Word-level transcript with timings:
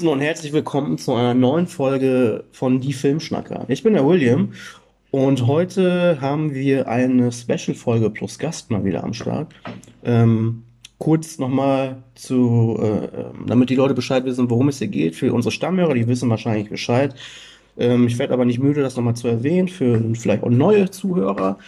Moinsen 0.00 0.14
und 0.14 0.20
herzlich 0.20 0.54
willkommen 0.54 0.96
zu 0.96 1.12
einer 1.12 1.34
neuen 1.34 1.66
Folge 1.66 2.44
von 2.52 2.80
Die 2.80 2.94
Filmschnacker. 2.94 3.66
Ich 3.68 3.82
bin 3.82 3.92
der 3.92 4.06
William 4.06 4.52
und 5.10 5.46
heute 5.46 6.18
haben 6.22 6.54
wir 6.54 6.88
eine 6.88 7.30
Special-Folge 7.30 8.08
plus 8.08 8.38
Gast 8.38 8.70
mal 8.70 8.82
wieder 8.82 9.04
am 9.04 9.12
Start. 9.12 9.52
Ähm, 10.02 10.62
kurz 10.96 11.38
nochmal 11.38 11.96
zu, 12.14 12.80
äh, 12.82 13.08
damit 13.46 13.68
die 13.68 13.74
Leute 13.74 13.92
Bescheid 13.92 14.24
wissen, 14.24 14.48
worum 14.48 14.68
es 14.68 14.78
hier 14.78 14.88
geht. 14.88 15.16
Für 15.16 15.34
unsere 15.34 15.52
Stammmörer, 15.52 15.92
die 15.92 16.08
wissen 16.08 16.30
wahrscheinlich 16.30 16.70
Bescheid. 16.70 17.14
Ähm, 17.76 18.06
ich 18.06 18.18
werde 18.18 18.32
aber 18.32 18.46
nicht 18.46 18.58
müde, 18.58 18.80
das 18.80 18.96
nochmal 18.96 19.16
zu 19.16 19.28
erwähnen, 19.28 19.68
für 19.68 20.02
vielleicht 20.14 20.42
auch 20.42 20.48
neue 20.48 20.90
Zuhörer. 20.90 21.58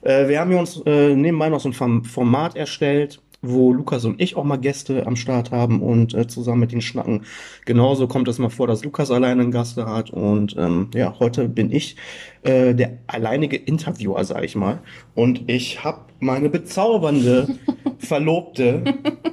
Äh, 0.00 0.28
wir 0.28 0.40
haben 0.40 0.50
hier 0.50 0.60
uns 0.60 0.80
äh, 0.86 1.14
nebenbei 1.14 1.50
noch 1.50 1.60
so 1.60 1.68
ein 1.68 2.04
Format 2.04 2.56
erstellt, 2.56 3.20
wo 3.42 3.72
Lukas 3.72 4.04
und 4.04 4.20
ich 4.20 4.36
auch 4.36 4.44
mal 4.44 4.56
Gäste 4.56 5.06
am 5.06 5.16
Start 5.16 5.50
haben 5.50 5.82
und 5.82 6.14
äh, 6.14 6.28
zusammen 6.28 6.60
mit 6.60 6.72
den 6.72 6.80
schnacken. 6.80 7.24
Genauso 7.64 8.06
kommt 8.06 8.28
es 8.28 8.38
mal 8.38 8.50
vor, 8.50 8.68
dass 8.68 8.84
Lukas 8.84 9.10
alleine 9.10 9.42
einen 9.42 9.50
Gast 9.50 9.76
hat 9.76 10.10
und 10.10 10.56
ähm, 10.56 10.90
ja, 10.94 11.18
heute 11.18 11.48
bin 11.48 11.72
ich 11.72 11.96
äh, 12.42 12.74
der 12.74 12.98
alleinige 13.08 13.56
Interviewer, 13.56 14.24
sag 14.24 14.44
ich 14.44 14.54
mal. 14.54 14.80
Und 15.14 15.50
ich 15.50 15.82
habe 15.82 16.00
meine 16.20 16.48
bezaubernde 16.48 17.48
Verlobte, 17.98 18.84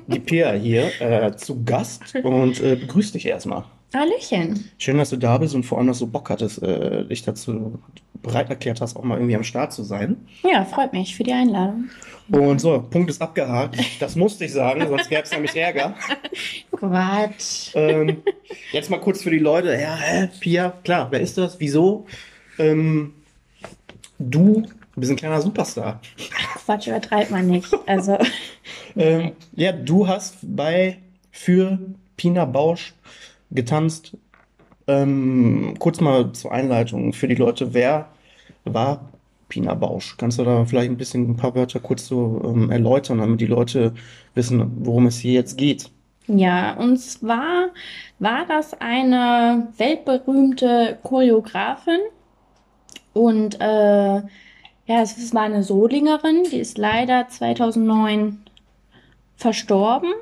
die 0.08 0.19
Pia 0.19 0.53
hier, 0.53 0.89
äh, 1.00 1.36
zu 1.36 1.64
Gast 1.64 2.16
und 2.23 2.62
äh, 2.62 2.75
begrüß 2.75 3.12
dich 3.12 3.28
erstmal. 3.28 3.66
Hallöchen. 3.94 4.69
Schön, 4.78 4.97
dass 4.97 5.09
du 5.09 5.17
da 5.17 5.38
bist 5.38 5.56
und 5.56 5.64
vor 5.64 5.78
allem, 5.78 5.88
dass 5.88 6.00
du 6.00 6.08
Bock 6.08 6.30
hattest, 6.30 6.62
äh, 6.62 7.06
dich 7.06 7.23
dazu 7.23 7.80
bereit 8.22 8.50
erklärt 8.50 8.81
hast, 8.81 8.95
auch 8.95 9.03
mal 9.03 9.17
irgendwie 9.17 9.36
am 9.36 9.44
Start 9.44 9.73
zu 9.73 9.84
sein. 9.84 10.17
Ja, 10.44 10.66
freut 10.66 10.94
mich 10.94 11.16
für 11.16 11.23
die 11.23 11.34
Einladung. 11.34 11.89
Und 12.31 12.62
so, 12.62 12.80
Punkt 12.81 13.09
ist 13.09 13.22
abgehakt. 13.22 13.78
Das 14.00 14.16
musste 14.16 14.45
ich 14.45 14.53
sagen, 14.53 14.86
sonst 14.88 15.09
gäbe 15.09 15.23
es 15.23 15.31
nämlich 15.31 15.56
Ärger. 15.56 15.95
Quatsch. 16.72 17.72
Ähm, 17.73 18.22
jetzt 18.72 18.90
mal 18.90 19.00
kurz 19.00 19.23
für 19.23 19.31
die 19.31 19.40
Leute. 19.40 19.73
Ja, 19.73 19.95
hä, 19.95 20.30
Pia, 20.40 20.73
klar, 20.84 21.08
wer 21.09 21.22
ist 21.22 21.38
das? 21.38 21.59
Wieso? 21.59 22.06
Ähm, 22.59 23.14
du 24.20 24.64
bist 24.95 25.12
ein 25.12 25.17
kleiner 25.17 25.42
Superstar. 25.42 26.02
Quatsch, 26.66 26.88
übertreibt 26.88 27.31
man 27.31 27.47
nicht. 27.47 27.73
Also. 27.88 28.17
ähm, 28.95 29.31
ja, 29.56 29.72
du 29.72 30.08
hast 30.08 30.38
bei 30.44 31.00
für 31.31 31.80
Pina 32.16 32.45
Bausch 32.45 32.94
getanzt. 33.50 34.16
Ähm, 34.90 35.76
kurz 35.78 36.02
mal 36.02 36.32
zur 36.34 36.52
Einleitung 36.52 37.14
für 37.14 37.28
die 37.28 37.36
Leute. 37.36 37.73
Wer 37.76 38.08
war 38.66 39.09
Pina 39.48 39.73
Bausch. 39.76 40.16
Kannst 40.18 40.40
du 40.40 40.44
da 40.44 40.66
vielleicht 40.66 40.90
ein 40.90 40.98
bisschen 40.98 41.30
ein 41.30 41.36
paar 41.36 41.54
Wörter 41.56 41.80
kurz 41.80 42.08
so 42.08 42.42
ähm, 42.44 42.72
erläutern, 42.72 43.20
damit 43.20 43.42
die 43.42 43.46
Leute 43.46 43.94
wissen, 44.34 44.86
worum 44.86 45.08
es 45.08 45.20
hier 45.20 45.34
jetzt 45.34 45.58
geht? 45.58 45.92
Ja, 46.28 46.73
und 46.73 46.98
zwar 46.98 47.70
war 48.20 48.46
das 48.48 48.80
eine 48.80 49.68
weltberühmte 49.78 51.00
Choreografin 51.03 52.00
und 53.14 53.59
äh, 53.59 54.22
ja, 54.90 55.02
es 55.02 55.34
war 55.34 55.44
eine 55.44 55.64
Solingerin, 55.64 56.46
die 56.52 56.58
ist 56.58 56.78
leider 56.78 57.28
2009 57.28 58.40
verstorben. 59.36 60.13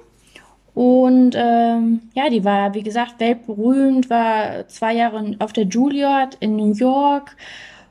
Und 0.78 1.32
ähm, 1.36 2.02
ja, 2.14 2.30
die 2.30 2.46
war, 2.46 2.76
wie 2.76 2.84
gesagt, 2.84 3.20
weltberühmt, 3.20 4.12
war 4.12 4.68
zwei 4.68 4.94
Jahre 4.94 5.36
auf 5.40 5.52
der 5.52 5.64
Juilliard 5.64 6.36
in 6.40 6.56
New 6.56 6.72
York 6.72 7.36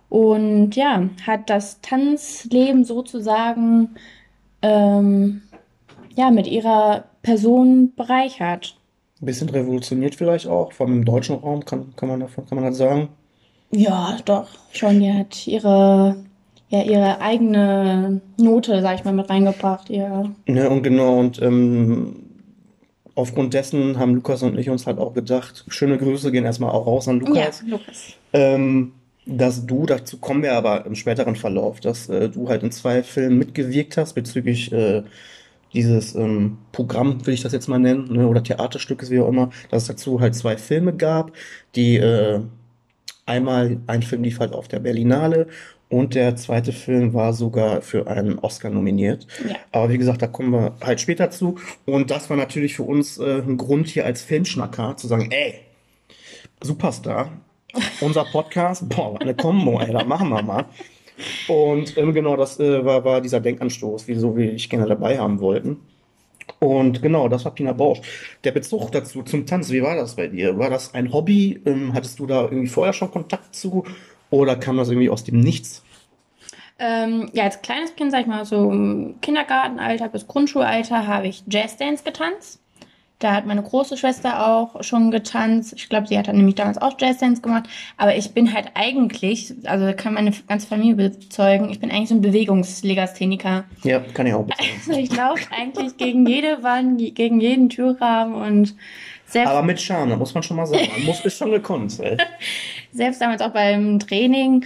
und 0.09 0.77
ja, 0.77 1.03
hat 1.27 1.51
das 1.51 1.81
Tanzleben 1.81 2.85
sozusagen 2.85 3.89
ähm, 4.63 5.43
ja, 6.15 6.31
mit 6.31 6.47
ihrer 6.47 7.07
Person 7.23 7.93
bereichert. 7.97 8.77
Ein 9.21 9.27
bisschen 9.27 9.49
revolutioniert 9.49 10.15
vielleicht 10.15 10.47
auch, 10.47 10.71
vor 10.71 10.87
allem 10.87 10.99
im 10.99 11.05
deutschen 11.05 11.35
Raum, 11.39 11.65
kann, 11.65 11.93
kann, 11.97 12.09
man, 12.09 12.21
davon, 12.21 12.47
kann 12.47 12.55
man 12.55 12.69
das 12.69 12.79
sagen? 12.79 13.09
Ja, 13.73 14.17
doch, 14.25 14.47
schon. 14.71 15.01
Die 15.01 15.13
hat 15.13 15.45
ihre, 15.49 16.25
ja, 16.69 16.83
ihre 16.83 17.21
eigene 17.21 18.21
Note, 18.37 18.81
sag 18.81 18.95
ich 18.95 19.05
mal, 19.05 19.13
mit 19.13 19.29
reingebracht. 19.29 19.91
Ja, 19.91 20.31
ja 20.47 20.69
und 20.69 20.85
genau, 20.85 21.19
und 21.19 21.43
ähm, 21.43 22.26
aufgrund 23.17 23.55
dessen 23.55 23.99
haben 23.99 24.15
Lukas 24.15 24.43
und 24.43 24.57
ich 24.57 24.71
uns 24.71 24.87
halt 24.87 24.99
auch 24.99 25.15
gedacht, 25.15 25.65
schöne 25.69 25.99
Grüße 25.99 26.31
gehen 26.31 26.45
erstmal 26.45 26.71
auch 26.71 26.87
raus 26.87 27.09
an 27.09 27.19
Lukas. 27.19 27.63
Ja, 27.67 27.71
Lukas. 27.73 28.13
Ähm, 28.33 28.93
dass 29.25 29.67
du, 29.67 29.87
dazu 29.87 30.19
kommen 30.19 30.43
wir 30.43 30.53
aber 30.53 30.87
im 30.87 30.95
späteren 30.95 31.35
Verlauf, 31.35 31.81
dass 31.81 32.09
äh, 32.09 32.29
du 32.29 32.49
halt 32.49 32.63
in 32.63 32.71
zwei 32.71 33.03
Filmen 33.03 33.39
mitgewirkt 33.39 33.97
hast 33.97 34.13
bezüglich 34.13 34.71
äh, 34.71 35.03
dieses 35.73 36.15
ähm, 36.15 36.59
Programm, 36.71 37.27
will 37.27 37.35
ich 37.35 37.43
das 37.43 37.53
jetzt 37.53 37.67
mal 37.69 37.79
nennen, 37.79 38.13
ne, 38.13 38.29
oder 38.29 38.43
Theaterstückes, 38.43 39.11
wie 39.11 39.19
auch 39.19 39.29
immer, 39.29 39.51
dass 39.71 39.83
es 39.83 39.89
dazu 39.89 40.21
halt 40.21 40.35
zwei 40.35 40.57
Filme 40.57 40.95
gab, 40.95 41.33
die 41.75 41.97
äh, 41.97 42.41
einmal, 43.25 43.79
ein 43.89 44.03
Film 44.03 44.23
lief 44.23 44.39
halt 44.39 44.53
auf 44.53 44.69
der 44.69 44.79
Berlinale 44.79 45.49
und 45.89 46.15
der 46.15 46.35
zweite 46.37 46.73
Film 46.73 47.15
war 47.15 47.33
sogar 47.33 47.81
für 47.81 48.09
einen 48.09 48.39
Oscar 48.41 48.71
nominiert. 48.71 49.27
Ja. 49.49 49.55
Aber 49.71 49.91
wie 49.91 49.99
gesagt, 49.99 50.21
da 50.21 50.27
kommen 50.27 50.51
wir 50.51 50.75
halt 50.81 51.01
später 51.01 51.31
zu. 51.31 51.59
Und 51.85 52.11
das 52.11 52.29
war 52.29 52.37
natürlich 52.37 52.75
für 52.75 52.83
uns 52.83 53.19
äh, 53.19 53.41
ein 53.41 53.57
Grund 53.57 53.87
hier 53.89 54.05
als 54.05 54.23
Filmschnacker 54.23 54.97
zu 54.97 55.07
sagen, 55.07 55.31
ey, 55.31 55.55
Superstar, 56.61 57.31
unser 58.01 58.25
Podcast, 58.25 58.89
boah, 58.89 59.21
eine 59.21 59.35
Kombo, 59.35 59.81
ey, 59.81 59.93
da 59.93 60.05
machen 60.05 60.29
wir 60.31 60.43
mal. 60.43 60.65
Und 61.47 61.97
ähm, 61.97 62.13
genau, 62.13 62.37
das 62.37 62.59
äh, 62.59 62.85
war, 62.85 63.05
war 63.05 63.21
dieser 63.21 63.41
Denkanstoß, 63.41 64.09
wieso 64.09 64.37
wir 64.37 64.53
dich 64.53 64.69
gerne 64.69 64.87
dabei 64.87 65.19
haben 65.19 65.41
wollten. 65.41 65.81
Und 66.59 67.01
genau, 67.03 67.29
das 67.29 67.45
war 67.45 67.55
Pina 67.55 67.73
Bausch. 67.73 68.01
Der 68.45 68.53
Bezug 68.53 68.91
dazu 68.93 69.23
zum 69.23 69.47
Tanz, 69.47 69.71
wie 69.71 69.83
war 69.83 69.97
das 69.97 70.17
bei 70.17 70.27
dir? 70.27 70.59
War 70.59 70.71
das 70.71 70.95
ein 70.95 71.13
Hobby? 71.13 71.61
Ähm, 71.65 71.93
hattest 71.95 72.19
du 72.19 72.27
da 72.27 72.43
irgendwie 72.43 72.69
vorher 72.69 72.93
schon 72.93 73.11
Kontakt 73.11 73.55
zu? 73.55 73.85
Oder 74.31 74.57
kam 74.57 74.77
das 74.77 74.89
irgendwie 74.89 75.11
aus 75.11 75.25
dem 75.25 75.41
Nichts? 75.41 75.83
Ähm, 76.79 77.31
ja, 77.33 77.45
als 77.45 77.63
kleines 77.63 77.97
Kind, 77.97 78.11
sag 78.11 78.23
ich 78.23 78.27
mal, 78.27 78.45
so 78.45 78.71
im 78.71 79.17
Kindergartenalter 79.23 80.09
bis 80.09 80.27
Grundschulalter 80.27 81.07
habe 81.07 81.29
ich 81.29 81.43
Jazzdance 81.49 82.05
getanzt. 82.05 82.61
Da 83.19 83.33
hat 83.33 83.47
meine 83.47 83.63
große 83.63 83.97
Schwester 83.97 84.47
auch 84.47 84.83
schon 84.83 85.11
getanzt. 85.11 85.73
Ich 85.75 85.89
glaube, 85.89 86.07
sie 86.07 86.19
hat 86.19 86.29
dann 86.29 86.37
nämlich 86.37 86.57
damals 86.57 86.77
auch 86.77 86.97
Jazzdance 87.01 87.41
gemacht. 87.41 87.65
Aber 87.97 88.15
ich 88.15 88.33
bin 88.33 88.53
halt 88.53 88.73
eigentlich, 88.75 89.55
also 89.65 89.91
kann 89.97 90.13
meine 90.13 90.33
ganze 90.47 90.67
Familie 90.67 91.09
bezeugen, 91.09 91.71
ich 91.71 91.81
bin 91.81 91.91
eigentlich 91.91 92.11
so 92.11 92.15
ein 92.15 92.21
Bewegungslegastheniker. 92.21 93.65
Ja, 93.85 94.01
kann 94.01 94.27
ich 94.27 94.35
auch 94.35 94.45
bezeugen. 94.45 94.71
Also 94.87 95.01
ich 95.01 95.17
laufe 95.17 95.47
eigentlich 95.51 95.97
gegen 95.97 96.27
jede 96.27 96.63
Wand, 96.63 96.99
gegen 97.15 97.41
jeden 97.41 97.71
Türrahmen 97.71 98.35
und 98.35 98.75
selbst 99.27 99.51
Aber 99.51 99.63
mit 99.63 99.81
Charme, 99.81 100.11
da 100.11 100.17
muss 100.17 100.35
man 100.35 100.43
schon 100.43 100.57
mal 100.57 100.67
sagen. 100.67 100.89
Muss 101.05 101.25
ist 101.25 101.39
schon 101.39 101.51
gekonnt. 101.51 101.99
Ey. 102.01 102.17
selbst 102.93 103.21
damals 103.21 103.43
auch 103.43 103.51
beim 103.51 103.99
Training 103.99 104.65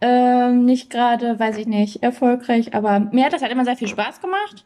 ähm, 0.00 0.64
nicht 0.64 0.90
gerade, 0.90 1.38
weiß 1.38 1.56
ich 1.58 1.66
nicht, 1.66 2.02
erfolgreich. 2.02 2.74
Aber 2.74 3.00
mir 3.00 3.24
hat 3.24 3.32
das 3.32 3.42
halt 3.42 3.52
immer 3.52 3.64
sehr 3.64 3.76
viel 3.76 3.88
Spaß 3.88 4.20
gemacht. 4.20 4.64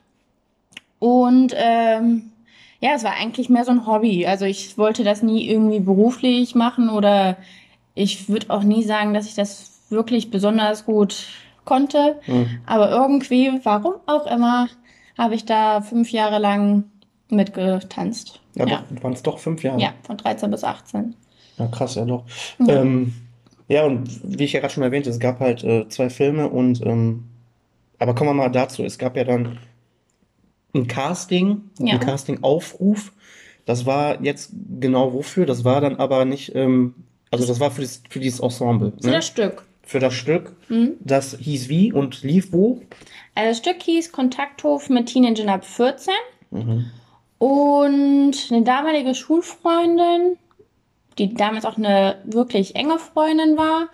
Und 0.99 1.55
ähm, 1.57 2.31
ja, 2.81 2.93
es 2.95 3.05
war 3.05 3.15
eigentlich 3.15 3.49
mehr 3.49 3.65
so 3.65 3.73
ein 3.73 3.87
Hobby. 3.87 4.27
Also 4.27 4.45
ich 4.45 4.79
wollte 4.79 5.05
das 5.05 5.23
nie 5.23 5.49
irgendwie 5.49 5.81
beruflich 5.81 6.55
machen 6.55 6.89
oder 6.89 7.37
ich 7.95 8.29
würde 8.29 8.51
auch 8.51 8.63
nie 8.63 8.83
sagen, 8.83 9.15
dass 9.15 9.27
ich 9.27 9.35
das 9.35 9.83
wirklich 9.91 10.31
besonders 10.31 10.85
gut 10.85 11.27
konnte. 11.65 12.21
Mhm. 12.27 12.61
Aber 12.67 12.91
irgendwie, 12.91 13.61
warum 13.65 13.95
auch 14.07 14.27
immer, 14.27 14.69
habe 15.19 15.35
ich 15.35 15.45
da 15.45 15.81
fünf 15.81 16.11
Jahre 16.11 16.39
lang 16.39 16.85
mitgetanzt. 17.29 18.41
Ja, 18.55 18.67
ja. 18.67 18.85
waren 19.03 19.13
es 19.13 19.23
doch 19.23 19.39
fünf 19.39 19.63
Jahre? 19.63 19.81
Ja, 19.81 19.95
von 20.03 20.17
13 20.17 20.51
bis 20.51 20.65
18. 20.65 21.15
Ja, 21.59 21.67
krass, 21.69 21.95
ja 21.95 22.05
doch. 22.05 22.25
Ja, 22.59 22.83
ähm, 22.83 23.15
ja 23.69 23.85
und 23.85 24.09
wie 24.23 24.45
ich 24.45 24.53
ja 24.53 24.61
gerade 24.61 24.73
schon 24.73 24.83
erwähnt, 24.83 25.07
es 25.07 25.19
gab 25.19 25.41
halt 25.41 25.65
äh, 25.65 25.89
zwei 25.89 26.11
Filme 26.11 26.49
und 26.49 26.85
ähm, 26.85 27.25
aber 27.99 28.15
kommen 28.15 28.31
wir 28.31 28.35
mal 28.35 28.51
dazu. 28.51 28.85
Es 28.85 28.99
gab 28.99 29.17
ja 29.17 29.25
dann 29.25 29.59
ein 30.75 30.87
Casting, 30.87 31.63
ja. 31.79 31.95
ein 31.95 32.01
Casting-Aufruf. 32.01 33.13
Das 33.65 33.87
war 33.87 34.23
jetzt 34.23 34.53
genau 34.81 35.15
wofür? 35.15 35.47
Das 35.47 35.65
war 35.65 35.81
dann 35.81 35.97
aber 35.97 36.25
nicht, 36.25 36.55
ähm, 36.55 36.95
also 37.31 37.47
das 37.47 37.61
war 37.61 37.71
für, 37.71 37.83
das, 37.83 38.03
für 38.11 38.21
dieses 38.21 38.41
Ensemble. 38.41 38.93
Für 39.01 39.07
ne? 39.07 39.13
das 39.15 39.27
Stück. 39.27 39.65
Für 39.83 40.01
das 40.01 40.15
Stück. 40.15 40.57
Mhm. 40.69 40.95
Das 41.01 41.37
hieß 41.39 41.69
wie 41.69 41.93
und 41.93 42.23
lief 42.23 42.53
wo? 42.53 42.83
Also 43.35 43.51
das 43.51 43.59
Stück 43.59 43.83
hieß 43.83 44.13
Kontakthof 44.13 44.89
mit 44.89 45.07
Teenagern 45.07 45.49
ab 45.49 45.65
14. 45.65 46.13
Mhm. 46.51 46.87
Und 47.45 48.33
eine 48.51 48.63
damalige 48.63 49.15
Schulfreundin, 49.15 50.39
die 51.19 51.35
damals 51.35 51.67
auch 51.67 51.77
eine 51.77 52.17
wirklich 52.25 52.75
enge 52.75 52.99
Freundin 52.99 53.59
war, 53.59 53.89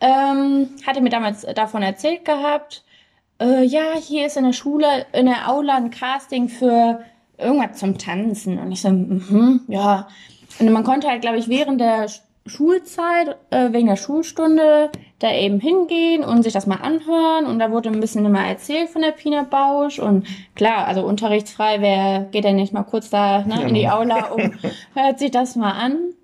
ähm, 0.00 0.70
hatte 0.84 1.00
mir 1.00 1.08
damals 1.08 1.42
davon 1.54 1.82
erzählt 1.82 2.24
gehabt, 2.24 2.82
äh, 3.40 3.62
ja, 3.62 3.94
hier 3.94 4.26
ist 4.26 4.36
in 4.36 4.42
der 4.42 4.52
Schule, 4.52 5.06
in 5.12 5.26
der 5.26 5.48
Aula 5.48 5.76
ein 5.76 5.92
Casting 5.92 6.48
für 6.48 7.04
irgendwas 7.36 7.78
zum 7.78 7.98
Tanzen. 7.98 8.58
Und 8.58 8.72
ich 8.72 8.82
so, 8.82 8.90
mhm, 8.90 9.60
ja. 9.68 10.08
Und 10.58 10.72
man 10.72 10.82
konnte 10.82 11.06
halt, 11.06 11.20
glaube 11.20 11.38
ich, 11.38 11.46
während 11.48 11.80
der 11.80 12.08
Schulzeit, 12.48 13.36
äh, 13.50 13.72
wegen 13.72 13.86
der 13.86 13.96
Schulstunde, 13.96 14.90
da 15.18 15.32
eben 15.32 15.60
hingehen 15.60 16.24
und 16.24 16.42
sich 16.42 16.52
das 16.52 16.66
mal 16.66 16.76
anhören. 16.76 17.46
Und 17.46 17.58
da 17.58 17.70
wurde 17.70 17.88
ein 17.88 18.00
bisschen 18.00 18.24
immer 18.24 18.46
erzählt 18.46 18.90
von 18.90 19.02
der 19.02 19.12
Pina 19.12 19.42
Bausch. 19.42 19.98
Und 19.98 20.26
klar, 20.54 20.86
also 20.86 21.02
unterrichtsfrei, 21.02 21.80
wer 21.80 22.20
geht 22.30 22.44
denn 22.44 22.56
nicht 22.56 22.72
mal 22.72 22.84
kurz 22.84 23.10
da 23.10 23.44
ne, 23.44 23.68
in 23.68 23.74
die 23.74 23.88
Aula 23.88 24.26
und 24.26 24.54
hört 24.94 25.18
sich 25.18 25.30
das 25.30 25.56
mal 25.56 25.72
an. 25.72 26.14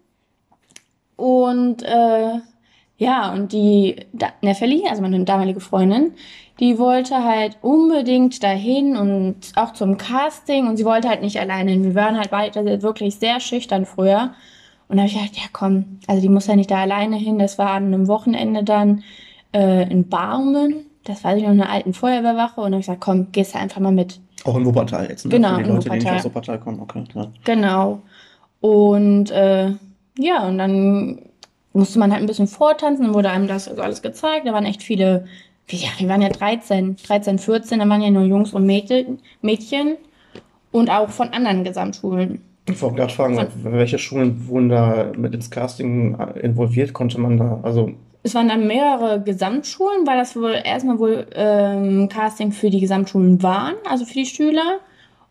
Und 1.16 1.82
äh, 1.82 2.40
ja, 2.96 3.32
und 3.32 3.52
die 3.52 3.96
Nefeli, 4.40 4.84
also 4.88 5.02
meine 5.02 5.24
damalige 5.24 5.60
Freundin, 5.60 6.14
die 6.60 6.78
wollte 6.78 7.24
halt 7.24 7.58
unbedingt 7.62 8.42
dahin 8.42 8.96
und 8.96 9.36
auch 9.56 9.72
zum 9.72 9.98
Casting 9.98 10.68
und 10.68 10.76
sie 10.76 10.84
wollte 10.84 11.08
halt 11.08 11.22
nicht 11.22 11.40
alleine. 11.40 11.82
Wir 11.82 11.94
waren 11.94 12.16
halt 12.16 12.30
beide 12.30 12.82
wirklich 12.82 13.16
sehr 13.16 13.40
schüchtern 13.40 13.86
früher. 13.86 14.34
Und 14.88 14.96
da 14.96 15.02
habe 15.02 15.08
ich 15.12 15.14
gedacht, 15.18 15.36
ja 15.36 15.44
komm, 15.52 15.98
also 16.06 16.20
die 16.20 16.28
muss 16.28 16.46
ja 16.46 16.56
nicht 16.56 16.70
da 16.70 16.82
alleine 16.82 17.16
hin. 17.16 17.38
Das 17.38 17.58
war 17.58 17.70
an 17.70 17.84
einem 17.86 18.06
Wochenende 18.08 18.62
dann 18.64 19.02
äh, 19.54 19.90
in 19.90 20.08
Barmen. 20.08 20.86
Das 21.04 21.22
weiß 21.24 21.36
ich 21.38 21.42
noch, 21.44 21.50
in 21.52 21.60
einer 21.60 21.70
alten 21.70 21.94
Feuerwehrwache. 21.94 22.60
Und 22.60 22.64
dann 22.66 22.72
habe 22.74 22.80
ich 22.80 22.86
gesagt, 22.86 23.00
komm, 23.00 23.32
gehst 23.32 23.54
du 23.54 23.58
einfach 23.58 23.80
mal 23.80 23.92
mit. 23.92 24.20
Auch 24.44 24.56
in 24.56 24.64
Wuppertal 24.64 25.08
jetzt, 25.08 25.24
ne? 25.24 25.30
Genau, 25.30 25.48
Für 25.50 25.54
die 25.56 25.62
in 25.62 25.68
Leute, 25.74 25.88
die 25.88 25.90
nicht 25.96 26.02
Wuppertal. 26.04 26.18
aus 26.18 26.24
Wuppertal 26.24 26.60
kommen, 26.60 26.80
okay. 26.80 27.04
Ja. 27.14 27.26
Genau. 27.44 28.02
Und 28.60 29.30
äh, 29.30 29.70
ja, 30.18 30.46
und 30.46 30.58
dann 30.58 31.18
musste 31.72 31.98
man 31.98 32.12
halt 32.12 32.22
ein 32.22 32.26
bisschen 32.26 32.46
vortanzen, 32.46 33.06
dann 33.06 33.14
wurde 33.14 33.30
einem 33.30 33.48
das 33.48 33.68
also 33.68 33.82
alles 33.82 34.00
gezeigt. 34.02 34.46
Da 34.46 34.52
waren 34.52 34.64
echt 34.64 34.82
viele, 34.82 35.26
wie- 35.66 35.76
ja, 35.76 35.88
wir 35.98 36.08
waren 36.08 36.22
ja 36.22 36.28
13, 36.28 36.96
13, 36.96 37.38
14, 37.38 37.78
da 37.80 37.88
waren 37.88 38.00
ja 38.02 38.10
nur 38.10 38.22
Jungs 38.24 38.52
und 38.52 38.64
Mädchen 38.64 39.96
und 40.72 40.90
auch 40.90 41.08
von 41.10 41.30
anderen 41.30 41.64
Gesamtschulen. 41.64 42.42
Ich 42.66 42.80
wollte 42.80 42.96
gerade 42.96 43.12
fragen, 43.12 43.46
welche 43.62 43.98
Schulen 43.98 44.48
wurden 44.48 44.70
da 44.70 45.12
mit 45.16 45.34
ins 45.34 45.50
Casting 45.50 46.16
involviert? 46.40 46.92
Konnte 46.94 47.20
man 47.20 47.36
da, 47.36 47.60
also 47.62 47.90
Es 48.22 48.34
waren 48.34 48.48
dann 48.48 48.66
mehrere 48.66 49.22
Gesamtschulen, 49.22 50.06
weil 50.06 50.16
das 50.16 50.34
wohl 50.34 50.54
erstmal 50.64 50.98
wohl 50.98 51.26
ähm, 51.34 52.08
Casting 52.08 52.52
für 52.52 52.70
die 52.70 52.80
Gesamtschulen 52.80 53.42
waren, 53.42 53.74
also 53.88 54.06
für 54.06 54.14
die 54.14 54.26
Schüler. 54.26 54.78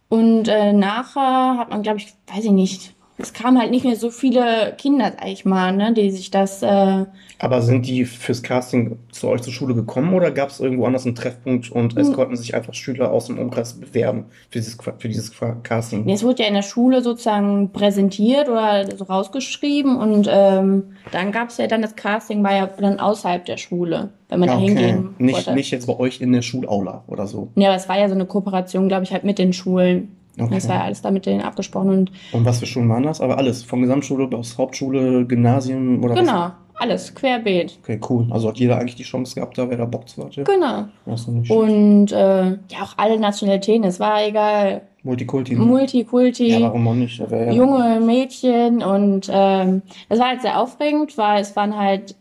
Und 0.10 0.48
äh, 0.48 0.74
nachher 0.74 1.58
hat 1.58 1.72
man, 1.72 1.82
glaube 1.82 1.98
ich, 1.98 2.14
weiß 2.28 2.46
ich 2.46 2.52
nicht, 2.52 2.93
es 3.18 3.32
kamen 3.34 3.60
halt 3.60 3.72
nicht 3.72 3.86
mehr 3.86 3.96
so 3.96 4.10
viele 4.10 4.74
Kinder, 4.78 5.12
sag 5.18 5.28
ich 5.28 5.46
mal, 5.46 5.72
ne, 5.76 5.94
die 5.94 6.10
sich 6.12 6.32
das 6.32 6.64
äh, 6.64 7.06
Aber 7.40 7.62
sind 7.62 7.86
die 7.86 8.06
fürs 8.06 8.42
Casting 8.42 8.98
zu 9.12 9.28
euch 9.30 9.42
zur 9.42 9.54
Schule 9.54 9.76
gekommen 9.76 10.14
oder 10.14 10.32
gab 10.32 10.50
es 10.50 10.60
irgendwo 10.60 10.86
anders 10.86 11.06
einen 11.06 11.16
Treffpunkt 11.16 11.72
und 11.72 11.96
es 11.98 12.08
Hm. 12.08 12.16
konnten 12.16 12.36
sich 12.38 12.56
einfach 12.56 12.74
Schüler 12.74 13.12
aus 13.12 13.28
dem 13.28 13.38
Umkreis 13.38 13.74
bewerben 13.80 14.26
für 14.50 14.60
dieses, 14.60 14.78
für 14.98 15.08
dieses 15.08 15.32
Casting? 15.64 16.06
Nee, 16.06 16.14
es 16.14 16.24
wurde 16.24 16.42
ja 16.44 16.48
in 16.50 16.56
der 16.56 16.64
Schule 16.64 17.02
sozusagen 17.02 17.72
präsentiert 17.72 18.50
oder 18.50 18.86
so 18.98 19.04
rausgeschrieben 19.06 19.96
und 19.96 20.28
ähm, 20.32 20.94
dann 21.12 21.32
gab 21.32 21.50
es 21.50 21.58
ja 21.58 21.68
dann 21.68 21.82
das 21.84 21.96
Casting, 21.96 22.44
war 22.44 22.56
ja 22.56 22.68
dann 22.80 23.00
außerhalb 23.00 23.46
der 23.46 23.58
Schule, 23.58 24.10
wenn 24.30 24.40
man 24.40 24.50
Ja, 24.50 24.56
da 24.56 24.60
okay. 24.62 24.68
hingehen 24.70 25.16
Nicht, 25.20 25.36
wollte. 25.36 25.54
nicht 25.54 25.70
jetzt 25.72 25.86
bei 25.88 25.98
euch 26.00 26.20
in 26.20 26.32
der 26.34 26.42
Schulaula 26.42 27.04
oder 27.08 27.28
so. 27.28 27.50
Ja, 27.56 27.68
aber 27.70 27.78
es 27.78 27.88
war 27.88 28.00
ja 28.00 28.08
so 28.08 28.16
eine 28.16 28.26
Kooperation, 28.26 28.88
glaube 28.88 29.04
ich, 29.04 29.12
halt 29.14 29.24
mit 29.24 29.38
den 29.38 29.54
Schulen. 29.54 30.18
Okay. 30.40 30.56
Das 30.56 30.68
war 30.68 30.76
ja 30.78 30.82
alles 30.84 31.02
da 31.04 31.12
mit 31.12 31.26
denen 31.28 31.42
abgesprochen 31.42 31.90
und 31.90 32.12
Und 32.32 32.44
was 32.46 32.60
für 32.60 32.66
Schulen 32.66 32.90
waren 32.90 33.04
das? 33.04 33.22
Aber 33.22 33.38
alles, 33.38 33.64
von 33.64 33.82
Gesamtschule 33.82 34.28
bis 34.28 34.58
Hauptschule, 34.58 35.26
Gymnasium 35.28 36.04
oder 36.04 36.16
was? 36.16 36.22
genau, 36.22 36.52
alles 36.76 37.14
querbeet. 37.14 37.78
Okay, 37.84 38.00
cool. 38.10 38.28
Also 38.32 38.48
hat 38.50 38.58
jeder 38.58 38.80
eigentlich 38.80 38.96
die 38.96 39.04
Chance 39.04 39.36
gehabt, 39.36 39.58
da 39.60 39.70
wer 39.70 39.78
da 39.78 39.86
Bock 39.86 40.10
zu 40.10 40.24
hatte. 40.26 40.44
Genau. 40.44 40.86
Und 41.50 42.12
äh, 42.12 42.46
ja, 42.46 42.82
auch 42.82 42.94
alle 42.98 43.20
Nationalitäten, 43.20 43.84
es 43.84 44.00
war 44.00 44.26
egal. 44.26 44.82
Multikulti. 45.04 45.54
ne? 45.54 45.60
Multikulti. 45.60 46.48
Ja, 46.48 46.62
warum 46.62 46.88
auch 46.88 46.94
nicht? 46.96 47.20
Ja- 47.20 47.52
junge 47.52 48.00
Mädchen 48.00 48.82
und 48.82 49.30
ähm, 49.32 49.82
das 50.10 50.18
war 50.20 50.30
halt 50.30 50.42
sehr 50.42 50.60
aufregend, 50.60 51.18
weil 51.18 51.42
es 51.42 51.56
waren 51.56 51.78
halt, 51.78 52.16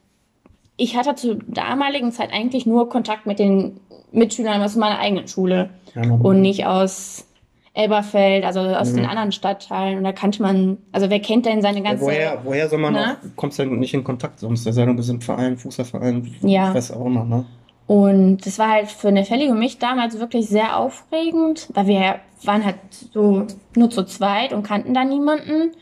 ich 0.76 0.96
hatte 0.96 1.14
zur 1.14 1.36
damaligen 1.46 2.12
Zeit 2.12 2.30
eigentlich 2.32 2.66
nur 2.66 2.88
Kontakt 2.88 3.24
mit 3.26 3.38
den 3.38 3.78
Mitschülern 4.10 4.60
aus 4.62 4.76
meiner 4.76 4.98
eigenen 4.98 5.28
Schule 5.28 5.70
Ja, 5.94 6.02
und 6.10 6.40
nicht 6.42 6.66
aus 6.66 7.26
Elberfeld, 7.74 8.44
also 8.44 8.60
aus 8.60 8.92
Mhm. 8.92 8.96
den 8.96 9.06
anderen 9.06 9.32
Stadtteilen. 9.32 9.98
Und 9.98 10.04
da 10.04 10.12
kannte 10.12 10.42
man, 10.42 10.78
also 10.92 11.08
wer 11.08 11.20
kennt 11.20 11.46
denn 11.46 11.62
seine 11.62 11.78
Ja, 11.78 11.84
ganze... 11.84 12.04
woher, 12.04 12.38
woher 12.44 12.68
soll 12.68 12.78
man 12.80 12.92
Ne? 12.92 13.16
auch, 13.22 13.36
kommst 13.36 13.58
du 13.58 13.64
denn 13.64 13.78
nicht 13.78 13.94
in 13.94 14.04
Kontakt 14.04 14.38
sonst? 14.40 14.64
Der 14.66 14.72
Sendung 14.74 14.98
ist 14.98 15.08
im 15.08 15.20
Verein, 15.20 15.56
Fußballverein, 15.56 16.34
Ja. 16.42 16.74
weiß 16.74 16.92
auch 16.92 17.06
immer, 17.06 17.24
ne? 17.24 17.44
Und 17.86 18.46
das 18.46 18.58
war 18.58 18.68
halt 18.70 18.88
für 18.88 19.10
Nefelli 19.10 19.48
und 19.50 19.58
mich 19.58 19.78
damals 19.78 20.18
wirklich 20.20 20.48
sehr 20.48 20.78
aufregend, 20.78 21.68
weil 21.74 21.86
wir 21.86 22.14
waren 22.44 22.64
halt 22.64 22.76
so 23.12 23.46
nur 23.76 23.90
zu 23.90 24.04
zweit 24.04 24.52
und 24.52 24.62
kannten 24.62 24.94
da 24.94 25.04
niemanden. 25.04 25.72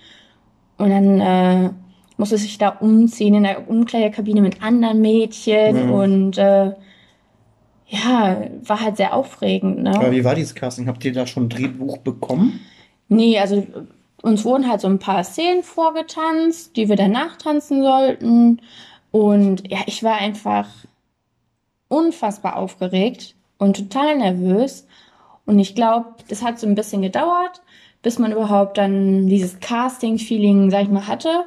Und 0.79 0.91
dann 0.91 1.21
äh, 1.21 1.71
musste 2.17 2.39
sich 2.39 2.57
da 2.59 2.71
umziehen 2.71 3.35
in 3.35 3.43
der 3.43 3.69
Umkleidekabine 3.69 4.41
mit 4.41 4.63
anderen 4.63 5.01
Mädchen 5.01 5.87
Mhm. 5.87 5.93
und 5.93 6.39
äh, 6.39 6.73
ja, 7.91 8.43
war 8.63 8.81
halt 8.81 8.97
sehr 8.97 9.15
aufregend. 9.15 9.83
Ne? 9.83 9.95
Aber 9.95 10.13
wie 10.13 10.25
war 10.25 10.37
dieses 10.37 10.55
Casting? 10.55 10.87
Habt 10.87 11.05
ihr 11.05 11.13
da 11.13 11.27
schon 11.27 11.45
ein 11.45 11.49
Drehbuch 11.49 11.99
bekommen? 11.99 12.61
Nee, 13.09 13.39
also 13.39 13.67
uns 14.23 14.45
wurden 14.45 14.69
halt 14.69 14.81
so 14.81 14.87
ein 14.87 15.01
paar 15.01 15.25
Szenen 15.25 15.65
vorgetanzt, 15.65 16.77
die 16.77 16.89
wir 16.89 16.95
danach 16.95 17.37
tanzen 17.37 17.83
sollten. 17.83 18.63
Und 19.11 19.69
ja, 19.69 19.79
ich 19.87 20.05
war 20.05 20.19
einfach 20.19 20.69
unfassbar 21.89 22.57
aufgeregt 22.57 23.35
und 23.59 23.77
total 23.77 24.19
nervös. 24.19 24.87
Und 25.45 25.59
ich 25.59 25.75
glaube, 25.75 26.07
das 26.29 26.45
hat 26.45 26.61
so 26.61 26.69
ein 26.69 26.77
bisschen 26.77 27.03
gedauert, 27.03 27.61
bis 28.03 28.21
man 28.21 28.31
überhaupt 28.31 28.79
dann 28.79 29.27
dieses 29.27 29.59
Casting-Feeling, 29.59 30.71
sag 30.71 30.85
ich 30.85 30.91
mal, 30.91 31.09
hatte. 31.09 31.45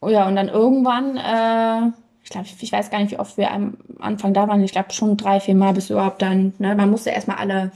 Oh 0.00 0.08
ja, 0.08 0.26
und 0.26 0.34
dann 0.34 0.48
irgendwann, 0.48 1.16
äh, 1.16 1.92
ich 2.28 2.32
glaube, 2.32 2.46
ich 2.60 2.70
weiß 2.72 2.90
gar 2.90 2.98
nicht, 2.98 3.10
wie 3.10 3.18
oft 3.18 3.38
wir 3.38 3.50
am 3.50 3.78
Anfang 4.00 4.34
da 4.34 4.46
waren. 4.48 4.62
Ich 4.62 4.72
glaube 4.72 4.92
schon 4.92 5.16
drei, 5.16 5.40
vier 5.40 5.54
Mal, 5.54 5.72
bis 5.72 5.88
überhaupt 5.88 6.20
dann, 6.20 6.52
ne, 6.58 6.74
man 6.74 6.90
musste 6.90 7.08
erstmal 7.08 7.38
alle. 7.38 7.72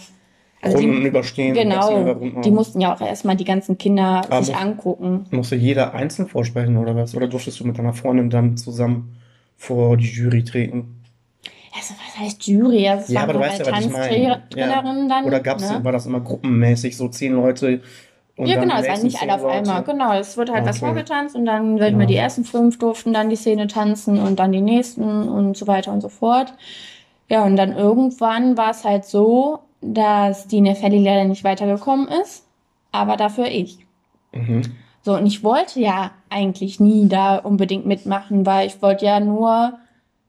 Also 0.61 0.77
die- 0.77 0.85
Runden 0.85 1.07
überstehen. 1.07 1.55
Genau, 1.55 2.15
die 2.45 2.51
mussten 2.51 2.83
ja 2.83 2.95
auch 2.95 3.01
erstmal 3.01 3.35
die 3.35 3.47
ganzen 3.47 3.79
Kinder 3.79 4.21
Aber 4.29 4.43
sich 4.43 4.55
angucken. 4.55 5.25
Musste 5.31 5.57
jeder 5.57 5.95
einzeln 5.95 6.29
vorsprechen 6.29 6.77
oder 6.77 6.95
was? 6.95 7.15
Oder 7.15 7.29
durftest 7.29 7.61
du 7.61 7.67
mit 7.67 7.79
deiner 7.79 7.95
Freundin 7.95 8.29
dann 8.29 8.59
zusammen 8.59 9.17
vor 9.57 9.97
die 9.97 10.05
Jury 10.11 10.45
treten? 10.45 11.01
Also, 11.75 11.95
was 11.95 12.19
heißt 12.19 12.47
Jury? 12.47 12.87
Also, 12.87 13.11
Ja, 13.11 13.23
aber 13.23 13.33
du 13.33 13.39
weißt 13.41 13.61
ja, 13.61 13.73
was 13.73 13.87
ich 13.87 13.91
meine. 13.91 14.43
Tanztrainerinnen 14.51 15.09
dann. 15.09 15.25
Oder 15.25 15.41
gab's, 15.41 15.71
ne? 15.71 15.83
war 15.83 15.93
das 15.93 16.05
immer 16.05 16.21
gruppenmäßig, 16.21 16.95
so 16.95 17.09
zehn 17.09 17.33
Leute? 17.33 17.81
Und 18.37 18.47
ja, 18.47 18.59
genau, 18.59 18.77
es 18.77 18.83
waren 18.89 19.03
nächsten 19.03 19.07
nicht 19.07 19.23
alle 19.23 19.35
auf 19.35 19.45
einmal. 19.45 19.83
Genau, 19.83 20.13
es 20.15 20.37
wurde 20.39 20.53
halt 20.53 20.65
was 20.65 20.77
Okay. 20.77 20.87
vorgetanzt 20.87 21.37
und 21.37 21.45
dann, 21.45 21.75
mal, 21.75 22.01
Ja. 22.01 22.07
die 22.07 22.17
ersten 22.17 22.45
fünf 22.45 22.79
durften 22.79 23.13
dann 23.13 23.29
die 23.29 23.37
Szene 23.37 23.67
tanzen 23.67 24.19
und 24.19 24.39
dann 24.39 24.53
die 24.53 24.63
nächsten 24.63 25.29
und 25.29 25.57
so 25.57 25.67
weiter 25.67 25.93
und 25.93 26.01
so 26.01 26.09
fort. 26.09 26.55
Ja, 27.29 27.45
und 27.45 27.57
dann 27.57 27.73
irgendwann 27.77 28.57
war 28.57 28.71
es 28.71 28.85
halt 28.85 29.05
so, 29.05 29.61
dass 29.81 30.47
die 30.49 30.61
Nefelli 30.61 31.03
leider 31.03 31.25
nicht 31.25 31.45
weitergekommen 31.45 32.09
ist, 32.09 32.47
aber 32.91 33.17
dafür 33.17 33.47
ich. 33.47 33.79
Mhm. 34.33 34.63
So, 35.03 35.15
und 35.17 35.27
ich 35.27 35.43
wollte 35.45 35.81
ja 35.81 36.13
eigentlich 36.31 36.79
nie 36.81 37.09
da 37.09 37.37
unbedingt 37.37 37.87
mitmachen, 37.87 38.47
weil 38.47 38.67
ich 38.67 38.81
wollte 38.81 39.05
ja 39.05 39.21
nur 39.21 39.75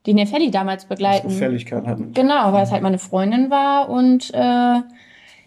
die 0.05 0.13
Nefelli 0.13 0.51
damals 0.51 0.85
begleiten. 0.85 1.29
Gefälligkeit 1.29 1.85
hatten. 1.87 2.11
Genau, 2.13 2.51
weil 2.51 2.63
es 2.63 2.71
halt 2.71 2.83
meine 2.83 2.97
Freundin 2.99 3.49
war 3.49 3.87
und 3.89 4.33
äh, 4.33 4.81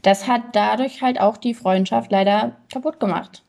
das 0.06 0.28
hat 0.28 0.42
dadurch 0.52 1.02
halt 1.02 1.20
auch 1.20 1.36
die 1.36 1.52
Freundschaft 1.54 2.12
leider 2.12 2.52
kaputt 2.72 3.00
gemacht. 3.00 3.42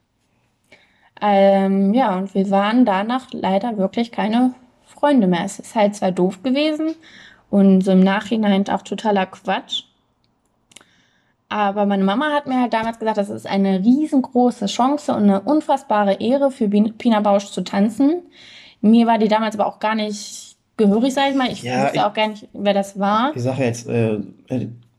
Ähm, 1.21 1.93
ja, 1.93 2.15
und 2.17 2.33
wir 2.33 2.49
waren 2.49 2.85
danach 2.85 3.27
leider 3.31 3.77
wirklich 3.77 4.11
keine 4.11 4.53
Freunde 4.85 5.27
mehr. 5.27 5.43
Es 5.45 5.59
ist 5.59 5.75
halt 5.75 5.95
zwar 5.95 6.11
doof 6.11 6.41
gewesen 6.43 6.95
und 7.49 7.81
so 7.81 7.91
im 7.91 7.99
Nachhinein 7.99 8.67
auch 8.69 8.81
totaler 8.81 9.25
Quatsch. 9.27 9.83
Aber 11.49 11.85
meine 11.85 12.03
Mama 12.03 12.31
hat 12.33 12.45
mir 12.45 12.59
halt 12.59 12.73
damals 12.73 12.99
gesagt, 12.99 13.17
das 13.17 13.29
ist 13.29 13.47
eine 13.47 13.79
riesengroße 13.79 14.65
Chance 14.65 15.13
und 15.13 15.23
eine 15.23 15.41
unfassbare 15.41 16.15
Ehre 16.15 16.51
für 16.51 16.67
Pina 16.67 17.21
Bausch 17.21 17.47
zu 17.51 17.61
tanzen. 17.63 18.21
Mir 18.81 19.07
war 19.07 19.17
die 19.17 19.27
damals 19.29 19.55
aber 19.57 19.65
auch 19.67 19.79
gar 19.79 19.95
nicht 19.95 20.55
gehörig, 20.75 21.13
sag 21.13 21.29
ich 21.29 21.35
mal. 21.35 21.51
Ich 21.51 21.63
Ja, 21.63 21.83
wusste 21.83 21.97
ich- 21.97 22.03
auch 22.03 22.13
gar 22.13 22.27
nicht, 22.27 22.47
wer 22.53 22.73
das 22.73 22.99
war. 22.99 23.31
Die 23.33 23.39
Sache 23.39 23.63
jetzt, 23.63 23.87
äh, 23.87 24.19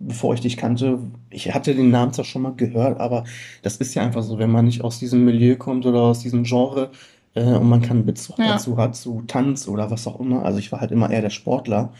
bevor 0.00 0.34
ich 0.34 0.40
dich 0.40 0.56
kannte, 0.56 0.98
ich 1.30 1.52
hatte 1.54 1.74
den 1.74 1.90
Namen 1.90 2.12
zwar 2.12 2.24
schon 2.24 2.42
mal 2.42 2.54
gehört, 2.54 3.00
aber 3.00 3.24
das 3.62 3.76
ist 3.78 3.94
ja 3.94 4.02
einfach 4.02 4.22
so, 4.22 4.38
wenn 4.38 4.50
man 4.50 4.64
nicht 4.66 4.82
aus 4.82 4.98
diesem 4.98 5.24
Milieu 5.24 5.56
kommt 5.56 5.86
oder 5.86 6.02
aus 6.02 6.20
diesem 6.20 6.44
Genre 6.44 6.90
äh, 7.34 7.42
und 7.44 7.68
man 7.68 7.82
keinen 7.82 8.06
Bezug 8.06 8.38
Ja. 8.38 8.52
dazu 8.52 8.76
hat, 8.78 8.96
zu 8.96 9.22
Tanz 9.26 9.68
oder 9.68 9.90
was 9.90 10.06
auch 10.06 10.20
immer. 10.20 10.44
Also 10.44 10.58
ich 10.58 10.70
war 10.72 10.80
halt 10.80 10.92
immer 10.92 11.10
eher 11.10 11.22
der 11.22 11.30
Sportler. 11.30 11.92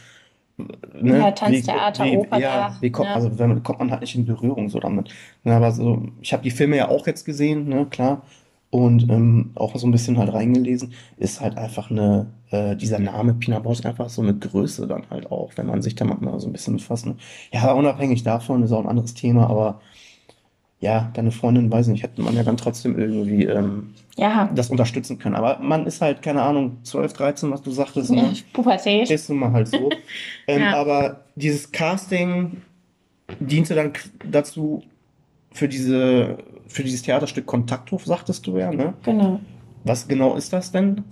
Ne? 1.00 1.18
Ja, 1.18 1.30
Tanz, 1.30 1.62
Theater, 1.62 2.04
wie, 2.04 2.16
Oper, 2.16 2.38
ja, 2.38 2.76
wie 2.80 2.90
kommt, 2.90 3.08
Ja. 3.08 3.14
also 3.14 3.38
wenn, 3.38 3.62
kommt 3.62 3.78
man 3.78 3.90
halt 3.92 4.00
nicht 4.00 4.14
in 4.16 4.26
Berührung 4.26 4.68
so 4.68 4.80
damit. 4.80 5.08
Ne, 5.44 5.54
aber 5.54 5.70
so, 5.72 6.02
ich 6.20 6.32
habe 6.32 6.42
die 6.42 6.50
Filme 6.50 6.76
ja 6.76 6.88
auch 6.88 7.06
jetzt 7.06 7.24
gesehen, 7.24 7.68
ne, 7.68 7.86
klar. 7.88 8.22
Und 8.70 9.08
ähm, 9.10 9.52
auch 9.54 9.74
so 9.76 9.86
ein 9.86 9.92
bisschen 9.92 10.18
halt 10.18 10.32
reingelesen, 10.32 10.92
ist 11.16 11.40
halt 11.40 11.56
einfach 11.56 11.90
eine, 11.90 12.26
äh, 12.50 12.76
dieser 12.76 12.98
Name 12.98 13.32
Pina 13.32 13.58
Bausch 13.60 13.84
einfach 13.86 14.10
so 14.10 14.20
eine 14.20 14.34
Größe 14.34 14.86
dann 14.86 15.08
halt 15.08 15.30
auch, 15.32 15.52
wenn 15.56 15.66
man 15.66 15.80
sich 15.80 15.94
damit 15.94 16.20
mal 16.20 16.38
so 16.38 16.48
ein 16.48 16.52
bisschen 16.52 16.76
befasst. 16.76 17.06
Ne? 17.06 17.16
Ja, 17.50 17.72
unabhängig 17.72 18.24
davon 18.24 18.62
ist 18.62 18.72
auch 18.72 18.80
ein 18.80 18.88
anderes 18.88 19.14
Thema, 19.14 19.48
aber 19.48 19.80
ja, 20.80 21.10
deine 21.14 21.32
Freundin, 21.32 21.72
weiß 21.72 21.88
nicht, 21.88 22.02
hätte 22.04 22.22
man 22.22 22.36
ja 22.36 22.44
dann 22.44 22.56
trotzdem 22.56 22.96
irgendwie 22.98 23.44
ähm, 23.44 23.94
ja. 24.16 24.48
das 24.54 24.70
unterstützen 24.70 25.18
können. 25.18 25.34
Aber 25.34 25.58
man 25.60 25.86
ist 25.86 26.00
halt, 26.00 26.22
keine 26.22 26.42
Ahnung, 26.42 26.78
12, 26.84 27.12
13, 27.14 27.50
was 27.50 27.62
du 27.62 27.70
sagtest. 27.72 28.10
Ne? 28.10 28.32
Pubertät. 28.52 29.10
Ist 29.10 29.28
nun 29.28 29.38
mal 29.40 29.52
halt 29.52 29.68
so. 29.68 29.90
ähm, 30.46 30.62
ja. 30.62 30.76
Aber 30.76 31.24
dieses 31.34 31.72
Casting 31.72 32.62
diente 33.40 33.74
dann 33.74 33.92
dazu, 34.30 34.84
für, 35.58 35.68
diese, 35.68 36.38
für 36.66 36.82
dieses 36.82 37.02
Theaterstück 37.02 37.46
Kontakthof, 37.46 38.04
sagtest 38.04 38.46
du 38.46 38.56
ja, 38.56 38.70
ne? 38.70 38.94
Genau. 39.04 39.40
Was 39.84 40.08
genau 40.08 40.34
ist 40.34 40.52
das 40.52 40.72
denn? 40.72 41.04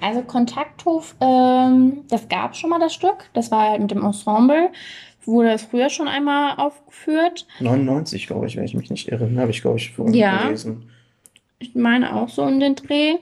Also 0.00 0.22
Kontakthof, 0.22 1.14
ähm, 1.20 2.02
das 2.08 2.28
gab 2.28 2.56
schon 2.56 2.70
mal 2.70 2.80
das 2.80 2.94
Stück. 2.94 3.30
Das 3.32 3.50
war 3.50 3.70
halt 3.70 3.80
mit 3.80 3.90
dem 3.90 4.04
Ensemble 4.04 4.70
wurde 5.26 5.50
das 5.50 5.62
früher 5.62 5.90
schon 5.90 6.08
einmal 6.08 6.56
aufgeführt. 6.56 7.46
99, 7.60 8.26
glaube 8.26 8.46
ich, 8.46 8.56
wenn 8.56 8.64
ich 8.64 8.74
mich 8.74 8.90
nicht 8.90 9.08
irre. 9.10 9.30
Habe 9.36 9.50
ich, 9.50 9.62
glaube 9.62 9.78
ich, 9.78 9.92
vorhin 9.92 10.14
ja, 10.14 10.44
gelesen. 10.44 10.90
Ich 11.58 11.74
meine 11.74 12.14
auch 12.14 12.28
so 12.28 12.42
um 12.42 12.60
den 12.60 12.74
Dreh. 12.74 13.14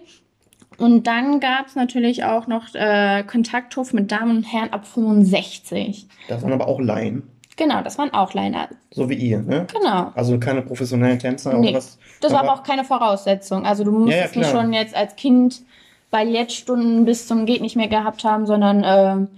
Und 0.79 1.07
dann 1.07 1.39
gab 1.39 1.67
es 1.67 1.77
natürlich 1.77 2.25
auch 2.25 2.47
noch 2.47 2.75
äh, 2.75 3.23
Kontakthof 3.25 3.93
mit 3.93 4.11
Damen 4.11 4.39
und 4.39 4.45
Herren 4.45 4.71
ab 4.71 4.87
65. 4.87 6.09
Das 6.29 6.43
waren 6.43 6.53
aber 6.53 6.67
auch 6.67 6.81
Laien. 6.81 7.23
Genau, 7.63 7.81
das 7.81 7.97
waren 7.97 8.13
auch 8.13 8.35
Laien. 8.35 8.57
So 8.91 9.09
wie 9.09 9.15
ihr, 9.15 9.41
ne? 9.41 9.69
Genau. 9.73 10.11
Also 10.17 10.37
keine 10.41 10.63
professionellen 10.63 11.21
Tänzer 11.21 11.55
nee, 11.55 11.69
oder 11.69 11.79
was? 11.79 11.97
Das 12.21 12.33
war 12.33 12.41
aber 12.41 12.55
auch 12.55 12.65
keine 12.65 12.83
Voraussetzung. 12.83 13.65
Also 13.65 13.85
du 13.85 13.93
musstest 13.93 14.35
ja, 14.35 14.43
ja, 14.43 14.49
nicht 14.49 14.51
schon 14.51 14.73
jetzt 14.73 14.97
als 14.97 15.15
Kind 15.15 15.63
Ballettstunden 16.11 17.05
bis 17.05 17.29
zum 17.29 17.47
geht 17.47 17.63
nicht 17.63 17.77
mehr 17.77 17.87
gehabt 17.87 18.25
haben, 18.25 18.47
sondern 18.47 18.83
äh, 18.83 19.29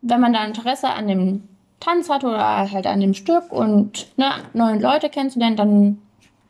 wenn 0.00 0.20
man 0.20 0.32
da 0.32 0.44
Interesse 0.44 0.90
an 0.90 1.08
dem 1.08 1.42
Tanz 1.80 2.08
hat 2.08 2.22
oder 2.22 2.70
halt 2.70 2.86
an 2.86 3.00
dem 3.00 3.14
Stück 3.14 3.50
und 3.50 4.16
ne, 4.16 4.30
neue 4.52 4.78
Leute 4.78 5.08
kennenzulernen, 5.08 5.56
dann 5.56 5.98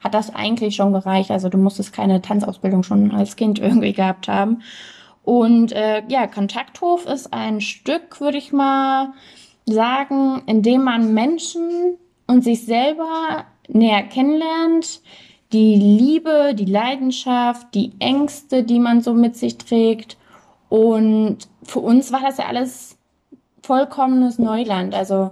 hat 0.00 0.12
das 0.12 0.34
eigentlich 0.34 0.76
schon 0.76 0.92
gereicht. 0.92 1.30
Also 1.30 1.48
du 1.48 1.56
musstest 1.56 1.94
keine 1.94 2.20
Tanzausbildung 2.20 2.82
schon 2.82 3.10
als 3.12 3.36
Kind 3.36 3.58
irgendwie 3.58 3.94
gehabt 3.94 4.28
haben. 4.28 4.60
Und 5.24 5.72
äh, 5.72 6.02
ja, 6.08 6.26
Kontakthof 6.26 7.06
ist 7.06 7.32
ein 7.32 7.62
Stück, 7.62 8.20
würde 8.20 8.36
ich 8.36 8.52
mal 8.52 9.14
sagen, 9.66 10.42
in 10.46 10.62
dem 10.62 10.84
man 10.84 11.12
Menschen 11.12 11.98
und 12.26 12.42
sich 12.42 12.64
selber 12.64 13.44
näher 13.68 14.02
kennenlernt, 14.04 15.02
die 15.52 15.76
Liebe, 15.76 16.54
die 16.54 16.64
Leidenschaft, 16.64 17.74
die 17.74 17.92
Ängste, 17.98 18.64
die 18.64 18.80
man 18.80 19.00
so 19.00 19.14
mit 19.14 19.36
sich 19.36 19.58
trägt. 19.58 20.16
Und 20.68 21.38
für 21.62 21.80
uns 21.80 22.12
war 22.12 22.20
das 22.20 22.38
ja 22.38 22.46
alles 22.46 22.98
vollkommenes 23.62 24.38
Neuland. 24.38 24.94
Also 24.94 25.30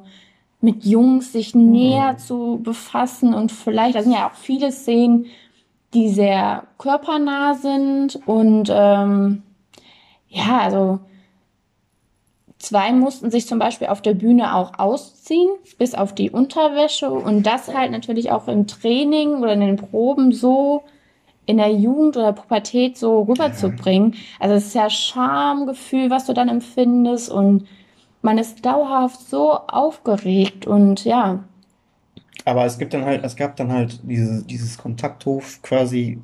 mit 0.60 0.84
Jungs 0.84 1.32
sich 1.32 1.54
näher 1.54 2.14
mhm. 2.14 2.18
zu 2.18 2.60
befassen 2.62 3.34
und 3.34 3.52
vielleicht, 3.52 3.96
da 3.96 4.02
sind 4.02 4.12
ja 4.12 4.28
auch 4.28 4.34
viele 4.34 4.72
Szenen, 4.72 5.26
die 5.92 6.08
sehr 6.08 6.64
körpernah 6.78 7.54
sind 7.54 8.18
und 8.26 8.68
ähm, 8.72 9.42
ja, 10.28 10.58
also 10.58 11.00
zwei 12.64 12.92
mussten 12.92 13.30
sich 13.30 13.46
zum 13.46 13.58
Beispiel 13.58 13.88
auf 13.88 14.02
der 14.02 14.14
Bühne 14.14 14.54
auch 14.54 14.78
ausziehen, 14.78 15.50
bis 15.78 15.94
auf 15.94 16.14
die 16.14 16.30
Unterwäsche 16.30 17.10
und 17.10 17.44
das 17.44 17.72
halt 17.72 17.92
natürlich 17.92 18.30
auch 18.30 18.48
im 18.48 18.66
Training 18.66 19.36
oder 19.36 19.52
in 19.52 19.60
den 19.60 19.76
Proben 19.76 20.32
so 20.32 20.82
in 21.46 21.58
der 21.58 21.72
Jugend 21.72 22.16
oder 22.16 22.32
Pubertät 22.32 22.96
so 22.96 23.22
rüberzubringen. 23.22 24.14
Also 24.40 24.54
es 24.54 24.66
ist 24.66 24.74
ja 24.74 24.88
Schamgefühl, 24.88 26.10
was 26.10 26.26
du 26.26 26.32
dann 26.32 26.48
empfindest 26.48 27.30
und 27.30 27.66
man 28.22 28.38
ist 28.38 28.64
dauerhaft 28.64 29.20
so 29.28 29.52
aufgeregt 29.52 30.66
und 30.66 31.04
ja. 31.04 31.44
Aber 32.46 32.64
es 32.64 32.78
gibt 32.78 32.94
dann 32.94 33.04
halt, 33.04 33.24
es 33.24 33.36
gab 33.36 33.56
dann 33.56 33.70
halt 33.70 34.00
dieses, 34.02 34.46
dieses 34.46 34.78
Kontakthof 34.78 35.60
quasi 35.62 36.18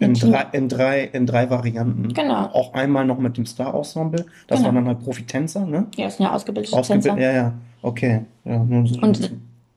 in 0.00 0.14
drei, 0.14 0.46
in 0.52 0.68
drei, 0.68 1.04
in 1.04 1.26
drei 1.26 1.50
Varianten. 1.50 2.12
Genau. 2.14 2.46
Auch 2.46 2.72
einmal 2.72 3.04
noch 3.04 3.18
mit 3.18 3.36
dem 3.36 3.46
Star-Ensemble. 3.46 4.26
Das 4.48 4.58
genau. 4.58 4.68
waren 4.68 4.74
dann 4.76 4.86
halt 4.88 5.00
Profitänzer, 5.00 5.66
ne? 5.66 5.86
Ja, 5.96 6.06
das 6.06 6.16
sind 6.16 6.26
ja 6.26 6.34
ausgebildete 6.34 6.76
Ausgebild 6.76 7.04
Tänzer. 7.04 7.20
Ja, 7.20 7.32
ja. 7.32 7.52
Okay. 7.82 8.22
Ja, 8.44 8.58
nur 8.58 8.86
so 8.86 9.00
und 9.00 9.30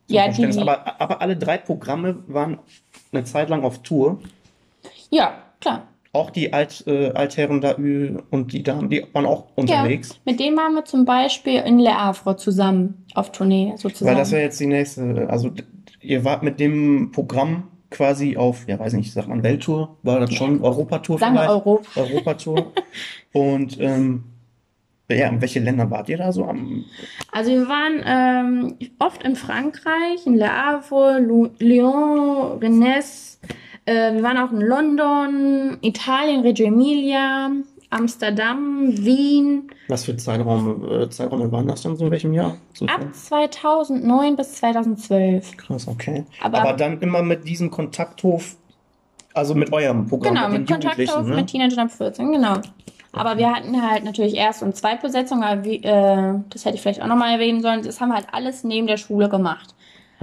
ja, 0.07 0.27
die, 0.27 0.59
aber, 0.59 1.01
aber 1.01 1.21
alle 1.21 1.37
drei 1.37 1.57
Programme 1.57 2.17
waren 2.27 2.59
eine 3.11 3.23
Zeit 3.23 3.49
lang 3.49 3.63
auf 3.63 3.83
Tour. 3.83 4.19
Ja, 5.09 5.33
klar. 5.59 5.83
Auch 6.11 6.29
die 6.29 6.53
Alt, 6.53 6.83
äh, 6.85 7.11
Altherren 7.11 7.61
da 7.61 7.71
und 7.71 8.53
die 8.53 8.61
Damen, 8.61 8.89
die 8.89 9.05
waren 9.13 9.25
auch 9.25 9.45
unterwegs. 9.55 10.09
Ja, 10.09 10.15
mit 10.25 10.39
denen 10.39 10.55
waren 10.57 10.73
wir 10.73 10.85
zum 10.85 11.05
Beispiel 11.05 11.59
in 11.61 11.79
Le 11.79 11.93
Havre 11.93 12.35
zusammen 12.35 13.05
auf 13.15 13.31
Tournee 13.31 13.73
sozusagen. 13.77 14.11
Weil 14.11 14.17
das 14.17 14.31
wäre 14.31 14.43
jetzt 14.43 14.59
die 14.59 14.67
nächste. 14.67 15.27
Also 15.29 15.51
ihr 16.01 16.23
wart 16.23 16.43
mit 16.43 16.59
dem 16.59 17.11
Programm 17.11 17.63
quasi 17.93 18.35
auf, 18.35 18.67
ja 18.67 18.77
weiß 18.77 18.93
nicht, 18.93 19.13
sagt 19.13 19.29
man 19.29 19.43
Welttour, 19.43 19.97
war 20.03 20.19
das 20.19 20.33
schon 20.33 20.61
Europatour 20.61 21.19
Sagen 21.19 21.35
vielleicht? 21.35 21.49
Europa. 21.49 22.01
Europatour. 22.01 22.73
und 23.33 23.79
ähm, 23.79 24.23
ja, 25.09 25.27
in 25.27 25.41
welche 25.41 25.59
Länder 25.59 25.89
wart 25.91 26.09
ihr 26.09 26.17
da 26.17 26.31
so 26.31 26.45
am? 26.45 26.85
Also 27.31 27.51
wir 27.51 27.67
waren 27.67 28.01
ähm, 28.05 28.75
oft 28.99 29.23
in 29.23 29.35
Frankreich, 29.35 30.25
in 30.25 30.35
Le 30.35 30.49
Havre, 30.49 31.19
Lyon, 31.59 32.59
Rennes, 32.59 33.39
äh, 33.85 34.13
wir 34.13 34.23
waren 34.23 34.37
auch 34.37 34.51
in 34.51 34.61
London, 34.61 35.77
Italien, 35.81 36.41
Reggio 36.41 36.67
Emilia, 36.67 37.51
Amsterdam, 37.93 38.91
Wien. 38.97 39.69
Was 39.87 40.05
für 40.05 40.17
Zeitraum, 40.17 40.83
äh, 40.89 41.09
Zeiträume 41.09 41.51
waren 41.51 41.67
das 41.67 41.83
dann 41.83 41.95
so 41.95 42.05
in 42.05 42.11
welchem 42.11 42.33
Jahr? 42.33 42.57
So 42.73 42.85
Ab 42.85 43.13
2009 43.13 44.35
bis 44.35 44.53
2012. 44.55 45.57
Krass, 45.57 45.87
okay. 45.87 46.25
Aber, 46.41 46.61
Aber 46.61 46.73
dann 46.73 46.99
immer 47.01 47.21
mit 47.21 47.47
diesem 47.47 47.69
Kontakthof, 47.69 48.55
also 49.33 49.55
mit 49.55 49.71
eurem 49.71 50.07
Programm. 50.07 50.35
Genau, 50.35 50.49
mit, 50.49 50.61
mit 50.61 50.69
Kontakthof 50.69 51.27
ne? 51.27 51.35
mit 51.35 51.47
Teenagern 51.47 51.87
ab 51.87 51.91
14, 51.91 52.31
genau. 52.31 52.55
Aber 53.13 53.37
wir 53.37 53.53
hatten 53.53 53.79
halt 53.79 54.03
natürlich 54.03 54.35
Erst- 54.35 54.63
und 54.63 54.75
Zweitbesetzung, 54.75 55.43
aber 55.43 55.63
wie, 55.63 55.83
äh, 55.83 56.33
das 56.49 56.65
hätte 56.65 56.75
ich 56.75 56.81
vielleicht 56.81 57.01
auch 57.01 57.07
nochmal 57.07 57.33
erwähnen 57.33 57.61
sollen. 57.61 57.83
Das 57.83 58.01
haben 58.01 58.09
wir 58.09 58.15
halt 58.15 58.27
alles 58.31 58.63
neben 58.63 58.87
der 58.87 58.97
Schule 58.97 59.29
gemacht. 59.29 59.75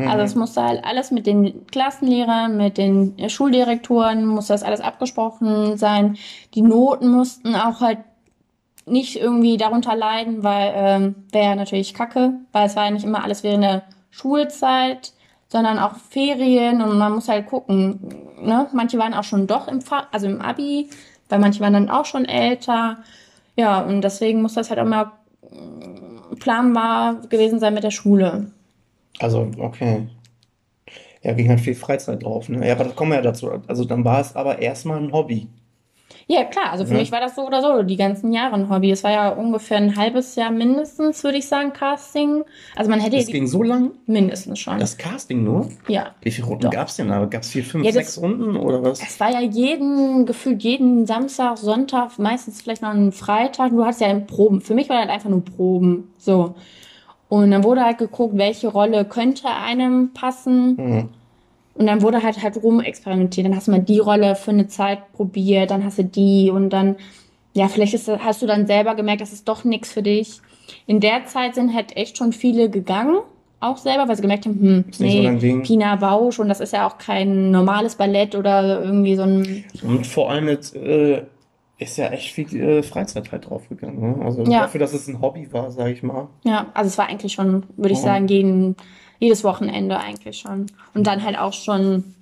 Also 0.07 0.19
mhm. 0.19 0.25
es 0.25 0.35
musste 0.35 0.63
halt 0.63 0.85
alles 0.85 1.11
mit 1.11 1.27
den 1.27 1.67
Klassenlehrern, 1.67 2.57
mit 2.57 2.79
den 2.79 3.17
Schuldirektoren, 3.29 4.25
musste 4.27 4.53
das 4.53 4.63
alles 4.63 4.81
abgesprochen 4.81 5.77
sein. 5.77 6.17
Die 6.55 6.63
Noten 6.63 7.09
mussten 7.09 7.55
auch 7.55 7.81
halt 7.81 7.99
nicht 8.87 9.21
irgendwie 9.21 9.57
darunter 9.57 9.95
leiden, 9.95 10.43
weil 10.43 10.73
ähm, 10.75 11.15
wäre 11.33 11.57
natürlich 11.57 11.95
kacke, 11.95 12.35
weil 12.53 12.67
es 12.67 12.77
war 12.77 12.87
ja 12.87 12.91
nicht 12.91 13.05
immer 13.05 13.25
alles 13.25 13.43
während 13.43 13.65
der 13.65 13.83
Schulzeit, 14.11 15.13
sondern 15.49 15.79
auch 15.79 15.97
Ferien 15.97 16.83
und 16.83 16.99
man 16.99 17.13
muss 17.13 17.29
halt 17.29 17.47
gucken. 17.47 18.01
Ne? 18.41 18.69
Manche 18.73 18.99
waren 18.99 19.15
auch 19.15 19.25
schon 19.25 19.47
doch 19.47 19.69
im 19.69 19.81
Fach, 19.81 20.07
also 20.13 20.27
im 20.27 20.41
Abi, 20.41 20.91
weil 21.29 21.39
manche 21.39 21.61
waren 21.61 21.73
dann 21.73 21.91
auch 21.91 22.05
schon 22.05 22.25
älter. 22.25 22.99
Ja, 23.57 23.81
und 23.81 24.03
deswegen 24.03 24.43
muss 24.43 24.55
das 24.55 24.71
halt 24.71 24.81
auch 24.81 24.87
mal 24.87 25.13
planbar 26.39 27.17
gewesen 27.29 27.59
sein 27.61 27.75
mit 27.75 27.85
der 27.85 27.91
Schule. 27.91 28.51
Also, 29.21 29.51
okay. 29.59 30.09
Ja, 31.23 31.33
ging 31.35 31.49
halt 31.49 31.61
viel 31.61 31.75
Freizeit 31.75 32.23
drauf. 32.25 32.49
Ne? 32.49 32.67
Ja, 32.67 32.75
aber 32.75 32.85
das 32.85 32.97
kommen 32.97 33.13
wir 33.13 33.17
ja 33.17 33.23
dazu. 33.23 33.51
Also 33.67 33.85
dann 33.85 34.05
war 34.05 34.21
es 34.21 34.35
aber 34.35 34.59
erstmal 34.61 34.99
ein 34.99 35.13
Hobby. 35.13 35.49
Ja, 36.27 36.45
klar. 36.45 36.71
Also 36.71 36.87
für 36.87 36.95
ja. 36.95 37.01
mich 37.01 37.13
war 37.13 37.21
das 37.21 37.35
so 37.35 37.47
oder 37.47 37.61
so 37.61 37.83
die 37.83 37.97
ganzen 37.97 38.33
Jahre 38.33 38.55
ein 38.55 38.71
Hobby. 38.71 38.91
Es 38.91 39.03
war 39.05 39.11
ja 39.11 39.31
ungefähr 39.31 39.79
ein 39.79 39.97
halbes 39.97 40.37
Jahr 40.37 40.51
mindestens, 40.51 41.25
würde 41.25 41.39
ich 41.39 41.49
sagen, 41.49 41.73
Casting. 41.73 42.45
Also 42.77 42.89
man 42.89 43.01
hätte. 43.01 43.17
Das 43.17 43.27
ging 43.27 43.47
so 43.47 43.63
lang? 43.63 43.91
Mindestens 44.07 44.61
schon. 44.61 44.79
Das 44.79 44.97
Casting 44.97 45.43
nur? 45.43 45.69
Ja. 45.89 46.15
Wie 46.23 46.31
viele 46.31 46.47
Runden 46.47 46.71
gab 46.71 46.89
es 46.89 46.97
denn 46.97 47.09
da? 47.09 47.25
Gab 47.27 47.43
es 47.43 47.51
vier, 47.51 47.65
fünf, 47.65 47.85
ja, 47.85 47.93
sechs 47.93 48.17
Runden 48.19 48.57
oder 48.57 48.83
was? 48.83 49.03
Es 49.03 49.19
war 49.19 49.31
ja 49.31 49.41
jeden, 49.41 50.25
gefühlt 50.25 50.63
jeden 50.63 51.05
Samstag, 51.05 51.59
Sonntag, 51.59 52.19
meistens 52.19 52.63
vielleicht 52.63 52.83
noch 52.83 52.91
einen 52.91 53.13
Freitag. 53.13 53.71
Du 53.71 53.85
hattest 53.85 54.01
ja 54.01 54.15
Proben. 54.21 54.61
Für 54.61 54.75
mich 54.75 54.89
war 54.89 55.05
das 55.05 55.13
einfach 55.13 55.31
nur 55.31 55.45
Proben. 55.45 56.15
So. 56.17 56.55
Und 57.31 57.53
dann 57.53 57.63
wurde 57.63 57.83
halt 57.83 57.99
geguckt, 57.99 58.37
welche 58.37 58.69
Rolle 58.69 59.05
könnte 59.05 59.49
einem 59.49 60.13
passen. 60.13 60.77
Mhm. 60.77 61.09
Und 61.75 61.87
dann 61.87 62.03
wurde 62.03 62.23
halt 62.25 62.43
halt 62.43 62.63
rum 62.63 62.81
experimentiert. 62.81 63.47
Dann 63.47 63.55
hast 63.55 63.69
du 63.69 63.71
mal 63.71 63.81
die 63.81 64.01
Rolle 64.01 64.35
für 64.35 64.51
eine 64.51 64.67
Zeit 64.67 65.13
probiert, 65.13 65.71
dann 65.71 65.85
hast 65.85 65.99
du 65.99 66.05
die 66.05 66.51
und 66.51 66.71
dann, 66.71 66.97
ja, 67.55 67.69
vielleicht 67.69 67.95
ist, 67.95 68.09
hast 68.09 68.43
du 68.43 68.47
dann 68.47 68.67
selber 68.67 68.97
gemerkt, 68.97 69.23
das 69.23 69.33
ist 69.33 69.49
doch 69.49 69.63
nichts 69.63 69.93
für 69.93 70.03
dich. 70.03 70.41
In 70.87 70.99
der 70.99 71.25
Zeit 71.27 71.55
sind 71.55 71.73
halt 71.73 71.97
echt 71.97 72.19
schon 72.19 72.33
viele 72.33 72.69
gegangen, 72.69 73.19
auch 73.61 73.77
selber, 73.77 74.09
weil 74.09 74.17
sie 74.17 74.23
gemerkt 74.23 74.47
haben, 74.47 74.61
hm, 74.61 74.85
nee, 74.99 75.39
so 75.39 75.61
Pina 75.63 75.95
Bausch 75.97 76.41
und 76.41 76.49
das 76.49 76.59
ist 76.59 76.73
ja 76.73 76.89
auch 76.89 76.99
kein 76.99 77.53
normales 77.53 77.95
Ballett 77.95 78.35
oder 78.35 78.83
irgendwie 78.83 79.15
so 79.15 79.23
ein. 79.23 79.65
Und 79.83 80.05
vor 80.05 80.31
allem 80.31 80.49
jetzt, 80.49 80.75
äh, 80.75 81.23
ist 81.81 81.97
ja 81.97 82.09
echt 82.09 82.33
viel 82.33 82.55
äh, 82.61 82.83
Freizeit 82.83 83.33
halt 83.33 83.49
draufgegangen. 83.49 84.01
Ne? 84.01 84.25
Also 84.25 84.45
ja. 84.45 84.61
dafür, 84.61 84.81
dass 84.81 84.93
es 84.93 85.09
ein 85.09 85.21
Hobby 85.21 85.51
war, 85.53 85.71
sage 85.71 85.93
ich 85.93 86.03
mal. 86.03 86.29
Ja, 86.45 86.67
also 86.75 86.89
es 86.89 86.99
war 86.99 87.09
eigentlich 87.09 87.33
schon, 87.33 87.65
würde 87.77 87.95
ich 87.95 87.99
sagen, 87.99 88.29
jeden, 88.29 88.77
jedes 89.19 89.45
Wochenende 89.45 89.99
eigentlich 89.99 90.39
schon. 90.39 90.67
Und 90.95 91.07
dann 91.07 91.25
halt 91.25 91.39
auch 91.39 91.55
schon, 91.55 92.15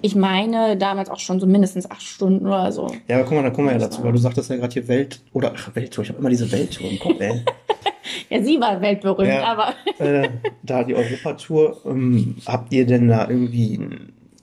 ich 0.00 0.16
meine, 0.16 0.78
damals 0.78 1.10
auch 1.10 1.18
schon 1.18 1.38
so 1.38 1.46
mindestens 1.46 1.90
acht 1.90 2.02
Stunden 2.02 2.46
oder 2.46 2.72
so. 2.72 2.88
Ja, 3.06 3.16
aber 3.16 3.24
guck 3.24 3.34
mal, 3.34 3.42
da 3.42 3.50
kommen 3.50 3.68
wir 3.68 3.74
ja 3.74 3.78
dazu, 3.78 4.02
weil 4.02 4.12
du 4.12 4.18
sagtest 4.18 4.48
ja 4.48 4.56
gerade 4.56 4.72
hier 4.72 4.88
Welt, 4.88 5.20
oder 5.34 5.52
ach, 5.54 5.74
Welttour, 5.74 6.04
ich 6.04 6.10
habe 6.10 6.20
immer 6.20 6.30
diese 6.30 6.50
Welttour 6.50 6.90
im 6.90 6.98
Kopf, 6.98 7.20
ey. 7.20 7.44
ja, 8.30 8.42
sie 8.42 8.58
war 8.58 8.80
weltberühmt, 8.80 9.28
ja, 9.28 9.44
aber. 9.44 9.74
äh, 9.98 10.30
da 10.62 10.82
die 10.82 10.94
Europatour, 10.94 11.76
ähm, 11.84 12.36
habt 12.46 12.72
ihr 12.72 12.86
denn 12.86 13.08
da 13.08 13.28
irgendwie 13.28 13.80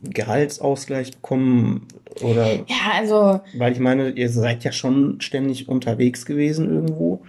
Gehaltsausgleich 0.03 1.11
bekommen? 1.11 1.87
Oder? 2.21 2.55
Ja, 2.67 2.91
also. 2.95 3.41
Weil 3.57 3.73
ich 3.73 3.79
meine, 3.79 4.09
ihr 4.09 4.29
seid 4.29 4.63
ja 4.63 4.71
schon 4.71 5.21
ständig 5.21 5.69
unterwegs 5.69 6.25
gewesen 6.25 6.69
irgendwo. 6.69 7.21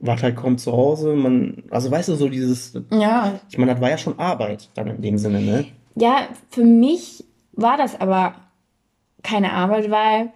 Wart 0.00 0.22
halt 0.22 0.36
kaum 0.36 0.58
zu 0.58 0.72
Hause. 0.72 1.14
Man, 1.14 1.62
also 1.70 1.90
weißt 1.90 2.08
du, 2.08 2.14
so 2.14 2.28
dieses. 2.28 2.74
Ja. 2.90 3.40
Ich 3.50 3.58
meine, 3.58 3.72
das 3.72 3.80
war 3.80 3.90
ja 3.90 3.98
schon 3.98 4.18
Arbeit 4.18 4.68
dann 4.74 4.88
in 4.88 5.02
dem 5.02 5.18
Sinne, 5.18 5.40
ne? 5.40 5.66
Ja, 5.94 6.28
für 6.50 6.64
mich 6.64 7.24
war 7.52 7.76
das 7.76 8.00
aber 8.00 8.34
keine 9.22 9.52
Arbeit, 9.52 9.90
weil 9.90 10.30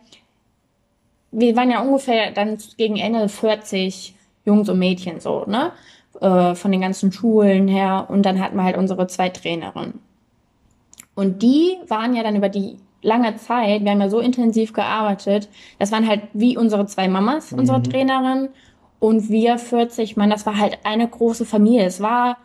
wir 1.32 1.56
waren 1.56 1.70
ja 1.70 1.82
ungefähr 1.82 2.30
dann 2.30 2.58
gegen 2.76 2.96
Ende 2.96 3.28
40 3.28 4.14
Jungs 4.44 4.68
und 4.68 4.78
Mädchen 4.78 5.18
so, 5.18 5.44
ne? 5.46 5.72
Äh, 6.20 6.54
von 6.54 6.70
den 6.70 6.80
ganzen 6.80 7.10
Schulen 7.12 7.66
her. 7.68 8.06
Und 8.08 8.22
dann 8.22 8.40
hatten 8.40 8.56
wir 8.56 8.64
halt 8.64 8.76
unsere 8.76 9.06
zwei 9.08 9.28
Trainerinnen. 9.28 10.05
Und 11.16 11.42
die 11.42 11.78
waren 11.88 12.14
ja 12.14 12.22
dann 12.22 12.36
über 12.36 12.48
die 12.48 12.76
lange 13.02 13.36
Zeit, 13.36 13.82
wir 13.82 13.90
haben 13.90 14.00
ja 14.00 14.08
so 14.08 14.20
intensiv 14.20 14.72
gearbeitet, 14.72 15.48
das 15.78 15.90
waren 15.90 16.06
halt 16.06 16.22
wie 16.32 16.56
unsere 16.56 16.86
zwei 16.86 17.08
Mamas, 17.08 17.50
mhm. 17.50 17.60
unsere 17.60 17.82
Trainerin 17.82 18.50
und 18.98 19.28
wir 19.28 19.58
40, 19.58 20.16
man, 20.16 20.30
das 20.30 20.46
war 20.46 20.58
halt 20.58 20.78
eine 20.84 21.08
große 21.08 21.44
Familie. 21.44 21.86
Es 21.86 22.00
war, 22.00 22.36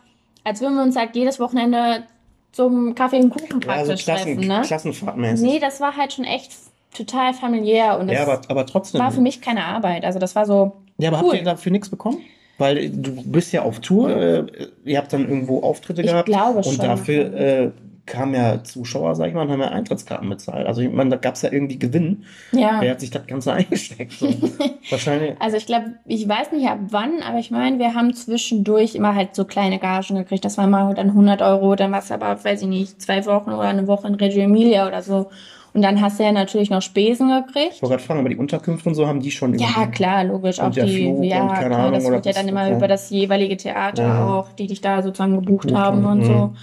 als 0.44 0.62
würden 0.62 0.76
wir 0.76 0.84
uns 0.84 0.96
halt 0.96 1.16
jedes 1.16 1.40
Wochenende 1.40 2.04
zum 2.52 2.96
Kaffee 2.96 3.22
und 3.22 3.30
Kuchen 3.30 3.60
praktisch 3.60 3.66
ja, 3.68 3.74
also 3.74 3.94
Klassen, 3.94 4.36
treffen, 4.36 4.48
ne? 4.48 4.62
Klassenfahrtmäßig. 4.66 5.48
Nee, 5.50 5.60
das 5.60 5.80
war 5.80 5.96
halt 5.96 6.14
schon 6.14 6.26
echt 6.26 6.52
total 6.96 7.34
familiär 7.34 7.98
und 8.00 8.10
ja, 8.10 8.24
aber, 8.24 8.42
aber 8.48 8.66
trotzdem. 8.66 9.00
war 9.00 9.12
für 9.12 9.22
mich 9.22 9.42
keine 9.42 9.64
Arbeit. 9.64 10.04
Also 10.04 10.20
das 10.20 10.36
war 10.36 10.46
so. 10.46 10.74
Ja, 10.98 11.10
aber 11.10 11.22
cool. 11.22 11.30
habt 11.30 11.40
ihr 11.40 11.46
dafür 11.46 11.72
nichts 11.72 11.90
bekommen? 11.90 12.20
Weil 12.58 12.90
du 12.90 13.24
bist 13.24 13.54
ja 13.54 13.64
auf 13.64 13.80
Tour, 13.80 14.10
äh, 14.10 14.46
ihr 14.84 14.98
habt 14.98 15.12
dann 15.14 15.28
irgendwo 15.28 15.62
Auftritte 15.62 16.02
ich 16.02 16.08
gehabt. 16.08 16.30
Ich 16.30 16.36
glaube 16.36 16.64
schon. 16.64 16.74
Und 16.74 16.84
dafür 16.84 17.34
äh, 17.34 17.72
kamen 18.06 18.34
ja 18.34 18.64
Zuschauer, 18.64 19.16
sag 19.16 19.28
ich 19.28 19.34
mal, 19.34 19.44
und 19.44 19.52
haben 19.52 19.62
ja 19.62 19.70
Eintrittskarten 19.70 20.30
bezahlt. 20.30 20.68
Also 20.68 20.82
ich 20.82 20.92
meine, 20.92 21.12
da 21.12 21.16
gab 21.18 21.36
es 21.36 21.42
ja 21.42 21.52
irgendwie 21.52 21.80
Gewinn. 21.80 22.26
Ja. 22.52 22.78
Wer 22.80 22.92
hat 22.92 23.00
sich 23.00 23.12
das 23.12 23.26
Ganze 23.28 23.54
eingesteckt? 23.54 24.14
So. 24.14 24.28
Wahrscheinlich. 24.90 25.36
Also 25.40 25.58
ich 25.58 25.66
glaube, 25.66 25.94
ich 26.06 26.28
weiß 26.28 26.52
nicht 26.52 26.68
ab 26.68 26.80
wann, 26.90 27.22
aber 27.28 27.40
ich 27.40 27.52
meine, 27.52 27.80
wir 27.80 27.94
haben 27.94 28.14
zwischendurch 28.14 28.96
immer 28.96 29.16
halt 29.16 29.36
so 29.36 29.46
kleine 29.46 29.80
Gagen 29.80 30.16
gekriegt. 30.16 30.46
Das 30.46 30.58
war 30.58 30.68
mal 30.68 30.94
dann 30.94 31.10
100 31.10 31.42
Euro, 31.42 31.76
dann 31.76 31.92
war 31.92 32.00
es 32.00 32.12
aber, 32.12 32.44
weiß 32.44 32.64
ich 32.64 32.68
nicht, 32.68 33.02
zwei 33.02 33.26
Wochen 33.26 33.52
oder 33.52 33.70
eine 33.70 33.88
Woche 33.88 34.08
in 34.08 34.16
Reggio 34.16 34.44
Emilia 34.44 34.88
oder 34.88 35.02
so. 35.02 35.30
Und 35.74 35.84
dann 35.84 36.02
hast 36.02 36.20
du 36.20 36.24
ja 36.24 36.32
natürlich 36.34 36.70
noch 36.70 36.82
Spesen 36.82 37.30
gekriegt. 37.30 37.76
Ich 37.76 37.82
wollte 37.82 37.96
gerade 37.96 38.04
fragen, 38.04 38.20
aber 38.20 38.30
die 38.30 38.36
Unterkünfte 38.36 38.90
und 38.90 38.96
so 38.96 39.08
haben 39.08 39.22
die 39.22 39.32
schon 39.32 39.58
Ja, 39.58 39.88
klar, 39.88 40.26
logisch. 40.26 40.60
Auch 40.60 40.72
die, 40.72 40.82
Flug 40.82 41.24
ja, 41.24 41.48
klar, 41.48 41.72
Ahnung, 41.72 41.94
das 41.94 42.10
wird 42.10 42.26
ja 42.26 42.34
dann 42.34 42.48
immer 42.48 42.68
ja. 42.68 42.76
über 42.76 42.90
das 42.90 43.10
jeweilige 43.10 43.56
Theater 43.56 44.04
ja. 44.04 44.28
auch, 44.28 44.52
die 44.52 44.68
dich 44.68 44.82
da 44.82 45.02
sozusagen 45.02 45.36
gebucht 45.36 45.70
Gut, 45.70 45.78
haben 45.78 46.06
und 46.06 46.20
mhm. 46.20 46.26
so. 46.26 46.54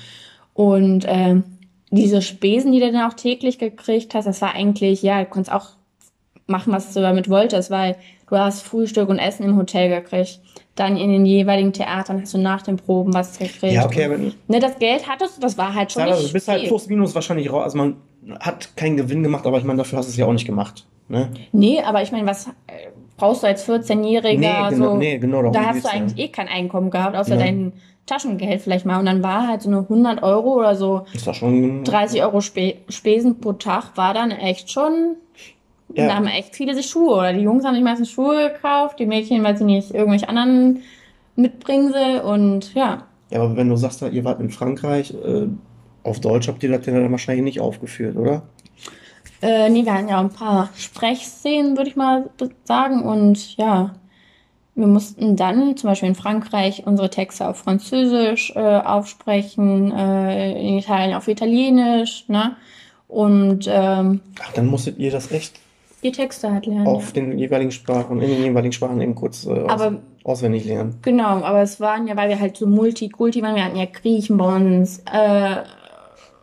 Und 0.59 1.05
ähm, 1.07 1.45
diese 1.93 2.21
Spesen, 2.21 2.73
die 2.73 2.81
du 2.81 2.91
dann 2.91 3.09
auch 3.09 3.15
täglich 3.15 3.61
gekriegt 3.61 4.13
hast, 4.17 4.25
das 4.25 4.43
war 4.43 4.57
eigentlich, 4.57 5.05
ja, 5.05 5.21
du 5.21 5.31
konntest 5.31 5.55
auch 5.55 5.77
machen, 6.49 6.73
was 6.73 6.93
du 6.93 7.01
damit 7.01 7.31
wolltest, 7.31 7.71
weil 7.71 7.95
du 8.29 8.37
hast 8.37 8.63
Frühstück 8.63 9.09
und 9.09 9.21
Essen 9.21 9.45
im 9.45 9.57
Hotel 9.57 9.89
gekriegt. 9.89 10.41
Dann 10.75 10.97
in 10.97 11.13
den 11.13 11.25
jeweiligen 11.27 11.73
Theatern 11.73 12.21
hast 12.21 12.35
du 12.35 12.39
nach 12.39 12.63
den 12.63 12.77
Proben 12.77 13.15
was 13.15 13.39
gekriegt. 13.39 13.73
Ja, 13.73 13.87
okay, 13.87 14.07
aber 14.07 14.19
ne, 14.19 14.59
das 14.59 14.81
Geld 14.81 15.09
hattest 15.09 15.37
du, 15.37 15.41
das 15.41 15.57
war 15.57 15.75
halt 15.75 15.93
schon. 15.93 16.03
Ja, 16.03 16.09
also 16.09 16.27
du 16.27 16.33
bist 16.33 16.49
halt 16.49 16.67
plus 16.67 16.89
minus 16.89 17.15
wahrscheinlich 17.15 17.53
raus. 17.53 17.63
Also 17.63 17.79
man 17.79 17.97
hat 18.41 18.77
keinen 18.77 18.97
Gewinn 18.97 19.23
gemacht, 19.23 19.47
aber 19.47 19.59
ich 19.59 19.65
meine, 19.65 19.79
dafür 19.79 19.99
hast 19.99 20.07
du 20.07 20.11
es 20.11 20.17
ja 20.17 20.27
auch 20.27 20.33
nicht 20.33 20.47
gemacht. 20.47 20.89
Ne? 21.07 21.31
Nee, 21.53 21.81
aber 21.83 22.03
ich 22.03 22.11
meine, 22.11 22.27
was 22.27 22.49
äh, 22.49 22.89
brauchst 23.17 23.45
du 23.45 23.47
als 23.47 23.69
14-Jähriger? 23.69 24.39
Nee, 24.39 24.71
genau, 24.71 24.91
so, 24.91 24.97
nee, 24.97 25.19
genau 25.19 25.53
Da 25.53 25.67
hast 25.67 25.85
du 25.85 25.89
eigentlich 25.89 26.19
ja. 26.19 26.25
eh 26.25 26.29
kein 26.29 26.49
Einkommen 26.49 26.91
gehabt, 26.91 27.15
außer 27.15 27.37
ja. 27.37 27.45
dein 27.45 27.75
Taschengeld 28.09 28.63
vielleicht 28.63 28.87
mal. 28.87 28.99
Und 28.99 29.07
dann 29.07 29.23
war 29.23 29.47
halt 29.47 29.63
so 29.63 29.69
eine 29.69 29.79
100 29.79 30.23
Euro 30.23 30.55
oder 30.55 30.75
so. 30.75 31.07
Ist 31.13 31.27
das 31.27 31.37
schon 31.37 31.85
30 31.85 32.23
Euro 32.23 32.39
Sp 32.43 32.83
Spesen 32.89 33.41
pro 33.41 33.53
Tag 33.53 33.97
war 33.97 34.15
dann 34.15 34.31
echt 34.31 34.71
schon. 34.71 35.17
Ja. 35.95 36.09
Da 36.09 36.15
haben 36.17 36.27
echt 36.27 36.55
viele 36.55 36.75
sich 36.75 36.87
Schuhe. 36.87 37.17
Oder 37.17 37.33
die 37.33 37.41
Jungs 37.41 37.65
haben 37.65 37.75
sich 37.75 37.85
meistens 37.85 38.11
Schuhe 38.11 38.53
gekauft, 38.53 38.99
die 38.99 39.07
Mädchen, 39.07 39.43
weil 39.43 39.57
sie 39.57 39.65
nicht 39.65 39.95
irgendwelche 39.95 40.29
anderen 40.29 40.83
Mitbringsel 41.37 42.21
und 42.21 42.75
ja. 42.75 43.05
Ja, 43.31 43.43
aber 43.43 43.57
wenn 43.57 43.69
du 43.69 43.77
sagst, 43.77 44.03
ihr 44.03 44.25
wart 44.25 44.41
in 44.41 44.51
Frankreich, 44.51 45.15
äh, 45.15 45.47
auf 46.03 46.21
Deutsch 46.21 46.49
habt 46.49 46.63
ihr 46.63 46.71
das 46.71 46.87
ja 46.87 46.95
dann 46.95 47.11
wahrscheinlich 47.11 47.45
nicht 47.45 47.61
aufgeführt, 47.61 48.17
oder? 48.17 48.43
Äh, 49.41 49.69
nee, 49.71 49.85
wir 49.85 49.95
hatten 49.95 50.09
ja 50.09 50.19
ein 50.19 50.31
paar 50.31 50.71
Sprechszenen, 50.77 51.77
würde 51.77 51.91
ich 51.91 51.97
mal 51.97 52.31
sagen. 52.65 53.03
Und 53.03 53.57
ja, 53.57 53.95
wir 54.79 54.87
mussten 54.87 55.35
dann 55.35 55.77
zum 55.77 55.91
Beispiel 55.91 56.09
in 56.09 56.15
Frankreich 56.15 56.85
unsere 56.87 57.11
Texte 57.11 57.49
auf 57.49 57.59
Französisch 57.59 58.53
äh, 58.55 58.61
aufsprechen, 58.61 59.91
äh, 59.91 60.53
in 60.53 60.79
Italien 60.79 61.15
auf 61.15 61.27
Italienisch, 61.27 62.25
ne? 62.29 62.57
Und 63.09 63.67
ähm, 63.69 64.21
Ach, 64.41 64.53
dann 64.53 64.67
musstet 64.67 64.99
ihr 64.99 65.11
das 65.11 65.33
echt 65.33 65.59
die 66.03 66.13
Texte 66.13 66.53
halt 66.53 66.67
lernen. 66.67 66.87
Auf 66.87 67.09
ja. 67.09 67.23
den 67.23 67.39
jeweiligen 67.39 67.73
Sprachen, 67.73 68.21
in 68.21 68.29
den 68.29 68.43
jeweiligen 68.45 68.73
Sprachen 68.73 69.01
eben 69.01 69.17
kurz 69.17 69.47
äh, 69.47 69.51
aus, 69.51 69.93
auswendig 70.23 70.65
lernen. 70.67 70.99
Genau, 71.03 71.43
aber 71.43 71.63
es 71.63 71.81
waren 71.81 72.07
ja, 72.07 72.17
weil 72.17 72.29
wir 72.29 72.39
halt 72.39 72.57
so 72.57 72.67
Multikulti 72.67 73.43
waren, 73.43 73.57
wir 73.57 73.65
hatten 73.65 73.77
ja 73.77 73.87
Griechen 73.87 74.37
bei 74.37 74.57
uns, 74.57 75.03
äh, 75.13 75.57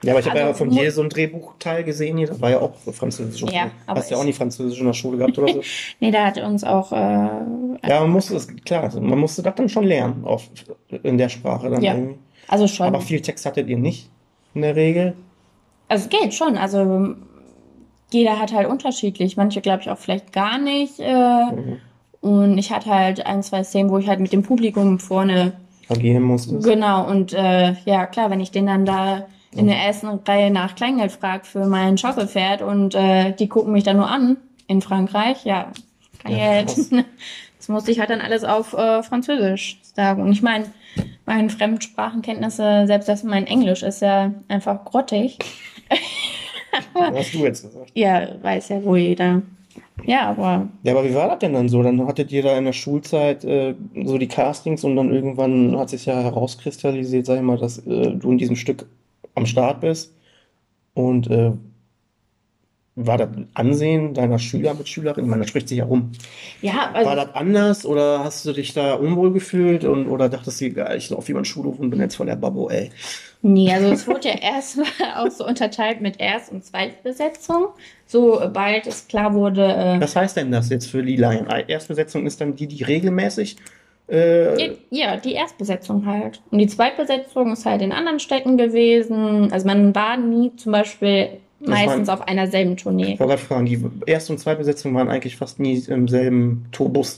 ja, 0.05 0.13
aber 0.13 0.19
ich 0.19 0.29
habe 0.29 0.39
also, 0.39 0.49
ja 0.49 0.53
von 0.53 0.69
dir 0.69 0.91
so 0.91 1.01
ein 1.01 1.09
Drehbuchteil 1.09 1.83
gesehen 1.83 2.17
hier, 2.17 2.27
das 2.27 2.41
war 2.41 2.49
ja 2.49 2.59
auch 2.59 2.73
Französisch. 2.91 3.41
Ja, 3.51 3.71
aber 3.85 3.99
Hast 3.99 4.11
ja 4.11 4.17
auch 4.17 4.23
nicht 4.23 4.37
Französisch 4.37 4.79
in 4.79 4.85
der 4.85 4.93
Schule 4.93 5.17
gehabt 5.17 5.37
oder 5.37 5.53
so? 5.53 5.61
nee, 5.99 6.11
da 6.11 6.25
hat 6.25 6.37
uns 6.37 6.63
auch. 6.63 6.91
Äh, 6.91 6.95
ja, 6.95 7.99
man 8.01 8.11
musste 8.11 8.33
das, 8.33 8.47
klar, 8.65 8.91
man 8.99 9.19
musste 9.19 9.41
das 9.43 9.55
dann 9.55 9.69
schon 9.69 9.85
lernen, 9.85 10.23
auch 10.25 10.41
in 11.03 11.17
der 11.17 11.29
Sprache 11.29 11.69
dann 11.69 11.81
ja, 11.81 11.93
irgendwie. 11.93 12.15
Also 12.47 12.67
schon. 12.67 12.87
Aber 12.87 13.01
viel 13.01 13.21
Text 13.21 13.45
hattet 13.45 13.67
ihr 13.67 13.77
nicht 13.77 14.09
in 14.53 14.61
der 14.61 14.75
Regel? 14.75 15.15
Also 15.87 16.09
geht 16.09 16.33
schon, 16.33 16.57
also 16.57 17.15
jeder 18.11 18.39
hat 18.39 18.53
halt 18.53 18.67
unterschiedlich. 18.67 19.37
Manche 19.37 19.61
glaube 19.61 19.81
ich 19.81 19.89
auch 19.89 19.97
vielleicht 19.97 20.31
gar 20.31 20.57
nicht. 20.57 20.99
Äh, 20.99 21.45
mhm. 21.45 21.77
Und 22.21 22.57
ich 22.57 22.71
hatte 22.71 22.89
halt 22.89 23.25
ein, 23.25 23.43
zwei 23.43 23.63
Szenen, 23.63 23.89
wo 23.89 23.97
ich 23.99 24.07
halt 24.07 24.19
mit 24.19 24.33
dem 24.33 24.41
Publikum 24.41 24.99
vorne 24.99 25.53
agieren 25.89 26.23
musste. 26.23 26.57
Genau, 26.59 27.07
und 27.07 27.33
äh, 27.33 27.75
ja, 27.85 28.07
klar, 28.07 28.31
wenn 28.31 28.39
ich 28.39 28.51
den 28.51 28.65
dann 28.65 28.85
da 28.85 29.27
in 29.55 29.67
der 29.67 29.77
ersten 29.77 30.07
Reihe 30.07 30.51
nach 30.51 30.75
Kleingeld 30.75 31.11
fragt 31.11 31.47
für 31.47 31.65
mein 31.65 31.97
Schaukelpferd 31.97 32.61
und 32.61 32.93
äh, 32.95 33.31
die 33.33 33.47
gucken 33.47 33.73
mich 33.73 33.83
dann 33.83 33.97
nur 33.97 34.09
an 34.09 34.37
in 34.67 34.81
Frankreich, 34.81 35.45
ja, 35.45 35.71
kann 36.21 36.35
ja, 36.35 36.61
das 37.57 37.69
musste 37.69 37.91
ich 37.91 37.99
halt 37.99 38.09
dann 38.09 38.21
alles 38.21 38.43
auf 38.43 38.73
äh, 38.73 39.01
Französisch 39.03 39.79
sagen. 39.95 40.21
Und 40.21 40.31
ich 40.31 40.41
meine, 40.41 40.65
meine 41.25 41.49
Fremdsprachenkenntnisse, 41.49 42.83
selbst 42.85 43.07
das 43.07 43.23
mein 43.23 43.47
Englisch 43.47 43.83
ist 43.83 44.01
ja 44.01 44.33
einfach 44.47 44.83
grottig. 44.85 45.37
Was 46.93 47.13
hast 47.15 47.33
du 47.33 47.39
jetzt 47.39 47.63
gesagt? 47.63 47.91
Ja, 47.93 48.27
weiß 48.41 48.69
ja 48.69 48.83
wohl 48.83 48.97
jeder. 48.97 49.41
Ja, 50.03 50.29
aber. 50.29 50.67
Ja, 50.83 50.93
aber 50.93 51.05
wie 51.05 51.15
war 51.15 51.29
das 51.29 51.39
denn 51.39 51.53
dann 51.53 51.69
so? 51.69 51.81
Dann 51.81 52.05
hattet 52.05 52.31
ihr 52.31 52.43
da 52.43 52.57
in 52.57 52.65
der 52.65 52.73
Schulzeit 52.73 53.43
äh, 53.43 53.75
so 54.03 54.17
die 54.17 54.27
Castings 54.27 54.83
und 54.83 54.95
dann 54.95 55.11
irgendwann 55.11 55.77
hat 55.77 55.89
sich 55.89 56.05
ja 56.05 56.21
herauskristallisiert, 56.21 57.25
sag 57.25 57.37
ich 57.37 57.41
mal, 57.41 57.57
dass 57.57 57.79
äh, 57.79 58.11
du 58.11 58.31
in 58.31 58.37
diesem 58.37 58.55
Stück 58.55 58.85
am 59.35 59.45
Start 59.45 59.81
bist. 59.81 60.13
Und 60.93 61.29
äh, 61.29 61.51
war 62.95 63.17
das 63.17 63.27
Ansehen 63.53 64.13
deiner 64.13 64.39
Schüler, 64.39 64.73
Mitschülerin? 64.73 65.25
Ich 65.25 65.29
meine, 65.29 65.41
das 65.41 65.49
spricht 65.49 65.67
sich 65.67 65.79
ja 65.79 65.85
rum. 65.85 66.13
Ja, 66.61 66.91
also 66.93 67.09
War 67.09 67.17
das 67.17 67.35
anders 67.35 67.85
oder 67.85 68.23
hast 68.23 68.45
du 68.45 68.53
dich 68.53 68.73
da 68.73 68.93
unwohl 68.93 69.33
gefühlt 69.33 69.83
und, 69.83 70.07
oder 70.07 70.29
dachtest 70.29 70.61
du, 70.61 70.71
geil, 70.71 70.97
ich 70.97 71.09
laufe 71.09 71.29
über 71.29 71.41
den 71.41 71.45
Schulhof 71.45 71.77
und 71.77 71.89
bin 71.89 71.99
jetzt 71.99 72.15
von 72.15 72.27
der 72.27 72.37
Babbo, 72.37 72.69
ey? 72.69 72.91
Nee, 73.41 73.71
also 73.71 73.89
es 73.89 74.07
wurde 74.07 74.29
ja 74.29 74.35
erstmal 74.41 74.87
auch 75.17 75.29
so 75.29 75.45
unterteilt 75.45 75.99
mit 75.99 76.21
Erst- 76.21 76.53
und 76.53 76.63
Zweitbesetzung. 76.63 77.67
Sobald 78.07 78.87
es 78.87 79.07
klar 79.09 79.33
wurde. 79.33 79.65
Äh, 79.65 79.99
Was 79.99 80.15
heißt 80.15 80.37
denn 80.37 80.51
das 80.51 80.69
jetzt 80.69 80.89
für 80.89 81.01
Lila? 81.01 81.33
Erstbesetzung 81.67 82.25
ist 82.25 82.39
dann 82.39 82.55
die, 82.55 82.67
die 82.67 82.83
regelmäßig 82.83 83.57
äh, 84.07 84.75
ja, 84.91 85.17
die 85.17 85.33
Erstbesetzung 85.33 86.05
halt. 86.05 86.41
Und 86.51 86.59
die 86.59 86.67
Zweitbesetzung 86.67 87.53
ist 87.53 87.65
halt 87.65 87.81
in 87.81 87.91
anderen 87.91 88.19
Städten 88.19 88.57
gewesen. 88.57 89.51
Also 89.51 89.65
man 89.67 89.95
war 89.95 90.17
nie 90.17 90.55
zum 90.55 90.71
Beispiel 90.71 91.29
meistens 91.59 92.07
waren, 92.07 92.19
auf 92.19 92.27
einer 92.27 92.47
selben 92.47 92.77
Tournee. 92.77 93.13
Ich 93.13 93.19
wollte 93.19 93.35
gerade 93.35 93.41
fragen, 93.41 93.65
die 93.65 93.83
Erst- 94.05 94.29
und 94.29 94.39
Zweitbesetzung 94.39 94.93
waren 94.93 95.09
eigentlich 95.09 95.37
fast 95.37 95.59
nie 95.59 95.83
im 95.87 96.07
selben 96.07 96.65
Tourbus. 96.71 97.17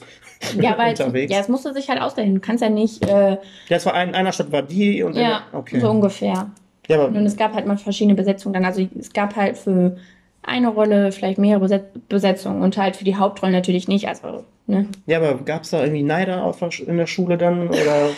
Ja, 0.55 0.77
weil 0.77 0.89
unterwegs. 0.91 1.33
ja, 1.33 1.39
es 1.39 1.49
musste 1.49 1.73
sich 1.73 1.89
halt 1.89 2.01
ausdahin. 2.01 2.35
Du 2.35 2.41
kannst 2.41 2.63
ja 2.63 2.69
nicht. 2.69 3.03
Äh, 3.05 3.31
ja, 3.31 3.37
es 3.69 3.85
war 3.85 3.93
ein, 3.93 4.15
einer 4.15 4.31
Stadt 4.31 4.51
war 4.51 4.61
die 4.61 5.03
und 5.03 5.15
ja, 5.15 5.43
okay. 5.51 5.79
so 5.79 5.89
ungefähr. 5.89 6.51
Ja, 6.87 7.01
aber, 7.01 7.07
und 7.07 7.25
es 7.25 7.35
gab 7.35 7.53
halt 7.53 7.65
mal 7.65 7.77
verschiedene 7.77 8.15
Besetzungen 8.15 8.53
dann. 8.53 8.65
Also 8.65 8.87
es 8.97 9.11
gab 9.11 9.35
halt 9.35 9.57
für 9.57 9.97
eine 10.47 10.69
Rolle 10.69 11.11
vielleicht 11.11 11.37
mehrere 11.37 11.85
Besetzungen 12.09 12.61
und 12.63 12.77
halt 12.77 12.95
für 12.95 13.03
die 13.03 13.15
Hauptrolle 13.15 13.51
natürlich 13.51 13.87
nicht. 13.87 14.07
Also 14.07 14.43
Ne? 14.67 14.85
Ja, 15.05 15.17
aber 15.17 15.35
gab 15.45 15.63
es 15.63 15.69
da 15.69 15.81
irgendwie 15.81 16.03
Neider 16.03 16.53
in 16.85 16.97
der 16.97 17.07
Schule 17.07 17.37
dann? 17.37 17.69
Oder, 17.69 18.09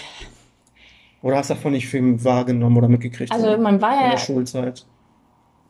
oder 1.22 1.38
hast 1.38 1.52
du 1.52 1.54
davon 1.54 1.74
nicht 1.74 1.88
viel 1.88 2.24
wahrgenommen 2.24 2.76
oder 2.76 2.88
mitgekriegt? 2.88 3.32
Also 3.32 3.56
man 3.60 3.82
war 3.82 3.94
ja. 3.94 4.06
In 4.06 4.12
der 4.12 4.18
Schulzeit. 4.18 4.86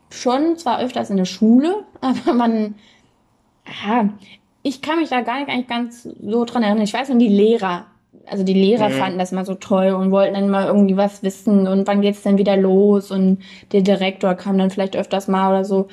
Schon, 0.10 0.58
zwar 0.58 0.82
öfters 0.82 1.10
in 1.10 1.18
der 1.18 1.26
Schule, 1.26 1.84
aber 2.02 2.34
man. 2.34 2.76
Ja, 3.86 4.10
ich 4.64 4.82
kann 4.82 5.00
mich 5.00 5.10
da 5.10 5.22
gar 5.22 5.40
nicht 5.40 5.50
eigentlich 5.50 5.68
ganz 5.68 6.04
so 6.04 6.46
dran 6.46 6.64
erinnern. 6.64 6.84
Ich 6.84 6.94
weiß 6.94 7.10
nur, 7.10 7.20
die 7.20 7.28
Lehrer 7.28 7.86
also 8.26 8.44
die 8.44 8.54
Lehrer 8.54 8.90
mhm. 8.90 8.94
fanden 8.94 9.20
das 9.20 9.32
mal 9.32 9.46
so 9.46 9.56
toll 9.56 9.88
und 9.90 10.12
wollten 10.12 10.34
dann 10.34 10.50
mal 10.50 10.68
irgendwie 10.68 10.98
was 10.98 11.24
wissen 11.24 11.68
und 11.68 11.88
wann 11.88 12.02
geht's 12.02 12.24
denn 12.24 12.38
wieder 12.38 12.58
los 12.58 13.12
und 13.12 13.40
der 13.72 13.82
Direktor 13.82 14.36
kam 14.36 14.58
dann 14.58 14.70
vielleicht 14.70 14.96
öfters 14.96 15.28
mal 15.28 15.50
oder 15.50 15.66
so. 15.66 15.88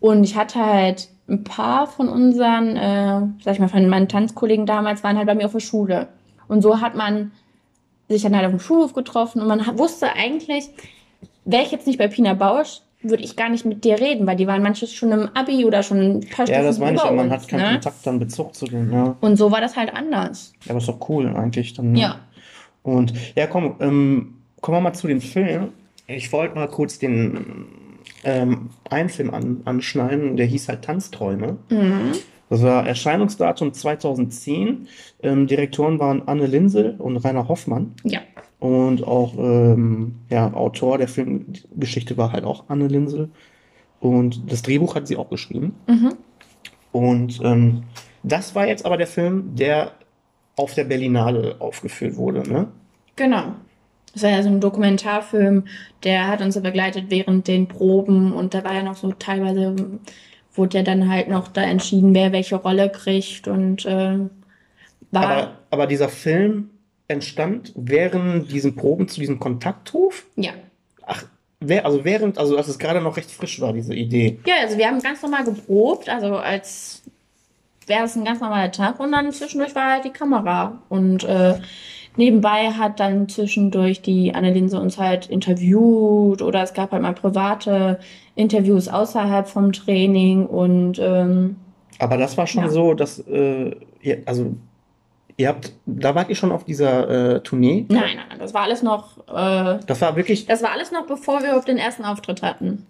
Und 0.00 0.24
ich 0.24 0.36
hatte 0.36 0.64
halt 0.64 1.08
ein 1.28 1.44
paar 1.44 1.86
von 1.86 2.08
unseren, 2.08 2.76
äh, 2.76 3.20
sag 3.42 3.54
ich 3.54 3.60
mal, 3.60 3.68
von 3.68 3.88
meinen 3.88 4.08
Tanzkollegen 4.08 4.66
damals 4.66 5.04
waren 5.04 5.16
halt 5.16 5.26
bei 5.26 5.34
mir 5.34 5.46
auf 5.46 5.52
der 5.52 5.60
Schule. 5.60 6.08
Und 6.48 6.62
so 6.62 6.80
hat 6.80 6.96
man 6.96 7.30
sich 8.08 8.22
dann 8.22 8.34
halt 8.34 8.46
auf 8.46 8.50
dem 8.50 8.60
Schulhof 8.60 8.92
getroffen 8.92 9.40
und 9.40 9.46
man 9.46 9.78
wusste 9.78 10.12
eigentlich, 10.14 10.68
wäre 11.44 11.62
ich 11.62 11.70
jetzt 11.70 11.86
nicht 11.86 11.98
bei 11.98 12.08
Pina 12.08 12.34
Bausch, 12.34 12.80
würde 13.02 13.22
ich 13.22 13.36
gar 13.36 13.48
nicht 13.48 13.64
mit 13.64 13.84
dir 13.84 13.98
reden, 13.98 14.26
weil 14.26 14.36
die 14.36 14.46
waren 14.46 14.62
manches 14.62 14.92
schon 14.92 15.12
im 15.12 15.28
Abi 15.34 15.64
oder 15.64 15.82
schon 15.82 16.18
ein 16.18 16.20
paar 16.28 16.48
Ja, 16.48 16.62
das 16.62 16.78
meine 16.78 16.96
ich, 16.96 17.02
ja, 17.02 17.10
man 17.12 17.30
hat 17.30 17.46
keinen 17.48 17.62
ne? 17.62 17.72
Kontakt 17.72 18.06
dann 18.06 18.18
Bezug 18.18 18.54
zu 18.54 18.66
denen, 18.66 18.92
ja. 18.92 19.16
Und 19.20 19.36
so 19.36 19.50
war 19.50 19.60
das 19.60 19.76
halt 19.76 19.94
anders. 19.94 20.52
Ja, 20.64 20.70
aber 20.70 20.78
ist 20.78 20.88
doch 20.88 21.08
cool 21.08 21.28
eigentlich 21.28 21.72
dann. 21.74 21.92
Ne? 21.92 22.00
Ja. 22.00 22.16
Und 22.82 23.14
ja, 23.36 23.46
komm, 23.46 23.76
ähm, 23.80 24.34
kommen 24.60 24.78
wir 24.78 24.80
mal 24.82 24.92
zu 24.92 25.06
dem 25.06 25.20
Film. 25.20 25.68
Ich 26.06 26.32
wollte 26.32 26.56
mal 26.56 26.68
kurz 26.68 26.98
den 26.98 27.68
ähm, 28.24 28.70
einen 28.88 29.08
Film 29.08 29.32
an, 29.32 29.62
anschneiden, 29.64 30.36
der 30.36 30.46
hieß 30.46 30.68
halt 30.68 30.82
Tanzträume. 30.82 31.58
Mhm. 31.70 32.12
Das 32.48 32.62
war 32.62 32.86
Erscheinungsdatum 32.86 33.72
2010. 33.72 34.88
Ähm, 35.22 35.46
Direktoren 35.46 35.98
waren 36.00 36.26
Anne 36.26 36.46
Linsel 36.46 36.96
und 36.98 37.16
Rainer 37.18 37.48
Hoffmann. 37.48 37.94
Ja. 38.02 38.20
Und 38.58 39.06
auch 39.06 39.34
ähm, 39.38 40.16
ja, 40.28 40.52
Autor 40.52 40.98
der 40.98 41.08
Filmgeschichte 41.08 42.16
war 42.16 42.32
halt 42.32 42.44
auch 42.44 42.64
Anne 42.68 42.88
Linsel. 42.88 43.30
Und 44.00 44.50
das 44.50 44.62
Drehbuch 44.62 44.94
hat 44.96 45.06
sie 45.06 45.16
auch 45.16 45.30
geschrieben. 45.30 45.76
Mhm. 45.86 46.14
Und 46.92 47.40
ähm, 47.44 47.84
das 48.22 48.54
war 48.54 48.66
jetzt 48.66 48.84
aber 48.84 48.96
der 48.96 49.06
Film, 49.06 49.54
der 49.54 49.92
auf 50.56 50.74
der 50.74 50.84
Berlinale 50.84 51.56
aufgeführt 51.60 52.16
wurde, 52.16 52.48
ne? 52.50 52.68
Genau. 53.16 53.54
Das 54.12 54.22
war 54.22 54.30
ja 54.30 54.42
so 54.42 54.48
ein 54.48 54.60
Dokumentarfilm, 54.60 55.64
der 56.02 56.26
hat 56.26 56.40
uns 56.40 56.60
begleitet 56.60 57.06
während 57.08 57.46
den 57.46 57.68
Proben 57.68 58.32
und 58.32 58.54
da 58.54 58.64
war 58.64 58.74
ja 58.74 58.82
noch 58.82 58.96
so 58.96 59.12
teilweise, 59.12 59.76
wurde 60.54 60.78
ja 60.78 60.84
dann 60.84 61.08
halt 61.08 61.28
noch 61.28 61.48
da 61.48 61.62
entschieden, 61.62 62.14
wer 62.14 62.32
welche 62.32 62.56
Rolle 62.56 62.90
kriegt 62.90 63.46
und 63.46 63.86
äh, 63.86 64.18
war. 65.10 65.24
Aber, 65.24 65.52
aber 65.70 65.86
dieser 65.86 66.08
Film 66.08 66.70
entstand 67.08 67.72
während 67.76 68.50
diesen 68.50 68.76
Proben 68.76 69.08
zu 69.08 69.20
diesem 69.20 69.38
Kontakthof? 69.38 70.26
Ja. 70.36 70.52
Ach, 71.06 71.24
wer, 71.60 71.84
also 71.84 72.04
während, 72.04 72.38
also 72.38 72.56
als 72.56 72.68
es 72.68 72.78
gerade 72.78 73.00
noch 73.00 73.16
recht 73.16 73.30
frisch 73.30 73.60
war, 73.60 73.72
diese 73.72 73.94
Idee. 73.94 74.38
Ja, 74.46 74.54
also 74.62 74.78
wir 74.78 74.86
haben 74.86 75.00
ganz 75.00 75.22
normal 75.22 75.44
geprobt, 75.44 76.08
also 76.08 76.36
als 76.36 77.02
wäre 77.86 78.04
es 78.04 78.16
ein 78.16 78.24
ganz 78.24 78.40
normaler 78.40 78.70
Tag 78.70 79.00
und 79.00 79.12
dann 79.12 79.32
zwischendurch 79.32 79.74
war 79.74 79.92
halt 79.92 80.04
die 80.04 80.10
Kamera 80.10 80.80
und 80.88 81.24
äh, 81.24 81.60
Nebenbei 82.20 82.70
hat 82.72 83.00
dann 83.00 83.30
zwischendurch 83.30 84.02
die 84.02 84.34
Annelinse 84.34 84.78
uns 84.78 84.98
halt 84.98 85.30
interviewt 85.30 86.42
oder 86.42 86.62
es 86.62 86.74
gab 86.74 86.92
halt 86.92 87.00
mal 87.00 87.14
private 87.14 87.98
Interviews 88.34 88.88
außerhalb 88.88 89.48
vom 89.48 89.72
Training 89.72 90.44
und 90.44 90.98
ähm, 90.98 91.56
aber 91.98 92.18
das 92.18 92.36
war 92.36 92.46
schon 92.46 92.64
ja. 92.64 92.68
so, 92.68 92.92
dass 92.92 93.20
äh, 93.20 93.74
ihr, 94.02 94.22
also 94.26 94.54
ihr 95.38 95.48
habt, 95.48 95.72
da 95.86 96.14
wart 96.14 96.28
ihr 96.28 96.34
schon 96.34 96.52
auf 96.52 96.64
dieser 96.64 97.36
äh, 97.36 97.40
Tournee? 97.40 97.86
Nein, 97.88 98.02
nein, 98.02 98.26
nein, 98.28 98.38
das 98.38 98.52
war 98.52 98.64
alles 98.64 98.82
noch. 98.82 99.16
Äh, 99.26 99.78
das 99.86 100.02
war 100.02 100.14
wirklich. 100.14 100.44
Das 100.44 100.62
war 100.62 100.72
alles 100.72 100.92
noch, 100.92 101.06
bevor 101.06 101.42
wir 101.42 101.56
auf 101.56 101.64
den 101.64 101.78
ersten 101.78 102.04
Auftritt 102.04 102.42
hatten. 102.42 102.84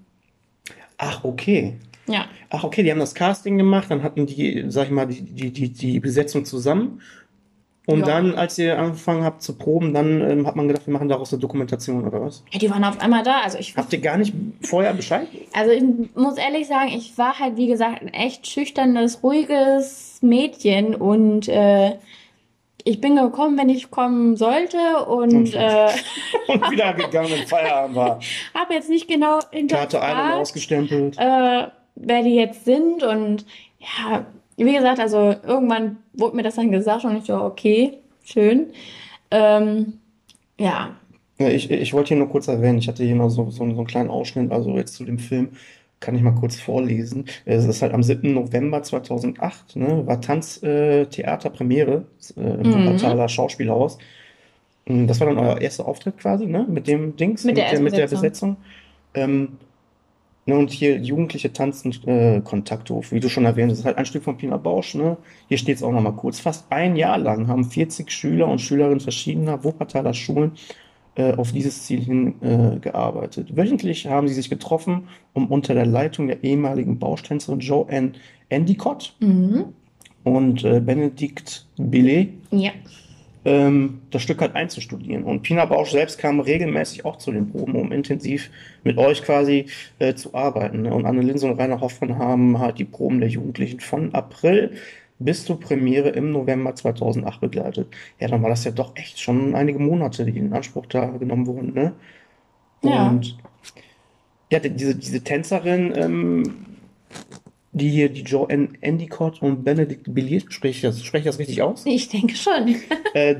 Ach, 0.98 1.22
okay. 1.22 1.76
Ja. 2.08 2.24
Ach, 2.50 2.64
okay, 2.64 2.82
die 2.82 2.90
haben 2.90 2.98
das 2.98 3.14
Casting 3.14 3.58
gemacht, 3.58 3.86
dann 3.90 4.02
hatten 4.02 4.26
die, 4.26 4.64
sag 4.66 4.86
ich 4.86 4.90
mal, 4.90 5.06
die, 5.06 5.22
die, 5.22 5.52
die, 5.52 5.72
die 5.72 6.00
Besetzung 6.00 6.44
zusammen 6.44 7.00
und 7.90 8.00
ja. 8.00 8.06
dann, 8.06 8.34
als 8.34 8.56
ihr 8.58 8.78
angefangen 8.78 9.24
habt 9.24 9.42
zu 9.42 9.54
proben, 9.56 9.92
dann 9.92 10.20
ähm, 10.20 10.46
hat 10.46 10.54
man 10.54 10.68
gedacht, 10.68 10.86
wir 10.86 10.92
machen 10.92 11.08
daraus 11.08 11.32
eine 11.32 11.40
Dokumentation 11.40 12.06
oder 12.06 12.22
was? 12.22 12.44
Ja, 12.52 12.58
die 12.58 12.70
waren 12.70 12.84
auf 12.84 13.00
einmal 13.00 13.22
da. 13.22 13.40
Also 13.40 13.58
ich, 13.58 13.76
Habt 13.76 13.92
ihr 13.92 14.00
gar 14.00 14.16
nicht 14.16 14.32
vorher 14.62 14.94
Bescheid? 14.94 15.26
Also 15.52 15.72
ich 15.72 15.82
muss 16.14 16.36
ehrlich 16.38 16.68
sagen, 16.68 16.90
ich 16.94 17.18
war 17.18 17.38
halt, 17.38 17.56
wie 17.56 17.66
gesagt, 17.66 18.02
ein 18.02 18.08
echt 18.08 18.46
schüchternes, 18.46 19.22
ruhiges 19.22 20.18
Mädchen 20.22 20.94
und 20.94 21.48
äh, 21.48 21.96
ich 22.84 23.00
bin 23.00 23.16
gekommen, 23.16 23.58
wenn 23.58 23.68
ich 23.68 23.90
kommen 23.90 24.36
sollte 24.36 25.04
und, 25.06 25.34
und, 25.34 25.54
äh, 25.54 25.88
und 26.48 26.70
wieder 26.70 26.94
gegangen, 26.94 27.30
wenn 27.30 27.46
Feierabend 27.46 27.96
war. 27.96 28.20
Hab 28.54 28.70
jetzt 28.70 28.88
nicht 28.88 29.08
genau 29.08 29.40
hinterfragt, 29.50 29.92
Karte 29.92 30.02
ein 30.02 30.32
und 30.34 30.40
ausgestempelt. 30.40 31.18
Äh, 31.18 31.68
wer 31.96 32.22
die 32.22 32.34
jetzt 32.34 32.64
sind 32.64 33.02
und 33.02 33.44
ja, 33.78 34.26
wie 34.56 34.74
gesagt, 34.74 35.00
also 35.00 35.34
irgendwann 35.46 35.98
wurde 36.12 36.36
mir 36.36 36.42
das 36.42 36.56
dann 36.56 36.70
gesagt 36.70 37.04
und 37.04 37.16
ich 37.16 37.24
so, 37.24 37.34
okay, 37.34 37.98
schön. 38.24 38.66
Ähm, 39.30 39.94
ja. 40.58 40.96
ich, 41.38 41.70
ich 41.70 41.92
wollte 41.94 42.08
hier 42.08 42.18
nur 42.18 42.28
kurz 42.28 42.48
erwähnen, 42.48 42.78
ich 42.78 42.88
hatte 42.88 43.04
hier 43.04 43.14
noch 43.14 43.30
so, 43.30 43.50
so, 43.50 43.58
so 43.58 43.62
einen 43.64 43.86
kleinen 43.86 44.10
Ausschnitt, 44.10 44.52
also 44.52 44.76
jetzt 44.76 44.94
zu 44.94 45.04
dem 45.04 45.18
Film 45.18 45.50
kann 46.00 46.14
ich 46.14 46.22
mal 46.22 46.34
kurz 46.34 46.58
vorlesen. 46.58 47.26
Es 47.44 47.66
ist 47.66 47.82
halt 47.82 47.92
am 47.92 48.02
7. 48.02 48.32
November 48.32 48.82
2008, 48.82 49.76
ne, 49.76 50.06
war 50.06 50.20
Tanztheaterpremiere 50.20 52.04
äh, 52.36 52.40
äh, 52.40 52.54
im 52.54 52.70
mhm. 52.70 52.74
Wuppertaler 52.74 53.28
Schauspielhaus. 53.28 53.98
Hm, 54.86 55.06
das 55.06 55.20
war 55.20 55.26
dann 55.28 55.38
euer 55.38 55.60
erster 55.60 55.86
Auftritt 55.86 56.18
quasi, 56.18 56.46
ne, 56.46 56.66
mit 56.68 56.86
dem 56.86 57.16
Dings, 57.16 57.44
mit, 57.44 57.56
mit 57.56 57.70
der, 57.70 57.80
mit 57.80 57.96
der 57.96 58.08
Besetzung. 58.08 58.56
Ähm, 59.14 59.58
Ne, 60.46 60.56
und 60.56 60.70
hier 60.70 60.98
Jugendliche 60.98 61.52
tanzen 61.52 61.92
äh, 62.06 62.40
Kontakthof, 62.40 63.12
wie 63.12 63.20
du 63.20 63.28
schon 63.28 63.44
erwähnt 63.44 63.70
hast, 63.70 63.80
ist 63.80 63.84
halt 63.84 63.98
ein 63.98 64.06
Stück 64.06 64.24
von 64.24 64.38
Pina 64.38 64.56
Bausch. 64.56 64.94
Ne? 64.94 65.18
Hier 65.48 65.58
steht 65.58 65.76
es 65.76 65.82
auch 65.82 65.92
nochmal 65.92 66.14
kurz. 66.14 66.40
Fast 66.40 66.64
ein 66.70 66.96
Jahr 66.96 67.18
lang 67.18 67.46
haben 67.46 67.64
40 67.64 68.10
Schüler 68.10 68.48
und 68.48 68.60
Schülerinnen 68.60 69.00
verschiedener 69.00 69.62
Wuppertaler 69.64 70.14
Schulen 70.14 70.52
äh, 71.14 71.34
auf 71.34 71.52
dieses 71.52 71.82
Ziel 71.82 72.00
hin 72.00 72.34
äh, 72.40 72.78
gearbeitet. 72.78 73.54
Wöchentlich 73.54 74.06
haben 74.06 74.28
sie 74.28 74.34
sich 74.34 74.48
getroffen, 74.48 75.08
um 75.34 75.48
unter 75.48 75.74
der 75.74 75.86
Leitung 75.86 76.28
der 76.28 76.42
ehemaligen 76.42 76.98
Bauschtänzerin 76.98 77.60
Joanne 77.60 78.12
Endicott 78.48 79.14
mhm. 79.20 79.66
und 80.24 80.64
äh, 80.64 80.80
Benedikt 80.80 81.66
Billet 81.76 82.30
ja 82.50 82.70
das 83.42 84.22
Stück 84.22 84.42
halt 84.42 84.54
einzustudieren. 84.54 85.24
Und 85.24 85.42
Pina 85.42 85.64
Bausch 85.64 85.92
selbst 85.92 86.18
kam 86.18 86.40
regelmäßig 86.40 87.06
auch 87.06 87.16
zu 87.16 87.32
den 87.32 87.50
Proben, 87.50 87.74
um 87.74 87.90
intensiv 87.90 88.50
mit 88.84 88.98
euch 88.98 89.22
quasi 89.22 89.66
äh, 89.98 90.14
zu 90.14 90.34
arbeiten. 90.34 90.82
Ne? 90.82 90.92
Und 90.92 91.06
Anne 91.06 91.22
Linse 91.22 91.46
und 91.46 91.58
Rainer 91.58 91.80
Hoffmann 91.80 92.18
haben 92.18 92.58
halt 92.58 92.78
die 92.78 92.84
Proben 92.84 93.20
der 93.20 93.30
Jugendlichen 93.30 93.80
von 93.80 94.14
April 94.14 94.72
bis 95.18 95.46
zur 95.46 95.58
Premiere 95.58 96.10
im 96.10 96.32
November 96.32 96.74
2008 96.74 97.40
begleitet. 97.40 97.88
Ja, 98.18 98.28
dann 98.28 98.42
war 98.42 98.50
das 98.50 98.64
ja 98.64 98.72
doch 98.72 98.94
echt 98.96 99.20
schon 99.20 99.54
einige 99.54 99.78
Monate, 99.78 100.24
die 100.26 100.38
in 100.38 100.52
Anspruch 100.52 100.86
da 100.86 101.06
genommen 101.06 101.46
wurden. 101.46 101.72
Ne? 101.72 101.92
Ja. 102.82 103.08
Und 103.08 103.38
ja, 104.50 104.58
diese, 104.58 104.96
diese 104.96 105.22
Tänzerin, 105.22 105.92
ähm, 105.96 106.66
die 107.72 107.88
hier, 107.88 108.08
die 108.08 108.22
Joanne 108.22 108.70
Endicott 108.80 109.40
und 109.42 109.64
Benedict 109.64 110.12
Billier, 110.12 110.42
spreche 110.48 110.76
ich 110.76 110.82
das, 110.82 111.04
spreche 111.04 111.22
ich 111.22 111.26
das 111.26 111.38
richtig 111.38 111.62
aus? 111.62 111.86
Ich 111.86 112.08
denke 112.08 112.34
schon. 112.34 112.76
äh, 113.14 113.36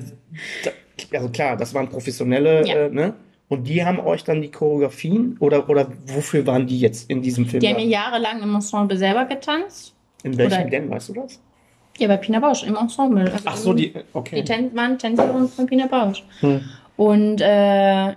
also 1.13 1.29
klar, 1.31 1.57
das 1.57 1.75
waren 1.75 1.89
professionelle, 1.89 2.67
ja. 2.67 2.75
äh, 2.87 2.91
ne? 2.91 3.15
Und 3.49 3.65
die 3.65 3.85
haben 3.85 3.99
euch 3.99 4.23
dann 4.23 4.43
die 4.43 4.51
Choreografien 4.51 5.37
oder, 5.41 5.69
oder 5.69 5.89
wofür 6.07 6.47
waren 6.47 6.69
die 6.69 6.79
jetzt 6.79 7.11
in 7.11 7.21
diesem 7.21 7.47
Film? 7.47 7.61
Die 7.61 7.69
haben 7.69 7.81
ja 7.81 7.87
jahrelang 7.87 8.41
im 8.43 8.55
Ensemble 8.55 8.97
selber 8.97 9.25
getanzt. 9.25 9.93
In 10.23 10.39
welchem 10.39 10.61
oder? 10.61 10.71
denn, 10.71 10.89
weißt 10.89 11.09
du 11.09 11.15
das? 11.15 11.41
Ja, 11.99 12.07
bei 12.07 12.17
Pina 12.17 12.39
Bausch, 12.39 12.63
im 12.63 12.77
Ensemble. 12.77 13.25
Also 13.25 13.45
Ach 13.47 13.57
so, 13.57 13.73
die, 13.73 13.93
okay. 14.13 14.37
Die 14.37 14.45
Tän 14.45 14.71
waren 14.77 14.99
Tänzerinnen 14.99 15.49
von 15.49 15.67
Pina 15.67 15.89
Bausch. 15.89 16.23
Hm. 16.39 16.61
Und 16.97 17.41
äh, 17.41 17.45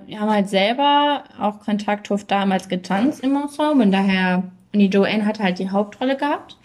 wir 0.06 0.20
haben 0.20 0.30
halt 0.30 0.50
selber 0.50 1.24
auch 1.40 1.60
Kontakthof 1.62 2.26
damals 2.26 2.70
getanzt 2.70 3.24
im 3.24 3.36
Ensemble. 3.36 3.86
Und 3.86 3.92
daher 3.92 4.44
und 4.74 4.80
die 4.80 4.88
Joanne 4.88 5.26
hat 5.26 5.40
halt 5.40 5.60
die 5.60 5.70
Hauptrolle 5.70 6.18
gehabt. 6.18 6.58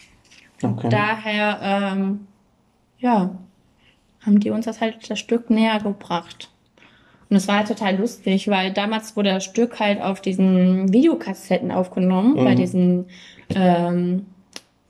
Okay. 0.62 0.88
Daher, 0.88 1.60
ähm, 1.62 2.26
ja, 2.98 3.30
haben 4.24 4.40
die 4.40 4.50
uns 4.50 4.64
das 4.64 4.80
halt 4.80 5.08
das 5.08 5.18
Stück 5.18 5.50
näher 5.50 5.78
gebracht. 5.80 6.50
Und 7.30 7.36
es 7.36 7.46
war 7.46 7.58
halt 7.58 7.68
total 7.68 7.96
lustig, 7.96 8.48
weil 8.48 8.72
damals 8.72 9.14
wurde 9.14 9.30
das 9.30 9.44
Stück 9.44 9.78
halt 9.78 10.00
auf 10.00 10.20
diesen 10.20 10.92
Videokassetten 10.92 11.70
aufgenommen, 11.70 12.40
mhm. 12.40 12.44
bei 12.44 12.54
diesen 12.54 13.06
ähm, 13.54 14.26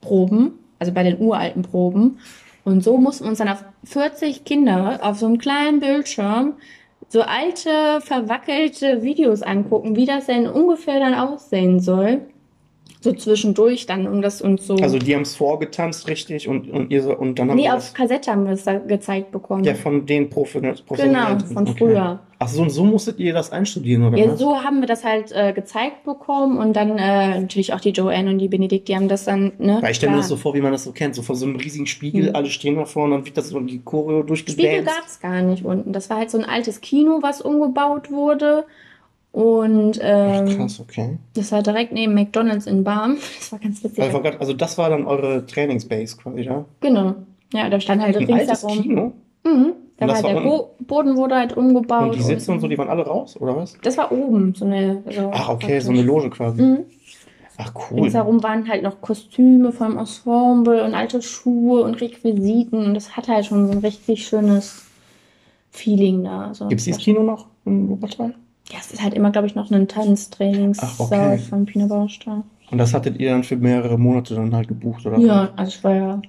Proben, 0.00 0.52
also 0.78 0.92
bei 0.92 1.02
den 1.02 1.20
uralten 1.20 1.62
Proben. 1.62 2.18
Und 2.64 2.84
so 2.84 2.96
mussten 2.98 3.26
uns 3.26 3.38
dann 3.38 3.48
auf 3.48 3.64
40 3.84 4.44
Kinder 4.44 5.00
auf 5.02 5.18
so 5.18 5.26
einem 5.26 5.38
kleinen 5.38 5.80
Bildschirm 5.80 6.54
so 7.08 7.22
alte, 7.22 8.00
verwackelte 8.02 9.02
Videos 9.02 9.42
angucken, 9.42 9.96
wie 9.96 10.04
das 10.04 10.26
denn 10.26 10.46
ungefähr 10.46 11.00
dann 11.00 11.14
aussehen 11.14 11.80
soll. 11.80 12.20
So 13.00 13.12
zwischendurch 13.12 13.86
dann, 13.86 14.06
um 14.06 14.22
das 14.22 14.42
uns 14.42 14.66
so. 14.66 14.74
Also 14.76 14.98
die 14.98 15.14
haben 15.14 15.22
es 15.22 15.36
vorgetanzt 15.36 16.08
richtig 16.08 16.48
und, 16.48 16.70
und 16.70 16.90
ihr 16.90 17.02
so, 17.02 17.16
und 17.16 17.38
dann 17.38 17.50
haben 17.50 17.56
Nee, 17.56 17.70
auf 17.70 17.94
Kassette 17.94 18.30
haben 18.30 18.44
wir 18.44 18.52
es 18.52 18.64
gezeigt 18.86 19.30
bekommen. 19.30 19.64
Ja, 19.64 19.74
von 19.74 20.04
den 20.06 20.28
Profi 20.28 20.60
Genau, 20.60 21.38
von 21.52 21.68
okay. 21.68 21.74
früher. 21.78 22.20
Ach 22.40 22.48
so, 22.48 22.62
und 22.62 22.70
so 22.70 22.84
musstet 22.84 23.18
ihr 23.18 23.32
das 23.32 23.50
einstudieren, 23.50 24.04
oder 24.04 24.16
Ja, 24.16 24.30
was? 24.30 24.38
so 24.38 24.62
haben 24.62 24.80
wir 24.80 24.86
das 24.86 25.04
halt 25.04 25.32
äh, 25.32 25.52
gezeigt 25.52 26.04
bekommen 26.04 26.58
und 26.58 26.74
dann 26.74 26.96
äh, 26.96 27.40
natürlich 27.40 27.72
auch 27.72 27.80
die 27.80 27.90
Joanne 27.90 28.30
und 28.30 28.38
die 28.38 28.46
Benedikt, 28.46 28.86
die 28.88 28.94
haben 28.94 29.08
das 29.08 29.24
dann, 29.24 29.52
ne? 29.58 29.78
Weil 29.80 29.90
ich 29.90 29.96
stelle 29.96 30.12
mir 30.12 30.18
das 30.18 30.28
so 30.28 30.36
vor, 30.36 30.54
wie 30.54 30.60
man 30.60 30.70
das 30.70 30.84
so 30.84 30.92
kennt, 30.92 31.16
so 31.16 31.22
vor 31.22 31.34
so 31.34 31.46
einem 31.46 31.56
riesigen 31.56 31.86
Spiegel, 31.86 32.30
mhm. 32.30 32.36
alle 32.36 32.48
stehen 32.48 32.76
davor 32.76 33.04
und 33.04 33.10
dann 33.10 33.24
wird 33.24 33.36
das 33.36 33.48
so 33.48 33.58
die 33.58 33.80
Choreo 33.82 34.22
durchgedanced. 34.22 34.64
Spiegel 34.64 34.84
gab 34.84 35.04
es 35.06 35.18
gar 35.18 35.42
nicht 35.42 35.64
unten. 35.64 35.92
Das 35.92 36.10
war 36.10 36.18
halt 36.18 36.30
so 36.30 36.38
ein 36.38 36.44
altes 36.44 36.80
Kino, 36.80 37.18
was 37.22 37.40
umgebaut 37.40 38.12
wurde 38.12 38.66
und 39.32 39.98
ähm, 40.02 40.46
Ach, 40.48 40.56
krass, 40.56 40.80
okay. 40.80 41.18
Das 41.34 41.52
war 41.52 41.62
direkt 41.62 41.92
neben 41.92 42.14
McDonalds 42.14 42.66
in 42.66 42.84
Barm. 42.84 43.18
Das 43.38 43.52
war 43.52 43.58
ganz 43.58 43.82
witzig. 43.84 44.02
Also, 44.02 44.18
also 44.18 44.52
das 44.52 44.78
war 44.78 44.90
dann 44.90 45.06
eure 45.06 45.46
Trainingsbase 45.46 46.16
quasi, 46.16 46.42
ja? 46.42 46.64
Genau. 46.80 47.14
Ja, 47.52 47.68
da 47.68 47.80
stand 47.80 48.02
halt 48.02 48.16
ein 48.16 48.24
ringsherum. 48.24 48.82
Kino? 48.82 49.12
Mhm. 49.44 49.72
Da 49.96 50.06
war, 50.06 50.22
war 50.22 50.32
der 50.34 50.40
Bo 50.40 50.74
Boden 50.80 51.16
wurde 51.16 51.34
halt 51.34 51.56
umgebaut. 51.56 52.10
Und 52.10 52.14
die 52.16 52.22
Sitze 52.22 52.50
und, 52.50 52.58
und, 52.58 52.60
so, 52.62 52.68
die 52.68 52.78
waren 52.78 52.88
alle 52.88 53.04
raus, 53.04 53.36
oder 53.40 53.56
was? 53.56 53.76
Das 53.82 53.96
war 53.96 54.12
oben, 54.12 54.54
so 54.54 54.64
eine. 54.64 55.02
So 55.10 55.30
Ach, 55.32 55.48
okay, 55.48 55.66
praktisch. 55.66 55.84
so 55.84 55.90
eine 55.90 56.02
Loge 56.02 56.30
quasi. 56.30 56.62
Mhm. 56.62 56.84
Ach, 57.58 57.72
cool. 57.74 58.02
Ringsherum 58.02 58.42
waren 58.44 58.68
halt 58.68 58.84
noch 58.84 59.00
Kostüme 59.00 59.72
vom 59.72 59.98
Ensemble 59.98 60.84
und 60.84 60.94
alte 60.94 61.20
Schuhe 61.20 61.82
und 61.82 62.00
Requisiten. 62.00 62.86
Und 62.86 62.94
das 62.94 63.16
hatte 63.16 63.32
halt 63.32 63.46
schon 63.46 63.66
so 63.66 63.72
ein 63.72 63.78
richtig 63.78 64.26
schönes 64.26 64.86
Feeling 65.70 66.22
da. 66.22 66.48
Also, 66.48 66.68
Gibt 66.68 66.80
es 66.80 66.84
dieses 66.84 67.02
Kino 67.02 67.24
noch 67.24 67.46
in 67.64 67.88
Wuppertal? 67.88 68.34
Ja, 68.70 68.78
es 68.80 68.92
ist 68.92 69.02
halt 69.02 69.14
immer, 69.14 69.30
glaube 69.30 69.46
ich, 69.46 69.54
noch 69.54 69.70
ein 69.70 69.88
Tanztrainingssaal 69.88 71.34
okay. 71.34 71.38
von 71.38 71.64
Pina 71.64 71.86
Baustein. 71.86 72.42
Und 72.70 72.78
das 72.78 72.92
hattet 72.92 73.18
ihr 73.18 73.30
dann 73.30 73.44
für 73.44 73.56
mehrere 73.56 73.98
Monate 73.98 74.34
dann 74.34 74.54
halt 74.54 74.68
gebucht, 74.68 75.06
oder? 75.06 75.18
Ja, 75.18 75.50
also 75.56 75.70
ich 75.70 75.84
war 75.84 75.94
ja 75.94 76.22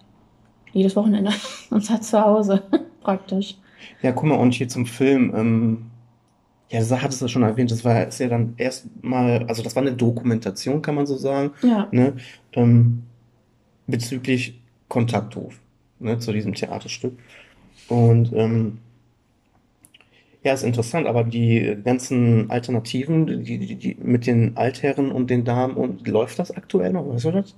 jedes 0.71 0.95
Wochenende 0.95 1.31
und 1.69 1.89
halt 1.89 2.03
zu 2.03 2.21
Hause, 2.21 2.63
praktisch. 3.01 3.55
Ja, 4.01 4.11
guck 4.11 4.25
mal, 4.25 4.35
und 4.35 4.53
hier 4.53 4.69
zum 4.69 4.85
Film. 4.85 5.33
Ähm, 5.35 5.85
ja, 6.69 6.79
das 6.79 6.91
hattest 6.91 7.21
du 7.21 7.27
schon 7.27 7.43
erwähnt, 7.43 7.71
das 7.71 7.83
war 7.83 8.07
ist 8.07 8.19
ja 8.19 8.27
dann 8.27 8.53
erstmal, 8.57 9.43
also 9.47 9.63
das 9.63 9.75
war 9.75 9.81
eine 9.81 9.93
Dokumentation, 9.93 10.81
kann 10.81 10.95
man 10.95 11.07
so 11.07 11.17
sagen. 11.17 11.51
Ja. 11.63 11.87
Ne, 11.91 12.13
ähm, 12.53 13.03
bezüglich 13.87 14.61
Kontakthof, 14.87 15.59
ne, 15.99 16.19
zu 16.19 16.31
diesem 16.31 16.53
Theaterstück. 16.53 17.17
Und 17.87 18.31
ähm, 18.33 18.77
ja, 20.43 20.53
ist 20.53 20.63
interessant, 20.63 21.05
aber 21.05 21.23
die 21.23 21.77
ganzen 21.83 22.49
Alternativen, 22.49 23.43
die, 23.43 23.57
die, 23.59 23.75
die 23.75 23.97
mit 24.01 24.25
den 24.25 24.55
Altherren 24.55 25.11
und 25.11 25.29
den 25.29 25.43
Damen, 25.43 25.75
und 25.75 26.07
läuft 26.07 26.39
das 26.39 26.51
aktuell 26.51 26.93
noch? 26.93 27.07
Weißt 27.07 27.25
du 27.25 27.31
das? 27.31 27.55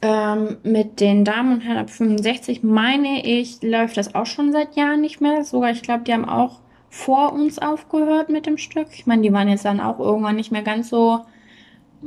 Ähm, 0.00 0.56
mit 0.62 1.00
den 1.00 1.24
Damen 1.24 1.54
und 1.54 1.60
Herren 1.60 1.78
ab 1.78 1.90
65 1.90 2.62
meine 2.62 3.26
ich, 3.26 3.62
läuft 3.62 3.96
das 3.96 4.14
auch 4.14 4.26
schon 4.26 4.52
seit 4.52 4.76
Jahren 4.76 5.00
nicht 5.00 5.20
mehr. 5.20 5.44
Sogar, 5.44 5.70
ich 5.70 5.82
glaube, 5.82 6.04
die 6.04 6.12
haben 6.12 6.28
auch 6.28 6.60
vor 6.88 7.32
uns 7.32 7.58
aufgehört 7.58 8.30
mit 8.30 8.46
dem 8.46 8.56
Stück. 8.56 8.88
Ich 8.92 9.06
meine, 9.06 9.22
die 9.22 9.32
waren 9.32 9.48
jetzt 9.48 9.64
dann 9.64 9.80
auch 9.80 9.98
irgendwann 9.98 10.36
nicht 10.36 10.52
mehr 10.52 10.62
ganz 10.62 10.88
so 10.88 11.20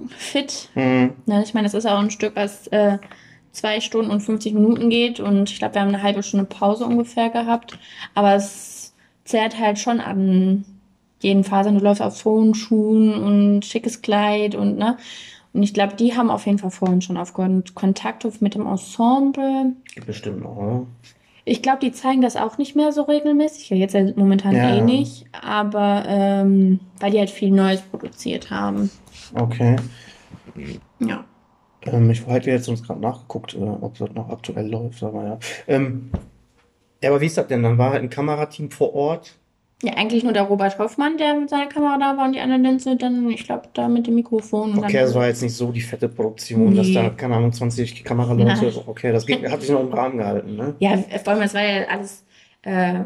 fit. 0.09 0.69
Mhm. 0.73 1.13
Ich 1.43 1.53
meine, 1.53 1.65
das 1.65 1.73
ist 1.73 1.85
auch 1.85 1.99
ein 1.99 2.11
Stück, 2.11 2.35
was 2.35 2.67
äh, 2.67 2.97
zwei 3.51 3.81
Stunden 3.81 4.09
und 4.09 4.21
50 4.21 4.53
Minuten 4.53 4.89
geht 4.89 5.19
und 5.19 5.49
ich 5.49 5.59
glaube, 5.59 5.75
wir 5.75 5.81
haben 5.81 5.89
eine 5.89 6.01
halbe 6.01 6.23
Stunde 6.23 6.45
Pause 6.45 6.85
ungefähr 6.85 7.29
gehabt. 7.29 7.77
Aber 8.15 8.35
es 8.35 8.80
zerrt 9.31 9.57
halt 9.57 9.79
schon 9.79 9.99
an 9.99 10.65
jeden 11.21 11.43
Fasern. 11.43 11.77
Du 11.77 11.83
läufst 11.83 12.01
auf 12.01 12.23
hohen 12.25 12.53
Schuhen 12.53 13.13
und 13.13 13.65
schickes 13.65 14.01
Kleid 14.01 14.55
und 14.55 14.77
ne. 14.77 14.97
Und 15.53 15.63
ich 15.63 15.73
glaube, 15.73 15.95
die 15.95 16.15
haben 16.15 16.29
auf 16.29 16.45
jeden 16.45 16.59
Fall 16.59 16.71
vorhin 16.71 17.01
schon 17.01 17.17
aufgehört. 17.17 17.75
Kontakt 17.75 18.25
mit 18.41 18.55
dem 18.55 18.65
Ensemble. 18.65 19.73
Bestimmt 20.05 20.43
noch, 20.43 20.55
oder? 20.55 20.85
Ich 21.43 21.61
glaube, 21.61 21.79
die 21.81 21.91
zeigen 21.91 22.21
das 22.21 22.37
auch 22.37 22.57
nicht 22.57 22.75
mehr 22.75 22.91
so 22.91 23.01
regelmäßig. 23.01 23.69
Ja, 23.69 23.75
jetzt 23.75 23.95
momentan 24.15 24.55
ja. 24.55 24.75
eh 24.75 24.81
nicht. 24.81 25.25
Aber 25.41 26.03
ähm, 26.07 26.79
weil 26.99 27.11
die 27.11 27.19
halt 27.19 27.31
viel 27.31 27.51
Neues 27.51 27.81
produziert 27.81 28.49
haben. 28.49 28.89
Okay. 29.33 29.75
Ja. 30.99 31.25
Ähm, 31.83 32.09
ich 32.11 32.25
hätte 32.27 32.51
jetzt 32.51 32.69
uns 32.69 32.83
gerade 32.83 33.01
nachgeguckt, 33.01 33.55
äh, 33.55 33.57
ob 33.57 33.97
das 33.97 34.11
noch 34.11 34.29
aktuell 34.29 34.69
läuft, 34.69 35.03
aber 35.03 35.23
ja. 35.25 35.39
Ähm, 35.67 36.11
ja, 37.01 37.09
aber 37.09 37.21
wie 37.21 37.25
ist 37.25 37.37
das 37.37 37.47
denn? 37.47 37.63
Dann 37.63 37.77
war 37.77 37.91
halt 37.91 38.03
ein 38.03 38.09
Kamerateam 38.09 38.69
vor 38.71 38.93
Ort. 38.93 39.35
Ja, 39.83 39.93
eigentlich 39.93 40.23
nur 40.23 40.33
der 40.33 40.43
Robert 40.43 40.77
Hoffmann, 40.77 41.17
der 41.17 41.33
mit 41.33 41.49
seiner 41.49 41.65
Kamera 41.65 41.97
da 41.97 42.15
war 42.15 42.25
und 42.25 42.33
die 42.33 42.39
anderen 42.39 42.77
sind 42.77 43.01
dann, 43.01 43.27
ich 43.31 43.45
glaube, 43.45 43.63
da 43.73 43.87
mit 43.87 44.05
dem 44.05 44.13
Mikrofon. 44.13 44.77
okay, 44.77 44.97
es 44.97 45.15
war 45.15 45.25
jetzt 45.25 45.41
nicht 45.41 45.55
so 45.55 45.71
die 45.71 45.81
fette 45.81 46.07
Produktion, 46.07 46.69
nee. 46.69 46.77
dass 46.77 46.93
da, 46.93 47.09
keine 47.09 47.37
Ahnung, 47.37 47.51
20 47.51 48.03
Kameraleute, 48.03 48.65
Nein. 48.65 48.73
okay, 48.85 49.11
das 49.11 49.25
ging, 49.25 49.49
hat 49.49 49.61
sich 49.61 49.71
noch 49.71 49.81
im 49.81 49.91
Rahmen 49.91 50.19
gehalten, 50.19 50.55
ne? 50.55 50.75
Ja, 50.77 50.97
vor 51.23 51.33
allem, 51.33 51.41
es 51.41 51.55
war 51.55 51.63
ja 51.63 51.87
alles 51.87 52.23
äh, 52.61 52.99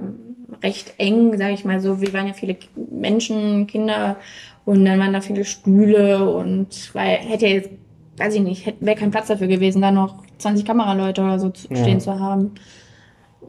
recht 0.61 0.93
eng, 0.97 1.37
sage 1.37 1.53
ich 1.53 1.63
mal 1.63 1.79
so. 1.79 2.01
Wir 2.01 2.11
waren 2.11 2.27
ja 2.27 2.33
viele 2.33 2.57
Menschen, 2.91 3.67
Kinder 3.67 4.17
und 4.65 4.83
dann 4.83 4.99
waren 4.99 5.13
da 5.13 5.21
viele 5.21 5.45
Stühle 5.45 6.29
und 6.29 6.93
weil 6.93 7.17
hätte 7.17 7.47
ja 7.47 7.53
jetzt, 7.53 7.69
weiß 8.17 8.35
ich 8.35 8.41
nicht, 8.41 8.73
wäre 8.81 8.97
kein 8.97 9.11
Platz 9.11 9.27
dafür 9.27 9.47
gewesen, 9.47 9.81
da 9.81 9.91
noch 9.91 10.23
20 10.39 10.65
Kameraleute 10.65 11.21
oder 11.21 11.39
so 11.39 11.53
ja. 11.69 11.77
stehen 11.77 12.01
zu 12.01 12.19
haben. 12.19 12.51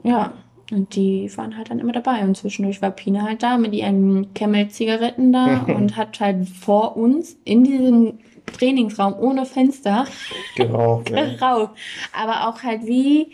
Ja, 0.07 0.33
und 0.71 0.95
die 0.95 1.31
waren 1.37 1.57
halt 1.57 1.71
dann 1.71 1.81
immer 1.81 1.92
dabei. 1.92 2.23
Und 2.23 2.37
zwischendurch 2.37 2.81
war 2.81 2.90
Pina 2.90 3.23
halt 3.23 3.42
da 3.42 3.59
mit 3.59 3.73
ihren 3.73 4.33
Camel-Zigaretten 4.35 5.33
da 5.33 5.62
und 5.69 5.97
hat 5.97 6.21
halt 6.21 6.49
vor 6.49 6.97
uns 6.97 7.37
in 7.45 7.64
diesem 7.64 8.19
Trainingsraum 8.47 9.14
ohne 9.19 9.47
Fenster 9.47 10.07
geraucht. 10.55 11.07
geraucht. 11.07 11.73
Aber 12.12 12.49
auch 12.49 12.62
halt 12.62 12.87
wie 12.87 13.33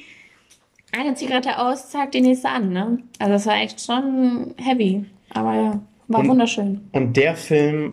eine 0.93 1.15
Zigarette 1.15 1.59
aus, 1.59 1.91
zeigt 1.91 2.15
die 2.15 2.23
nächste 2.23 2.49
an. 2.49 2.73
Ne? 2.73 2.99
Also 3.19 3.33
das 3.33 3.47
war 3.47 3.57
echt 3.57 3.81
schon 3.81 4.55
heavy. 4.57 5.05
Aber 5.31 5.55
ja, 5.55 5.81
war 6.09 6.21
und, 6.21 6.29
wunderschön. 6.29 6.89
Und 6.93 7.17
der 7.17 7.37
Film, 7.37 7.93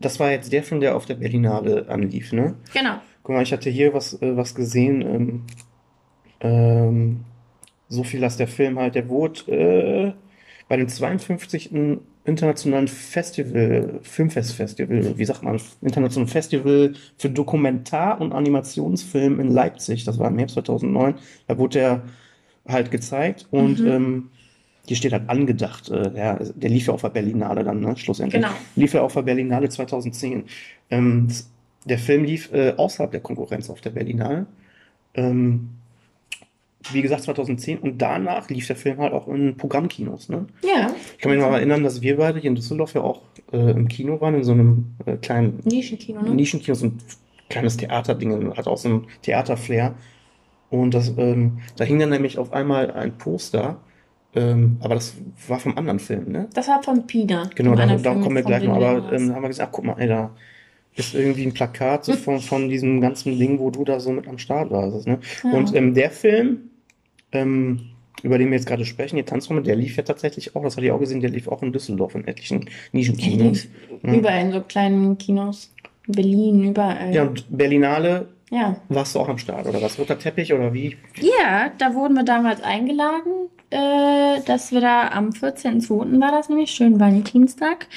das 0.00 0.18
war 0.18 0.30
jetzt 0.30 0.52
der 0.52 0.62
Film, 0.62 0.80
der 0.80 0.96
auf 0.96 1.04
der 1.04 1.14
Berlinale 1.14 1.86
anlief, 1.88 2.32
ne? 2.32 2.54
Genau. 2.72 2.96
Guck 3.22 3.34
mal, 3.34 3.42
ich 3.42 3.52
hatte 3.52 3.70
hier 3.70 3.94
was, 3.94 4.20
äh, 4.20 4.36
was 4.36 4.54
gesehen. 4.54 5.02
Ähm, 5.02 5.42
ähm, 6.40 7.24
so 7.92 8.04
viel, 8.04 8.20
dass 8.20 8.36
der 8.36 8.48
Film 8.48 8.78
halt, 8.78 8.94
der 8.94 9.08
wurde 9.08 9.52
äh, 9.52 10.12
bei 10.68 10.76
dem 10.76 10.88
52. 10.88 11.70
internationalen 12.24 12.88
Festival, 12.88 14.00
Filmfestfestival, 14.02 15.18
wie 15.18 15.24
sagt 15.24 15.42
man, 15.42 15.60
internationalen 15.82 16.28
Festival 16.28 16.94
für 17.18 17.28
Dokumentar- 17.28 18.20
und 18.20 18.32
Animationsfilm 18.32 19.40
in 19.40 19.48
Leipzig, 19.48 20.04
das 20.04 20.18
war 20.18 20.28
im 20.28 20.38
Herbst 20.38 20.54
2009, 20.54 21.16
da 21.46 21.58
wurde 21.58 21.80
er 21.80 22.02
halt 22.66 22.90
gezeigt 22.90 23.46
und 23.50 23.80
mhm. 23.80 23.86
ähm, 23.86 24.30
hier 24.86 24.96
steht 24.96 25.12
halt 25.12 25.28
angedacht, 25.28 25.90
äh, 25.90 26.10
ja, 26.16 26.38
der 26.54 26.70
lief 26.70 26.86
ja 26.86 26.94
auf 26.94 27.02
der 27.02 27.10
Berlinale 27.10 27.62
dann, 27.64 27.80
ne, 27.80 27.96
schlussendlich. 27.96 28.42
Genau. 28.42 28.54
Lief 28.74 28.94
ja 28.94 29.02
auf 29.02 29.12
der 29.12 29.22
Berlinale 29.22 29.68
2010. 29.68 30.44
Ähm, 30.90 31.28
der 31.84 31.98
Film 31.98 32.24
lief 32.24 32.52
äh, 32.52 32.74
außerhalb 32.76 33.10
der 33.10 33.20
Konkurrenz 33.20 33.68
auf 33.70 33.80
der 33.80 33.90
Berlinale. 33.90 34.46
Ähm, 35.14 35.68
wie 36.90 37.02
gesagt, 37.02 37.22
2010 37.22 37.78
und 37.78 37.98
danach 37.98 38.48
lief 38.48 38.66
der 38.66 38.76
Film 38.76 38.98
halt 38.98 39.12
auch 39.12 39.28
in 39.28 39.56
Programmkinos. 39.56 40.28
Ne? 40.28 40.46
Ja. 40.62 40.90
Ich 41.16 41.18
kann 41.18 41.32
mich 41.32 41.40
noch 41.40 41.52
erinnern, 41.52 41.82
dass 41.84 42.02
wir 42.02 42.16
beide 42.16 42.40
hier 42.40 42.50
in 42.50 42.56
Düsseldorf 42.56 42.94
ja 42.94 43.02
auch 43.02 43.22
äh, 43.52 43.70
im 43.70 43.88
Kino 43.88 44.20
waren, 44.20 44.34
in 44.34 44.44
so 44.44 44.52
einem 44.52 44.94
äh, 45.06 45.16
kleinen 45.16 45.60
Nischenkino, 45.64 46.22
ne? 46.22 46.30
Nischenkino, 46.30 46.74
so 46.74 46.86
ein 46.86 46.98
kleines 47.48 47.76
Theaterding, 47.76 48.56
hat 48.56 48.66
auch 48.66 48.78
so 48.78 48.88
ein 48.88 49.06
Theaterflair. 49.22 49.94
Und 50.70 50.94
das, 50.94 51.12
ähm, 51.18 51.58
da 51.76 51.84
hing 51.84 51.98
dann 51.98 52.10
nämlich 52.10 52.38
auf 52.38 52.52
einmal 52.52 52.90
ein 52.92 53.18
Poster, 53.18 53.80
ähm, 54.34 54.78
aber 54.80 54.94
das 54.94 55.14
war 55.46 55.60
vom 55.60 55.76
anderen 55.76 55.98
Film, 55.98 56.32
ne? 56.32 56.48
Das 56.54 56.68
war 56.68 56.82
von 56.82 57.06
Pina. 57.06 57.50
Genau, 57.54 57.74
da, 57.74 57.84
da 57.84 58.14
kommen 58.14 58.36
wir 58.36 58.42
gleich 58.42 58.64
noch. 58.64 58.76
Aber 58.76 59.12
ähm, 59.12 59.34
haben 59.34 59.42
wir 59.42 59.48
gesagt, 59.48 59.68
ach, 59.68 59.72
guck 59.76 59.84
mal, 59.84 59.96
ey, 59.98 60.08
da 60.08 60.30
ist 60.94 61.14
irgendwie 61.14 61.46
ein 61.46 61.54
Plakat 61.54 62.04
so 62.04 62.12
von, 62.14 62.40
von 62.40 62.68
diesem 62.68 63.00
ganzen 63.00 63.38
Ding, 63.38 63.58
wo 63.58 63.70
du 63.70 63.84
da 63.84 64.00
so 64.00 64.10
mit 64.10 64.28
am 64.28 64.38
Start 64.38 64.70
warst. 64.70 65.06
Ne? 65.06 65.18
Ja. 65.42 65.50
Und 65.52 65.74
ähm, 65.74 65.94
der 65.94 66.10
Film, 66.10 66.70
ähm, 67.32 67.92
über 68.22 68.38
den 68.38 68.50
wir 68.50 68.56
jetzt 68.56 68.66
gerade 68.66 68.84
sprechen, 68.84 69.16
die 69.16 69.24
Tanzrunde, 69.24 69.62
der 69.62 69.76
lief 69.76 69.96
ja 69.96 70.02
tatsächlich 70.02 70.54
auch, 70.54 70.62
das 70.62 70.76
hatte 70.76 70.86
ich 70.86 70.92
auch 70.92 71.00
gesehen, 71.00 71.20
der 71.20 71.30
lief 71.30 71.48
auch 71.48 71.62
in 71.62 71.72
Düsseldorf 71.72 72.14
in 72.14 72.26
etlichen 72.26 72.68
Nischenkinos. 72.92 73.66
Ja, 74.02 74.14
überall 74.14 74.46
in 74.46 74.52
so 74.52 74.60
kleinen 74.60 75.18
Kinos. 75.18 75.72
Berlin, 76.06 76.70
überall. 76.70 77.14
Ja, 77.14 77.22
und 77.22 77.44
Berlinale 77.48 78.28
ja. 78.52 78.76
warst 78.90 79.14
du 79.14 79.20
auch 79.20 79.28
am 79.28 79.38
Start, 79.38 79.66
oder 79.66 79.80
was? 79.80 79.98
Roter 79.98 80.18
Teppich 80.18 80.52
oder 80.52 80.74
wie? 80.74 80.96
Ja, 81.20 81.70
da 81.78 81.94
wurden 81.94 82.14
wir 82.14 82.22
damals 82.22 82.62
eingeladen, 82.62 83.48
äh, 83.70 84.42
dass 84.44 84.72
wir 84.72 84.82
da 84.82 85.08
am 85.08 85.30
14.02. 85.30 86.20
war 86.20 86.30
das 86.30 86.50
nämlich, 86.50 86.70
schön 86.70 87.00
Valentinstag. 87.00 87.88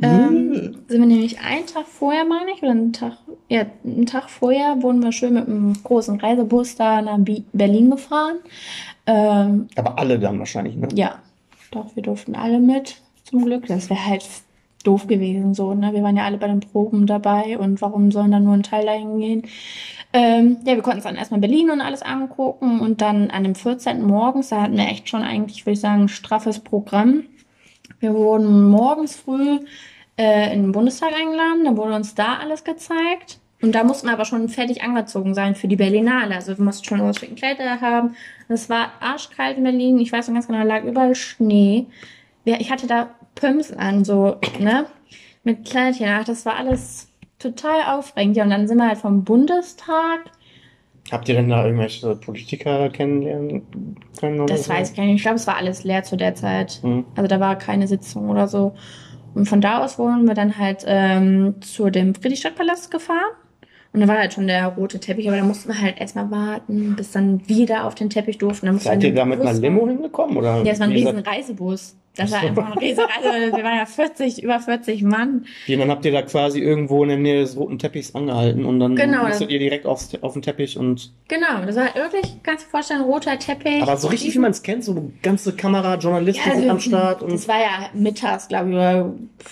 Ähm, 0.00 0.48
mhm. 0.48 0.76
Sind 0.86 1.00
wir 1.00 1.06
nämlich 1.06 1.40
einen 1.40 1.66
Tag 1.66 1.86
vorher, 1.86 2.24
meine 2.24 2.52
ich, 2.52 2.62
oder 2.62 2.70
einen 2.70 2.92
Tag, 2.92 3.18
ja, 3.48 3.66
einen 3.84 4.06
Tag 4.06 4.30
vorher 4.30 4.82
wurden 4.82 5.02
wir 5.02 5.10
schön 5.10 5.34
mit 5.34 5.48
einem 5.48 5.74
großen 5.82 6.20
Reisebus 6.20 6.76
da 6.76 7.02
nach 7.02 7.18
Berlin 7.52 7.90
gefahren. 7.90 8.36
Ähm, 9.06 9.66
Aber 9.74 9.98
alle 9.98 10.20
dann 10.20 10.38
wahrscheinlich, 10.38 10.76
ne? 10.76 10.88
Ja, 10.94 11.18
doch, 11.72 11.96
wir 11.96 12.04
durften 12.04 12.36
alle 12.36 12.60
mit, 12.60 13.02
zum 13.24 13.44
Glück. 13.44 13.66
Das 13.66 13.90
wäre 13.90 14.06
halt 14.06 14.24
doof 14.84 15.06
gewesen, 15.06 15.54
so, 15.54 15.74
ne? 15.74 15.92
Wir 15.92 16.02
waren 16.02 16.16
ja 16.16 16.24
alle 16.24 16.38
bei 16.38 16.46
den 16.46 16.60
Proben 16.60 17.06
dabei 17.06 17.58
und 17.58 17.80
warum 17.82 18.12
sollen 18.12 18.30
da 18.30 18.38
nur 18.38 18.54
ein 18.54 18.62
Teil 18.62 18.86
dahin 18.86 19.18
gehen? 19.18 19.42
Ähm, 20.14 20.58
ja, 20.64 20.76
wir 20.76 20.82
konnten 20.82 20.98
uns 20.98 21.04
dann 21.04 21.16
erstmal 21.16 21.40
Berlin 21.40 21.70
und 21.70 21.80
alles 21.80 22.02
angucken 22.02 22.78
und 22.78 23.00
dann 23.00 23.32
an 23.32 23.42
dem 23.42 23.56
14. 23.56 24.00
morgens, 24.00 24.50
da 24.50 24.62
hatten 24.62 24.76
wir 24.76 24.86
echt 24.86 25.08
schon 25.08 25.24
eigentlich, 25.24 25.66
würde 25.66 25.72
ich 25.72 25.80
sagen, 25.80 26.02
ein 26.02 26.08
straffes 26.08 26.60
Programm. 26.60 27.24
Wir 27.98 28.14
wurden 28.14 28.70
morgens 28.70 29.16
früh 29.16 29.58
äh, 30.16 30.54
in 30.54 30.62
den 30.62 30.72
Bundestag 30.72 31.12
eingeladen, 31.12 31.64
dann 31.64 31.76
wurde 31.76 31.96
uns 31.96 32.14
da 32.14 32.38
alles 32.38 32.62
gezeigt. 32.62 33.40
Und 33.60 33.74
da 33.74 33.82
mussten 33.82 34.06
wir 34.06 34.12
aber 34.12 34.24
schon 34.24 34.48
fertig 34.48 34.84
angezogen 34.84 35.34
sein 35.34 35.56
für 35.56 35.66
die 35.66 35.74
Berlinale. 35.74 36.36
Also 36.36 36.56
wir 36.56 36.64
mussten 36.64 36.84
schon 36.84 37.02
was 37.02 37.18
für 37.18 37.26
Kleider 37.26 37.80
haben. 37.80 38.14
Es 38.48 38.70
war 38.70 38.92
arschkalt 39.00 39.56
in 39.56 39.64
Berlin. 39.64 39.98
Ich 39.98 40.12
weiß 40.12 40.28
noch 40.28 40.34
ganz 40.34 40.46
genau, 40.46 40.60
da 40.60 40.64
lag 40.64 40.84
überall 40.84 41.16
Schnee. 41.16 41.86
Ich 42.44 42.70
hatte 42.70 42.86
da 42.86 43.08
Pumps 43.34 43.72
an, 43.72 44.04
so, 44.04 44.36
ne? 44.60 44.86
Mit 45.42 45.64
Kleidchen. 45.64 46.08
Ach, 46.08 46.24
das 46.24 46.46
war 46.46 46.56
alles 46.56 47.08
total 47.44 47.98
aufregend. 47.98 48.36
Ja, 48.36 48.44
und 48.44 48.50
dann 48.50 48.66
sind 48.66 48.78
wir 48.78 48.88
halt 48.88 48.98
vom 48.98 49.24
Bundestag. 49.24 50.30
Habt 51.12 51.28
ihr 51.28 51.34
denn 51.34 51.50
da 51.50 51.64
irgendwelche 51.64 52.16
Politiker 52.16 52.88
kennenlernen 52.88 53.62
können? 54.18 54.40
Oder 54.40 54.54
das 54.54 54.64
so? 54.64 54.72
weiß 54.72 54.90
ich 54.90 54.96
gar 54.96 55.04
nicht. 55.04 55.16
Ich 55.16 55.22
glaube, 55.22 55.36
es 55.36 55.46
war 55.46 55.56
alles 55.56 55.84
leer 55.84 56.02
zu 56.02 56.16
der 56.16 56.34
Zeit. 56.34 56.80
Mhm. 56.82 57.04
Also 57.14 57.28
da 57.28 57.40
war 57.40 57.56
keine 57.56 57.86
Sitzung 57.86 58.30
oder 58.30 58.48
so. 58.48 58.74
Und 59.34 59.46
von 59.46 59.60
da 59.60 59.84
aus 59.84 59.98
wurden 59.98 60.26
wir 60.26 60.34
dann 60.34 60.58
halt 60.58 60.84
ähm, 60.86 61.56
zu 61.60 61.90
dem 61.90 62.14
Friedrichstadtpalast 62.14 62.90
gefahren. 62.90 63.32
Und 63.94 64.00
da 64.00 64.08
war 64.08 64.18
halt 64.18 64.32
schon 64.32 64.48
der 64.48 64.66
rote 64.66 64.98
Teppich, 64.98 65.28
aber 65.28 65.36
da 65.36 65.44
mussten 65.44 65.68
wir 65.68 65.80
halt 65.80 66.00
erstmal 66.00 66.28
warten, 66.28 66.96
bis 66.96 67.12
dann 67.12 67.48
wieder 67.48 67.84
auf 67.84 67.94
den 67.94 68.10
Teppich 68.10 68.38
durften. 68.38 68.66
Dann 68.66 68.80
Seid 68.80 69.04
ihr 69.04 69.14
da 69.14 69.24
mit 69.24 69.40
einer 69.40 69.52
Limo 69.52 69.86
hingekommen? 69.86 70.36
Oder 70.36 70.64
ja, 70.64 70.72
es 70.72 70.80
war 70.80 70.88
ein 70.88 70.92
riesen 70.92 71.20
Reisebus. 71.20 71.94
Das 72.16 72.32
war 72.32 72.40
einfach 72.40 72.72
ein 72.72 72.78
riesen 72.78 73.04
Reisebus. 73.04 73.56
Wir 73.56 73.62
waren 73.64 73.76
ja 73.78 73.86
40, 73.86 74.42
über 74.42 74.58
40 74.58 75.04
Mann. 75.04 75.46
Ja, 75.68 75.78
dann 75.78 75.90
habt 75.90 76.04
ihr 76.04 76.10
da 76.10 76.22
quasi 76.22 76.58
irgendwo 76.58 77.04
in 77.04 77.10
der 77.10 77.18
Nähe 77.18 77.40
des 77.40 77.56
roten 77.56 77.78
Teppichs 77.78 78.16
angehalten 78.16 78.64
und 78.64 78.80
dann 78.80 78.96
genau, 78.96 79.28
musstet 79.28 79.50
ihr 79.50 79.60
direkt 79.60 79.86
aufs, 79.86 80.10
auf 80.22 80.32
den 80.32 80.42
Teppich 80.42 80.76
und... 80.76 81.12
Genau, 81.28 81.64
das 81.64 81.76
war 81.76 81.84
halt 81.84 81.94
wirklich, 81.94 82.42
kannst 82.42 82.64
du 82.64 82.66
dir 82.66 82.70
vorstellen, 82.72 83.02
roter 83.02 83.38
Teppich. 83.38 83.80
Aber 83.80 83.96
so 83.96 84.08
richtig, 84.08 84.34
wie 84.34 84.40
man 84.40 84.50
es 84.50 84.64
kennt, 84.64 84.82
so 84.82 85.12
ganze 85.22 85.52
Kamera, 85.52 85.94
Journalisten 85.98 86.48
ja, 86.48 86.56
also, 86.56 86.68
am 86.68 86.80
Start. 86.80 87.22
Und 87.22 87.32
das 87.32 87.46
war 87.46 87.60
ja 87.60 87.90
mittags, 87.94 88.48
glaube 88.48 88.70
ich, 88.70 89.44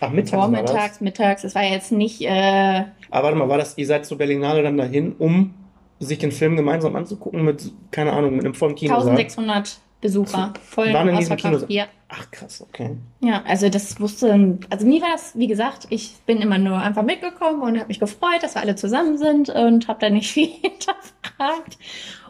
Ach, 0.00 0.10
mittags 0.10 0.30
Vormittags, 0.30 1.00
mittags. 1.00 1.42
Das 1.42 1.54
war 1.54 1.62
jetzt 1.62 1.92
nicht... 1.92 2.22
Äh, 2.22 2.86
aber 3.12 3.24
warte 3.24 3.38
mal, 3.38 3.48
war 3.48 3.58
das, 3.58 3.76
ihr 3.76 3.86
seid 3.86 4.06
zur 4.06 4.16
Berlinale 4.16 4.62
dann 4.62 4.78
dahin, 4.78 5.14
um 5.18 5.52
sich 6.00 6.18
den 6.18 6.32
Film 6.32 6.56
gemeinsam 6.56 6.96
anzugucken 6.96 7.44
mit, 7.44 7.70
keine 7.90 8.12
Ahnung, 8.12 8.36
mit 8.36 8.44
einem 8.44 8.54
vollen 8.54 8.74
Kino? 8.74 8.94
1600 8.94 9.78
Besucher. 10.00 10.52
Voll 10.64 10.92
waren 10.92 11.08
in 11.08 11.18
diesem 11.18 11.36
Kino. 11.36 11.58
Ja. 11.68 11.86
Ach 12.08 12.30
krass, 12.30 12.60
okay. 12.60 12.96
Ja, 13.20 13.42
also 13.46 13.68
das 13.68 14.00
wusste, 14.00 14.58
also 14.68 14.86
mir 14.86 15.00
war 15.00 15.10
das, 15.12 15.38
wie 15.38 15.46
gesagt, 15.46 15.86
ich 15.90 16.16
bin 16.26 16.40
immer 16.40 16.58
nur 16.58 16.78
einfach 16.78 17.02
mitgekommen 17.02 17.62
und 17.62 17.78
habe 17.78 17.88
mich 17.88 18.00
gefreut, 18.00 18.42
dass 18.42 18.54
wir 18.54 18.62
alle 18.62 18.76
zusammen 18.76 19.18
sind 19.18 19.50
und 19.50 19.88
habe 19.88 20.00
da 20.00 20.10
nicht 20.10 20.30
viel 20.32 20.48
hinterfragt. 20.48 21.78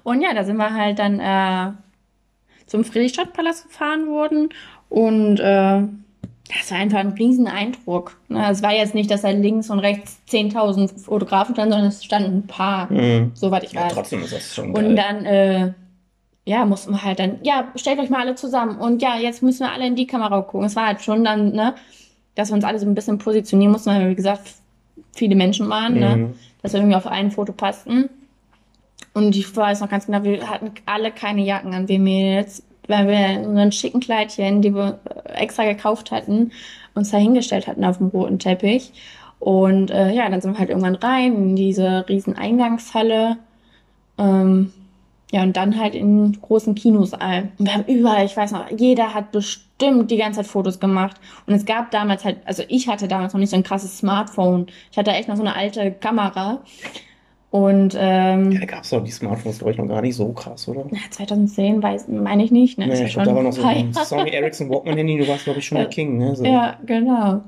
Und 0.03 0.21
ja, 0.21 0.35
da 0.35 0.43
sind 0.43 0.57
wir 0.57 0.75
halt 0.75 0.99
dann 0.99 1.21
äh, 1.21 1.73
zum 2.67 2.85
Friedrichstadtpalast 2.85 3.69
gefahren 3.69 4.09
worden 4.09 4.49
und 4.89 5.39
äh, 5.39 5.83
das 6.59 6.71
war 6.71 6.79
einfach 6.79 6.99
ein 6.99 7.13
riesen 7.13 7.47
Eindruck. 7.47 8.19
Ne? 8.29 8.51
Es 8.51 8.63
war 8.63 8.73
jetzt 8.73 8.95
nicht, 8.95 9.11
dass 9.11 9.23
da 9.23 9.31
links 9.31 9.71
und 9.71 9.79
rechts 9.79 10.21
10.000 10.31 11.05
Fotografen 11.05 11.55
standen, 11.55 11.73
sondern 11.73 11.89
es 11.89 12.05
standen 12.05 12.39
ein 12.39 12.47
paar, 12.47 12.93
mhm. 12.93 13.33
soweit 13.35 13.65
ich 13.65 13.75
weiß. 13.75 13.83
Ja, 13.83 13.89
trotzdem 13.89 14.23
ist 14.23 14.33
das 14.33 14.55
schon 14.55 14.73
geil. 14.73 14.85
Und 14.85 14.97
dann, 14.97 15.25
äh, 15.25 15.73
ja, 16.45 16.65
mussten 16.65 16.93
wir 16.93 17.03
halt 17.03 17.19
dann, 17.19 17.39
ja, 17.43 17.69
stellt 17.77 18.01
euch 18.01 18.11
mal 18.11 18.21
alle 18.21 18.35
zusammen 18.35 18.79
und 18.79 19.01
ja, 19.01 19.17
jetzt 19.17 19.43
müssen 19.43 19.61
wir 19.61 19.73
alle 19.73 19.87
in 19.87 19.97
die 19.97 20.07
Kamera 20.07 20.43
gucken. 20.43 20.67
Es 20.67 20.77
war 20.77 20.87
halt 20.87 21.01
schon 21.03 21.25
dann, 21.25 21.53
ne, 21.53 21.75
dass 22.35 22.51
wir 22.51 22.55
uns 22.55 22.65
alle 22.65 22.79
so 22.79 22.87
ein 22.87 22.95
bisschen 22.95 23.19
positionieren 23.19 23.73
mussten, 23.73 23.91
weil, 23.91 24.11
wie 24.11 24.15
gesagt, 24.15 24.43
viele 25.15 25.37
Menschen 25.37 25.69
waren, 25.69 25.95
ne, 25.95 26.17
mhm. 26.17 26.23
ne, 26.23 26.35
dass 26.63 26.73
wir 26.73 26.81
irgendwie 26.81 26.97
auf 26.97 27.07
ein 27.07 27.31
Foto 27.31 27.53
passten. 27.53 28.11
Und 29.15 29.37
ich 29.37 29.55
weiß 29.55 29.81
noch 29.81 29.91
ganz 29.91 30.07
genau, 30.07 30.25
wir 30.25 30.49
hatten 30.49 30.73
alle 30.87 31.13
keine 31.13 31.43
Jacken 31.43 31.75
an, 31.75 31.89
wir 31.89 32.35
jetzt 32.35 32.65
weil 32.89 33.07
wir 33.07 33.17
ein 33.17 33.73
schicken 33.73 34.01
Kleidchen, 34.01 34.63
die 34.63 34.75
wir 34.75 34.99
extra 35.25 35.65
gekauft 35.65 36.11
hatten, 36.11 36.53
uns 36.95 37.11
da 37.11 37.19
hingestellt 37.19 37.67
hatten 37.67 37.85
auf 37.85 37.99
dem 37.99 38.09
roten 38.09 38.39
Teppich. 38.39 38.93
Und 39.39 39.91
äh, 39.91 40.13
ja, 40.13 40.29
dann 40.29 40.41
sind 40.41 40.53
wir 40.53 40.59
halt 40.59 40.71
irgendwann 40.71 40.95
rein 40.95 41.35
in 41.35 41.57
diese 41.57 42.09
riesen 42.09 42.37
Eingangshalle. 42.37 43.39
Ähm, 44.19 44.73
ja, 45.33 45.43
und 45.43 45.57
dann 45.57 45.81
halt 45.81 45.95
in 45.95 46.39
großen 46.41 46.75
Kinosaal. 46.75 47.49
Und 47.59 47.67
wir 47.67 47.75
haben 47.75 47.85
überall, 47.87 48.27
ich 48.27 48.37
weiß 48.37 48.53
noch, 48.53 48.71
jeder 48.71 49.15
hat 49.15 49.33
bestimmt 49.33 50.11
die 50.11 50.19
ganze 50.19 50.41
Zeit 50.41 50.47
Fotos 50.47 50.79
gemacht. 50.79 51.17
Und 51.47 51.55
es 51.55 51.65
gab 51.65 51.91
damals 51.91 52.25
halt, 52.25 52.39
also 52.45 52.63
ich 52.69 52.87
hatte 52.87 53.09
damals 53.09 53.33
noch 53.33 53.41
nicht 53.41 53.51
so 53.51 53.57
ein 53.57 53.63
krasses 53.63 53.99
Smartphone. 53.99 54.67
Ich 54.91 54.99
hatte 54.99 55.11
echt 55.11 55.29
noch 55.29 55.37
so 55.37 55.43
eine 55.43 55.57
alte 55.57 55.91
Kamera. 55.91 56.61
Und 57.53 57.95
ähm, 58.01 58.51
ja, 58.51 58.61
da 58.61 58.65
gab 58.65 58.83
es 58.83 58.89
doch 58.89 59.05
die 59.05 59.11
Smartphones, 59.11 59.59
glaube 59.59 59.73
ich, 59.73 59.77
noch 59.77 59.87
gar 59.87 60.01
nicht 60.01 60.17
so 60.17 60.33
krass, 60.33 60.67
oder? 60.69 60.87
Ja, 60.91 61.01
2010 61.11 61.83
weiß, 61.83 62.09
meine 62.09 62.43
ich 62.45 62.51
nicht. 62.51 62.79
Ne? 62.79 62.87
Nee, 62.87 63.05
ich 63.05 63.13
glaube, 63.13 63.29
da 63.29 63.37
war 63.37 63.43
noch 63.43 63.53
so 63.53 63.63
ein 63.63 63.93
Sony 64.07 64.31
Ericsson 64.31 64.71
Walkman-Handy, 64.71 65.19
du 65.19 65.29
warst, 65.29 65.45
glaube 65.45 65.59
ich, 65.59 65.67
schon 65.67 65.77
der 65.77 65.89
King. 65.89 66.17
Ne? 66.17 66.35
So. 66.35 66.47
Ja, 66.47 66.79
genau. 66.87 67.13
Ja. 67.13 67.43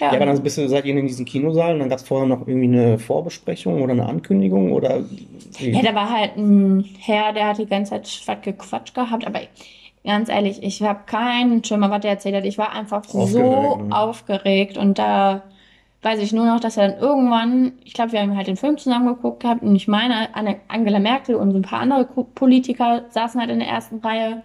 ja, 0.00 0.12
aber 0.12 0.26
dann 0.26 0.42
bist 0.42 0.58
du, 0.58 0.68
seid 0.68 0.84
ihr 0.84 0.94
in 0.94 1.06
diesem 1.06 1.24
Kinosaal 1.24 1.72
und 1.72 1.78
dann 1.80 1.88
gab 1.88 2.00
es 2.00 2.04
vorher 2.04 2.28
noch 2.28 2.46
irgendwie 2.46 2.76
eine 2.76 2.98
Vorbesprechung 2.98 3.80
oder 3.80 3.92
eine 3.92 4.04
Ankündigung 4.04 4.70
oder 4.70 5.02
wie? 5.58 5.70
Ja, 5.70 5.80
da 5.80 5.94
war 5.94 6.10
halt 6.10 6.36
ein 6.36 6.84
Herr, 6.98 7.32
der 7.32 7.46
hat 7.46 7.58
die 7.58 7.64
ganze 7.64 7.92
Zeit 7.92 8.22
was 8.26 8.42
gequatscht 8.42 8.94
gehabt, 8.94 9.26
aber 9.26 9.40
ganz 10.04 10.28
ehrlich, 10.28 10.62
ich 10.62 10.82
habe 10.82 11.04
keinen 11.06 11.64
Schimmer, 11.64 11.90
was 11.90 12.00
der 12.00 12.10
erzählt 12.10 12.34
hat. 12.34 12.44
Ich 12.44 12.58
war 12.58 12.72
einfach 12.72 12.98
aufgeregt, 12.98 13.30
so 13.30 13.76
ne? 13.76 13.96
aufgeregt 13.96 14.76
und 14.76 14.98
da 14.98 15.42
weiß 16.02 16.20
ich 16.20 16.32
nur 16.32 16.46
noch, 16.46 16.60
dass 16.60 16.76
er 16.76 16.88
dann 16.88 16.98
irgendwann, 16.98 17.72
ich 17.84 17.94
glaube, 17.94 18.12
wir 18.12 18.20
haben 18.20 18.36
halt 18.36 18.48
den 18.48 18.56
Film 18.56 18.76
zusammen 18.76 19.06
geguckt 19.06 19.40
gehabt 19.40 19.62
und 19.62 19.74
ich 19.76 19.86
meine, 19.88 20.28
Angela 20.68 20.98
Merkel 20.98 21.36
und 21.36 21.54
ein 21.54 21.62
paar 21.62 21.80
andere 21.80 22.04
Politiker 22.04 23.04
saßen 23.10 23.40
halt 23.40 23.50
in 23.50 23.60
der 23.60 23.68
ersten 23.68 23.98
Reihe 23.98 24.42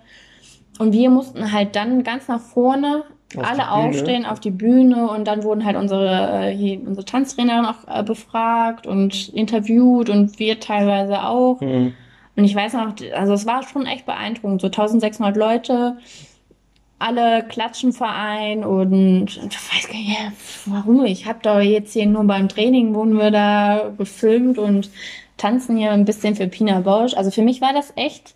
und 0.78 0.94
wir 0.94 1.10
mussten 1.10 1.52
halt 1.52 1.76
dann 1.76 2.04
ganz 2.04 2.28
nach 2.28 2.40
vorne 2.40 3.04
auf 3.36 3.44
alle 3.44 3.72
aufstehen 3.72 4.26
auf 4.26 4.40
die 4.40 4.52
Bühne 4.52 5.10
und 5.10 5.28
dann 5.28 5.44
wurden 5.44 5.66
halt 5.66 5.76
unsere, 5.76 6.46
äh, 6.46 6.56
hier, 6.56 6.80
unsere 6.80 7.06
Tanztrainerin 7.06 7.66
auch 7.66 7.88
äh, 7.88 8.04
befragt 8.04 8.88
und 8.88 9.30
interviewt 9.30 10.10
und 10.10 10.40
wir 10.40 10.60
teilweise 10.60 11.24
auch. 11.24 11.60
Mhm. 11.60 11.94
Und 12.38 12.44
ich 12.46 12.56
weiß 12.56 12.74
noch, 12.74 12.94
also 13.16 13.34
es 13.34 13.46
war 13.46 13.64
schon 13.64 13.86
echt 13.86 14.06
beeindruckend, 14.06 14.62
so 14.62 14.68
1600 14.68 15.36
Leute 15.36 15.98
alle 17.00 17.44
klatschen 17.44 17.94
Verein 17.94 18.64
und 18.64 19.28
ich 19.28 19.40
weiß 19.40 19.88
gar 19.88 19.98
nicht, 19.98 20.32
warum. 20.66 21.06
Ich 21.06 21.26
habe 21.26 21.40
doch 21.42 21.60
jetzt 21.60 21.94
hier 21.94 22.08
nur 22.08 22.24
beim 22.24 22.50
Training 22.50 22.94
wurden 22.96 23.18
wir 23.18 23.30
da 23.30 23.94
gefilmt 23.98 24.58
und 24.58 24.90
tanzen 25.38 25.78
hier 25.78 25.92
ein 25.92 26.06
bisschen 26.06 26.36
für 26.36 26.48
Pina 26.48 26.80
Bausch. 26.80 27.14
Also 27.14 27.30
für 27.30 27.44
mich 27.44 27.62
war 27.62 27.74
das 27.74 27.94
echt 27.96 28.34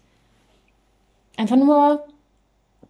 einfach 1.38 1.56
nur, 1.56 2.06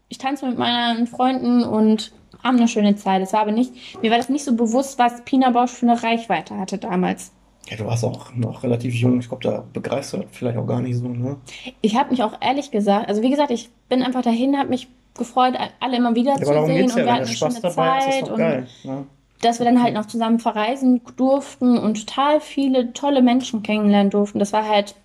ich 0.10 0.17
tanze 0.17 0.45
mit 0.45 0.57
meinen 0.57 1.07
Freunden 1.07 1.63
und 1.63 2.12
haben 2.43 2.57
eine 2.57 2.67
schöne 2.67 2.95
Zeit. 2.95 3.21
Es 3.21 3.31
war 3.34 3.41
aber 3.41 3.51
nicht, 3.51 4.01
mir 4.01 4.12
war 4.12 4.17
das 4.17 4.29
nicht 4.29 4.43
so 4.43 4.55
bewusst, 4.55 4.99
was 4.99 5.23
Pina 5.23 5.51
Bausch 5.51 5.71
für 5.71 5.89
eine 5.89 6.03
Reichweite 6.03 6.57
hatte 6.57 6.77
damals. 6.77 7.31
Ja, 7.69 7.78
du 7.78 7.86
warst 7.86 8.04
auch 8.04 8.34
noch 8.36 8.63
relativ 8.63 8.93
jung. 8.95 9.19
Ich 9.19 9.28
glaube, 9.28 9.43
da 9.43 9.63
begeistert 9.71 10.26
vielleicht 10.32 10.58
auch 10.58 10.65
gar 10.65 10.82
nicht 10.82 10.97
so, 10.97 11.08
ne? 11.08 11.38
Ich 11.82 11.95
habe 11.95 12.10
mich 12.10 12.24
auch 12.24 12.34
ehrlich 12.41 12.71
gesagt, 12.71 13.08
also 13.08 13.21
wie 13.21 13.30
gesagt, 13.30 13.52
ich 13.52 13.69
bin 13.88 14.04
einfach 14.04 14.24
dahin, 14.24 14.58
habe 14.58 14.69
mich 14.69 14.88
gefreut, 15.17 15.54
alle 15.80 15.97
immer 15.97 16.15
wieder 16.15 16.32
ja, 16.32 16.38
zu 16.38 16.65
sehen 16.65 16.89
und 16.89 16.97
ja, 16.97 17.06
wir 17.06 17.13
hatten 17.13 17.26
eine 17.26 17.28
schöne 17.28 17.62
Zeit 17.62 18.30
und 18.30 18.38
geil, 18.38 18.67
ne? 18.84 19.06
dass 19.41 19.60
wir 19.60 19.65
dann 19.65 19.82
halt 19.82 19.93
noch 19.93 20.06
zusammen 20.06 20.39
verreisen 20.39 21.02
durften 21.17 21.78
und 21.78 22.06
total 22.06 22.39
viele 22.39 22.93
tolle 22.93 23.21
Menschen 23.21 23.63
kennenlernen 23.63 24.10
durften. 24.10 24.39
Das 24.39 24.54
war 24.54 24.67
halt 24.67 24.95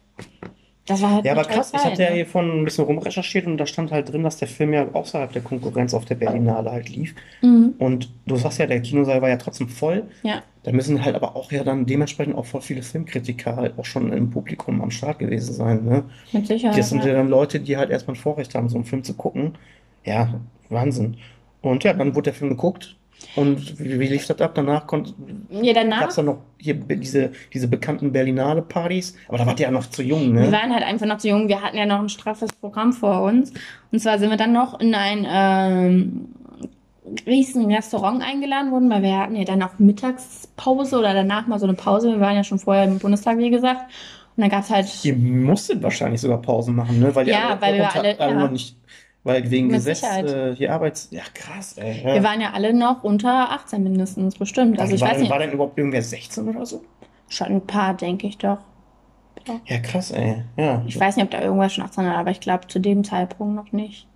das 0.86 1.02
war 1.02 1.14
halt 1.14 1.24
ja, 1.24 1.32
aber 1.32 1.44
krass, 1.44 1.72
Zeit, 1.72 1.80
ich 1.80 1.86
hatte 1.86 2.02
ja 2.04 2.10
hier 2.10 2.26
von 2.26 2.60
ein 2.60 2.64
bisschen 2.64 2.84
rumrecherchiert 2.84 3.46
und 3.46 3.58
da 3.58 3.66
stand 3.66 3.90
halt 3.90 4.12
drin, 4.12 4.22
dass 4.22 4.36
der 4.36 4.46
Film 4.46 4.72
ja 4.72 4.86
außerhalb 4.92 5.32
der 5.32 5.42
Konkurrenz 5.42 5.94
auf 5.94 6.04
der 6.04 6.14
Berlinale 6.14 6.70
halt 6.70 6.88
lief. 6.88 7.14
Mhm. 7.42 7.74
Und 7.78 8.08
du 8.26 8.36
sagst 8.36 8.60
ja, 8.60 8.66
der 8.66 8.80
Kinosaal 8.80 9.20
war 9.20 9.28
ja 9.28 9.36
trotzdem 9.36 9.68
voll. 9.68 10.04
Ja. 10.22 10.42
Da 10.62 10.72
müssen 10.72 11.04
halt 11.04 11.16
aber 11.16 11.34
auch 11.34 11.50
ja 11.50 11.64
dann 11.64 11.86
dementsprechend 11.86 12.36
auch 12.36 12.46
voll 12.46 12.60
viele 12.60 12.82
Filmkritiker 12.82 13.56
halt 13.56 13.78
auch 13.78 13.84
schon 13.84 14.12
im 14.12 14.30
Publikum 14.30 14.80
am 14.80 14.92
Start 14.92 15.18
gewesen 15.18 15.54
sein. 15.54 15.84
Ne? 15.84 16.04
Mit 16.32 16.46
Sicherheit. 16.46 16.78
Das 16.78 16.88
sind 16.88 17.04
ja 17.04 17.14
dann 17.14 17.28
Leute, 17.28 17.58
die 17.58 17.76
halt 17.76 17.90
erstmal 17.90 18.16
ein 18.16 18.20
Vorrecht 18.20 18.54
haben, 18.54 18.68
so 18.68 18.76
einen 18.76 18.84
Film 18.84 19.02
zu 19.02 19.14
gucken. 19.14 19.56
Ja, 20.04 20.40
Wahnsinn. 20.68 21.16
Und 21.62 21.82
ja, 21.82 21.94
dann 21.94 22.14
wurde 22.14 22.30
der 22.30 22.34
Film 22.34 22.50
geguckt. 22.50 22.96
Und 23.36 23.78
wie, 23.78 24.00
wie 24.00 24.06
lief 24.06 24.26
das 24.26 24.40
ab? 24.40 24.52
Danach 24.54 24.86
konnte. 24.86 25.12
Ja, 25.50 25.74
danach. 25.74 26.00
Gab 26.00 26.08
es 26.10 26.16
dann 26.16 26.24
noch 26.24 26.38
hier 26.58 26.74
diese, 26.74 27.32
diese 27.52 27.68
bekannten 27.68 28.12
Berlinale-Partys? 28.12 29.14
Aber 29.28 29.38
da 29.38 29.46
wart 29.46 29.60
ihr 29.60 29.66
ja 29.66 29.72
noch 29.72 29.86
zu 29.86 30.02
jung, 30.02 30.32
ne? 30.32 30.44
Wir 30.44 30.52
waren 30.52 30.72
halt 30.72 30.82
einfach 30.82 31.06
noch 31.06 31.18
zu 31.18 31.28
jung. 31.28 31.48
Wir 31.48 31.60
hatten 31.62 31.76
ja 31.76 31.84
noch 31.84 32.00
ein 32.00 32.08
straffes 32.08 32.52
Programm 32.52 32.94
vor 32.94 33.22
uns. 33.22 33.52
Und 33.92 34.00
zwar 34.00 34.18
sind 34.18 34.30
wir 34.30 34.38
dann 34.38 34.52
noch 34.52 34.80
in 34.80 34.94
ein 34.94 35.26
ähm, 35.28 36.28
riesen 37.26 37.70
Restaurant 37.70 38.22
eingeladen 38.22 38.70
worden, 38.72 38.90
weil 38.90 39.02
wir 39.02 39.18
hatten 39.18 39.36
ja 39.36 39.44
dann 39.44 39.62
auch 39.62 39.78
Mittagspause 39.78 40.98
oder 40.98 41.12
danach 41.12 41.46
mal 41.46 41.58
so 41.58 41.66
eine 41.66 41.74
Pause. 41.74 42.12
Wir 42.12 42.20
waren 42.20 42.36
ja 42.36 42.44
schon 42.44 42.58
vorher 42.58 42.84
im 42.84 42.98
Bundestag, 42.98 43.38
wie 43.38 43.50
gesagt. 43.50 43.82
Und 44.36 44.42
dann 44.42 44.50
gab 44.50 44.62
es 44.62 44.70
halt. 44.70 45.04
Ihr 45.04 45.16
musstet 45.16 45.82
wahrscheinlich 45.82 46.20
sogar 46.20 46.40
Pausen 46.40 46.74
machen, 46.74 47.00
ne? 47.00 47.14
Weil 47.14 47.28
ja, 47.28 47.56
weil 47.60 47.74
wir 47.74 47.94
alle, 47.94 48.18
alle 48.18 48.32
ja. 48.32 48.38
noch 48.38 48.50
nicht 48.50 48.76
Weil 49.26 49.50
wegen 49.50 49.66
Mit 49.66 49.78
Gesetz, 49.78 50.04
äh, 50.04 50.54
hier 50.54 50.72
Arbeits... 50.72 51.08
Ja, 51.10 51.24
krass, 51.34 51.76
ey. 51.78 52.00
Ja. 52.04 52.14
Wir 52.14 52.22
waren 52.22 52.40
ja 52.40 52.52
alle 52.52 52.72
noch 52.72 53.02
unter 53.02 53.50
18 53.50 53.82
mindestens, 53.82 54.36
bestimmt. 54.36 54.78
Also, 54.78 54.92
also 54.92 54.94
ich 54.94 55.00
war, 55.00 55.10
weiß 55.10 55.18
nicht. 55.18 55.30
War 55.30 55.40
denn 55.40 55.50
überhaupt 55.50 55.76
irgendwer 55.76 56.00
16 56.00 56.48
oder 56.48 56.64
so? 56.64 56.84
Schon 57.28 57.48
ein 57.48 57.66
paar, 57.66 57.94
denke 57.94 58.28
ich 58.28 58.38
doch. 58.38 58.58
Ja. 59.48 59.60
ja, 59.64 59.78
krass, 59.80 60.12
ey. 60.12 60.44
Ja. 60.56 60.80
Ich 60.86 60.98
weiß 60.98 61.16
nicht, 61.16 61.24
ob 61.24 61.32
da 61.32 61.42
irgendwer 61.42 61.68
schon 61.68 61.82
18 61.82 62.04
war, 62.04 62.16
aber 62.16 62.30
ich 62.30 62.38
glaube 62.38 62.68
zu 62.68 62.78
dem 62.78 63.02
Zeitpunkt 63.02 63.56
noch 63.56 63.72
nicht. 63.72 64.06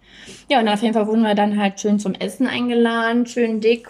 Ja, 0.49 0.61
und 0.61 0.69
auf 0.69 0.81
jeden 0.81 0.95
Fall 0.95 1.09
wurden 1.09 1.23
wir 1.23 1.35
dann 1.35 1.61
halt 1.61 1.81
schön 1.81 1.99
zum 1.99 2.15
Essen 2.15 2.47
eingeladen, 2.47 3.27
schön 3.27 3.61
dick, 3.61 3.89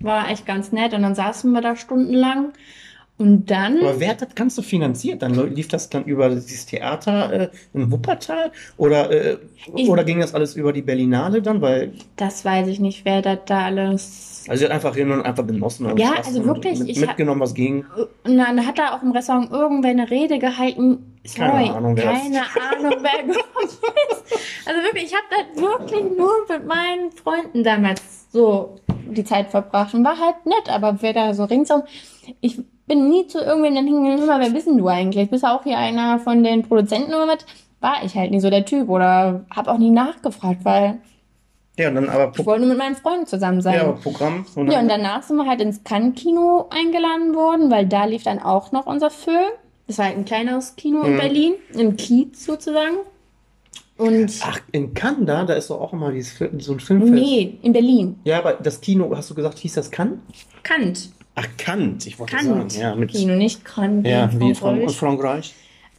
war 0.00 0.30
echt 0.30 0.46
ganz 0.46 0.72
nett. 0.72 0.94
Und 0.94 1.02
dann 1.02 1.14
saßen 1.14 1.52
wir 1.52 1.60
da 1.60 1.76
stundenlang. 1.76 2.54
Und 3.22 3.48
dann. 3.52 3.78
Aber 3.78 4.00
wer 4.00 4.08
hat 4.08 4.20
das 4.20 4.34
Ganze 4.34 4.64
finanziert? 4.64 5.22
Dann 5.22 5.54
lief 5.54 5.68
das 5.68 5.88
dann 5.88 6.04
über 6.06 6.28
dieses 6.28 6.66
Theater 6.66 7.32
äh, 7.32 7.48
in 7.72 7.92
Wuppertal? 7.92 8.50
Oder, 8.76 9.12
äh, 9.12 9.38
ich, 9.76 9.88
oder 9.88 10.02
ging 10.02 10.18
das 10.18 10.34
alles 10.34 10.56
über 10.56 10.72
die 10.72 10.82
Berlinale 10.82 11.40
dann? 11.40 11.60
Weil 11.62 11.92
das 12.16 12.44
weiß 12.44 12.66
ich 12.66 12.80
nicht, 12.80 13.04
wer 13.04 13.22
das 13.22 13.38
da 13.46 13.66
alles. 13.66 14.44
Also, 14.48 14.58
sie 14.58 14.64
hat 14.64 14.72
einfach 14.72 14.96
hin 14.96 15.12
und 15.12 15.22
einfach 15.22 15.46
genossen. 15.46 15.86
Und 15.86 16.00
ja, 16.00 16.14
also 16.16 16.44
wirklich. 16.44 16.80
Mit, 16.80 16.96
mitgenommen, 16.96 17.40
was 17.40 17.54
ging. 17.54 17.84
Und 18.24 18.36
dann 18.38 18.66
hat 18.66 18.80
er 18.80 18.96
auch 18.96 19.04
im 19.04 19.12
Restaurant 19.12 19.52
irgendwer 19.52 19.90
eine 19.90 20.10
Rede 20.10 20.40
gehalten. 20.40 21.14
Sorry, 21.22 21.66
keine 21.66 21.74
Ahnung, 21.76 21.96
wer 21.96 22.04
keine 22.04 22.40
Ahnung, 22.40 22.98
wer 23.02 23.34
ist. 23.64 23.78
Also 24.66 24.82
wirklich, 24.82 25.04
ich 25.04 25.14
habe 25.14 25.26
das 25.30 25.62
wirklich 25.62 26.18
nur 26.18 26.32
mit 26.48 26.66
meinen 26.66 27.12
Freunden 27.12 27.62
damals 27.62 28.02
so 28.32 28.80
die 28.88 29.22
Zeit 29.22 29.50
verbracht 29.50 29.94
und 29.94 30.04
war 30.04 30.18
halt 30.18 30.44
nett, 30.44 30.68
aber 30.68 31.00
wer 31.02 31.12
da 31.12 31.34
so 31.34 31.44
ringsum. 31.44 31.84
Ich 32.40 32.58
bin 32.86 33.08
nie 33.08 33.26
zu 33.26 33.38
irgendwen 33.38 33.74
dann 33.74 33.86
hingegangen, 33.86 34.28
wer 34.28 34.50
bist 34.50 34.66
denn 34.66 34.78
du 34.78 34.88
eigentlich? 34.88 35.30
Bist 35.30 35.44
du 35.44 35.48
auch 35.48 35.62
hier 35.62 35.78
einer 35.78 36.18
von 36.18 36.42
den 36.42 36.62
Produzenten 36.62 37.14
oder 37.14 37.28
was? 37.28 37.46
War 37.80 38.04
ich 38.04 38.14
halt 38.14 38.30
nie 38.30 38.40
so 38.40 38.50
der 38.50 38.64
Typ 38.64 38.88
oder 38.88 39.44
habe 39.54 39.70
auch 39.70 39.78
nie 39.78 39.90
nachgefragt, 39.90 40.64
weil 40.64 41.00
ja, 41.78 41.88
und 41.88 41.94
dann 41.94 42.08
aber 42.10 42.32
ich 42.38 42.44
wollte 42.44 42.60
nur 42.60 42.68
mit 42.68 42.78
meinen 42.78 42.96
Freunden 42.96 43.26
zusammen 43.26 43.62
sein. 43.62 43.74
Ja, 43.74 43.92
Programm. 43.92 44.44
Und 44.54 44.70
ja, 44.70 44.78
und 44.78 44.88
danach 44.88 45.22
sind 45.22 45.36
wir 45.36 45.46
halt 45.46 45.60
ins 45.60 45.82
Cannes-Kino 45.84 46.68
eingeladen 46.68 47.34
worden, 47.34 47.70
weil 47.70 47.86
da 47.86 48.04
lief 48.04 48.24
dann 48.24 48.38
auch 48.40 48.72
noch 48.72 48.86
unser 48.86 49.10
Film. 49.10 49.48
Das 49.86 49.98
war 49.98 50.06
halt 50.06 50.16
ein 50.16 50.24
kleineres 50.24 50.76
Kino 50.76 50.98
mhm. 50.98 51.12
in 51.12 51.16
Berlin, 51.16 51.54
im 51.72 51.96
Kiez 51.96 52.44
sozusagen. 52.44 52.96
Und 53.96 54.32
Ach, 54.42 54.60
in 54.72 54.94
Cannes 54.94 55.26
da, 55.26 55.44
da 55.44 55.54
ist 55.54 55.70
doch 55.70 55.80
auch 55.80 55.92
immer 55.92 56.12
dieses, 56.12 56.38
so 56.58 56.72
ein 56.72 56.80
Filmfest. 56.80 57.12
Nee, 57.12 57.58
in 57.62 57.72
Berlin. 57.72 58.18
Ja, 58.24 58.38
aber 58.38 58.54
das 58.54 58.80
Kino, 58.80 59.10
hast 59.14 59.30
du 59.30 59.34
gesagt, 59.34 59.58
hieß 59.58 59.74
das 59.74 59.90
Cannes? 59.90 60.18
Kant. 60.62 61.10
Ach, 61.34 61.46
Kant, 61.56 62.06
ich 62.06 62.18
wollte 62.18 62.36
Kant. 62.36 62.72
sagen. 62.72 62.82
Ja, 62.82 62.94
mit 62.94 63.10
Kino, 63.10 63.34
nicht 63.34 63.64
Kant. 63.64 64.06
Ja, 64.06 64.30
wie 64.32 64.54
Frankreich. 64.54 64.96
Frankreich. 64.96 65.54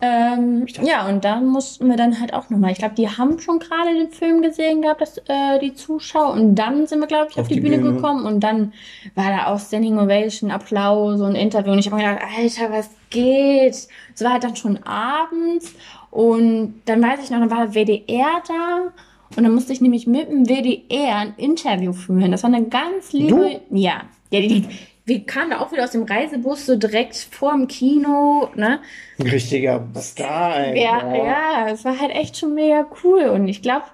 Ähm, 0.06 0.66
ja, 0.82 1.08
und 1.08 1.24
da 1.24 1.40
mussten 1.40 1.88
wir 1.88 1.96
dann 1.96 2.20
halt 2.20 2.34
auch 2.34 2.50
nochmal. 2.50 2.74
Ich 2.74 2.80
glaube, 2.80 2.96
die 2.96 3.08
haben 3.08 3.40
schon 3.40 3.60
gerade 3.60 3.94
den 3.94 4.10
Film 4.10 4.42
gesehen 4.42 4.82
gehabt, 4.82 5.00
dass, 5.00 5.18
äh, 5.30 5.60
die 5.62 5.76
Zuschauer. 5.76 6.34
Und 6.34 6.56
dann 6.56 6.88
sind 6.88 7.00
wir, 7.00 7.08
glaube 7.08 7.28
ich, 7.30 7.38
auf, 7.38 7.44
auf 7.44 7.48
die, 7.48 7.56
die 7.56 7.62
Bühne, 7.62 7.78
Bühne, 7.78 7.94
gekommen. 7.94 8.26
Und 8.26 8.42
dann 8.42 8.74
war 9.16 9.30
da 9.30 9.48
auch 9.48 9.60
Standing 9.60 9.98
Ovation, 9.98 10.52
Applaus 10.52 11.22
und 11.22 11.36
Interview. 11.36 11.72
Und 11.72 11.80
ich 11.80 11.86
habe 11.86 12.02
mir 12.02 12.10
gedacht, 12.10 12.28
Alter, 12.38 12.72
was 12.72 12.90
geht? 13.12 13.76
Es 13.76 13.90
war 14.20 14.34
halt 14.34 14.44
dann 14.44 14.58
schon 14.58 14.84
abends. 14.84 15.74
Und 16.12 16.82
dann 16.84 17.02
weiß 17.02 17.24
ich 17.24 17.30
noch, 17.30 17.40
dann 17.40 17.50
war 17.50 17.66
der 17.66 17.74
WDR 17.74 18.44
da. 18.46 18.92
Und 19.38 19.44
dann 19.44 19.56
musste 19.56 19.72
ich 19.72 19.80
nämlich 19.80 20.06
mit 20.06 20.30
dem 20.30 20.48
WDR 20.48 21.16
ein 21.16 21.34
Interview 21.38 21.94
führen. 21.94 22.32
Das 22.32 22.44
war 22.44 22.54
eine 22.54 22.66
ganz 22.66 23.14
liebe. 23.14 23.62
Du? 23.70 23.78
Ja. 23.78 24.02
Ja, 24.32 24.40
die, 24.42 24.66
wir 25.06 25.26
kamen 25.26 25.51
da 25.51 25.60
auch 25.60 25.72
wieder 25.72 25.84
aus 25.84 25.91
dem 25.91 26.04
Reisebus 26.04 26.66
so 26.66 26.76
direkt 26.76 27.16
vorm 27.16 27.68
Kino, 27.68 28.49
ne? 28.56 28.80
Ein 29.20 29.28
richtiger 29.28 29.86
Star, 29.99 30.58
ey. 30.58 30.82
Ja, 30.82 31.16
ja, 31.16 31.68
es 31.70 31.84
war 31.84 31.99
halt 31.99 32.12
echt 32.12 32.38
schon 32.38 32.54
mega 32.54 32.86
cool. 33.04 33.24
Und 33.24 33.47
ich 33.49 33.62
glaube, 33.62 33.86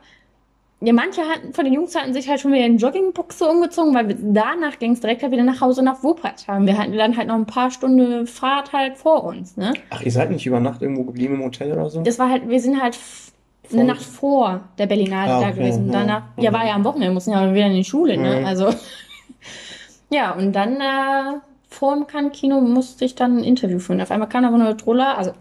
ja, 0.81 0.93
manche 0.93 1.21
hatten, 1.21 1.53
von 1.53 1.65
den 1.65 1.73
Jungs 1.73 1.95
hatten 1.95 2.13
sich 2.13 2.29
halt 2.29 2.39
schon 2.39 2.53
wieder 2.53 2.65
in 2.65 2.77
Joggingbuchse 2.77 3.45
umgezogen, 3.49 3.93
weil 3.95 4.15
danach 4.21 4.77
ging 4.77 4.91
es 4.91 5.01
direkt 5.01 5.23
halt 5.23 5.31
wieder 5.31 5.43
nach 5.43 5.61
Hause 5.61 5.83
nach 5.83 6.03
Wuppertal. 6.03 6.65
Wir 6.65 6.77
hatten 6.77 6.95
dann 6.95 7.17
halt 7.17 7.27
noch 7.27 7.35
ein 7.35 7.47
paar 7.47 7.71
Stunden 7.71 8.27
Fahrt 8.27 8.71
halt 8.71 8.95
vor 8.95 9.23
uns, 9.23 9.57
ne? 9.57 9.73
Ach, 9.89 10.01
ihr 10.01 10.11
seid 10.11 10.29
nicht 10.29 10.45
über 10.45 10.59
Nacht 10.59 10.81
irgendwo 10.81 11.03
geblieben 11.03 11.35
im 11.35 11.43
Hotel 11.43 11.73
oder 11.73 11.89
so? 11.89 12.01
Das 12.01 12.19
war 12.19 12.29
halt, 12.29 12.47
wir 12.47 12.61
sind 12.61 12.81
halt 12.81 12.97
eine 13.73 13.83
Nacht 13.83 14.03
vor 14.03 14.61
der 14.77 14.87
Berlinale 14.87 15.31
ah, 15.31 15.37
okay, 15.39 15.47
da 15.47 15.51
gewesen. 15.55 15.91
Danach, 15.91 16.23
ja, 16.37 16.45
ja, 16.45 16.53
war 16.53 16.65
ja 16.65 16.75
am 16.75 16.83
Wochenende, 16.83 17.13
mussten 17.13 17.31
ja 17.31 17.53
wieder 17.53 17.65
in 17.65 17.73
die 17.73 17.83
Schule, 17.83 18.17
ne? 18.17 18.41
Mhm. 18.41 18.45
Also. 18.45 18.69
Ja, 20.09 20.31
und 20.31 20.53
dann 20.53 20.75
äh, 20.81 21.39
vor 21.69 21.95
dem 21.95 22.07
Cannes-Kino 22.07 22.61
musste 22.61 23.05
ich 23.05 23.15
dann 23.15 23.37
ein 23.37 23.43
Interview 23.43 23.79
führen. 23.79 24.01
Auf 24.01 24.11
einmal 24.11 24.29
kam 24.29 24.43
aber 24.43 24.55
eine 24.55 24.75
Troller, 24.75 25.17
also 25.17 25.31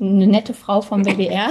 eine 0.00 0.26
nette 0.26 0.52
Frau 0.52 0.80
vom 0.80 1.04
WDR. 1.04 1.48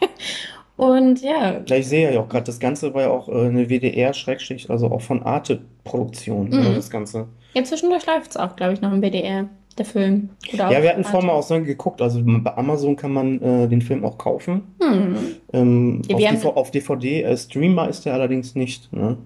und 0.76 1.20
ja. 1.20 1.60
ja. 1.66 1.76
Ich 1.76 1.88
sehe 1.88 2.12
ja 2.12 2.20
auch 2.20 2.28
gerade, 2.28 2.44
das 2.44 2.60
Ganze 2.60 2.94
war 2.94 3.02
ja 3.02 3.10
auch 3.10 3.28
äh, 3.28 3.46
eine 3.46 3.68
WDR-Schrägschicht, 3.68 4.70
also 4.70 4.90
auch 4.90 5.02
von 5.02 5.22
Arte-Produktion, 5.22 6.50
mhm. 6.50 6.74
das 6.74 6.90
Ganze. 6.90 7.26
Ja, 7.54 7.64
zwischendurch 7.64 8.06
läuft 8.06 8.30
es 8.30 8.36
auch, 8.36 8.54
glaube 8.54 8.74
ich, 8.74 8.80
noch 8.80 8.92
im 8.92 9.02
WDR, 9.02 9.48
der 9.76 9.84
Film. 9.84 10.30
Oder 10.52 10.70
ja, 10.70 10.82
wir 10.82 10.90
hatten 10.90 11.04
vorhin 11.04 11.26
mal 11.26 11.32
auch 11.32 11.42
so 11.42 11.60
geguckt, 11.60 12.00
also 12.00 12.20
bei 12.24 12.56
Amazon 12.56 12.96
kann 12.96 13.12
man 13.12 13.42
äh, 13.42 13.68
den 13.68 13.82
Film 13.82 14.04
auch 14.04 14.16
kaufen. 14.16 14.74
Mhm. 14.80 15.16
Ähm, 15.52 16.02
ja, 16.08 16.14
auf, 16.14 16.20
DVD, 16.20 16.48
auf, 16.48 16.70
DVD, 16.70 17.22
äh, 17.22 17.36
Streamer 17.36 17.88
ist 17.88 18.06
der 18.06 18.14
allerdings 18.14 18.54
nicht. 18.54 18.92
Ne? 18.92 19.16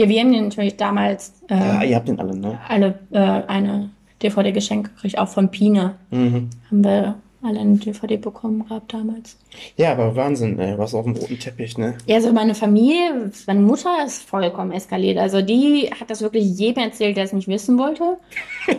Ja, 0.00 0.08
wir 0.08 0.20
haben 0.20 0.32
den 0.32 0.44
natürlich 0.44 0.78
damals. 0.78 1.34
Äh, 1.50 1.58
ja, 1.58 1.82
ihr 1.82 1.96
habt 1.96 2.08
den 2.08 2.18
alle, 2.18 2.34
ne? 2.34 2.58
Alle 2.66 2.98
äh, 3.10 3.18
eine 3.18 3.90
DVD 4.22 4.50
geschenkt 4.50 4.94
gekriegt, 4.94 5.18
auch 5.18 5.28
von 5.28 5.50
Pina. 5.50 5.96
Mhm. 6.10 6.48
Haben 6.70 6.84
wir 6.84 7.14
alle 7.42 7.60
eine 7.60 7.76
DVD 7.76 8.16
bekommen 8.16 8.66
gehabt 8.66 8.92
damals. 8.92 9.36
Ja, 9.76 9.92
aber 9.92 10.14
Wahnsinn, 10.14 10.58
ey, 10.58 10.78
was 10.78 10.94
auf 10.94 11.04
dem 11.04 11.16
roten 11.16 11.38
Teppich, 11.38 11.78
ne? 11.78 11.96
Ja, 12.06 12.16
also 12.16 12.32
meine 12.32 12.54
Familie, 12.54 13.30
meine 13.46 13.60
Mutter 13.60 13.90
ist 14.04 14.22
vollkommen 14.22 14.72
eskaliert. 14.72 15.18
Also 15.18 15.40
die 15.40 15.90
hat 15.98 16.10
das 16.10 16.20
wirklich 16.20 16.44
jedem 16.58 16.84
erzählt, 16.84 17.16
der 17.16 17.24
es 17.24 17.32
nicht 17.32 17.48
wissen 17.48 17.78
wollte. 17.78 18.18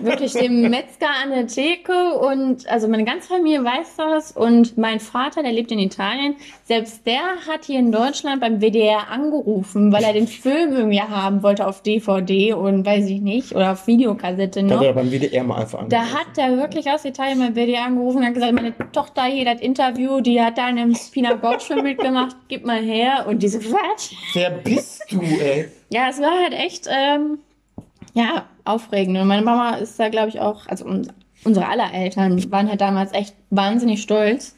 wirklich 0.01 0.33
dem 0.33 0.61
Metzger 0.69 1.09
an 1.23 1.31
der 1.31 1.47
Theke 1.47 2.19
und 2.19 2.67
also 2.69 2.87
meine 2.87 3.03
ganze 3.03 3.29
Familie 3.29 3.63
weiß 3.63 3.95
das 3.97 4.31
und 4.31 4.77
mein 4.77 4.99
Vater, 4.99 5.41
der 5.41 5.51
lebt 5.51 5.71
in 5.71 5.79
Italien, 5.79 6.35
selbst 6.65 7.05
der 7.05 7.21
hat 7.47 7.65
hier 7.65 7.79
in 7.79 7.91
Deutschland 7.91 8.41
beim 8.41 8.61
WDR 8.61 9.09
angerufen, 9.09 9.91
weil 9.91 10.03
er 10.03 10.13
den 10.13 10.27
Film 10.27 10.73
irgendwie 10.73 11.01
haben 11.01 11.43
wollte 11.43 11.67
auf 11.67 11.81
DVD 11.81 12.53
und 12.53 12.85
weiß 12.85 13.07
ich 13.07 13.21
nicht 13.21 13.55
oder 13.55 13.71
auf 13.73 13.87
Videokassette 13.87 14.63
noch. 14.63 14.69
Da 14.69 14.77
hat 14.79 14.85
er 14.85 14.93
beim 14.93 15.11
WDR 15.11 15.43
mal 15.43 15.61
einfach 15.61 15.79
angerufen. 15.79 16.07
Da 16.11 16.17
hat 16.17 16.37
er 16.37 16.57
wirklich 16.57 16.89
aus 16.89 17.03
Italien 17.05 17.39
beim 17.39 17.55
WDR 17.55 17.85
angerufen 17.85 18.19
und 18.19 18.25
hat 18.25 18.33
gesagt, 18.33 18.50
meine 18.53 18.73
Tochter 18.91 19.23
hier 19.23 19.45
das 19.45 19.61
Interview, 19.61 20.21
die 20.21 20.41
hat 20.41 20.57
da 20.57 20.69
in 20.69 20.77
einem 20.77 20.95
Spina 20.95 21.35
Bausch 21.35 21.69
mitgemacht, 21.69 22.35
gib 22.47 22.65
mal 22.65 22.81
her. 22.81 23.25
Und 23.27 23.43
diese, 23.43 23.59
was? 23.71 24.11
Wer 24.33 24.51
bist 24.51 25.03
du, 25.09 25.21
ey? 25.21 25.67
Ja, 25.89 26.09
es 26.09 26.19
war 26.19 26.31
halt 26.41 26.53
echt, 26.53 26.87
ähm, 26.89 27.39
ja, 28.13 28.45
aufregend. 28.65 29.17
Und 29.17 29.27
meine 29.27 29.43
Mama 29.43 29.75
ist 29.75 29.99
da, 29.99 30.09
glaube 30.09 30.29
ich, 30.29 30.39
auch, 30.39 30.67
also 30.67 30.85
unsere 31.43 31.67
aller 31.67 31.93
Eltern 31.93 32.51
waren 32.51 32.69
halt 32.69 32.81
damals 32.81 33.13
echt 33.13 33.35
wahnsinnig 33.49 34.01
stolz. 34.01 34.55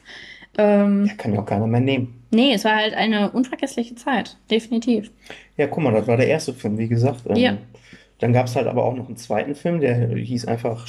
Ähm, 0.58 1.06
ja, 1.06 1.14
kann 1.14 1.32
ja 1.32 1.40
auch 1.40 1.46
keiner 1.46 1.66
mehr 1.66 1.80
nehmen. 1.80 2.22
Nee, 2.30 2.52
es 2.52 2.64
war 2.64 2.76
halt 2.76 2.94
eine 2.94 3.30
unvergessliche 3.30 3.94
Zeit, 3.94 4.36
definitiv. 4.50 5.10
Ja, 5.56 5.66
guck 5.66 5.84
mal, 5.84 5.92
das 5.92 6.06
war 6.06 6.16
der 6.16 6.26
erste 6.26 6.52
Film, 6.52 6.78
wie 6.78 6.88
gesagt. 6.88 7.22
Ähm, 7.28 7.36
ja. 7.36 7.56
Dann 8.18 8.32
gab 8.32 8.46
es 8.46 8.56
halt 8.56 8.66
aber 8.66 8.84
auch 8.84 8.94
noch 8.94 9.06
einen 9.06 9.16
zweiten 9.16 9.54
Film, 9.54 9.80
der 9.80 10.08
hieß 10.08 10.46
einfach 10.46 10.86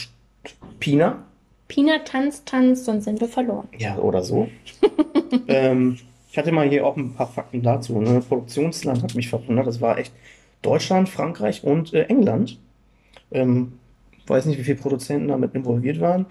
Pina. 0.80 1.24
Pina 1.68 2.00
tanzt, 2.00 2.46
tanzt, 2.46 2.86
sonst 2.86 3.06
sind 3.06 3.20
wir 3.20 3.28
verloren. 3.28 3.68
Ja, 3.78 3.98
oder 3.98 4.24
so. 4.24 4.50
ähm, 5.48 5.98
ich 6.32 6.38
hatte 6.38 6.52
mal 6.52 6.68
hier 6.68 6.86
auch 6.86 6.98
ein 6.98 7.14
paar 7.14 7.28
Fakten 7.28 7.64
dazu. 7.64 8.00
Ne? 8.00 8.22
Produktionsland 8.28 9.02
hat 9.04 9.16
mich 9.16 9.30
verwundert. 9.30 9.68
Das 9.68 9.82
war 9.82 9.98
echt 9.98 10.14
Deutschland, 10.62 11.10
Frankreich 11.10 11.64
und 11.64 11.94
äh, 11.94 12.04
England. 12.04 12.60
Ähm, 13.32 13.80
weiß 14.28 14.46
nicht, 14.46 14.60
wie 14.60 14.64
viele 14.64 14.78
Produzenten 14.78 15.30
damit 15.30 15.56
involviert 15.56 16.00
waren. 16.00 16.26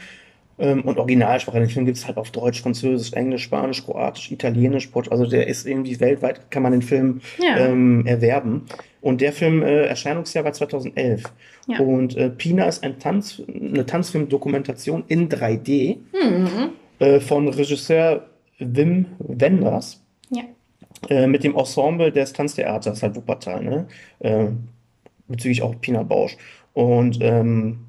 Ähm, 0.58 0.82
und 0.82 0.98
Originalsprache, 0.98 1.58
den 1.58 1.68
Film 1.68 1.86
gibt 1.86 1.98
es 1.98 2.06
halt 2.06 2.16
auf 2.16 2.30
Deutsch, 2.30 2.62
Französisch, 2.62 3.12
Englisch, 3.12 3.42
Spanisch, 3.42 3.84
Kroatisch, 3.84 4.30
Italienisch, 4.30 4.86
Portugiesisch. 4.88 5.20
Also 5.20 5.30
der 5.30 5.46
ist 5.48 5.66
irgendwie 5.66 5.98
weltweit, 6.00 6.50
kann 6.50 6.62
man 6.62 6.72
den 6.72 6.82
Film 6.82 7.20
ja. 7.38 7.56
ähm, 7.56 8.06
erwerben. 8.06 8.66
Und 9.00 9.20
der 9.20 9.32
Film, 9.32 9.62
äh, 9.62 9.86
Erscheinungsjahr 9.86 10.44
war 10.44 10.52
2011. 10.52 11.24
Ja. 11.66 11.78
Und 11.80 12.16
äh, 12.16 12.30
Pina 12.30 12.64
ist 12.66 12.82
ein 12.84 12.98
Tanz, 12.98 13.42
eine 13.48 13.84
Tanzfilmdokumentation 13.84 15.04
in 15.08 15.28
3D 15.28 15.98
mhm. 16.12 16.70
äh, 17.00 17.20
von 17.20 17.48
Regisseur 17.48 18.26
Wim 18.58 19.06
Wenders. 19.18 20.02
Ja. 20.30 20.42
Äh, 21.08 21.26
mit 21.26 21.44
dem 21.44 21.56
Ensemble 21.56 22.12
des 22.12 22.32
Tanztheaters, 22.32 23.02
halt 23.02 23.16
Wuppertal, 23.16 23.62
ne? 23.62 23.86
Äh, 24.20 24.46
bezüglich 25.28 25.62
auch 25.62 25.78
Pina 25.80 26.02
Bausch. 26.02 26.36
Und 26.72 27.18
ähm, 27.20 27.83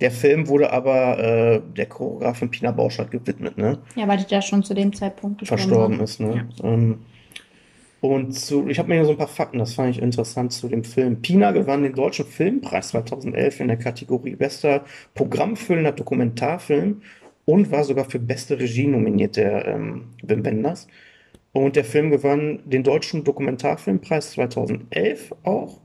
der 0.00 0.10
Film 0.10 0.48
wurde 0.48 0.72
aber 0.72 1.18
äh, 1.18 1.60
der 1.76 1.86
Choreografin 1.86 2.50
Pina 2.50 2.70
Bauschert 2.70 3.10
gewidmet, 3.10 3.56
ne? 3.56 3.78
Ja, 3.94 4.06
weil 4.08 4.18
die 4.18 4.26
da 4.28 4.42
schon 4.42 4.62
zu 4.62 4.74
dem 4.74 4.92
Zeitpunkt 4.92 5.46
verstorben 5.46 6.00
ist, 6.00 6.20
ne? 6.20 6.48
Ja. 6.62 6.68
Ähm, 6.68 6.98
und 8.00 8.32
zu, 8.32 8.68
ich 8.68 8.78
habe 8.78 8.88
mir 8.88 8.96
hier 8.96 9.04
so 9.06 9.12
ein 9.12 9.16
paar 9.16 9.26
Fakten, 9.26 9.58
das 9.58 9.74
fand 9.74 9.90
ich 9.90 10.02
interessant 10.02 10.52
zu 10.52 10.68
dem 10.68 10.84
Film. 10.84 11.22
Pina 11.22 11.50
gewann 11.52 11.82
den 11.82 11.94
Deutschen 11.94 12.26
Filmpreis 12.26 12.88
2011 12.88 13.60
in 13.60 13.68
der 13.68 13.78
Kategorie 13.78 14.36
Bester 14.36 14.84
Programmfüllender 15.14 15.92
Dokumentarfilm 15.92 17.02
und 17.46 17.70
war 17.70 17.84
sogar 17.84 18.04
für 18.04 18.18
beste 18.18 18.58
Regie 18.58 18.86
nominiert, 18.86 19.36
der 19.36 19.66
ähm, 19.66 20.08
Wim 20.22 20.44
Wenders. 20.44 20.88
Und 21.52 21.74
der 21.74 21.84
Film 21.84 22.10
gewann 22.10 22.60
den 22.66 22.82
Deutschen 22.82 23.24
Dokumentarfilmpreis 23.24 24.32
2011 24.32 25.34
auch. 25.42 25.80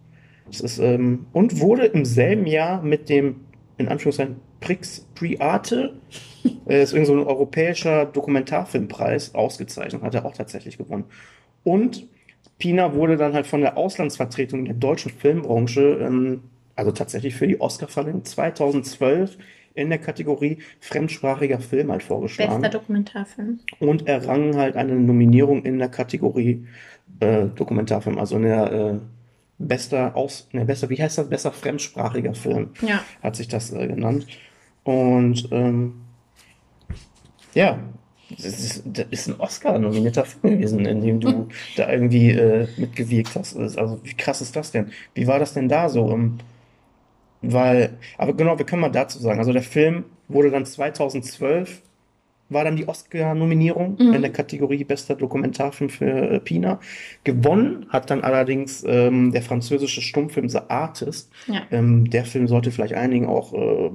Das 0.47 0.59
ist, 0.59 0.79
ähm, 0.79 1.27
und 1.31 1.61
wurde 1.61 1.85
im 1.85 2.03
selben 2.03 2.45
Jahr 2.45 2.83
mit 2.83 3.07
dem, 3.07 3.37
in 3.81 3.89
Anführungszeichen, 3.89 4.37
Prix 4.59 5.07
Priate, 5.15 5.95
äh, 6.67 6.81
ist 6.81 6.93
irgend 6.93 7.07
so 7.07 7.13
ein 7.13 7.19
europäischer 7.19 8.05
Dokumentarfilmpreis 8.05 9.35
ausgezeichnet, 9.35 10.01
hat 10.01 10.15
er 10.15 10.25
auch 10.25 10.33
tatsächlich 10.33 10.77
gewonnen. 10.77 11.05
Und 11.63 12.07
Pina 12.57 12.93
wurde 12.93 13.17
dann 13.17 13.33
halt 13.33 13.47
von 13.47 13.61
der 13.61 13.77
Auslandsvertretung 13.77 14.65
der 14.65 14.75
deutschen 14.75 15.11
Filmbranche, 15.11 15.81
ähm, 16.01 16.41
also 16.75 16.91
tatsächlich 16.91 17.35
für 17.35 17.47
die 17.47 17.59
Oscarverleihung 17.59 18.23
2012 18.23 19.37
in 19.73 19.89
der 19.89 19.99
Kategorie 19.99 20.57
fremdsprachiger 20.79 21.59
Film 21.59 21.91
halt 21.91 22.03
vorgeschlagen. 22.03 22.61
Bester 22.61 22.77
Dokumentarfilm. 22.79 23.59
Und 23.79 24.07
errang 24.07 24.55
halt 24.57 24.75
eine 24.75 24.93
Nominierung 24.93 25.63
in 25.63 25.79
der 25.79 25.89
Kategorie 25.89 26.65
äh, 27.19 27.45
Dokumentarfilm, 27.55 28.17
also 28.17 28.35
in 28.35 28.43
der 28.43 28.71
äh, 28.71 28.99
bester 29.67 30.15
aus, 30.15 30.47
ne, 30.51 30.65
bester, 30.65 30.89
wie 30.89 31.01
heißt 31.01 31.17
das, 31.17 31.29
besser 31.29 31.51
fremdsprachiger 31.51 32.33
Film, 32.33 32.69
ja. 32.81 33.03
hat 33.21 33.35
sich 33.35 33.47
das 33.47 33.71
äh, 33.71 33.87
genannt. 33.87 34.27
Und 34.83 35.47
ähm, 35.51 36.01
ja, 37.53 37.79
das 38.37 38.45
ist, 38.45 38.83
das 38.85 39.05
ist 39.09 39.27
ein 39.27 39.39
Oscar-nominierter 39.39 40.25
Film 40.25 40.55
gewesen, 40.55 40.85
in 40.85 41.01
dem 41.01 41.19
du 41.19 41.29
mhm. 41.29 41.49
da 41.75 41.91
irgendwie 41.91 42.31
äh, 42.31 42.67
mitgewirkt 42.77 43.35
hast. 43.35 43.57
Also 43.57 43.99
wie 44.03 44.13
krass 44.13 44.41
ist 44.41 44.55
das 44.55 44.71
denn? 44.71 44.91
Wie 45.13 45.27
war 45.27 45.39
das 45.39 45.53
denn 45.53 45.67
da 45.67 45.89
so? 45.89 46.05
Um, 46.05 46.39
weil, 47.41 47.97
aber 48.17 48.33
genau, 48.33 48.57
wir 48.57 48.65
können 48.65 48.81
mal 48.81 48.89
dazu 48.89 49.19
sagen. 49.19 49.39
Also 49.39 49.51
der 49.51 49.63
Film 49.63 50.05
wurde 50.27 50.51
dann 50.51 50.65
2012 50.65 51.81
war 52.51 52.63
dann 52.63 52.75
die 52.75 52.87
Oscar-Nominierung 52.87 53.97
mhm. 53.99 54.13
in 54.13 54.21
der 54.21 54.31
Kategorie 54.31 54.83
bester 54.83 55.15
Dokumentarfilm 55.15 55.89
für 55.89 56.05
äh, 56.05 56.39
Pina. 56.39 56.79
Gewonnen 57.23 57.85
hat 57.89 58.09
dann 58.09 58.23
allerdings 58.23 58.83
ähm, 58.87 59.31
der 59.31 59.41
französische 59.41 60.01
Stummfilm 60.01 60.49
The 60.49 60.59
Artist. 60.67 61.31
Ja. 61.47 61.61
Ähm, 61.71 62.09
der 62.09 62.25
Film 62.25 62.47
sollte 62.47 62.71
vielleicht 62.71 62.93
einigen 62.93 63.27
auch 63.27 63.53
äh, 63.53 63.91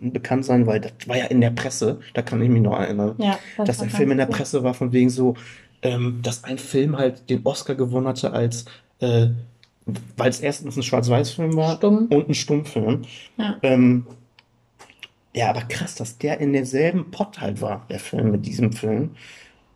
bekannt 0.00 0.44
sein, 0.44 0.66
weil 0.66 0.80
das 0.80 0.92
war 1.06 1.16
ja 1.16 1.26
in 1.26 1.40
der 1.40 1.50
Presse, 1.50 2.00
da 2.14 2.22
kann 2.22 2.42
ich 2.42 2.48
mich 2.48 2.62
noch 2.62 2.78
erinnern, 2.78 3.14
ja, 3.18 3.38
das 3.56 3.66
dass 3.66 3.78
der 3.78 3.90
Film 3.90 4.10
in 4.10 4.18
der 4.18 4.26
gut. 4.26 4.36
Presse 4.36 4.62
war 4.62 4.74
von 4.74 4.92
wegen 4.92 5.10
so, 5.10 5.34
ähm, 5.82 6.20
dass 6.22 6.44
ein 6.44 6.58
Film 6.58 6.98
halt 6.98 7.30
den 7.30 7.40
Oscar 7.44 7.74
gewonnen 7.74 8.08
hatte 8.08 8.32
als 8.32 8.66
äh, 9.00 9.28
weil 10.16 10.30
es 10.30 10.40
erstens 10.40 10.76
ein 10.76 10.82
Schwarz-Weiß-Film 10.82 11.56
war 11.56 11.76
Stumm. 11.76 12.06
und 12.10 12.28
ein 12.28 12.34
Stummfilm. 12.34 13.02
Ja. 13.36 13.56
Ähm, 13.62 14.06
ja, 15.34 15.50
aber 15.50 15.62
krass, 15.62 15.94
dass 15.94 16.18
der 16.18 16.40
in 16.40 16.52
derselben 16.52 17.10
Pot 17.10 17.40
halt 17.40 17.60
war, 17.60 17.86
der 17.88 18.00
Film 18.00 18.32
mit 18.32 18.46
diesem 18.46 18.72
Film. 18.72 19.10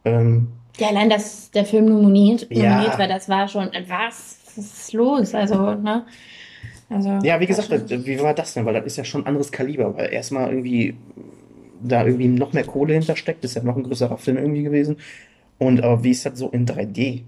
Ähm, 0.05 0.49
ja, 0.79 0.89
allein, 0.89 1.09
dass 1.09 1.51
der 1.51 1.65
Film 1.65 1.87
nominiert, 1.87 2.51
nominiert 2.51 2.93
ja. 2.93 2.99
war, 2.99 3.09
das 3.09 3.29
war 3.29 3.47
schon, 3.47 3.71
was, 3.87 4.39
ist 4.57 4.93
los? 4.93 5.35
Also, 5.35 5.75
ne? 5.75 6.05
Also, 6.91 7.19
ja, 7.23 7.41
wie 7.41 7.47
gesagt, 7.47 7.69
schon... 7.69 8.07
wie 8.07 8.21
war 8.21 8.35
das 8.35 8.55
denn? 8.55 8.65
Weil 8.67 8.75
das 8.75 8.87
ist 8.87 8.97
ja 8.97 9.05
schon 9.05 9.23
ein 9.23 9.27
anderes 9.29 9.53
Kaliber, 9.53 9.97
weil 9.97 10.13
erstmal 10.13 10.51
irgendwie 10.51 10.95
da 11.83 12.05
irgendwie 12.05 12.29
noch 12.29 12.53
mehr 12.53 12.65
Kohle 12.65 12.95
hintersteckt, 12.95 13.45
ist 13.45 13.55
ja 13.55 13.63
noch 13.63 13.77
ein 13.77 13.83
größerer 13.83 14.19
Film 14.19 14.39
irgendwie 14.39 14.63
gewesen. 14.63 14.97
Und 15.59 15.83
aber 15.83 16.03
wie 16.03 16.11
ist 16.11 16.27
das 16.27 16.39
so 16.39 16.51
in 16.51 16.67
3D? 16.67 17.23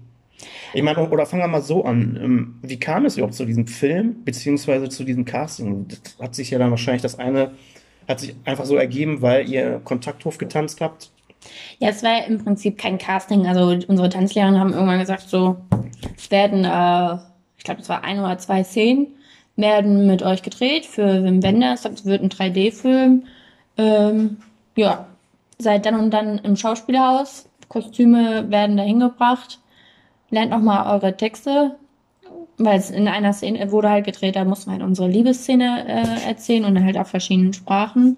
Ich 0.73 0.83
meine, 0.83 1.09
oder 1.09 1.25
fangen 1.25 1.43
wir 1.43 1.47
mal 1.47 1.61
so 1.61 1.85
an. 1.85 2.19
Ähm, 2.21 2.55
wie 2.61 2.79
kam 2.79 3.05
es 3.05 3.17
überhaupt 3.17 3.35
zu 3.35 3.45
diesem 3.45 3.67
Film, 3.67 4.23
beziehungsweise 4.23 4.89
zu 4.89 5.03
diesem 5.03 5.25
Casting? 5.25 5.87
Das 5.87 6.17
hat 6.19 6.35
sich 6.35 6.51
ja 6.51 6.59
dann 6.59 6.71
wahrscheinlich 6.71 7.01
das 7.01 7.17
eine 7.17 7.51
hat 8.07 8.19
sich 8.19 8.35
einfach 8.45 8.65
so 8.65 8.75
ergeben, 8.75 9.21
weil 9.21 9.49
ihr 9.49 9.81
Kontakthof 9.83 10.37
getanzt 10.37 10.81
habt? 10.81 11.11
Ja, 11.79 11.89
es 11.89 12.03
war 12.03 12.25
im 12.25 12.43
Prinzip 12.43 12.77
kein 12.77 12.97
Casting. 12.97 13.47
Also 13.47 13.77
unsere 13.87 14.09
Tanzlehrer 14.09 14.59
haben 14.59 14.73
irgendwann 14.73 14.99
gesagt, 14.99 15.29
so, 15.29 15.57
es 16.15 16.31
werden, 16.31 16.65
äh, 16.65 17.17
ich 17.57 17.63
glaube, 17.63 17.81
es 17.81 17.89
war 17.89 18.03
ein 18.03 18.19
oder 18.19 18.37
zwei 18.37 18.63
Szenen, 18.63 19.07
werden 19.55 20.07
mit 20.07 20.23
euch 20.23 20.41
gedreht 20.41 20.85
für 20.85 21.23
Wim 21.23 21.43
Wenders. 21.43 21.85
Es 21.85 22.05
wird 22.05 22.21
ein 22.21 22.29
3D-Film. 22.29 23.25
Ähm, 23.77 24.37
ja, 24.75 25.07
seid 25.57 25.85
dann 25.85 25.95
und 25.95 26.11
dann 26.11 26.37
im 26.39 26.55
Schauspielhaus. 26.55 27.49
Kostüme 27.67 28.49
werden 28.49 28.77
dahin 28.77 28.99
gebracht. 28.99 29.59
Lernt 30.29 30.51
nochmal 30.51 30.93
eure 30.93 31.15
Texte 31.15 31.75
weil 32.57 32.79
es 32.79 32.89
in 32.89 33.07
einer 33.07 33.33
Szene 33.33 33.71
wurde 33.71 33.89
halt 33.89 34.05
gedreht, 34.05 34.35
da 34.35 34.43
mussten 34.43 34.71
wir 34.71 34.73
halt 34.73 34.83
unsere 34.83 35.07
Liebesszene 35.07 35.85
äh, 35.87 36.27
erzählen 36.27 36.65
und 36.65 36.83
halt 36.83 36.97
auf 36.97 37.07
verschiedenen 37.07 37.53
Sprachen. 37.53 38.17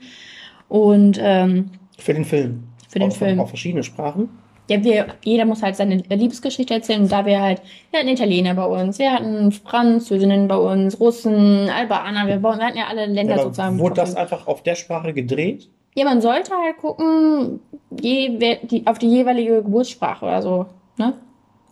Und 0.67 1.19
ähm, 1.21 1.71
für 1.97 2.13
den 2.13 2.25
Film. 2.25 2.63
Für 2.87 2.99
den 2.99 3.09
auf, 3.09 3.17
Film. 3.17 3.39
Auf 3.39 3.49
verschiedene 3.49 3.83
Sprachen. 3.83 4.29
Ja, 4.69 4.83
wir, 4.83 5.07
jeder 5.23 5.45
muss 5.45 5.63
halt 5.63 5.75
seine 5.75 5.95
Liebesgeschichte 5.95 6.75
erzählen 6.75 7.01
und 7.01 7.11
da 7.11 7.25
wir 7.25 7.41
halt, 7.41 7.61
wir 7.89 7.99
hatten 7.99 8.09
Italiener 8.09 8.53
bei 8.53 8.65
uns, 8.65 8.99
wir 8.99 9.11
hatten 9.11 9.51
Französinnen 9.51 10.47
bei 10.47 10.57
uns, 10.57 10.99
Russen, 10.99 11.69
Albaner, 11.69 12.27
wir, 12.27 12.41
wir 12.41 12.55
hatten 12.57 12.77
ja 12.77 12.85
alle 12.87 13.07
Länder 13.07 13.37
ja, 13.37 13.43
sozusagen. 13.43 13.79
Wurde 13.79 13.95
das 13.95 14.15
einfach 14.15 14.45
auf 14.45 14.61
der 14.61 14.75
Sprache 14.75 15.13
gedreht? 15.13 15.69
Ja, 15.95 16.05
man 16.05 16.21
sollte 16.21 16.51
halt 16.51 16.77
gucken, 16.77 17.59
je, 17.99 18.59
die, 18.63 18.85
auf 18.85 18.99
die 18.99 19.09
jeweilige 19.09 19.63
Geburtssprache 19.63 20.25
oder 20.25 20.41
so, 20.43 20.67
ne? 20.97 21.13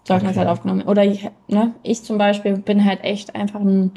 Sollte 0.07 0.23
okay. 0.23 0.35
das 0.35 0.37
halt 0.37 0.47
aufgenommen 0.47 0.83
Oder 0.83 1.03
ich, 1.03 1.27
ne, 1.49 1.73
ich 1.83 2.01
zum 2.01 2.17
Beispiel 2.17 2.57
bin 2.57 2.85
halt 2.85 3.03
echt 3.03 3.35
einfach 3.35 3.59
ein, 3.59 3.91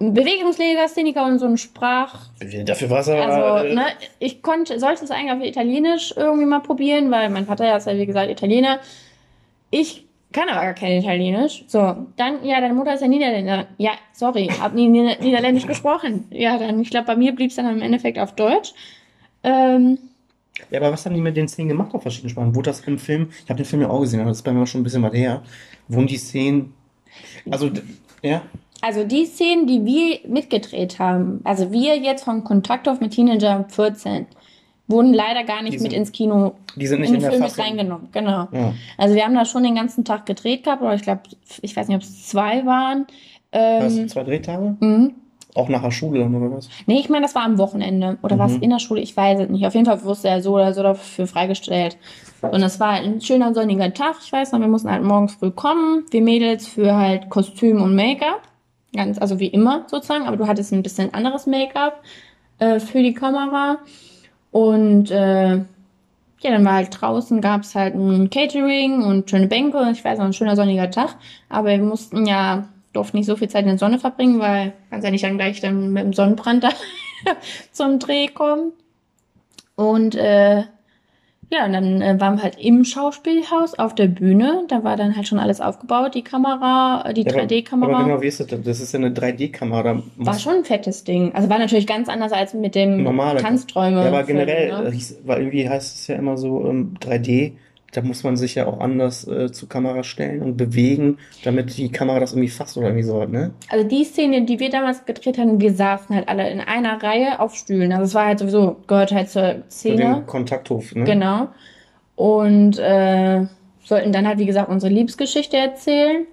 ein 0.00 0.14
Bewegungslegastheniker 0.14 1.26
und 1.26 1.38
so 1.38 1.44
ein 1.44 1.58
Sprach. 1.58 2.30
Dafür 2.64 2.88
war 2.88 3.00
es 3.00 3.10
aber. 3.10 3.26
Also, 3.26 3.66
äh, 3.66 3.74
ne, 3.74 3.84
ich 4.18 4.42
konnte, 4.42 4.80
sollte 4.80 5.04
es 5.04 5.10
eigentlich 5.10 5.32
auf 5.32 5.42
Italienisch 5.42 6.14
irgendwie 6.16 6.46
mal 6.46 6.60
probieren, 6.60 7.10
weil 7.10 7.28
mein 7.28 7.44
Vater 7.44 7.66
ja 7.66 7.76
ist 7.76 7.86
ja 7.86 7.98
wie 7.98 8.06
gesagt 8.06 8.30
Italiener. 8.30 8.78
Ich 9.70 10.06
kann 10.32 10.48
aber 10.48 10.62
gar 10.62 10.74
kein 10.74 10.92
Italienisch. 10.92 11.64
So, 11.66 12.06
dann, 12.16 12.42
ja, 12.42 12.62
deine 12.62 12.72
Mutter 12.72 12.94
ist 12.94 13.02
ja 13.02 13.08
Niederländer. 13.08 13.66
Ja, 13.76 13.92
sorry, 14.14 14.48
hab 14.58 14.72
nie 14.72 14.88
Niederländisch 14.88 15.66
gesprochen. 15.66 16.28
Ja, 16.30 16.56
dann, 16.56 16.80
ich 16.80 16.88
glaube, 16.88 17.06
bei 17.06 17.16
mir 17.16 17.34
blieb 17.34 17.50
es 17.50 17.56
dann 17.56 17.68
im 17.68 17.82
Endeffekt 17.82 18.18
auf 18.18 18.34
Deutsch. 18.34 18.72
Ähm, 19.42 19.98
ja, 20.70 20.80
aber 20.80 20.92
was 20.92 21.04
haben 21.06 21.14
die 21.14 21.20
mit 21.20 21.36
den 21.36 21.48
Szenen 21.48 21.68
gemacht 21.68 21.94
auf 21.94 22.02
verschiedenen 22.02 22.30
Sprachen? 22.30 22.54
Wurde 22.54 22.70
das 22.70 22.80
im 22.80 22.98
Film, 22.98 23.28
ich 23.44 23.50
habe 23.50 23.56
den 23.56 23.66
Film 23.66 23.82
ja 23.82 23.90
auch 23.90 24.00
gesehen, 24.00 24.20
aber 24.20 24.30
das 24.30 24.38
ist 24.38 24.42
bei 24.42 24.52
mir 24.52 24.66
schon 24.66 24.80
ein 24.80 24.84
bisschen 24.84 25.02
weit 25.02 25.14
her, 25.14 25.42
wurden 25.88 26.06
die 26.06 26.16
Szenen, 26.16 26.72
also, 27.50 27.70
ja? 28.22 28.42
Also 28.80 29.04
die 29.04 29.24
Szenen, 29.24 29.66
die 29.66 29.84
wir 29.84 30.20
mitgedreht 30.28 30.98
haben, 30.98 31.40
also 31.44 31.72
wir 31.72 31.96
jetzt 31.96 32.24
von 32.24 32.44
Kontakt 32.44 32.88
auf 32.88 33.00
mit 33.00 33.12
Teenager 33.12 33.64
14, 33.68 34.26
wurden 34.86 35.14
leider 35.14 35.44
gar 35.44 35.62
nicht 35.62 35.78
sind, 35.78 35.84
mit 35.84 35.92
ins 35.92 36.12
Kino 36.12 36.54
die 36.76 36.86
sind 36.86 37.00
nicht 37.00 37.12
in, 37.12 37.20
den 37.20 37.30
Film 37.30 37.42
mit 37.42 37.58
reingenommen. 37.58 38.08
Genau. 38.12 38.48
Ja. 38.52 38.74
Also 38.98 39.14
wir 39.14 39.24
haben 39.24 39.34
da 39.34 39.44
schon 39.44 39.62
den 39.62 39.74
ganzen 39.74 40.04
Tag 40.04 40.26
gedreht 40.26 40.64
gehabt, 40.64 40.82
oder 40.82 40.94
ich 40.94 41.02
glaube, 41.02 41.22
ich 41.62 41.74
weiß 41.74 41.88
nicht, 41.88 41.96
ob 41.96 42.02
es 42.02 42.28
zwei 42.28 42.66
waren. 42.66 43.06
Ähm, 43.52 43.82
was, 43.84 44.12
zwei 44.12 44.24
Drehtage? 44.24 44.76
Mhm. 44.80 45.14
Auch 45.54 45.68
nach 45.68 45.82
der 45.82 45.92
Schule 45.92 46.24
oder 46.24 46.50
was? 46.50 46.68
Nee, 46.86 46.98
ich 46.98 47.08
meine, 47.08 47.24
das 47.24 47.36
war 47.36 47.44
am 47.44 47.58
Wochenende. 47.58 48.18
Oder 48.22 48.34
mhm. 48.34 48.40
war 48.40 48.46
es 48.46 48.56
in 48.56 48.70
der 48.70 48.80
Schule? 48.80 49.00
Ich 49.00 49.16
weiß 49.16 49.38
es 49.38 49.48
nicht. 49.48 49.64
Auf 49.64 49.74
jeden 49.74 49.86
Fall 49.86 50.02
wusste 50.02 50.28
er 50.28 50.42
so 50.42 50.56
oder 50.56 50.74
so 50.74 50.82
dafür 50.82 51.28
freigestellt. 51.28 51.96
Und 52.42 52.62
es 52.62 52.80
war 52.80 52.90
ein 52.90 53.20
schöner 53.20 53.54
sonniger 53.54 53.94
Tag. 53.94 54.16
Ich 54.24 54.32
weiß 54.32 54.50
noch, 54.50 54.60
wir 54.60 54.66
mussten 54.66 54.90
halt 54.90 55.04
morgens 55.04 55.34
früh 55.34 55.52
kommen. 55.52 56.04
Wir 56.10 56.22
Mädels 56.22 56.66
für 56.66 56.96
halt 56.96 57.30
Kostüm 57.30 57.80
und 57.80 57.94
Make-up. 57.94 58.42
Ganz, 58.94 59.18
also 59.18 59.38
wie 59.38 59.46
immer 59.46 59.84
sozusagen. 59.86 60.26
Aber 60.26 60.36
du 60.36 60.48
hattest 60.48 60.72
ein 60.72 60.82
bisschen 60.82 61.14
anderes 61.14 61.46
Make-up 61.46 62.02
äh, 62.58 62.80
für 62.80 63.02
die 63.02 63.14
Kamera. 63.14 63.78
Und 64.50 65.12
äh, 65.12 65.54
ja, 66.44 66.50
dann 66.50 66.64
war 66.64 66.74
halt 66.74 67.00
draußen, 67.00 67.40
gab 67.40 67.62
es 67.62 67.76
halt 67.76 67.94
ein 67.94 68.28
Catering 68.28 69.02
und 69.02 69.30
schöne 69.30 69.46
Bänke. 69.46 69.88
Ich 69.92 70.04
weiß 70.04 70.18
noch, 70.18 70.26
ein 70.26 70.32
schöner 70.32 70.56
sonniger 70.56 70.90
Tag. 70.90 71.16
Aber 71.48 71.68
wir 71.68 71.78
mussten 71.78 72.26
ja 72.26 72.68
durfte 72.94 73.16
nicht 73.16 73.26
so 73.26 73.36
viel 73.36 73.48
Zeit 73.48 73.62
in 73.62 73.68
der 73.68 73.78
Sonne 73.78 73.98
verbringen, 73.98 74.40
weil 74.40 74.72
kannst 74.90 75.04
ja 75.04 75.10
nicht 75.10 75.24
dann 75.24 75.36
gleich 75.36 75.60
dann 75.60 75.92
mit 75.92 76.04
dem 76.04 76.12
Sonnenbrand 76.12 76.64
da 76.64 76.70
zum 77.72 77.98
Dreh 77.98 78.28
kommen. 78.28 78.72
Und 79.76 80.14
äh, 80.14 80.64
ja, 81.50 81.66
und 81.66 81.72
dann 81.72 82.00
äh, 82.00 82.20
waren 82.20 82.36
wir 82.36 82.42
halt 82.42 82.58
im 82.58 82.84
Schauspielhaus 82.84 83.78
auf 83.78 83.94
der 83.94 84.06
Bühne. 84.06 84.64
Da 84.68 84.82
war 84.82 84.96
dann 84.96 85.14
halt 85.14 85.28
schon 85.28 85.38
alles 85.38 85.60
aufgebaut, 85.60 86.14
die 86.14 86.22
Kamera, 86.22 87.12
die 87.12 87.22
ja, 87.22 87.32
3D-Kamera. 87.32 87.94
Aber 87.94 88.04
genau, 88.04 88.22
wie 88.22 88.26
ist 88.26 88.40
das? 88.40 88.46
Das 88.46 88.80
ist 88.80 88.92
ja 88.92 88.98
eine 88.98 89.10
3D-Kamera. 89.10 90.02
War 90.16 90.38
schon 90.38 90.54
ein 90.54 90.64
fettes 90.64 91.04
Ding. 91.04 91.32
Also 91.34 91.48
war 91.50 91.58
natürlich 91.58 91.86
ganz 91.86 92.08
anders 92.08 92.32
als 92.32 92.54
mit 92.54 92.74
dem 92.74 93.02
Normale. 93.02 93.40
Tanzträume. 93.40 94.02
Ja, 94.02 94.08
aber 94.08 94.24
generell, 94.24 94.90
ne? 94.90 94.98
weil 95.24 95.38
irgendwie 95.38 95.68
heißt 95.68 95.96
es 95.96 96.06
ja 96.06 96.16
immer 96.16 96.36
so 96.36 96.64
ähm, 96.66 96.94
3D 97.00 97.52
da 97.94 98.02
muss 98.02 98.24
man 98.24 98.36
sich 98.36 98.56
ja 98.56 98.66
auch 98.66 98.80
anders 98.80 99.26
äh, 99.26 99.52
zur 99.52 99.68
Kamera 99.68 100.02
stellen 100.02 100.42
und 100.42 100.56
bewegen, 100.56 101.18
damit 101.44 101.76
die 101.76 101.90
Kamera 101.90 102.18
das 102.18 102.32
irgendwie 102.32 102.48
fasst 102.48 102.76
oder 102.76 102.88
irgendwie 102.88 103.04
so, 103.04 103.24
ne? 103.24 103.52
Also 103.68 103.86
die 103.86 104.04
Szene, 104.04 104.44
die 104.44 104.58
wir 104.58 104.68
damals 104.68 105.04
gedreht 105.04 105.38
haben, 105.38 105.60
wir 105.60 105.72
saßen 105.72 106.14
halt 106.14 106.28
alle 106.28 106.50
in 106.50 106.60
einer 106.60 107.00
Reihe 107.02 107.38
auf 107.38 107.54
Stühlen. 107.54 107.92
Also 107.92 108.04
es 108.04 108.14
war 108.14 108.26
halt 108.26 108.40
sowieso, 108.40 108.76
gehört 108.88 109.12
halt 109.12 109.30
zur 109.30 109.62
Szene. 109.70 110.24
Kontakthof, 110.26 110.94
ne? 110.94 111.04
Genau. 111.04 111.48
Und 112.16 112.78
äh, 112.78 113.46
sollten 113.84 114.12
dann 114.12 114.26
halt, 114.26 114.38
wie 114.38 114.46
gesagt, 114.46 114.68
unsere 114.68 114.92
Liebesgeschichte 114.92 115.56
erzählen. 115.56 116.26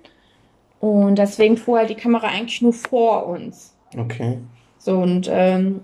Und 0.80 1.20
deswegen 1.20 1.58
fuhr 1.58 1.78
halt 1.78 1.92
die 1.92 1.96
Kamera 1.96 2.28
eigentlich 2.28 2.62
nur 2.64 2.74
vor 2.74 3.28
uns. 3.28 3.76
Okay. 3.96 4.40
So, 4.80 4.98
und 4.98 5.30
ähm, 5.32 5.82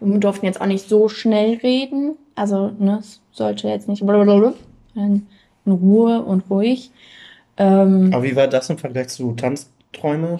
wir 0.00 0.18
durften 0.18 0.46
jetzt 0.46 0.60
auch 0.60 0.66
nicht 0.66 0.88
so 0.88 1.08
schnell 1.08 1.58
reden. 1.62 2.16
Also, 2.34 2.70
ne, 2.78 2.98
es 3.00 3.20
sollte 3.32 3.68
jetzt 3.68 3.88
nicht. 3.88 4.02
In 4.02 5.26
Ruhe 5.66 6.22
und 6.22 6.50
ruhig. 6.50 6.90
Ähm, 7.56 8.10
Aber 8.12 8.22
wie 8.22 8.36
war 8.36 8.46
das 8.46 8.70
im 8.70 8.78
Vergleich 8.78 9.08
zu 9.08 9.32
Tanzträume? 9.32 10.38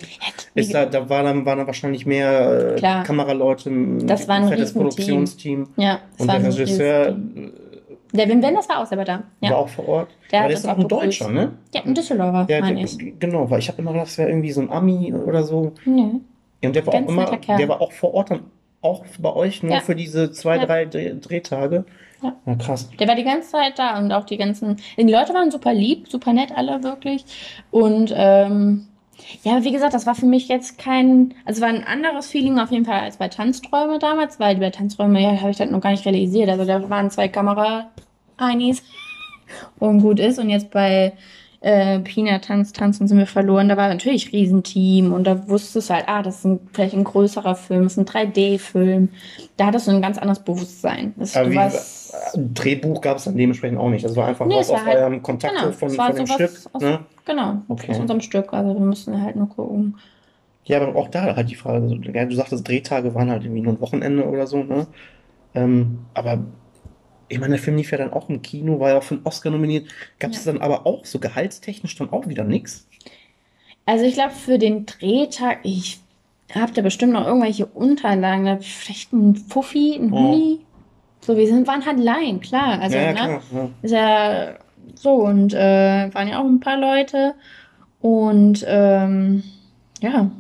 Ist 0.54 0.74
da, 0.74 0.86
da 0.86 1.09
war 1.09 1.22
dann, 1.22 1.46
waren 1.46 1.59
da 1.59 1.66
wahrscheinlich 1.66 2.07
mehr 2.07 2.76
äh, 2.76 3.04
Kameraleute, 3.04 3.70
das 4.04 4.28
war 4.28 4.36
ein 4.36 4.48
fettes 4.48 4.74
Produktionsteam. 4.74 5.68
Ja, 5.76 6.00
und 6.18 6.30
der 6.30 6.44
Regisseur. 6.44 7.16
Der 8.12 8.28
Wim 8.28 8.42
Wenders 8.42 8.68
war 8.68 8.80
auch 8.80 8.86
selber 8.86 9.04
da. 9.04 9.24
Ja. 9.40 9.50
War 9.50 9.59
auch 9.59 9.68
vor 9.68 9.88
Ort. 9.88 10.09
Der 10.30 10.42
war 10.42 10.50
ist 10.50 10.66
auch 10.66 10.78
ein 10.78 10.88
Deutscher, 10.88 11.28
ne? 11.28 11.52
Ja, 11.74 11.82
ein 11.82 11.94
Düsseldorfer, 11.94 12.46
ja, 12.48 12.61
meine 12.61 12.84
ich. 12.84 12.96
Genau, 13.18 13.50
weil 13.50 13.59
ich 13.59 13.68
habe 13.68 13.82
immer 13.82 13.92
gedacht, 13.92 14.09
das 14.09 14.18
wäre 14.18 14.28
irgendwie 14.28 14.52
so 14.52 14.61
ein 14.61 14.70
Ami 14.70 15.12
oder 15.12 15.42
so. 15.42 15.72
Nee. 15.84 16.20
Ja, 16.62 16.68
und 16.68 16.76
der 16.76 16.86
war 16.86 16.92
Ganz 16.92 17.07
auch 17.07 17.12
immer, 17.12 17.57
der 17.59 17.68
war 17.68 17.80
auch 17.80 17.92
vor 17.92 18.14
Ort 18.14 18.30
dann 18.30 18.40
auch 18.87 19.05
bei 19.18 19.32
euch 19.32 19.62
nur 19.62 19.72
ja. 19.72 19.80
für 19.80 19.95
diese 19.95 20.30
zwei, 20.30 20.57
ja. 20.57 20.66
drei 20.66 20.84
Drehtage. 20.84 21.84
Ja. 22.22 22.34
ja. 22.47 22.55
krass. 22.55 22.89
Der 22.99 23.09
war 23.09 23.16
die 23.16 23.24
ganze 23.24 23.51
Zeit 23.51 23.78
da 23.78 23.99
und 23.99 24.12
auch 24.12 24.24
die 24.24 24.37
ganzen. 24.37 24.76
Die 24.97 25.03
Leute 25.03 25.34
waren 25.34 25.51
super 25.51 25.74
lieb, 25.74 26.09
super 26.09 26.32
nett, 26.32 26.53
alle 26.55 26.82
wirklich. 26.82 27.24
Und 27.70 28.12
ähm, 28.16 28.87
ja, 29.43 29.64
wie 29.64 29.72
gesagt, 29.72 29.95
das 29.95 30.07
war 30.07 30.14
für 30.14 30.26
mich 30.26 30.49
jetzt 30.49 30.78
kein. 30.78 31.34
Also 31.45 31.61
war 31.61 31.68
ein 31.68 31.84
anderes 31.84 32.28
Feeling 32.28 32.59
auf 32.59 32.70
jeden 32.70 32.84
Fall 32.84 33.01
als 33.01 33.16
bei 33.16 33.28
Tanzträume 33.28 33.99
damals, 33.99 34.39
weil 34.39 34.57
bei 34.57 34.70
Tanzträume, 34.70 35.20
ja, 35.20 35.41
habe 35.41 35.51
ich 35.51 35.57
das 35.57 35.70
noch 35.70 35.80
gar 35.80 35.91
nicht 35.91 36.07
realisiert. 36.07 36.49
Also 36.49 36.64
da 36.64 36.89
waren 36.89 37.11
zwei 37.11 37.28
Kamera-Einis 37.28 38.82
und 39.78 40.01
gut 40.01 40.20
ist. 40.20 40.39
Und 40.39 40.51
jetzt 40.51 40.70
bei 40.70 41.12
äh, 41.61 41.98
Pina 42.00 42.38
Tanz, 42.38 42.72
Tanzen 42.72 43.09
sind 43.09 43.18
wir 43.18 43.26
verloren. 43.26 43.68
Da 43.68 43.76
war 43.76 43.88
natürlich 43.88 44.28
ein 44.28 44.30
Riesenteam 44.30 45.12
und 45.12 45.24
da 45.24 45.48
wusstest 45.48 45.90
du 45.90 45.94
halt, 45.94 46.04
ah, 46.09 46.22
das 46.22 46.38
ist 46.38 46.44
ein, 46.44 46.61
vielleicht 46.72 46.94
ein 46.94 47.04
größerer 47.04 47.54
Film, 47.54 47.84
das 47.84 47.96
ist 47.96 47.98
ein 47.98 48.07
3D-Film. 48.07 49.09
Da 49.57 49.66
hattest 49.66 49.86
du 49.86 49.92
ein 49.92 50.02
ganz 50.02 50.18
anderes 50.18 50.40
Bewusstsein. 50.40 51.14
Das, 51.16 51.36
Aber 51.36 51.50
wie, 51.50 51.57
warst, 51.57 52.16
Drehbuch 52.36 53.00
gab 53.00 53.18
es 53.18 53.24
dann 53.24 53.36
dementsprechend 53.36 53.78
auch 53.78 53.90
nicht. 53.90 54.04
Das 54.04 54.16
war 54.16 54.26
einfach 54.26 54.46
nee, 54.46 54.57
was 54.57 54.70
aus 54.70 54.84
halt, 54.84 54.96
eurem 54.96 55.22
Kontakt 55.22 55.54
genau, 55.54 55.72
von, 55.72 55.90
von 55.90 56.14
dem 56.14 56.26
Stück. 56.26 56.50
Aus, 56.72 56.82
ne? 56.82 57.00
Genau, 57.24 57.62
okay. 57.68 57.90
aus 57.90 57.98
unserem 57.98 58.20
Stück. 58.20 58.52
Also 58.52 58.74
wir 58.74 58.86
mussten 58.86 59.20
halt 59.20 59.36
nur 59.36 59.48
gucken. 59.48 59.96
Ja, 60.64 60.80
aber 60.80 60.96
auch 60.96 61.09
da 61.09 61.36
halt 61.36 61.48
die 61.48 61.54
Frage, 61.54 61.86
du 61.86 62.34
sagtest, 62.34 62.66
Drehtage 62.66 63.14
waren 63.14 63.30
halt 63.30 63.44
irgendwie 63.44 63.62
nur 63.62 63.74
ein 63.74 63.80
Wochenende 63.80 64.24
oder 64.24 64.46
so, 64.46 64.64
ne? 64.64 64.86
Ähm, 65.54 66.00
aber 66.12 66.40
ich 67.29 67.39
meine, 67.39 67.55
der 67.55 67.62
Film 67.62 67.77
lief 67.77 67.91
ja 67.91 67.99
dann 67.99 68.12
auch 68.12 68.29
im 68.29 68.43
Kino, 68.43 68.79
war 68.81 68.91
ja 68.91 68.99
auch 68.99 69.03
für 69.03 69.16
einen 69.16 69.27
Oscar 69.27 69.51
nominiert. 69.51 69.89
Gab 70.18 70.33
es 70.33 70.45
ja. 70.45 70.53
dann 70.53 70.62
aber 70.62 70.87
auch 70.87 71.05
so 71.05 71.18
gehaltstechnisch 71.18 71.97
dann 71.97 72.11
auch 72.11 72.29
wieder 72.29 72.45
nichts? 72.45 72.87
Also 73.85 74.05
ich 74.05 74.14
glaube, 74.14 74.33
für 74.33 74.59
den 74.59 74.87
Drehtag, 74.87 75.59
ich 75.62 76.01
habe 76.55 76.72
da 76.72 76.83
bestimmt 76.83 77.12
noch 77.12 77.27
irgendwelche 77.27 77.66
Unterlagen, 77.66 78.61
vielleicht 78.61 79.12
ein 79.12 79.37
Fuffi, 79.37 79.97
ein 79.97 80.12
Huni. 80.12 80.59
Oh. 80.61 80.66
So, 81.20 81.37
wir 81.37 81.47
sind, 81.47 81.66
waren 81.66 81.85
halt 81.85 81.99
Laien, 81.99 82.41
klar. 82.41 82.81
Also, 82.81 82.97
ja, 82.97 83.03
ja, 83.03 83.12
ne? 83.12 83.16
Klar, 83.16 83.43
ja. 83.53 83.70
Ist 83.83 83.93
ja 83.93 84.55
so, 84.95 85.14
und 85.14 85.55
äh, 85.55 86.14
waren 86.14 86.29
ja 86.29 86.41
auch 86.41 86.45
ein 86.45 86.61
paar 86.61 86.79
Leute. 86.79 87.35
Und 88.01 88.64
ähm, 88.68 89.43
ja, 90.01 90.31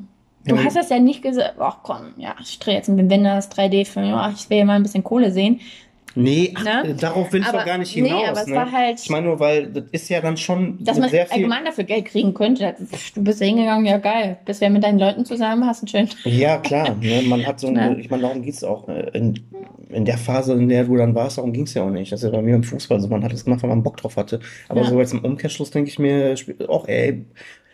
Du 0.46 0.62
hast 0.62 0.76
das 0.76 0.90
ja 0.90 1.00
nicht 1.00 1.22
gesagt, 1.22 1.54
ach 1.58 1.78
komm, 1.82 2.14
ja, 2.18 2.36
ich 2.40 2.58
drehe 2.58 2.76
jetzt 2.76 2.88
einen 2.88 3.10
Wenders 3.10 3.50
3D-Film, 3.50 4.16
ich 4.32 4.48
will 4.48 4.58
ja 4.58 4.64
mal 4.64 4.74
ein 4.74 4.82
bisschen 4.82 5.02
Kohle 5.02 5.32
sehen. 5.32 5.60
Nee, 6.16 6.54
ach, 6.54 6.64
ne? 6.64 6.94
darauf 6.98 7.30
will 7.32 7.42
ich 7.42 7.46
aber, 7.46 7.58
doch 7.58 7.66
gar 7.66 7.76
nicht 7.76 7.92
hinaus. 7.92 8.10
Nee, 8.10 8.26
aber 8.26 8.40
es 8.40 8.46
ne? 8.46 8.56
war 8.56 8.72
halt. 8.72 9.00
Ich 9.00 9.10
meine 9.10 9.26
nur, 9.26 9.38
weil 9.38 9.66
das 9.66 9.84
ist 9.92 10.08
ja 10.08 10.22
dann 10.22 10.38
schon. 10.38 10.82
Dass 10.82 10.98
man 10.98 11.10
sehr 11.10 11.26
viel 11.26 11.36
allgemein 11.36 11.66
dafür 11.66 11.84
Geld 11.84 12.06
kriegen 12.06 12.32
könnte. 12.32 12.74
Du 13.14 13.22
bist 13.22 13.40
ja 13.40 13.46
hingegangen, 13.46 13.84
ja 13.84 13.98
geil. 13.98 14.38
Bist 14.46 14.62
ja 14.62 14.70
mit 14.70 14.82
deinen 14.82 14.98
Leuten 14.98 15.26
zusammen, 15.26 15.66
hast 15.66 15.82
einen 15.82 15.88
schönen. 15.88 16.08
Ja, 16.24 16.56
klar. 16.56 16.96
Ne? 17.00 17.22
Man 17.26 17.46
hat 17.46 17.60
so, 17.60 17.68
eine, 17.68 18.00
ich 18.00 18.08
meine, 18.08 18.22
darum 18.22 18.42
geht 18.42 18.54
es 18.54 18.64
auch. 18.64 18.86
Ne? 18.86 19.10
In, 19.12 19.38
in 19.90 20.06
der 20.06 20.16
Phase, 20.16 20.54
in 20.54 20.70
der 20.70 20.84
du 20.84 20.96
dann 20.96 21.14
warst, 21.14 21.36
darum 21.36 21.52
ging 21.52 21.64
es 21.64 21.74
ja 21.74 21.82
auch 21.82 21.90
nicht. 21.90 22.10
Das 22.10 22.22
ist 22.22 22.32
ja 22.32 22.34
bei 22.34 22.42
mir 22.42 22.54
im 22.54 22.64
Fußball 22.64 22.98
so. 22.98 23.08
Man 23.08 23.22
hat 23.22 23.34
es 23.34 23.44
gemacht, 23.44 23.62
weil 23.62 23.68
man 23.68 23.82
Bock 23.82 23.98
drauf 23.98 24.16
hatte. 24.16 24.40
Aber 24.70 24.80
ja. 24.80 24.88
so 24.88 24.98
jetzt 24.98 25.12
im 25.12 25.22
Umkehrschluss 25.22 25.70
denke 25.70 25.90
ich 25.90 25.98
mir 25.98 26.34
auch, 26.66 26.88
ey, 26.88 27.26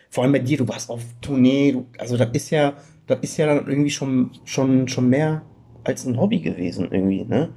vor 0.09 0.23
allem 0.23 0.33
bei 0.33 0.39
dir, 0.39 0.57
du 0.57 0.67
warst 0.67 0.89
auf 0.89 1.01
Tournee. 1.21 1.71
Du, 1.71 1.85
also 1.97 2.17
das 2.17 2.29
ist 2.33 2.49
ja, 2.49 2.73
das 3.07 3.19
ist 3.21 3.37
ja 3.37 3.45
dann 3.45 3.67
irgendwie 3.67 3.89
schon, 3.89 4.31
schon, 4.43 4.89
schon 4.89 5.07
mehr 5.07 5.43
als 5.85 6.05
ein 6.05 6.19
Hobby 6.19 6.39
gewesen 6.39 6.89
irgendwie, 6.91 7.23
ne? 7.23 7.49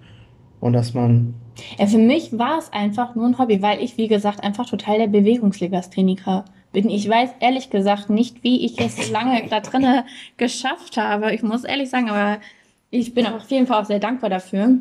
Und 0.67 0.73
dass 0.73 0.95
man 0.95 1.35
ja, 1.79 1.87
für 1.87 1.99
mich 1.99 2.39
war 2.39 2.59
es 2.59 2.73
einfach 2.73 3.15
nur 3.15 3.27
ein 3.27 3.39
Hobby, 3.39 3.63
weil 3.63 3.83
ich, 3.83 3.97
wie 3.97 4.09
gesagt, 4.09 4.43
einfach 4.43 4.69
total 4.69 4.99
der 4.99 5.07
Bewegungslegastheniker 5.07 6.45
bin. 6.73 6.91
Ich 6.91 7.09
weiß 7.09 7.31
ehrlich 7.41 7.71
gesagt 7.71 8.11
nicht, 8.11 8.43
wie 8.43 8.65
ich 8.65 8.79
es 8.79 9.11
lange 9.13 9.43
da 9.49 9.61
drinnen 9.61 10.03
geschafft 10.37 10.97
habe. 10.97 11.35
Ich 11.35 11.43
muss 11.43 11.65
ehrlich 11.65 11.91
sagen, 11.91 12.11
aber 12.11 12.39
ich 12.91 13.15
bin 13.15 13.27
auf 13.27 13.51
jeden 13.51 13.67
Fall 13.67 13.81
auch 13.81 13.87
sehr 13.87 14.01
dankbar 14.01 14.31
dafür. 14.31 14.79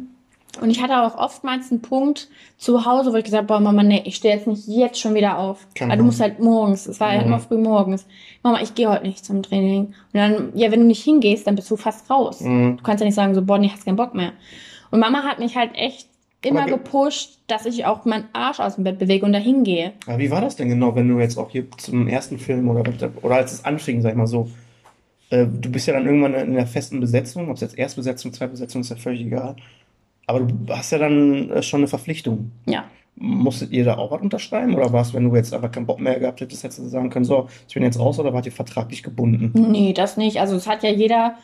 Und 0.61 0.69
ich 0.69 0.81
hatte 0.81 1.01
auch 1.01 1.17
oftmals 1.17 1.69
einen 1.69 1.81
Punkt 1.81 2.29
zu 2.57 2.85
Hause, 2.85 3.11
wo 3.11 3.17
ich 3.17 3.25
gesagt 3.25 3.43
habe, 3.43 3.47
boah, 3.47 3.59
Mama, 3.59 3.83
nee, 3.83 4.01
ich 4.05 4.15
stehe 4.15 4.35
jetzt 4.35 4.47
nicht 4.47 4.67
jetzt 4.67 4.99
schon 4.99 5.13
wieder 5.13 5.37
auf. 5.37 5.67
Kann 5.75 5.91
also 5.91 6.01
du 6.01 6.05
musst 6.05 6.21
halt 6.21 6.39
morgens, 6.39 6.87
es 6.87 6.99
war 7.01 7.09
ja. 7.09 7.17
halt 7.17 7.27
immer 7.27 7.39
früh 7.39 7.57
morgens. 7.57 8.07
Mama, 8.41 8.61
ich 8.61 8.73
gehe 8.73 8.89
heute 8.89 9.05
nicht 9.05 9.25
zum 9.25 9.43
Training. 9.43 9.87
Und 9.87 9.93
dann, 10.13 10.51
ja, 10.53 10.71
wenn 10.71 10.79
du 10.79 10.85
nicht 10.85 11.03
hingehst, 11.03 11.45
dann 11.45 11.55
bist 11.55 11.69
du 11.69 11.75
fast 11.75 12.09
raus. 12.09 12.39
Mhm. 12.39 12.77
Du 12.77 12.83
kannst 12.83 13.01
ja 13.01 13.05
nicht 13.05 13.15
sagen, 13.15 13.35
so, 13.35 13.41
boah, 13.41 13.57
nee, 13.57 13.69
hast 13.69 13.83
keinen 13.83 13.97
Bock 13.97 14.15
mehr. 14.15 14.31
Und 14.91 14.99
Mama 14.99 15.23
hat 15.23 15.39
mich 15.39 15.55
halt 15.55 15.71
echt 15.75 16.07
immer 16.41 16.65
gepusht, 16.65 17.39
dass 17.47 17.65
ich 17.65 17.85
auch 17.85 18.05
meinen 18.05 18.25
Arsch 18.33 18.59
aus 18.59 18.75
dem 18.75 18.83
Bett 18.83 18.99
bewege 18.99 19.25
und 19.25 19.33
dahin 19.33 19.63
gehe. 19.63 19.93
Aber 20.05 20.19
wie 20.19 20.31
war 20.31 20.41
das 20.41 20.55
denn 20.55 20.69
genau, 20.69 20.95
wenn 20.95 21.07
du 21.07 21.19
jetzt 21.19 21.37
auch 21.37 21.49
hier 21.49 21.65
zum 21.77 22.07
ersten 22.07 22.37
Film 22.37 22.69
oder, 22.69 22.83
oder 23.21 23.35
als 23.35 23.53
es 23.53 23.65
anfing, 23.65 24.01
sag 24.01 24.11
ich 24.11 24.17
mal 24.17 24.27
so, 24.27 24.49
äh, 25.29 25.45
du 25.47 25.71
bist 25.71 25.87
ja 25.87 25.93
dann 25.93 26.05
irgendwann 26.05 26.33
in 26.33 26.53
der 26.53 26.67
festen 26.67 26.99
Besetzung, 26.99 27.49
ob 27.49 27.55
es 27.55 27.61
jetzt 27.61 27.77
Erstbesetzung, 27.77 28.33
Zweitbesetzung 28.33 28.81
ist 28.81 28.89
ja 28.89 28.95
völlig 28.95 29.21
egal. 29.21 29.55
Aber 30.27 30.41
du 30.41 30.55
hast 30.69 30.91
ja 30.91 30.97
dann 30.97 31.49
äh, 31.49 31.63
schon 31.63 31.81
eine 31.81 31.87
Verpflichtung. 31.87 32.51
Ja. 32.65 32.85
Musstet 33.17 33.71
ihr 33.71 33.85
da 33.85 33.97
auch 33.97 34.11
was 34.11 34.21
unterschreiben? 34.21 34.75
Oder 34.75 34.91
war 34.91 35.01
es, 35.01 35.13
wenn 35.13 35.29
du 35.29 35.35
jetzt 35.35 35.53
aber 35.53 35.69
keinen 35.69 35.85
Bock 35.85 35.99
mehr 35.99 36.19
gehabt 36.19 36.41
hättest, 36.41 36.63
hättest 36.63 36.79
du 36.79 36.87
sagen 36.87 37.09
können, 37.09 37.25
so, 37.25 37.47
ich 37.67 37.73
bin 37.73 37.83
jetzt 37.83 37.97
raus 37.97 38.19
oder 38.19 38.33
wart 38.33 38.45
ihr 38.45 38.51
vertraglich 38.51 39.03
gebunden? 39.03 39.51
Nee, 39.71 39.93
das 39.93 40.17
nicht. 40.17 40.41
Also 40.41 40.55
es 40.55 40.67
hat 40.67 40.83
ja 40.83 40.89
jeder 40.89 41.37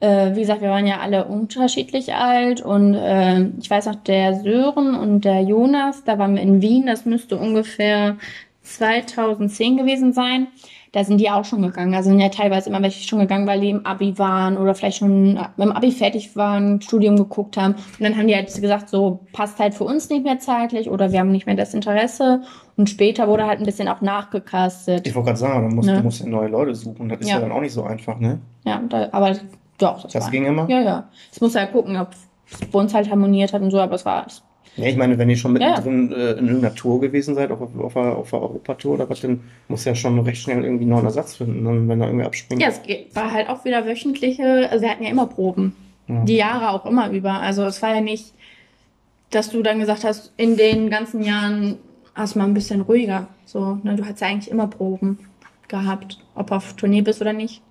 äh, 0.00 0.34
wie 0.34 0.40
gesagt, 0.40 0.60
wir 0.60 0.70
waren 0.70 0.86
ja 0.86 0.98
alle 1.00 1.24
unterschiedlich 1.24 2.14
alt 2.14 2.60
und 2.60 2.94
äh, 2.94 3.46
ich 3.58 3.70
weiß 3.70 3.86
noch, 3.86 3.96
der 3.96 4.34
Sören 4.40 4.94
und 4.94 5.24
der 5.24 5.40
Jonas, 5.42 6.04
da 6.04 6.18
waren 6.18 6.34
wir 6.34 6.42
in 6.42 6.60
Wien, 6.60 6.86
das 6.86 7.06
müsste 7.06 7.36
ungefähr 7.38 8.16
2010 8.62 9.76
gewesen 9.76 10.12
sein. 10.12 10.48
Da 10.92 11.04
sind 11.04 11.20
die 11.20 11.30
auch 11.30 11.44
schon 11.44 11.60
gegangen. 11.60 11.94
Also 11.94 12.08
sind 12.08 12.20
ja 12.20 12.30
teilweise 12.30 12.70
immer 12.70 12.80
welche 12.80 13.06
schon 13.06 13.18
gegangen, 13.18 13.46
weil 13.46 13.60
die 13.60 13.68
im 13.68 13.84
Abi 13.84 14.18
waren 14.18 14.56
oder 14.56 14.74
vielleicht 14.74 14.98
schon 14.98 15.38
im 15.58 15.72
Abi 15.72 15.92
fertig 15.92 16.34
waren, 16.36 16.80
Studium 16.80 17.16
geguckt 17.16 17.58
haben. 17.58 17.74
Und 17.74 18.00
dann 18.00 18.16
haben 18.16 18.26
die 18.28 18.34
halt 18.34 18.46
gesagt, 18.46 18.88
so 18.88 19.20
passt 19.32 19.58
halt 19.58 19.74
für 19.74 19.84
uns 19.84 20.08
nicht 20.08 20.24
mehr 20.24 20.38
zeitlich 20.38 20.88
oder 20.88 21.12
wir 21.12 21.20
haben 21.20 21.32
nicht 21.32 21.44
mehr 21.44 21.54
das 21.56 21.74
Interesse. 21.74 22.42
Und 22.76 22.88
später 22.88 23.28
wurde 23.28 23.46
halt 23.46 23.58
ein 23.60 23.66
bisschen 23.66 23.88
auch 23.88 24.00
nachgekastet. 24.00 25.06
Ich 25.06 25.14
wollte 25.14 25.26
gerade 25.26 25.38
sagen, 25.38 25.68
du 25.68 25.76
musst, 25.76 25.88
ne? 25.88 25.96
du 25.98 26.02
musst 26.02 26.20
ja 26.20 26.26
neue 26.26 26.48
Leute 26.48 26.74
suchen. 26.74 27.10
Das 27.10 27.20
ist 27.20 27.28
ja. 27.28 27.36
ja 27.36 27.40
dann 27.42 27.52
auch 27.52 27.60
nicht 27.60 27.74
so 27.74 27.82
einfach, 27.82 28.18
ne? 28.18 28.38
Ja, 28.64 28.80
da, 28.88 29.08
aber 29.12 29.36
doch, 29.78 30.02
das, 30.02 30.12
das 30.12 30.30
ging 30.30 30.46
immer? 30.46 30.68
Ja, 30.68 30.80
ja. 30.80 31.08
Ich 31.32 31.40
muss 31.40 31.54
halt 31.54 31.72
gucken, 31.72 31.96
ob 31.96 32.12
es 32.50 32.66
bei 32.66 32.78
uns 32.78 32.94
halt 32.94 33.10
harmoniert 33.10 33.52
hat 33.52 33.62
und 33.62 33.70
so, 33.70 33.80
aber 33.80 33.94
es 33.94 34.04
war. 34.04 34.26
Ja, 34.76 34.86
ich 34.86 34.96
meine, 34.96 35.16
wenn 35.18 35.30
ihr 35.30 35.36
schon 35.36 35.54
mittendrin 35.54 36.10
ja. 36.10 36.16
Äh, 36.16 36.30
in 36.32 36.46
irgendeiner 36.46 36.74
Tour 36.74 37.00
gewesen 37.00 37.34
seid, 37.34 37.50
auf, 37.50 37.60
auf, 37.60 37.96
auf, 37.96 38.30
der 38.30 38.42
Europatour 38.42 38.94
oder 38.94 39.08
was, 39.08 39.20
dann 39.20 39.40
muss 39.68 39.84
ja 39.84 39.94
schon 39.94 40.18
recht 40.20 40.42
schnell 40.42 40.62
irgendwie 40.64 40.84
einen 40.84 40.90
neuen 40.90 41.06
Ersatz 41.06 41.36
finden, 41.36 41.64
dann, 41.64 41.88
wenn 41.88 41.98
da 41.98 42.06
irgendwie 42.06 42.26
abspringt. 42.26 42.60
Ja, 42.60 42.68
es 42.68 42.80
war 43.14 43.32
halt 43.32 43.48
auch 43.48 43.64
wieder 43.64 43.86
wöchentliche, 43.86 44.68
also 44.70 44.82
wir 44.82 44.90
hatten 44.90 45.04
ja 45.04 45.10
immer 45.10 45.26
Proben. 45.26 45.74
Ja. 46.08 46.24
Die 46.24 46.36
Jahre 46.36 46.70
auch 46.70 46.84
immer 46.86 47.10
über. 47.10 47.40
Also 47.40 47.64
es 47.64 47.80
war 47.82 47.94
ja 47.94 48.00
nicht, 48.00 48.34
dass 49.30 49.50
du 49.50 49.62
dann 49.62 49.80
gesagt 49.80 50.04
hast, 50.04 50.32
in 50.36 50.56
den 50.56 50.90
ganzen 50.90 51.22
Jahren 51.22 51.78
hast 52.14 52.34
du 52.34 52.38
mal 52.38 52.44
ein 52.44 52.54
bisschen 52.54 52.82
ruhiger. 52.82 53.28
So, 53.44 53.78
ne, 53.82 53.96
du 53.96 54.04
hast 54.04 54.20
ja 54.20 54.28
eigentlich 54.28 54.50
immer 54.50 54.66
Proben 54.66 55.18
gehabt, 55.68 56.18
ob 56.34 56.52
auf 56.52 56.74
Tournee 56.74 57.02
bist 57.02 57.20
oder 57.20 57.32
nicht. 57.32 57.62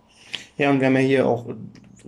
Ja, 0.58 0.70
und 0.70 0.80
wir 0.80 0.88
haben 0.88 0.96
ja 0.96 1.02
hier 1.02 1.28
auch 1.28 1.46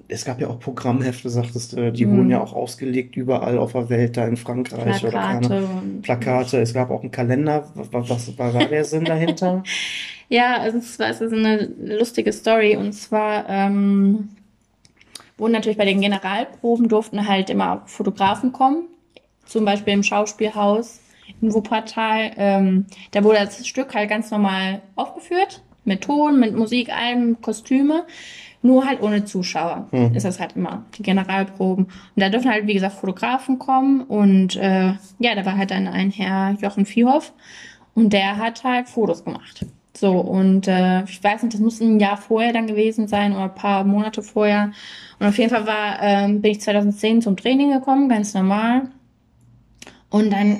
es 0.07 0.25
gab 0.25 0.39
ja 0.39 0.47
auch 0.47 0.59
Programmhefte, 0.59 1.29
sagtest 1.29 1.73
du, 1.73 1.91
die 1.91 2.05
mhm. 2.05 2.17
wurden 2.17 2.29
ja 2.29 2.41
auch 2.41 2.53
ausgelegt 2.53 3.15
überall 3.15 3.57
auf 3.57 3.73
der 3.73 3.89
Welt, 3.89 4.17
da 4.17 4.27
in 4.27 4.37
Frankreich 4.37 4.99
Plakate 4.99 5.07
oder 5.07 5.17
keine 5.17 5.67
Plakate. 6.01 6.57
Es 6.59 6.73
gab 6.73 6.89
auch 6.91 7.01
einen 7.01 7.11
Kalender. 7.11 7.69
Was, 7.75 8.09
was 8.09 8.37
war 8.37 8.51
der 8.51 8.85
Sinn 8.85 9.05
dahinter? 9.05 9.63
Ja, 10.29 10.57
also 10.57 10.79
es, 10.79 10.99
war, 10.99 11.07
es 11.07 11.21
ist 11.21 11.31
eine 11.31 11.69
lustige 11.79 12.33
Story 12.33 12.75
und 12.75 12.91
zwar 12.91 13.47
ähm, 13.47 14.27
wurden 15.37 15.53
natürlich 15.53 15.77
bei 15.77 15.85
den 15.85 16.01
Generalproben 16.01 16.89
durften 16.89 17.27
halt 17.27 17.49
immer 17.49 17.83
Fotografen 17.85 18.51
kommen, 18.51 18.87
zum 19.45 19.63
Beispiel 19.63 19.93
im 19.93 20.03
Schauspielhaus 20.03 20.99
in 21.41 21.53
Wuppertal. 21.53 22.31
Ähm, 22.35 22.85
da 23.11 23.23
wurde 23.23 23.37
das 23.37 23.65
Stück 23.65 23.95
halt 23.95 24.09
ganz 24.09 24.29
normal 24.31 24.81
aufgeführt 24.95 25.61
mit 25.85 26.01
Ton, 26.01 26.39
mit 26.39 26.55
Musik, 26.55 26.89
allem 26.89 27.41
Kostüme. 27.41 28.05
Nur 28.67 28.85
halt 28.85 29.01
ohne 29.01 29.23
Zuschauer 29.23 29.87
mhm. 29.91 30.13
ist 30.13 30.25
das 30.25 30.41
halt 30.41 30.57
immer, 30.57 30.83
die 30.97 31.03
Generalproben. 31.03 31.85
Und 31.85 31.93
da 32.15 32.27
dürfen 32.27 32.51
halt, 32.51 32.67
wie 32.67 32.73
gesagt, 32.73 32.95
Fotografen 32.95 33.59
kommen. 33.59 34.01
Und 34.01 34.57
äh, 34.57 34.93
ja, 35.19 35.35
da 35.35 35.45
war 35.45 35.57
halt 35.57 35.71
dann 35.71 35.87
ein 35.87 36.11
Herr 36.11 36.57
Jochen 36.59 36.85
Viehhoff 36.85 37.31
und 37.95 38.11
der 38.11 38.35
hat 38.35 38.65
halt 38.65 38.89
Fotos 38.89 39.23
gemacht. 39.23 39.65
So, 39.95 40.11
und 40.11 40.67
äh, 40.67 41.03
ich 41.05 41.23
weiß 41.23 41.43
nicht, 41.43 41.53
das 41.53 41.61
muss 41.61 41.79
ein 41.79 41.99
Jahr 42.01 42.17
vorher 42.17 42.51
dann 42.51 42.67
gewesen 42.67 43.07
sein 43.07 43.31
oder 43.31 43.45
ein 43.45 43.55
paar 43.55 43.85
Monate 43.85 44.21
vorher. 44.21 44.71
Und 45.17 45.27
auf 45.27 45.37
jeden 45.37 45.49
Fall 45.49 45.65
war, 45.65 46.01
äh, 46.01 46.27
bin 46.33 46.51
ich 46.51 46.59
2010 46.59 47.21
zum 47.21 47.37
Training 47.37 47.71
gekommen, 47.71 48.09
ganz 48.09 48.33
normal. 48.33 48.89
Und 50.09 50.31
dann 50.31 50.59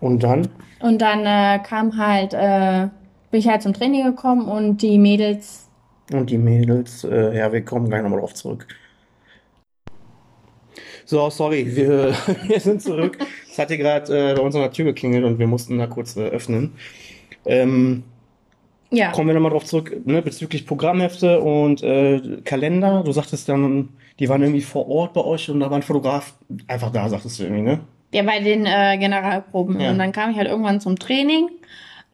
Und 0.00 0.22
dann? 0.22 0.48
Und 0.78 1.02
dann 1.02 1.26
äh, 1.26 1.58
kam 1.64 1.96
halt, 1.96 2.32
äh, 2.32 2.88
bin 3.36 3.40
ich 3.40 3.48
halt 3.48 3.60
zum 3.60 3.74
Training 3.74 4.02
gekommen 4.02 4.48
und 4.48 4.80
die 4.80 4.96
Mädels. 4.96 5.68
Und 6.10 6.30
die 6.30 6.38
Mädels, 6.38 7.04
äh, 7.04 7.36
ja, 7.36 7.52
wir 7.52 7.62
kommen 7.62 7.90
gleich 7.90 8.02
nochmal 8.02 8.20
drauf 8.20 8.32
zurück. 8.32 8.66
So, 11.04 11.28
sorry, 11.28 11.76
wir, 11.76 12.14
wir 12.46 12.60
sind 12.60 12.80
zurück. 12.80 13.18
Es 13.46 13.58
hat 13.58 13.68
hier 13.68 13.76
gerade 13.76 14.30
äh, 14.30 14.34
bei 14.34 14.40
uns 14.40 14.54
an 14.54 14.62
der 14.62 14.70
Tür 14.70 14.86
geklingelt 14.86 15.22
und 15.24 15.38
wir 15.38 15.46
mussten 15.46 15.76
da 15.76 15.86
kurz 15.86 16.16
äh, 16.16 16.22
öffnen. 16.22 16.76
Ähm, 17.44 18.04
ja. 18.90 19.12
Kommen 19.12 19.26
wir 19.28 19.34
nochmal 19.34 19.50
drauf 19.50 19.66
zurück, 19.66 19.94
ne, 20.06 20.22
bezüglich 20.22 20.66
Programmhefte 20.66 21.38
und 21.42 21.82
äh, 21.82 22.38
Kalender. 22.42 23.02
Du 23.04 23.12
sagtest 23.12 23.50
dann, 23.50 23.90
die 24.18 24.30
waren 24.30 24.40
irgendwie 24.40 24.62
vor 24.62 24.88
Ort 24.88 25.12
bei 25.12 25.22
euch 25.22 25.50
und 25.50 25.60
da 25.60 25.68
war 25.68 25.76
ein 25.76 25.82
Fotograf 25.82 26.32
einfach 26.68 26.90
da, 26.90 27.06
sagtest 27.10 27.38
du 27.38 27.42
irgendwie, 27.42 27.64
ne? 27.64 27.80
Ja, 28.14 28.22
bei 28.22 28.40
den 28.40 28.64
äh, 28.64 28.96
Generalproben. 28.96 29.78
Ja. 29.78 29.90
Und 29.90 29.98
dann 29.98 30.12
kam 30.12 30.30
ich 30.30 30.38
halt 30.38 30.48
irgendwann 30.48 30.80
zum 30.80 30.98
Training 30.98 31.50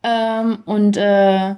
ähm, 0.02 0.58
und 0.64 0.96
äh, 0.96 1.54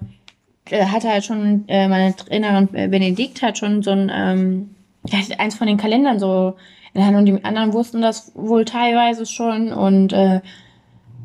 hatte 0.71 1.09
halt 1.09 1.25
schon, 1.25 1.65
äh, 1.69 1.89
meine 1.89 2.15
Trainerin 2.17 2.69
Benedikt 2.69 3.43
hat 3.43 3.59
schon 3.59 3.83
so 3.83 3.91
ein, 3.91 4.11
ähm, 4.15 4.75
ja, 5.07 5.19
eins 5.39 5.55
von 5.55 5.67
den 5.67 5.77
Kalendern 5.77 6.19
so 6.19 6.57
in 6.95 7.01
der 7.01 7.07
Hand 7.07 7.17
und 7.17 7.27
die 7.27 7.45
anderen 7.45 7.73
wussten 7.73 8.01
das 8.01 8.33
wohl 8.35 8.65
teilweise 8.65 9.27
schon 9.27 9.73
und 9.73 10.13
äh, 10.13 10.41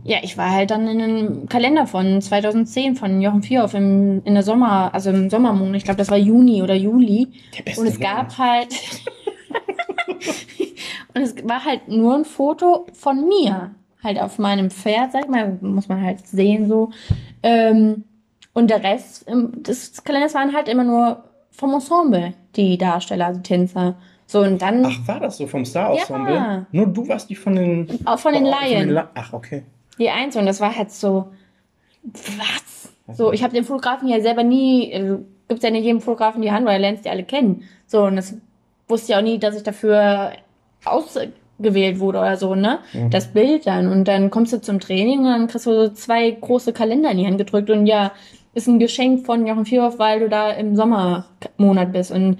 ja, 0.04 0.18
ich 0.24 0.38
war 0.38 0.52
halt 0.52 0.72
dann 0.72 0.88
in 0.88 1.02
einem 1.02 1.50
Kalender 1.50 1.86
von 1.86 2.22
2010 2.22 2.96
von 2.96 3.22
Jochen 3.22 3.44
Vierhoff 3.44 3.74
im, 3.74 4.22
in 4.24 4.34
der 4.34 4.44
Sommer, 4.44 4.94
also 4.94 5.10
im 5.10 5.30
Sommermonat, 5.30 5.76
ich 5.76 5.84
glaube, 5.84 5.98
das 5.98 6.10
war 6.10 6.18
Juni 6.18 6.64
oder 6.64 6.74
Juli. 6.74 7.28
Der 7.58 7.64
beste 7.64 7.82
und 7.82 7.88
es 7.88 8.00
gab 8.00 8.38
halt 8.38 8.70
und 11.14 11.22
es 11.22 11.36
war 11.48 11.66
halt 11.66 11.88
nur 11.88 12.16
ein 12.16 12.26
Foto 12.26 12.88
von 12.94 13.28
mir, 13.28 13.72
halt 14.04 14.20
auf 14.20 14.40
meinem 14.40 14.70
Pferd, 14.70 15.12
sag 15.12 15.26
ich 15.26 15.30
mal, 15.30 15.58
muss 15.62 15.88
man 15.88 16.02
halt 16.02 16.26
sehen 16.28 16.68
so. 16.68 16.92
Ähm, 17.44 18.04
und 18.54 18.70
der 18.70 18.84
Rest 18.84 19.26
des 19.28 20.04
Kalenders 20.04 20.34
waren 20.34 20.54
halt 20.54 20.68
immer 20.68 20.84
nur 20.84 21.24
vom 21.52 21.74
Ensemble, 21.74 22.34
die 22.56 22.78
Darsteller, 22.78 23.28
also 23.28 23.42
Tänzer. 23.42 23.96
So, 24.26 24.42
und 24.42 24.62
dann. 24.62 24.86
Ach, 24.86 25.08
war 25.08 25.20
das 25.20 25.38
so 25.38 25.48
vom 25.48 25.66
Star-Ensemble? 25.66 26.36
Ja. 26.36 26.66
Nur 26.72 26.88
du 26.88 27.08
warst 27.08 27.30
die 27.30 27.36
von 27.36 27.56
den. 27.56 27.88
Auch 28.06 28.20
von 28.20 28.34
den 28.34 28.46
Laien. 28.46 28.90
La 28.90 29.10
Ach, 29.16 29.34
okay. 29.34 29.64
Die 29.98 30.10
eins 30.10 30.36
und 30.36 30.46
das 30.46 30.62
war 30.62 30.76
halt 30.76 30.92
so. 30.92 31.32
Was? 32.04 33.18
So, 33.18 33.34
ich 33.34 33.44
habe 33.44 33.54
den 33.54 33.64
Fotografen 33.64 34.08
ja 34.08 34.22
selber 34.22 34.44
nie. 34.44 34.94
Also, 34.94 35.26
gibt's 35.48 35.64
ja 35.64 35.72
nicht 35.72 35.84
jedem 35.84 36.00
Fotografen 36.00 36.44
die 36.44 36.52
Hand, 36.52 36.66
weil 36.68 36.76
er 36.76 36.80
lernt 36.80 37.04
die 37.04 37.10
alle 37.10 37.24
kennen. 37.24 37.64
So, 37.88 38.04
und 38.04 38.18
das 38.18 38.38
wusste 38.88 39.14
ja 39.14 39.18
auch 39.18 39.24
nie, 39.24 39.40
dass 39.40 39.56
ich 39.56 39.64
dafür 39.64 40.32
ausgewählt 41.60 42.00
wurde 42.00 42.20
oder 42.20 42.38
so, 42.38 42.56
ne? 42.56 42.80
Mhm. 42.94 43.10
Das 43.10 43.28
Bild 43.28 43.68
dann. 43.68 43.92
Und 43.92 44.08
dann 44.08 44.30
kommst 44.30 44.54
du 44.54 44.62
zum 44.62 44.80
Training 44.80 45.20
und 45.20 45.26
dann 45.26 45.48
kriegst 45.48 45.66
du 45.66 45.88
so 45.88 45.90
zwei 45.90 46.32
große 46.32 46.74
Kalender 46.74 47.12
in 47.12 47.18
die 47.18 47.28
Hand 47.28 47.38
gedrückt 47.38 47.70
und 47.70 47.86
ja, 47.86 48.12
ist 48.54 48.68
ein 48.68 48.80
Geschenk 48.80 49.26
von 49.26 49.46
Jochen 49.46 49.66
Vierhoff, 49.66 50.00
weil 50.00 50.22
du 50.22 50.30
da 50.30 50.52
im 50.52 50.76
Sommermonat 50.76 51.92
bist. 51.92 52.12
Und 52.12 52.38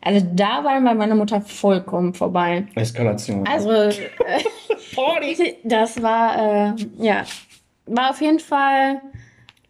also 0.00 0.26
da 0.34 0.64
war 0.64 0.80
bei 0.80 0.94
meiner 0.94 1.14
Mutter 1.14 1.40
vollkommen 1.40 2.14
vorbei. 2.14 2.66
Eskalation. 2.74 3.46
Also 3.46 3.70
äh, 3.70 3.92
das 5.64 6.02
war 6.02 6.68
äh, 6.68 6.74
ja 6.98 7.24
war 7.86 8.10
auf 8.10 8.20
jeden 8.20 8.40
Fall. 8.40 9.00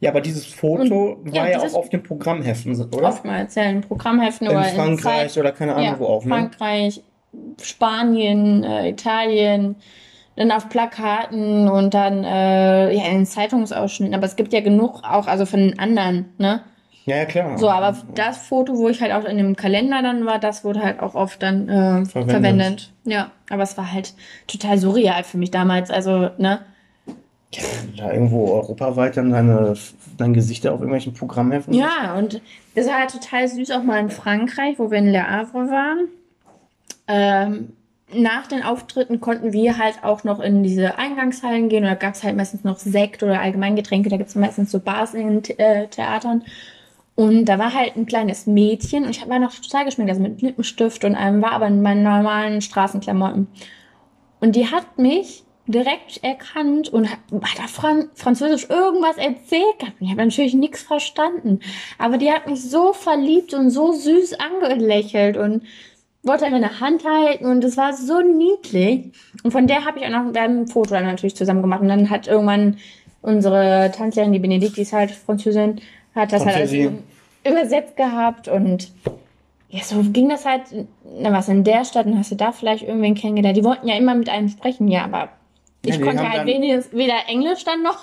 Ja, 0.00 0.10
aber 0.10 0.20
dieses 0.20 0.46
Foto 0.46 0.82
und, 1.12 1.32
war 1.32 1.48
ja, 1.48 1.50
ja 1.50 1.60
auch 1.60 1.74
auf 1.74 1.90
den 1.90 2.02
Programmheften, 2.02 2.74
oder? 2.74 3.08
Oftmals 3.08 3.54
ja, 3.54 3.64
in 3.64 3.82
Programmheften 3.82 4.46
in 4.46 4.56
oder 4.56 4.64
Frankreich 4.64 5.22
in 5.22 5.28
Zeit, 5.28 5.36
oder 5.38 5.52
keine 5.52 5.74
Ahnung 5.74 5.84
ja, 5.84 5.98
wo 5.98 6.06
auch. 6.06 6.24
Ne? 6.24 6.30
Frankreich, 6.30 7.02
Spanien, 7.62 8.64
äh, 8.64 8.88
Italien, 8.90 9.76
dann 10.36 10.50
auf 10.52 10.68
Plakaten 10.68 11.68
und 11.68 11.94
dann 11.94 12.24
äh, 12.24 12.92
ja 12.94 13.04
in 13.10 13.26
Zeitungsausschnitten. 13.26 14.14
Aber 14.14 14.24
es 14.24 14.36
gibt 14.36 14.52
ja 14.52 14.60
genug 14.60 15.02
auch 15.04 15.26
also 15.26 15.46
von 15.46 15.60
den 15.60 15.78
anderen, 15.78 16.32
ne? 16.38 16.62
Ja, 17.06 17.16
ja, 17.16 17.24
klar. 17.24 17.58
So, 17.58 17.70
aber 17.70 17.96
das 18.14 18.46
Foto, 18.46 18.76
wo 18.76 18.88
ich 18.88 19.00
halt 19.00 19.12
auch 19.12 19.24
in 19.24 19.38
dem 19.38 19.56
Kalender 19.56 20.02
dann 20.02 20.26
war, 20.26 20.38
das 20.38 20.64
wurde 20.64 20.82
halt 20.82 21.00
auch 21.00 21.14
oft 21.14 21.42
dann 21.42 21.68
äh, 21.68 22.04
verwendet. 22.04 22.30
verwendet. 22.30 22.92
Ja, 23.04 23.30
aber 23.48 23.62
es 23.62 23.76
war 23.76 23.90
halt 23.90 24.14
total 24.46 24.78
surreal 24.78 25.24
für 25.24 25.38
mich 25.38 25.50
damals. 25.50 25.90
Also, 25.90 26.30
ne? 26.38 26.60
Ja, 27.52 27.62
da 27.96 28.12
irgendwo 28.12 28.52
europaweit 28.52 29.16
dann 29.16 29.30
deine, 29.32 29.74
dein 30.18 30.34
Gesicht 30.34 30.66
auf 30.68 30.74
irgendwelchen 30.74 31.14
Programmheften. 31.14 31.74
Ja, 31.74 32.14
und 32.16 32.40
das 32.76 32.86
war 32.86 33.00
halt 33.00 33.10
total 33.10 33.48
süß, 33.48 33.72
auch 33.72 33.82
mal 33.82 33.98
in 33.98 34.10
Frankreich, 34.10 34.78
wo 34.78 34.90
wir 34.90 34.98
in 34.98 35.10
Le 35.10 35.28
Havre 35.28 35.68
waren. 35.68 36.08
Ähm, 37.10 37.72
nach 38.12 38.46
den 38.46 38.62
Auftritten 38.62 39.20
konnten 39.20 39.52
wir 39.52 39.78
halt 39.78 40.02
auch 40.02 40.24
noch 40.24 40.40
in 40.40 40.62
diese 40.62 40.98
Eingangshallen 40.98 41.68
gehen. 41.68 41.84
Oder 41.84 41.96
gab 41.96 42.14
es 42.14 42.22
halt 42.22 42.36
meistens 42.36 42.64
noch 42.64 42.78
Sekt 42.78 43.22
oder 43.22 43.40
Allgemeingetränke. 43.40 44.08
Da 44.08 44.16
gibt 44.16 44.30
es 44.30 44.34
meistens 44.34 44.70
so 44.70 44.80
Bars 44.80 45.14
in 45.14 45.42
den 45.42 45.58
äh, 45.58 45.88
Theatern. 45.88 46.44
Und 47.14 47.44
da 47.44 47.58
war 47.58 47.74
halt 47.74 47.96
ein 47.96 48.06
kleines 48.06 48.46
Mädchen 48.46 49.04
und 49.04 49.10
ich 49.10 49.28
war 49.28 49.38
noch 49.38 49.52
total 49.54 49.84
geschminkt, 49.84 50.10
also 50.10 50.22
mit 50.22 50.40
Lippenstift 50.40 51.04
und 51.04 51.14
allem, 51.14 51.42
war 51.42 51.52
aber 51.52 51.66
in 51.66 51.82
meinen 51.82 52.02
normalen 52.02 52.62
Straßenklamotten. 52.62 53.46
Und 54.40 54.56
die 54.56 54.68
hat 54.68 54.96
mich 54.96 55.44
direkt 55.66 56.24
erkannt 56.24 56.88
und 56.88 57.10
hat, 57.10 57.18
da 57.30 57.66
Fran 57.66 58.08
Französisch 58.14 58.70
irgendwas 58.70 59.18
erzählt. 59.18 59.76
Ich 60.00 60.10
habe 60.10 60.24
natürlich 60.24 60.54
nichts 60.54 60.82
verstanden. 60.82 61.60
Aber 61.98 62.16
die 62.16 62.32
hat 62.32 62.46
mich 62.46 62.62
so 62.62 62.92
verliebt 62.92 63.52
und 63.52 63.70
so 63.70 63.92
süß 63.92 64.36
angelächelt 64.40 65.36
und 65.36 65.64
wollte 66.22 66.48
mir 66.50 66.56
eine 66.56 66.80
Hand 66.80 67.04
halten 67.04 67.46
und 67.46 67.64
es 67.64 67.76
war 67.76 67.92
so 67.92 68.20
niedlich. 68.20 69.12
Und 69.42 69.52
von 69.52 69.66
der 69.66 69.84
habe 69.84 69.98
ich 69.98 70.06
auch 70.06 70.10
noch 70.10 70.34
ein 70.34 70.66
Foto 70.66 70.90
dann 70.90 71.04
natürlich 71.04 71.36
zusammen 71.36 71.62
gemacht. 71.62 71.80
Und 71.80 71.88
dann 71.88 72.10
hat 72.10 72.26
irgendwann 72.26 72.76
unsere 73.22 73.90
Tanzlehrerin, 73.94 74.32
die 74.32 74.38
Benedikt, 74.38 74.76
die 74.76 74.82
ist 74.82 74.92
halt 74.92 75.10
Französin, 75.10 75.80
hat 76.14 76.32
das 76.32 76.44
halt 76.44 76.56
alles 76.56 76.74
übersetzt 77.46 77.96
gehabt 77.96 78.48
und 78.48 78.90
ja, 79.70 79.84
so 79.84 80.02
ging 80.02 80.28
das 80.28 80.44
halt, 80.44 80.62
na 81.20 81.32
was, 81.32 81.48
in 81.48 81.62
der 81.62 81.84
Stadt, 81.84 82.06
und 82.06 82.18
hast 82.18 82.32
du 82.32 82.34
da 82.34 82.50
vielleicht 82.50 82.82
irgendwen 82.82 83.14
kennengelernt? 83.14 83.56
Die 83.56 83.64
wollten 83.64 83.86
ja 83.86 83.96
immer 83.96 84.14
mit 84.14 84.28
einem 84.28 84.48
sprechen, 84.48 84.88
ja, 84.88 85.04
aber 85.04 85.28
ich 85.82 85.96
ja, 85.96 86.04
konnte 86.04 86.28
halt 86.28 86.46
wenigstens 86.46 86.92
weder 86.92 87.14
Englisch 87.28 87.64
dann 87.64 87.82
noch. 87.82 87.98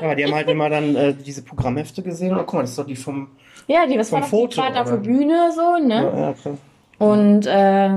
Aber 0.00 0.14
die 0.14 0.24
haben 0.24 0.34
halt 0.34 0.48
immer 0.48 0.68
dann 0.68 0.94
äh, 0.94 1.14
diese 1.14 1.42
Programmhefte 1.42 2.02
gesehen. 2.02 2.34
Oh, 2.34 2.40
guck 2.40 2.54
mal, 2.54 2.60
das 2.60 2.70
ist 2.70 2.78
doch 2.78 2.86
die 2.86 2.96
vom. 2.96 3.28
Ja, 3.66 3.86
die 3.86 3.98
was 3.98 4.10
vom 4.10 4.20
war 4.20 4.28
Foto, 4.28 4.60
die 4.60 4.78
auf 4.78 4.90
der 4.90 4.96
Bühne 4.98 5.50
so, 5.54 5.82
ne? 5.82 5.94
Ja, 5.94 6.20
ja, 6.20 6.32
klar. 6.34 6.58
Und 6.98 7.46
äh, 7.46 7.88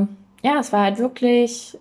ja, 0.43 0.59
es 0.59 0.71
war 0.71 0.85
halt 0.85 0.99
wirklich, 0.99 1.77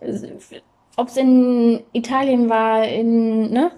ob 0.96 1.08
es 1.08 1.16
in 1.16 1.80
Italien 1.92 2.48
war, 2.48 2.84
in, 2.84 3.50
ne? 3.50 3.70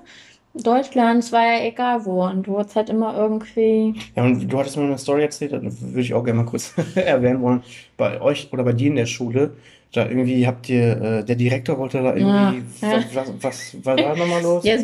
Deutschland, 0.53 1.22
es 1.22 1.30
war 1.30 1.45
ja 1.45 1.64
egal 1.64 2.05
wo 2.05 2.24
und 2.24 2.45
du 2.45 2.59
hast 2.59 2.74
halt 2.74 2.91
immer 2.91 3.16
irgendwie. 3.16 3.95
Ja, 4.16 4.24
und 4.24 4.53
du 4.53 4.59
hattest 4.59 4.76
mir 4.76 4.82
eine 4.82 4.99
Story 4.99 5.22
erzählt, 5.22 5.53
das 5.53 5.80
würde 5.80 6.01
ich 6.01 6.12
auch 6.12 6.24
gerne 6.24 6.43
mal 6.43 6.49
kurz 6.49 6.74
erwähnen 6.97 7.41
wollen. 7.41 7.62
Bei 7.97 8.20
euch 8.20 8.53
oder 8.53 8.64
bei 8.64 8.72
dir 8.72 8.88
in 8.88 8.97
der 8.97 9.07
Schule, 9.07 9.53
da 9.93 10.09
irgendwie 10.09 10.45
habt 10.47 10.68
ihr, 10.68 11.01
äh, 11.01 11.24
der 11.24 11.36
Direktor 11.36 11.78
wollte 11.78 12.03
da 12.03 12.16
irgendwie, 12.16 12.64
ja, 12.82 12.88
ja. 12.88 13.05
Was, 13.14 13.32
was, 13.41 13.76
was 13.82 13.86
war 13.86 13.97
da 13.97 14.16
nochmal 14.16 14.43
los? 14.43 14.64
Ja, 14.66 14.76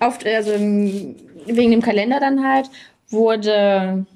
oft, 0.00 0.24
also 0.24 0.52
wegen 0.52 1.70
dem 1.70 1.82
Kalender 1.82 2.20
dann 2.20 2.46
halt, 2.46 2.70
wurde, 3.08 4.06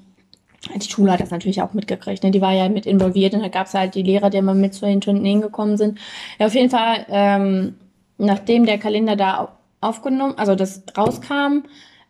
die 0.75 0.89
Schule 0.89 1.11
hat 1.11 1.21
das 1.21 1.31
natürlich 1.31 1.61
auch 1.61 1.73
mitgekriegt, 1.73 2.23
ne? 2.23 2.31
die 2.31 2.41
war 2.41 2.53
ja 2.53 2.67
mit 2.69 2.85
involviert 2.85 3.33
und 3.33 3.41
da 3.41 3.47
gab 3.47 3.67
es 3.67 3.73
halt 3.73 3.95
die 3.95 4.03
Lehrer, 4.03 4.29
die 4.29 4.37
immer 4.37 4.53
mit 4.53 4.73
zu 4.73 4.85
den 4.85 5.01
Turnieren 5.01 5.41
gekommen 5.41 5.77
sind. 5.77 5.99
Ja, 6.39 6.47
auf 6.47 6.55
jeden 6.55 6.69
Fall, 6.69 7.05
ähm, 7.09 7.75
nachdem 8.17 8.65
der 8.65 8.77
Kalender 8.77 9.15
da 9.15 9.57
aufgenommen, 9.81 10.33
also 10.37 10.55
das 10.55 10.83
rauskam, 10.97 11.63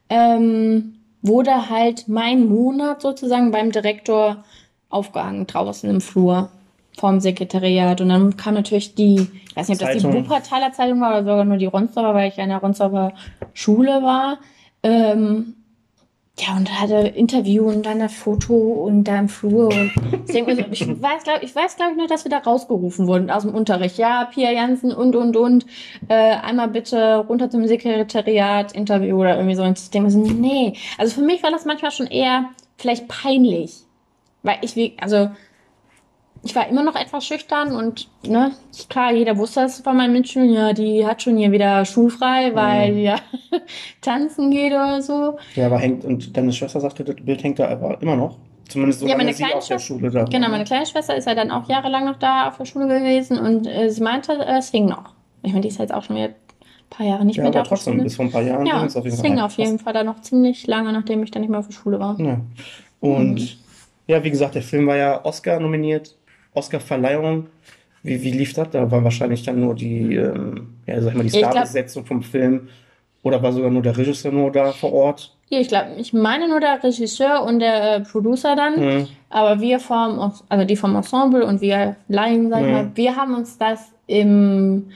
ähm, 0.10 0.96
wurde 1.22 1.70
halt 1.70 2.08
mein 2.08 2.48
Monat 2.48 3.02
sozusagen 3.02 3.52
beim 3.52 3.72
Direktor 3.72 4.44
aufgehangen 4.90 5.48
draußen 5.48 5.90
im 5.90 6.02
Flur 6.02 6.50
vom 6.98 7.20
Sekretariat. 7.20 8.02
Und 8.02 8.10
dann 8.10 8.38
kam 8.38 8.54
natürlich 8.54 8.96
die, 8.96 9.28
ich 9.50 9.56
weiß 9.56 9.68
nicht, 9.68 9.82
ob 9.82 9.92
das 9.92 10.02
die 10.02 10.14
Wuppertaler 10.14 10.72
Zeitung 10.72 11.02
war 11.02 11.12
oder 11.12 11.24
sogar 11.24 11.46
nur 11.46 11.58
die 11.58 11.66
Ronsdorfer, 11.66 12.14
weil 12.14 12.30
ich 12.30 12.38
in 12.38 12.50
der 12.50 12.60
Ronsdorfer 12.60 13.14
Schule 13.54 14.02
war. 14.02 14.40
Ähm, 14.84 15.57
ja, 16.40 16.56
und 16.56 16.80
hatte 16.80 16.96
Interview 17.08 17.68
und 17.68 17.86
dann 17.86 18.00
das 18.00 18.14
Foto 18.14 18.54
und 18.54 19.06
da 19.06 19.18
im 19.18 19.28
Flur. 19.28 19.68
Und 19.68 19.92
ich, 20.28 20.34
denke, 20.34 20.68
ich 20.72 20.88
weiß, 20.88 21.24
glaube 21.24 21.44
ich, 21.44 21.56
weiß, 21.56 21.78
glaube 21.78 21.92
ich, 21.92 21.98
nur, 21.98 22.08
dass 22.08 22.26
wir 22.26 22.30
da 22.30 22.38
rausgerufen 22.38 23.08
wurden 23.08 23.32
aus 23.32 23.42
dem 23.42 23.56
Unterricht. 23.56 23.98
Ja, 23.98 24.26
Pia 24.26 24.52
Jansen 24.52 24.94
und, 24.94 25.16
und, 25.16 25.36
und. 25.36 25.66
Äh, 26.10 26.14
einmal 26.14 26.68
bitte 26.68 27.18
runter 27.28 27.50
zum 27.50 27.66
Sekretariat, 27.66 28.74
Interview 28.74 29.20
oder 29.20 29.36
irgendwie 29.36 29.56
so. 29.56 29.64
Und 29.64 29.80
ich 29.80 29.90
denke 29.90 30.06
mir 30.06 30.12
so, 30.12 30.20
nee. 30.20 30.74
Also 31.00 31.16
für 31.16 31.26
mich 31.26 31.42
war 31.42 31.50
das 31.50 31.66
manchmal 31.66 31.92
schon 31.92 32.08
eher 32.08 32.50
vielleicht 32.78 33.08
peinlich. 33.08 33.84
Weil 34.44 34.60
ich, 34.62 34.76
also, 35.02 35.32
ich 36.48 36.56
war 36.56 36.68
immer 36.68 36.84
noch 36.84 36.96
etwas 36.96 37.26
schüchtern 37.26 37.76
und 37.76 38.08
ne, 38.26 38.52
klar, 38.90 39.14
jeder 39.14 39.38
wusste 39.38 39.62
das 39.62 39.82
von 39.82 39.96
meinen 39.96 40.14
Mitschülern, 40.14 40.50
ja, 40.50 40.74
die 40.74 41.06
hat 41.06 41.22
schon 41.22 41.38
hier 41.38 41.52
wieder 41.52 41.86
schulfrei, 41.86 42.56
weil 42.56 42.94
mhm. 42.94 43.00
ja 43.00 43.16
tanzen 44.02 44.52
geht 44.52 44.72
oder 44.72 45.02
so. 45.02 45.38
Ja, 45.56 45.68
aber 45.68 45.80
hängt, 45.80 46.06
und 46.06 46.36
deine 46.36 46.54
Schwester 46.54 46.80
sagte, 46.80 47.04
das 47.04 47.16
Bild 47.18 47.44
hängt 47.44 47.60
da 47.60 47.68
aber 47.68 48.02
immer 48.02 48.16
noch. 48.16 48.38
Zumindest 48.68 49.00
so 49.00 49.08
ja, 49.08 49.16
meine 49.16 49.34
kleine 49.34 49.56
auf 49.56 49.68
der 49.68 49.80
Schule 49.80 50.10
da 50.10 50.26
Genau, 50.26 50.50
meine 50.50 50.66
kleine 50.66 50.86
Schwester 50.86 51.16
ist 51.16 51.26
ja 51.26 51.36
dann 51.36 51.52
auch 51.52 51.70
jahrelang 51.70 52.06
noch 52.06 52.18
da 52.18 52.50
auf 52.50 52.58
der 52.58 52.66
Schule 52.66 52.88
gewesen 52.88 53.40
und 53.40 53.66
äh, 53.66 53.90
sie 53.90 54.02
meinte, 54.02 54.34
äh, 54.34 54.58
es 54.58 54.72
hing 54.72 54.86
noch. 54.86 55.14
Ich 55.44 55.52
meine, 55.52 55.62
die 55.62 55.70
ist 55.70 55.80
jetzt 55.80 55.94
auch 55.94 56.04
schon 56.04 56.18
wieder 56.18 56.32
paar 56.90 57.06
Jahre 57.06 57.26
nicht 57.26 57.38
ja, 57.38 57.44
mehr 57.44 57.52
da. 57.52 57.60
Aber 57.60 57.70
trotzdem, 57.70 58.02
bis 58.04 58.16
vor 58.16 58.26
ein 58.26 58.32
paar 58.32 58.42
Jahren. 58.42 58.66
Ja, 58.66 58.84
es 58.86 58.96
auf 58.96 59.06
jeden 59.06 59.18
Fall. 59.18 59.40
auf 59.40 59.58
jeden 59.58 59.80
Fall 59.80 59.94
da 59.94 60.04
noch 60.04 60.22
ziemlich 60.22 60.68
lange, 60.68 60.92
nachdem 60.94 61.24
ich 61.24 61.32
dann 61.32 61.42
nicht 61.42 61.50
mehr 61.50 61.60
auf 61.60 61.68
der 61.68 61.74
Schule 61.74 62.00
war. 62.00 62.20
Ja. 62.20 62.42
Und 63.00 63.36
mhm. 63.36 63.50
ja, 64.08 64.24
wie 64.24 64.30
gesagt, 64.30 64.56
der 64.56 64.62
Film 64.62 64.88
war 64.88 64.98
ja 64.98 65.24
Oscar 65.26 65.60
nominiert, 65.60 66.17
Oscar-Verleihung. 66.58 67.48
Wie, 68.04 68.22
wie 68.22 68.32
lief 68.32 68.54
das? 68.54 68.70
Da 68.72 68.90
war 68.90 69.04
wahrscheinlich 69.04 69.44
dann 69.44 69.60
nur 69.60 69.76
die, 69.76 70.16
ähm, 70.16 70.76
ja, 70.86 71.02
sag 71.02 71.16
mal, 71.16 71.24
die 71.24 71.30
Starbesetzung 71.30 72.06
vom 72.06 72.22
Film. 72.22 72.68
Oder 73.24 73.42
war 73.42 73.52
sogar 73.52 73.70
nur 73.70 73.82
der 73.82 73.98
Regisseur 73.98 74.32
nur 74.32 74.52
da 74.52 74.72
vor 74.72 74.94
Ort? 74.94 75.36
Ja, 75.50 75.60
ich 75.60 75.68
glaube, 75.68 75.92
ich 75.98 76.14
meine 76.14 76.48
nur 76.48 76.60
der 76.60 76.84
Regisseur 76.84 77.44
und 77.44 77.60
der 77.60 77.96
äh, 77.96 78.02
Producer 78.02 78.56
dann. 78.56 78.80
Mhm. 78.80 79.08
Aber 79.30 79.60
wir 79.60 79.80
vom, 79.80 80.34
also 80.50 80.66
die 80.66 80.76
vom 80.76 80.96
Ensemble 80.96 81.46
und 81.46 81.62
wir 81.62 81.96
Laien, 82.08 82.50
sag 82.50 82.62
ich 82.62 82.68
mhm. 82.68 82.74
mal, 82.74 82.92
wir 82.96 83.16
haben 83.16 83.36
uns 83.36 83.58
das 83.58 83.92
im, 84.08 84.90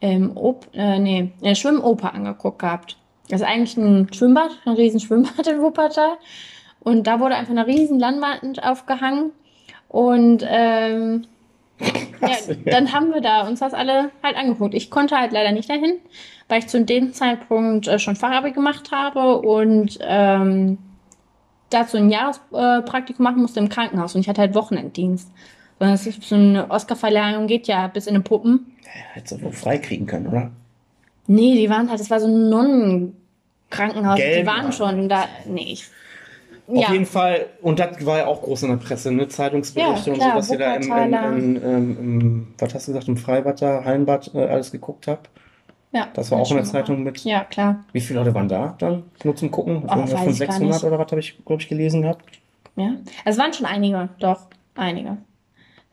im 0.00 0.36
Op 0.36 0.66
äh, 0.74 0.98
nee, 0.98 1.32
in 1.40 1.44
der 1.44 1.54
Schwimmoper 1.54 2.14
angeguckt 2.14 2.60
gehabt. 2.60 2.96
Das 3.28 3.40
ist 3.40 3.46
eigentlich 3.46 3.76
ein 3.76 4.12
Schwimmbad, 4.12 4.50
ein 4.64 4.74
riesen 4.74 5.00
Schwimmbad 5.00 5.46
in 5.46 5.60
Wuppertal. 5.60 6.16
Und 6.80 7.06
da 7.06 7.18
wurde 7.18 7.34
einfach 7.34 7.50
eine 7.50 7.66
riesen 7.66 7.98
Landwand 7.98 8.62
aufgehangen. 8.62 9.32
Und 9.88 10.44
ähm, 10.48 11.26
ja, 12.20 12.54
dann 12.64 12.92
haben 12.92 13.12
wir 13.12 13.20
da 13.20 13.46
uns 13.46 13.60
das 13.60 13.74
alle 13.74 14.10
halt 14.22 14.36
angeguckt. 14.36 14.74
Ich 14.74 14.90
konnte 14.90 15.16
halt 15.16 15.32
leider 15.32 15.52
nicht 15.52 15.68
dahin, 15.68 15.98
weil 16.48 16.60
ich 16.60 16.68
zu 16.68 16.82
dem 16.82 17.12
Zeitpunkt 17.12 17.86
äh, 17.86 17.98
schon 17.98 18.16
Fachabi 18.16 18.52
gemacht 18.52 18.90
habe 18.92 19.38
und 19.38 19.98
ähm, 20.02 20.78
dazu 21.70 21.96
ein 21.96 22.10
Jahrespraktikum 22.10 23.24
machen 23.24 23.42
musste 23.42 23.60
im 23.60 23.68
Krankenhaus 23.68 24.14
und 24.14 24.22
ich 24.22 24.28
hatte 24.28 24.40
halt 24.40 24.54
Wochenenddienst. 24.54 25.30
Und 25.78 25.88
das 25.88 26.06
ist 26.06 26.22
so 26.22 26.36
eine 26.36 26.70
Oscarverleihung 26.70 27.46
geht 27.46 27.66
ja 27.66 27.86
bis 27.88 28.06
in 28.06 28.14
den 28.14 28.24
Puppen. 28.24 28.72
Ja, 28.82 28.90
hättest 29.12 29.40
du 29.40 29.42
wohl 29.42 29.52
freikriegen 29.52 30.06
können, 30.06 30.28
oder? 30.28 30.50
Nee, 31.26 31.54
die 31.56 31.68
waren 31.68 31.90
halt, 31.90 32.00
das 32.00 32.10
war 32.10 32.20
so 32.20 32.28
ein 32.28 32.48
Nonnenkrankenhaus. 32.48 34.16
Die 34.16 34.46
waren 34.46 34.72
schon 34.72 35.08
da. 35.08 35.24
Nee, 35.44 35.72
ich 35.72 35.86
auf 36.68 36.76
ja. 36.76 36.92
jeden 36.92 37.06
Fall, 37.06 37.46
und 37.62 37.78
das 37.78 38.04
war 38.04 38.18
ja 38.18 38.26
auch 38.26 38.42
groß 38.42 38.64
in 38.64 38.70
der 38.70 38.76
Presse, 38.76 39.12
ne? 39.12 39.28
Zeitungsberichte 39.28 40.10
ja, 40.10 40.14
und 40.14 40.22
so, 40.22 40.28
dass 40.30 40.50
ihr 40.50 40.58
da 40.58 40.74
im, 40.74 40.82
im, 40.82 41.14
im, 41.14 41.56
im, 41.62 41.98
im, 41.98 42.54
was 42.58 42.74
hast 42.74 42.88
du 42.88 42.92
gesagt, 42.92 43.08
im 43.08 43.16
Freibad 43.16 43.62
da, 43.62 43.84
Hallenbad 43.84 44.34
äh, 44.34 44.46
alles 44.46 44.72
geguckt 44.72 45.06
habt. 45.06 45.30
Ja. 45.92 46.08
Das 46.12 46.30
war 46.30 46.40
auch 46.40 46.50
in 46.50 46.56
der 46.56 46.66
Zeitung 46.66 47.04
mit. 47.04 47.24
Ja, 47.24 47.44
klar. 47.44 47.84
Wie 47.92 48.00
viele 48.00 48.18
Leute 48.18 48.34
waren 48.34 48.48
da 48.48 48.74
dann? 48.78 49.04
Nur 49.22 49.36
zum 49.36 49.50
Gucken? 49.50 49.84
Oh, 49.86 49.94
Irgendwas 49.94 50.20
von 50.20 50.32
600 50.32 50.84
oder 50.84 50.98
was 50.98 51.10
habe 51.10 51.20
ich, 51.20 51.42
glaube 51.44 51.62
ich, 51.62 51.68
gelesen 51.68 52.02
gehabt? 52.02 52.24
Ja. 52.74 52.96
Also 53.24 53.38
es 53.38 53.38
waren 53.38 53.52
schon 53.54 53.66
einige, 53.66 54.08
doch, 54.18 54.42
einige. 54.74 55.18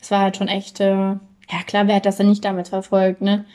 Es 0.01 0.11
war 0.11 0.19
halt 0.19 0.37
schon 0.37 0.47
echt, 0.47 0.79
äh, 0.79 0.89
ja 0.89 1.19
klar, 1.65 1.87
wer 1.87 1.95
hat 1.95 2.05
das 2.05 2.17
denn 2.17 2.27
nicht 2.27 2.43
damit 2.43 2.69
verfolgt, 2.69 3.21
ne? 3.21 3.45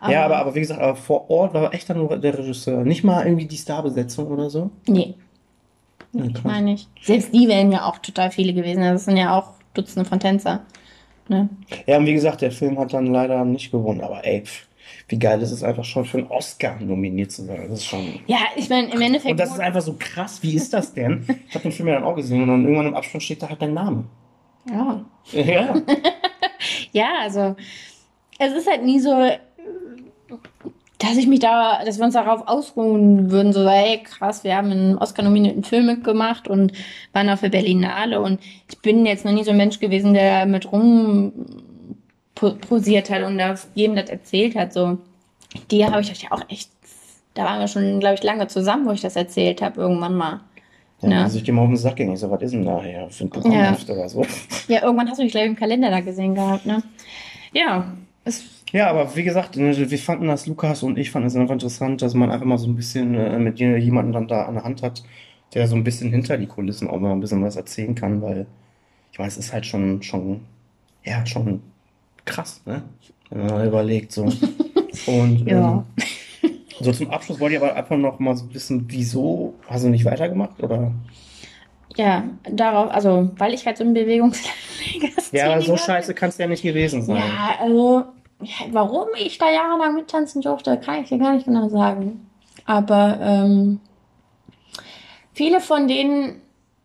Aber, 0.00 0.12
ja, 0.12 0.24
aber, 0.24 0.38
aber 0.38 0.54
wie 0.54 0.60
gesagt, 0.60 0.80
aber 0.80 0.96
vor 0.96 1.30
Ort 1.30 1.54
war 1.54 1.72
echt 1.74 1.90
dann 1.90 1.98
nur 1.98 2.16
der 2.16 2.38
Regisseur. 2.38 2.84
Nicht 2.84 3.04
mal 3.04 3.24
irgendwie 3.24 3.46
die 3.46 3.56
Starbesetzung 3.56 4.28
oder 4.28 4.48
so? 4.48 4.70
Nee. 4.86 5.14
Ja, 6.12 6.24
ich 6.24 6.44
meine 6.44 6.72
nicht. 6.72 6.88
Selbst 7.00 7.32
die 7.34 7.48
wären 7.48 7.72
ja 7.72 7.86
auch 7.86 7.98
total 7.98 8.30
viele 8.30 8.52
gewesen. 8.52 8.82
Das 8.82 9.06
sind 9.06 9.16
ja 9.16 9.36
auch 9.38 9.52
Dutzende 9.74 10.08
von 10.08 10.20
Tänzer. 10.20 10.60
Ne? 11.28 11.48
Ja, 11.86 11.98
und 11.98 12.06
wie 12.06 12.12
gesagt, 12.12 12.42
der 12.42 12.52
Film 12.52 12.78
hat 12.78 12.92
dann 12.92 13.06
leider 13.06 13.44
nicht 13.44 13.70
gewonnen. 13.70 14.02
Aber 14.02 14.24
ey, 14.24 14.44
wie 15.08 15.18
geil 15.18 15.40
ist 15.40 15.52
es 15.52 15.62
einfach 15.62 15.84
schon 15.84 16.04
für 16.04 16.18
einen 16.18 16.26
Oscar 16.26 16.78
nominiert 16.80 17.32
zu 17.32 17.44
sein. 17.44 17.66
Das 17.68 17.80
ist 17.80 17.86
schon. 17.86 18.20
Ja, 18.26 18.38
ich 18.56 18.68
meine, 18.68 18.92
im 18.92 19.00
Endeffekt. 19.00 19.32
Und 19.32 19.40
das 19.40 19.52
ist 19.52 19.60
einfach 19.60 19.80
so 19.80 19.96
krass. 19.98 20.42
Wie 20.42 20.54
ist 20.54 20.72
das 20.72 20.92
denn? 20.92 21.24
ich 21.48 21.54
habe 21.54 21.62
den 21.62 21.72
Film 21.72 21.88
ja 21.88 21.94
dann 21.94 22.04
auch 22.04 22.16
gesehen 22.16 22.42
und 22.42 22.48
dann 22.48 22.64
irgendwann 22.64 22.88
im 22.88 22.94
Abspann 22.94 23.20
steht 23.20 23.42
da 23.42 23.48
halt 23.48 23.62
dein 23.62 23.74
Name. 23.74 24.04
Ja. 24.68 25.04
Ja. 25.32 25.74
ja, 26.92 27.08
also. 27.22 27.56
Es 28.38 28.52
ist 28.52 28.68
halt 28.68 28.82
nie 28.84 28.98
so 28.98 29.10
dass 31.02 31.16
ich 31.16 31.26
mich 31.26 31.40
da, 31.40 31.84
dass 31.84 31.98
wir 31.98 32.04
uns 32.04 32.14
darauf 32.14 32.46
ausruhen 32.46 33.32
würden, 33.32 33.52
so, 33.52 33.68
hey, 33.68 34.02
krass, 34.04 34.44
wir 34.44 34.56
haben 34.56 34.70
einen 34.70 34.98
Oscar-nominierten 34.98 35.64
Film 35.64 35.86
mitgemacht 35.86 36.46
und 36.46 36.72
waren 37.12 37.28
auf 37.28 37.40
der 37.40 37.48
Berlinale 37.48 38.20
und 38.20 38.40
ich 38.70 38.78
bin 38.78 39.04
jetzt 39.04 39.24
noch 39.24 39.32
nie 39.32 39.42
so 39.42 39.50
ein 39.50 39.56
Mensch 39.56 39.80
gewesen, 39.80 40.14
der 40.14 40.46
mit 40.46 40.70
rum 40.70 41.32
posiert 42.34 43.10
hat 43.10 43.24
und 43.24 43.38
das 43.38 43.68
jedem 43.74 43.96
das 43.96 44.10
erzählt 44.10 44.54
hat, 44.54 44.72
so. 44.72 44.98
Die 45.70 45.84
habe 45.84 46.00
ich 46.00 46.10
euch 46.10 46.22
ja 46.22 46.32
auch 46.32 46.42
echt, 46.48 46.70
da 47.34 47.44
waren 47.44 47.60
wir 47.60 47.68
schon, 47.68 47.98
glaube 48.00 48.14
ich, 48.14 48.22
lange 48.22 48.46
zusammen, 48.46 48.86
wo 48.86 48.92
ich 48.92 49.00
das 49.00 49.16
erzählt 49.16 49.60
habe, 49.60 49.80
irgendwann 49.80 50.14
mal. 50.14 50.40
Ja, 51.02 51.08
ne? 51.08 51.22
Also 51.24 51.38
ich 51.38 51.44
dir 51.44 51.52
mal 51.52 51.62
auf 51.62 51.68
den 51.68 51.76
Sack 51.76 51.96
ging. 51.96 52.12
Ich 52.12 52.20
so, 52.20 52.30
was 52.30 52.40
ist 52.42 52.54
denn 52.54 52.64
da 52.64 52.80
her 52.80 53.08
für 53.10 53.24
ein 53.24 53.30
Programmheft 53.30 53.88
ja. 53.88 53.94
oder 53.94 54.08
so? 54.08 54.24
Ja, 54.68 54.82
irgendwann 54.82 55.10
hast 55.10 55.18
du 55.18 55.24
mich, 55.24 55.32
glaube 55.32 55.46
ich, 55.46 55.50
im 55.50 55.58
Kalender 55.58 55.90
da 55.90 56.00
gesehen 56.00 56.34
gehabt, 56.34 56.64
ne? 56.64 56.82
Ja, 57.52 57.92
es 58.24 58.61
ja, 58.72 58.88
aber 58.88 59.14
wie 59.14 59.22
gesagt, 59.22 59.56
ne, 59.56 59.90
wir 59.90 59.98
fanden 59.98 60.26
das, 60.26 60.46
Lukas 60.46 60.82
und 60.82 60.98
ich 60.98 61.10
fanden 61.10 61.28
es 61.28 61.36
einfach 61.36 61.52
interessant, 61.52 62.02
dass 62.02 62.14
man 62.14 62.30
einfach 62.30 62.46
mal 62.46 62.58
so 62.58 62.66
ein 62.66 62.74
bisschen 62.74 63.14
äh, 63.14 63.38
mit 63.38 63.58
jemandem 63.58 64.12
dann 64.12 64.28
da 64.28 64.46
an 64.46 64.54
der 64.54 64.64
Hand 64.64 64.82
hat, 64.82 65.02
der 65.54 65.68
so 65.68 65.76
ein 65.76 65.84
bisschen 65.84 66.10
hinter 66.10 66.38
die 66.38 66.46
Kulissen 66.46 66.88
auch 66.88 66.98
mal 66.98 67.12
ein 67.12 67.20
bisschen 67.20 67.44
was 67.44 67.56
erzählen 67.56 67.94
kann, 67.94 68.22
weil 68.22 68.46
ich 69.12 69.18
weiß, 69.18 69.36
es 69.36 69.46
ist 69.46 69.52
halt 69.52 69.66
schon, 69.66 70.02
schon, 70.02 70.40
ja, 71.04 71.24
schon 71.26 71.62
krass, 72.24 72.62
ne? 72.64 72.82
Wenn 73.30 73.40
man 73.40 73.50
mal 73.50 73.66
überlegt, 73.66 74.12
so. 74.12 74.24
Und, 75.06 75.46
ja. 75.46 75.84
Ähm, 76.42 76.50
so 76.80 76.92
zum 76.92 77.10
Abschluss 77.10 77.38
wollte 77.40 77.56
ich 77.56 77.62
aber 77.62 77.76
einfach 77.76 77.96
noch 77.96 78.18
mal 78.18 78.34
so 78.34 78.52
wissen, 78.54 78.86
wieso 78.88 79.54
hast 79.68 79.84
du 79.84 79.88
nicht 79.88 80.04
weitergemacht, 80.04 80.62
oder? 80.62 80.92
Ja, 81.96 82.24
darauf, 82.50 82.90
also, 82.90 83.30
weil 83.36 83.52
ich 83.52 83.66
halt 83.66 83.76
so 83.76 83.84
ein 83.84 83.94
Bewegungslegastheniker 83.94 85.36
Ja, 85.36 85.60
so 85.60 85.76
scheiße 85.76 86.14
kann 86.14 86.30
es 86.30 86.38
ja 86.38 86.46
nicht 86.46 86.62
gewesen 86.62 87.02
sein. 87.02 87.18
Ja, 87.18 87.56
also, 87.60 88.04
warum 88.70 89.08
ich 89.18 89.38
da 89.38 89.50
jahrelang 89.50 89.94
mittanzen 89.94 90.42
durfte, 90.42 90.78
kann 90.78 91.02
ich 91.02 91.08
dir 91.08 91.18
gar 91.18 91.34
nicht 91.34 91.46
genau 91.46 91.68
sagen. 91.68 92.28
Aber 92.64 93.18
ähm, 93.20 93.80
viele 95.32 95.60
von 95.60 95.88
denen 95.88 96.40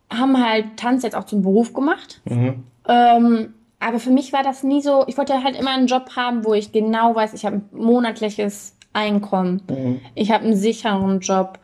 haben 0.09 0.43
halt 0.43 0.77
Tanz 0.77 1.03
jetzt 1.03 1.15
auch 1.15 1.25
zum 1.25 1.41
Beruf 1.41 1.73
gemacht. 1.73 2.21
Mhm. 2.25 2.63
Ähm, 2.87 3.53
aber 3.79 3.99
für 3.99 4.09
mich 4.09 4.33
war 4.33 4.43
das 4.43 4.63
nie 4.63 4.81
so, 4.81 5.03
ich 5.07 5.17
wollte 5.17 5.43
halt 5.43 5.57
immer 5.59 5.71
einen 5.71 5.87
Job 5.87 6.15
haben, 6.15 6.45
wo 6.45 6.53
ich 6.53 6.71
genau 6.71 7.13
weiß, 7.13 7.33
ich 7.33 7.45
habe 7.45 7.57
ein 7.57 7.69
monatliches 7.71 8.75
Einkommen. 8.93 9.61
Mhm. 9.69 10.01
Ich 10.15 10.31
habe 10.31 10.45
einen 10.45 10.55
sicheren 10.55 11.19
Job. 11.19 11.59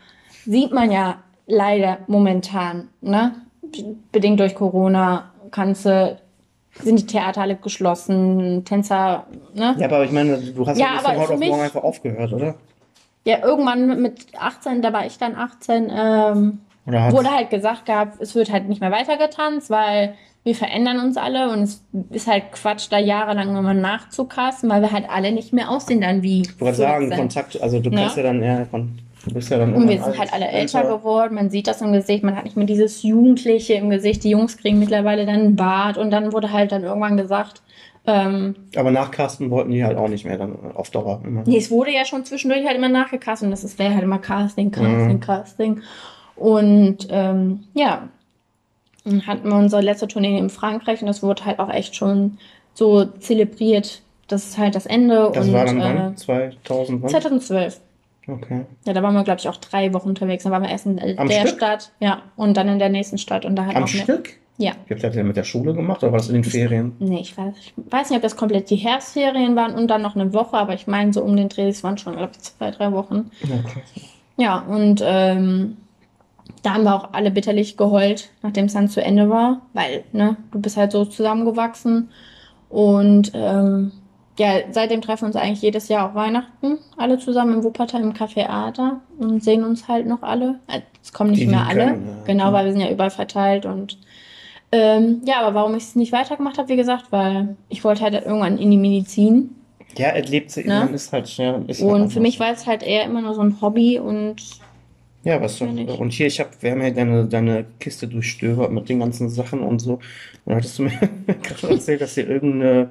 Sieht 0.45 0.71
man 0.71 0.91
ja 0.91 1.23
leider 1.47 1.99
momentan, 2.07 2.89
ne? 3.01 3.33
Bedingt 4.11 4.39
durch 4.39 4.53
Corona 4.53 5.31
kannst 5.49 5.85
du 5.85 6.19
sind 6.81 6.99
die 6.99 7.05
Theater 7.05 7.41
alle 7.41 7.55
geschlossen, 7.55 8.65
Tänzer, 8.65 9.25
ne? 9.53 9.75
Ja, 9.77 9.87
aber 9.87 10.03
ich 10.03 10.11
meine, 10.11 10.37
du 10.37 10.65
hast 10.65 10.77
ja, 10.77 10.95
ja 10.95 10.99
von 10.99 11.17
heute 11.17 11.33
auf 11.33 11.39
morgen 11.39 11.61
einfach 11.61 11.83
aufgehört, 11.83 12.33
oder? 12.33 12.55
Ja, 13.25 13.43
irgendwann 13.43 14.01
mit 14.01 14.25
18, 14.37 14.81
da 14.81 14.91
war 14.91 15.05
ich 15.05 15.17
dann 15.17 15.35
18, 15.35 15.91
ähm, 15.95 16.59
wurde 16.85 17.31
halt 17.31 17.49
gesagt 17.49 17.85
gehabt, 17.85 18.21
es 18.21 18.35
wird 18.35 18.51
halt 18.51 18.67
nicht 18.67 18.81
mehr 18.81 18.91
weitergetanzt, 18.91 19.69
weil 19.69 20.15
wir 20.43 20.55
verändern 20.55 20.99
uns 20.99 21.15
alle 21.15 21.51
und 21.51 21.63
es 21.63 21.83
ist 22.09 22.27
halt 22.27 22.51
Quatsch, 22.51 22.87
da 22.89 22.97
jahrelang 22.97 23.55
immer 23.55 23.73
nachzukasten, 23.73 24.69
weil 24.69 24.81
wir 24.81 24.91
halt 24.91 25.09
alle 25.09 25.31
nicht 25.31 25.53
mehr 25.53 25.69
aussehen 25.69 26.01
dann 26.01 26.21
wie. 26.21 26.41
Ich 26.41 26.59
wollte 26.59 26.77
sagen, 26.77 27.09
Kontakt, 27.11 27.61
also 27.61 27.79
du 27.79 27.89
kannst 27.89 28.17
ja, 28.17 28.23
ja 28.23 28.29
dann 28.29 28.43
eher 28.43 28.65
von 28.65 28.99
Du 29.25 29.33
bist 29.33 29.49
ja 29.49 29.57
dann 29.57 29.73
Und 29.73 29.87
wir 29.87 30.03
sind 30.03 30.17
halt 30.17 30.33
alle 30.33 30.47
älter, 30.47 30.79
älter 30.79 30.97
geworden, 30.97 31.35
man 31.35 31.49
sieht 31.49 31.67
das 31.67 31.81
im 31.81 31.93
Gesicht, 31.93 32.23
man 32.23 32.35
hat 32.35 32.43
nicht 32.43 32.57
mehr 32.57 32.65
dieses 32.65 33.03
Jugendliche 33.03 33.75
im 33.75 33.89
Gesicht. 33.89 34.23
Die 34.23 34.29
Jungs 34.29 34.57
kriegen 34.57 34.79
mittlerweile 34.79 35.25
dann 35.25 35.35
einen 35.35 35.55
Bart 35.55 35.97
und 35.97 36.11
dann 36.11 36.33
wurde 36.33 36.51
halt 36.51 36.71
dann 36.71 36.83
irgendwann 36.83 37.15
gesagt, 37.15 37.61
ähm, 38.05 38.55
aber 38.75 38.91
nachcasten 38.91 39.49
wollten 39.49 39.71
die 39.71 39.83
halt 39.83 39.97
auch 39.97 40.09
nicht 40.09 40.25
mehr 40.25 40.37
dann 40.37 40.57
auf 40.75 40.89
Dauer. 40.89 41.21
Immer. 41.23 41.43
Nee, 41.45 41.57
es 41.57 41.71
wurde 41.71 41.91
ja 41.91 42.03
schon 42.03 42.25
zwischendurch 42.25 42.65
halt 42.65 42.75
immer 42.75 42.89
nachgecastet 42.89 43.45
und 43.45 43.51
das 43.51 43.79
wäre 43.79 43.93
halt 43.93 44.03
immer 44.03 44.19
Casting, 44.19 44.71
Casting, 44.71 45.13
mhm. 45.13 45.19
Casting. 45.21 45.81
Und 46.35 47.07
ähm, 47.09 47.63
ja, 47.73 48.09
dann 49.05 49.25
hatten 49.25 49.47
wir 49.47 49.55
unsere 49.55 49.81
letzte 49.81 50.07
Tournee 50.07 50.37
in 50.37 50.49
Frankreich 50.49 51.01
und 51.01 51.07
das 51.07 51.23
wurde 51.23 51.45
halt 51.45 51.59
auch 51.59 51.69
echt 51.69 51.95
schon 51.95 52.37
so 52.73 53.05
zelebriert. 53.05 54.01
Das 54.27 54.45
ist 54.45 54.57
halt 54.57 54.75
das 54.75 54.85
Ende. 54.85 55.31
Das 55.33 55.47
und, 55.47 55.53
war 55.53 55.65
dann? 55.65 56.13
Äh, 56.13 56.15
2000, 56.15 57.09
2012. 57.09 57.79
Okay. 58.27 58.65
Ja, 58.85 58.93
da 58.93 59.03
waren 59.03 59.13
wir, 59.13 59.23
glaube 59.23 59.39
ich, 59.39 59.49
auch 59.49 59.57
drei 59.57 59.93
Wochen 59.93 60.09
unterwegs. 60.09 60.43
Da 60.43 60.51
waren 60.51 60.63
wir 60.63 60.69
erst 60.69 60.85
in 60.85 60.99
Am 61.17 61.27
der 61.27 61.41
Stück? 61.41 61.57
Stadt, 61.57 61.91
ja, 61.99 62.21
und 62.35 62.55
dann 62.55 62.69
in 62.69 62.79
der 62.79 62.89
nächsten 62.89 63.17
Stadt. 63.17 63.45
Und 63.45 63.55
da 63.55 63.65
halt 63.65 63.75
Am 63.75 63.83
auch 63.83 63.87
Stück? 63.87 64.37
Ja. 64.57 64.71
Habt 64.71 64.89
ihr 65.03 65.09
das 65.09 65.15
mit 65.15 65.35
der 65.35 65.43
Schule 65.43 65.73
gemacht 65.73 66.03
oder 66.03 66.11
war 66.11 66.19
das 66.19 66.29
in 66.29 66.35
den 66.35 66.43
Ferien? 66.43 66.95
Nee, 66.99 67.21
ich 67.21 67.35
weiß, 67.37 67.53
ich 67.59 67.73
weiß 67.75 68.09
nicht, 68.09 68.17
ob 68.17 68.23
das 68.23 68.37
komplett 68.37 68.69
die 68.69 68.75
Herbstferien 68.75 69.55
waren 69.55 69.73
und 69.73 69.87
dann 69.87 70.03
noch 70.03 70.15
eine 70.15 70.31
Woche, 70.33 70.57
aber 70.57 70.73
ich 70.73 70.85
meine, 70.85 71.11
so 71.11 71.23
um 71.23 71.35
den 71.35 71.49
Dreh, 71.49 71.67
es 71.67 71.83
waren 71.83 71.97
schon, 71.97 72.15
glaube 72.15 72.33
ich, 72.33 72.39
zwei, 72.39 72.69
drei 72.71 72.91
Wochen. 72.91 73.31
Okay. 73.43 73.81
Ja, 74.37 74.59
und 74.59 75.01
ähm, 75.03 75.77
da 76.61 76.75
haben 76.75 76.83
wir 76.83 76.95
auch 76.95 77.13
alle 77.13 77.31
bitterlich 77.31 77.77
geheult, 77.77 78.29
nachdem 78.41 78.65
es 78.65 78.73
dann 78.73 78.89
zu 78.89 79.03
Ende 79.03 79.29
war, 79.29 79.61
weil, 79.73 80.03
ne, 80.11 80.37
du 80.51 80.61
bist 80.61 80.77
halt 80.77 80.91
so 80.91 81.03
zusammengewachsen. 81.05 82.09
Und 82.69 83.31
ähm, 83.35 83.91
ja, 84.37 84.61
seitdem 84.71 85.01
treffen 85.01 85.23
wir 85.23 85.27
uns 85.27 85.35
eigentlich 85.35 85.61
jedes 85.61 85.87
Jahr 85.89 86.09
auch 86.09 86.15
Weihnachten, 86.15 86.79
alle 86.97 87.19
zusammen 87.19 87.55
im 87.55 87.63
Wuppertal 87.63 88.01
im 88.01 88.13
Café 88.13 88.47
Ada 88.47 89.01
und 89.19 89.43
sehen 89.43 89.63
uns 89.63 89.87
halt 89.87 90.07
noch 90.07 90.23
alle. 90.23 90.59
Äh, 90.67 90.81
es 91.03 91.13
kommen 91.13 91.31
nicht 91.31 91.43
die, 91.43 91.47
mehr 91.47 91.67
alle, 91.67 91.85
können, 91.85 92.07
ja. 92.07 92.23
genau, 92.25 92.53
weil 92.53 92.65
wir 92.65 92.71
sind 92.71 92.81
ja 92.81 92.89
überall 92.89 93.11
verteilt 93.11 93.65
und 93.65 93.97
ähm, 94.73 95.21
ja, 95.25 95.41
aber 95.41 95.53
warum 95.53 95.75
ich 95.75 95.83
es 95.83 95.95
nicht 95.95 96.11
weitergemacht 96.11 96.57
habe, 96.57 96.67
wie 96.67 96.75
gesagt, 96.75 97.11
weil 97.11 97.55
ich 97.69 97.83
wollte 97.83 98.01
halt 98.01 98.15
irgendwann 98.15 98.57
in 98.57 98.71
die 98.71 98.77
Medizin. 98.77 99.51
Ja, 99.95 100.07
er 100.07 100.23
lebt 100.23 100.49
sie, 100.49 100.63
ne? 100.63 100.89
ist 100.91 101.13
halt 101.13 101.29
ja, 101.37 101.61
ist 101.67 101.79
Und 101.81 102.01
halt 102.01 102.13
für 102.13 102.19
mich 102.19 102.39
war 102.39 102.51
es 102.51 102.65
halt 102.65 102.81
eher 102.81 103.05
immer 103.05 103.21
nur 103.21 103.35
so 103.35 103.41
ein 103.41 103.61
Hobby 103.61 103.99
und. 103.99 104.37
Ja, 105.23 105.39
was 105.39 105.57
so. 105.57 105.65
Und 105.65 106.11
hier, 106.11 106.25
ich 106.25 106.39
habe, 106.39 106.49
wir 106.59 106.71
haben 106.71 106.81
ja 106.81 106.89
deine, 106.89 107.25
deine 107.25 107.65
Kiste 107.79 108.07
durchstöbert 108.07 108.71
mit 108.71 108.89
den 108.89 108.99
ganzen 108.99 109.29
Sachen 109.29 109.61
und 109.61 109.79
so. 109.79 109.93
Und 109.93 110.01
dann 110.47 110.55
hattest 110.55 110.79
du 110.79 110.83
mir 110.83 110.91
gerade 111.43 111.73
erzählt, 111.75 112.01
dass 112.01 112.15
hier 112.15 112.27
irgendeine. 112.27 112.89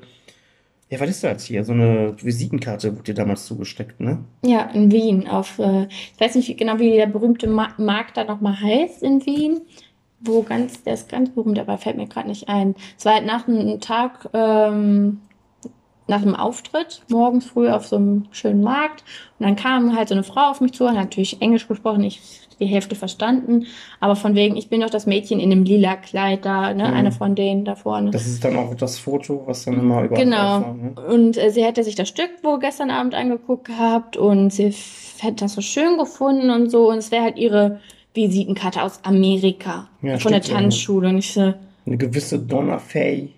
Ja, 0.93 1.01
was 1.01 1.09
ist 1.09 1.25
das 1.25 1.45
hier? 1.45 1.65
So 1.65 1.73
eine 1.73 2.15
Visitenkarte 2.23 2.93
wurde 2.93 3.05
dir 3.05 3.15
damals 3.15 3.47
zugesteckt, 3.47 3.99
ne? 3.99 4.19
Ja, 4.45 4.65
in 4.75 4.93
Wien. 4.93 5.27
Auf, 5.27 5.59
äh, 5.59 5.85
ich 5.85 6.21
weiß 6.21 6.35
nicht 6.35 6.55
genau, 6.59 6.79
wie 6.79 6.93
der 6.93 7.07
berühmte 7.07 7.49
Markt 7.49 8.19
da 8.19 8.25
nochmal 8.25 8.61
heißt 8.61 9.03
in 9.03 9.25
Wien 9.25 9.63
wo 10.25 10.43
ganz, 10.43 10.83
der 10.85 10.95
ist 10.95 11.09
ganz 11.09 11.31
berühmt, 11.31 11.59
aber 11.59 11.79
fällt 11.79 11.97
mir 11.97 12.07
gerade 12.07 12.29
nicht 12.29 12.49
ein. 12.49 12.75
Es 12.97 13.05
war 13.05 13.15
halt 13.15 13.27
nach 13.27 13.49
einem 13.49 13.81
Tag, 13.81 14.29
ähm, 14.33 15.21
nach 16.13 16.23
einem 16.23 16.37
Auftritt, 16.37 17.03
morgens 17.09 17.47
früh 17.47 17.69
auf 17.69 17.87
so 17.87 17.97
einem 17.97 18.27
schönen 18.31 18.63
Markt. 18.63 19.03
Und 19.39 19.47
dann 19.47 19.57
kam 19.57 19.97
halt 19.97 20.09
so 20.09 20.15
eine 20.15 20.23
Frau 20.23 20.51
auf 20.51 20.61
mich 20.61 20.73
zu, 20.73 20.87
hat 20.87 20.95
natürlich 20.95 21.41
Englisch 21.41 21.67
gesprochen, 21.67 22.05
ich 22.05 22.21
die 22.61 22.67
Hälfte 22.67 22.95
verstanden, 22.95 23.67
aber 23.99 24.15
von 24.15 24.35
wegen, 24.35 24.57
ich 24.57 24.69
bin 24.69 24.83
doch 24.83 24.91
das 24.91 25.07
Mädchen 25.07 25.41
in 25.41 25.51
dem 25.51 25.65
lila 25.65 25.97
Kleid 25.97 26.45
da, 26.45 26.73
ne, 26.73 26.87
mhm. 26.87 26.95
eine 26.95 27.13
von 27.13 27.35
denen 27.35 27.65
da 27.65 27.75
vorne. 27.75 28.11
Das 28.11 28.27
ist 28.27 28.45
dann 28.45 28.57
auch 28.57 28.75
das 28.75 28.99
Foto, 28.99 29.43
was 29.47 29.65
dann 29.65 29.75
immer 29.75 30.05
überall 30.05 30.23
Genau. 30.23 30.37
War, 30.37 30.75
ne? 30.75 30.95
Und 31.09 31.37
äh, 31.37 31.51
sie 31.51 31.65
hätte 31.65 31.83
sich 31.83 31.95
das 31.95 32.09
Stück 32.09 32.31
wohl 32.43 32.61
gestern 32.61 32.91
Abend 32.91 33.15
angeguckt 33.15 33.67
gehabt 33.67 34.17
und 34.17 34.51
sie 34.51 34.73
hätte 35.19 35.45
das 35.45 35.55
so 35.55 35.61
schön 35.61 35.99
gefunden 35.99 36.51
und 36.51 36.71
so 36.71 36.91
und 36.91 36.99
es 36.99 37.11
wäre 37.11 37.25
halt 37.25 37.37
ihre 37.37 37.81
Visitenkarte 38.15 38.83
aus 38.83 39.01
Amerika. 39.03 39.89
Ja, 40.03 40.19
von 40.19 40.33
der 40.33 40.43
Tanzschule. 40.43 41.09
Und 41.09 41.19
ich 41.19 41.33
so, 41.33 41.55
eine 41.87 41.97
gewisse 41.97 42.39
Donna 42.39 42.79
Fay. 42.79 43.31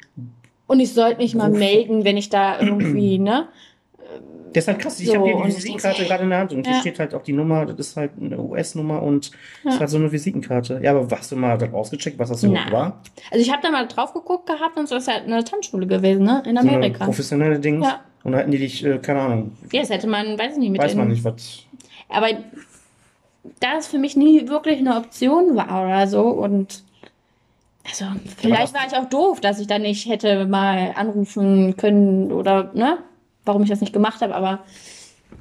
Und 0.67 0.81
ich 0.81 0.93
sollte 0.93 1.19
mich 1.19 1.35
mal 1.35 1.51
melden, 1.51 2.05
wenn 2.05 2.17
ich 2.17 2.31
da 2.31 2.61
irgendwie, 2.61 3.19
ne? 3.19 3.49
Halt 4.55 4.79
krass. 4.79 5.01
Ich 5.01 5.09
so, 5.09 5.15
habe 5.15 5.25
hier 5.25 5.37
die 5.37 5.49
Visitenkarte 5.49 6.05
gerade 6.05 6.23
in 6.23 6.31
der 6.31 6.39
Hand 6.39 6.53
und 6.53 6.65
ja. 6.65 6.73
hier 6.75 6.81
steht 6.81 7.01
halt 7.01 7.13
auch 7.13 7.23
die 7.23 7.33
Nummer, 7.33 7.67
das 7.67 7.89
ist 7.89 7.97
halt 7.97 8.13
eine 8.21 8.39
US-Nummer 8.39 9.03
und 9.03 9.31
ja. 9.31 9.37
das 9.65 9.75
ist 9.75 9.81
halt 9.81 9.91
so 9.91 9.97
eine 9.97 10.13
Visitenkarte. 10.13 10.81
Ja, 10.81 10.93
aber 10.93 11.09
hast 11.17 11.33
du 11.33 11.37
mal 11.37 11.59
da 11.59 11.67
rausgecheckt, 11.67 12.19
was 12.21 12.29
das 12.29 12.43
so 12.43 12.53
war? 12.53 13.01
Also 13.33 13.45
ich 13.45 13.51
habe 13.51 13.63
da 13.63 13.71
mal 13.73 13.89
drauf 13.89 14.13
geguckt 14.13 14.47
gehabt 14.47 14.77
und 14.77 14.89
so 14.89 14.95
ist 14.95 15.09
halt 15.09 15.25
eine 15.25 15.43
Tanzschule 15.43 15.89
gewesen, 15.89 16.25
ne? 16.25 16.43
In 16.47 16.57
Amerika. 16.57 17.01
So 17.01 17.05
professionelle 17.07 17.59
Dings. 17.59 17.85
Ja. 17.85 18.05
Und 18.23 18.33
da 18.33 18.39
hätten 18.39 18.53
die 18.53 18.59
dich, 18.59 18.85
äh, 18.85 18.99
keine 18.99 19.21
Ahnung. 19.21 19.53
Ja, 19.73 19.81
das 19.81 19.91
hätte 19.91 20.07
man, 20.07 20.39
weiß 20.39 20.53
ich 20.53 20.59
nicht, 20.59 20.71
mit 20.71 20.81
Weiß 20.81 20.95
man 20.95 21.09
nicht, 21.09 21.25
was. 21.25 21.65
Aber 22.09 22.29
da 23.61 23.77
es 23.79 23.87
für 23.87 23.99
mich 23.99 24.17
nie 24.17 24.49
wirklich 24.49 24.79
eine 24.79 24.97
Option 24.97 25.57
war 25.57 25.85
oder 25.85 26.07
so 26.07 26.23
und 26.23 26.83
also 27.87 28.07
vielleicht 28.39 28.75
war 28.75 28.87
ich 28.87 28.95
auch 28.95 29.09
doof, 29.09 29.41
dass 29.41 29.59
ich 29.61 29.67
da 29.67 29.79
nicht 29.79 30.09
hätte 30.09 30.47
mal 30.47 30.93
anrufen 30.97 31.77
können 31.77 32.33
oder 32.33 32.73
ne, 32.75 32.99
warum 33.45 33.63
ich 33.63 33.69
das 33.69 33.81
nicht 33.81 33.93
gemacht 33.93 34.21
habe, 34.23 34.35
aber 34.35 34.65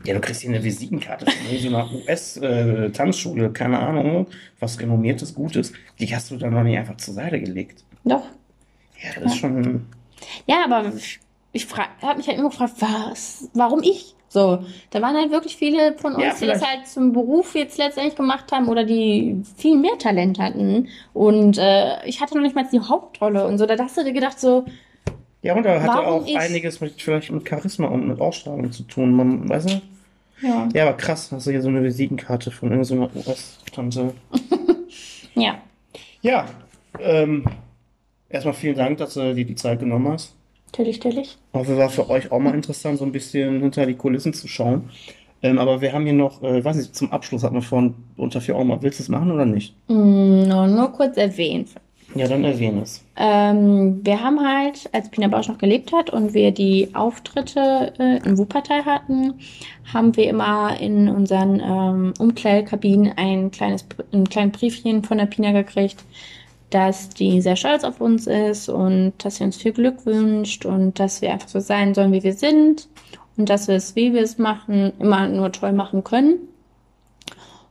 ja, 0.05 0.13
du 0.13 0.19
kriegst 0.19 0.41
hier 0.41 0.49
eine 0.49 0.63
Visitenkarte 0.63 1.25
von 1.25 1.57
so 1.57 1.67
einer 1.67 1.89
US-Tanzschule, 1.93 3.51
keine 3.51 3.79
Ahnung, 3.79 4.27
was 4.59 4.79
renommiertes, 4.79 5.33
Gutes. 5.33 5.71
Die 5.99 6.13
hast 6.13 6.29
du 6.31 6.37
dann 6.37 6.53
noch 6.53 6.63
nicht 6.63 6.77
einfach 6.77 6.97
zur 6.97 7.13
Seite 7.13 7.39
gelegt. 7.39 7.85
Doch. 8.03 8.25
Ja, 9.01 9.09
das 9.15 9.23
ja. 9.23 9.25
ist 9.25 9.37
schon. 9.37 9.85
Ja, 10.45 10.65
aber 10.65 10.91
ich 11.53 11.67
habe 12.01 12.17
mich 12.17 12.27
halt 12.27 12.37
immer 12.37 12.49
gefragt, 12.49 12.73
was, 12.79 13.49
warum 13.53 13.81
ich? 13.81 14.15
So, 14.33 14.63
da 14.89 14.99
waren 15.03 15.15
halt 15.15 15.29
wirklich 15.29 15.55
viele 15.55 15.93
von 15.93 16.15
uns, 16.15 16.23
ja, 16.23 16.33
die 16.39 16.47
das 16.47 16.65
halt 16.65 16.87
zum 16.87 17.13
Beruf 17.13 17.53
jetzt 17.53 17.77
letztendlich 17.77 18.15
gemacht 18.15 18.51
haben 18.51 18.67
oder 18.67 18.83
die 18.83 19.43
viel 19.55 19.77
mehr 19.77 19.95
Talent 19.99 20.39
hatten. 20.39 20.87
Und 21.13 21.59
äh, 21.59 22.03
ich 22.07 22.19
hatte 22.19 22.33
noch 22.33 22.41
nicht 22.41 22.55
mal 22.55 22.65
die 22.71 22.79
Hauptrolle 22.79 23.45
und 23.45 23.59
so. 23.59 23.67
Da 23.67 23.77
hast 23.77 23.95
du 23.95 24.03
dir 24.03 24.11
gedacht, 24.11 24.39
so. 24.39 24.65
Ja, 25.43 25.53
und 25.53 25.61
da 25.61 25.79
hatte 25.79 26.07
auch 26.07 26.25
ich? 26.25 26.35
einiges 26.35 26.81
mit 26.81 26.99
vielleicht 26.99 27.31
mit 27.31 27.47
Charisma 27.47 27.85
und 27.89 28.07
mit 28.07 28.19
Ausstrahlung 28.19 28.71
zu 28.71 28.81
tun. 28.83 29.13
Man, 29.13 29.47
weißt 29.47 29.69
du? 29.69 29.81
Ja. 30.41 30.67
Ja, 30.73 30.87
aber 30.87 30.97
krass, 30.97 31.31
hast 31.31 31.45
du 31.45 31.51
hier 31.51 31.61
so 31.61 31.69
eine 31.69 31.83
Visitenkarte 31.83 32.49
von 32.49 32.71
irgendeiner 32.71 33.15
US-Tante. 33.15 34.15
ja. 35.35 35.59
Ja. 36.23 36.47
Ähm, 36.99 37.45
erstmal 38.29 38.55
vielen 38.55 38.77
Dank, 38.77 38.97
dass 38.97 39.13
du 39.13 39.35
dir 39.35 39.45
die 39.45 39.53
Zeit 39.53 39.79
genommen 39.79 40.07
hast. 40.07 40.33
Natürlich, 40.75 41.03
natürlich. 41.03 41.37
Hoffe, 41.53 41.77
war 41.77 41.89
für 41.89 42.09
euch 42.09 42.31
auch 42.31 42.39
mal 42.39 42.55
interessant, 42.55 42.97
so 42.97 43.05
ein 43.05 43.11
bisschen 43.11 43.61
hinter 43.61 43.85
die 43.85 43.93
Kulissen 43.93 44.33
zu 44.33 44.47
schauen. 44.47 44.89
Ähm, 45.43 45.59
aber 45.59 45.81
wir 45.81 45.93
haben 45.93 46.03
hier 46.03 46.13
noch, 46.13 46.41
äh, 46.41 46.65
weiß 46.65 46.77
nicht, 46.77 46.95
zum 46.95 47.11
Abschluss 47.11 47.43
hat 47.43 47.53
man 47.53 47.61
vorhin 47.61 47.93
unter 48.17 48.41
vier 48.41 48.55
Augen 48.55 48.69
mal. 48.69 48.81
Willst 48.81 48.97
du 48.97 49.03
es 49.03 49.09
machen 49.09 49.29
oder 49.29 49.45
nicht? 49.45 49.75
Mm, 49.87 50.47
no, 50.47 50.65
nur 50.65 50.91
kurz 50.91 51.15
erwähnen. 51.17 51.67
Ja, 52.15 52.27
dann 52.27 52.43
erwähne 52.43 52.81
es. 52.81 53.03
Ähm, 53.17 54.01
wir 54.03 54.19
haben 54.23 54.39
halt, 54.39 54.89
als 54.93 55.09
Pina 55.09 55.27
Bausch 55.27 55.47
noch 55.47 55.59
gelebt 55.59 55.91
hat 55.93 56.09
und 56.09 56.33
wir 56.33 56.51
die 56.51 56.89
Auftritte 56.93 57.93
äh, 57.99 58.27
in 58.27 58.39
Wuppertal 58.39 58.83
hatten, 58.85 59.35
haben 59.93 60.15
wir 60.15 60.27
immer 60.27 60.79
in 60.79 61.07
unseren 61.07 61.59
ähm, 61.59 62.13
Umkleidekabinen 62.17 63.13
ein 63.15 63.51
kleines, 63.51 63.85
ein 64.11 64.27
kleines 64.27 64.57
Briefchen 64.57 65.03
von 65.03 65.19
der 65.19 65.25
Pina 65.27 65.51
gekriegt, 65.51 66.03
dass 66.73 67.09
die 67.09 67.41
sehr 67.41 67.55
stolz 67.55 67.83
auf 67.83 68.01
uns 68.01 68.25
ist 68.25 68.67
und 68.67 69.13
dass 69.19 69.35
sie 69.35 69.43
uns 69.43 69.57
viel 69.57 69.73
Glück 69.73 70.07
wünscht 70.07 70.65
und 70.65 70.99
dass 70.99 71.21
wir 71.21 71.31
einfach 71.31 71.47
so 71.47 71.59
sein 71.59 71.93
sollen, 71.93 72.11
wie 72.11 72.23
wir 72.23 72.33
sind 72.33 72.87
und 73.37 73.47
dass 73.49 73.67
wir 73.67 73.75
es, 73.75 73.95
wie 73.95 74.11
wir 74.13 74.23
es 74.23 74.39
machen, 74.39 74.91
immer 74.99 75.27
nur 75.27 75.51
toll 75.51 75.73
machen 75.73 76.03
können. 76.03 76.39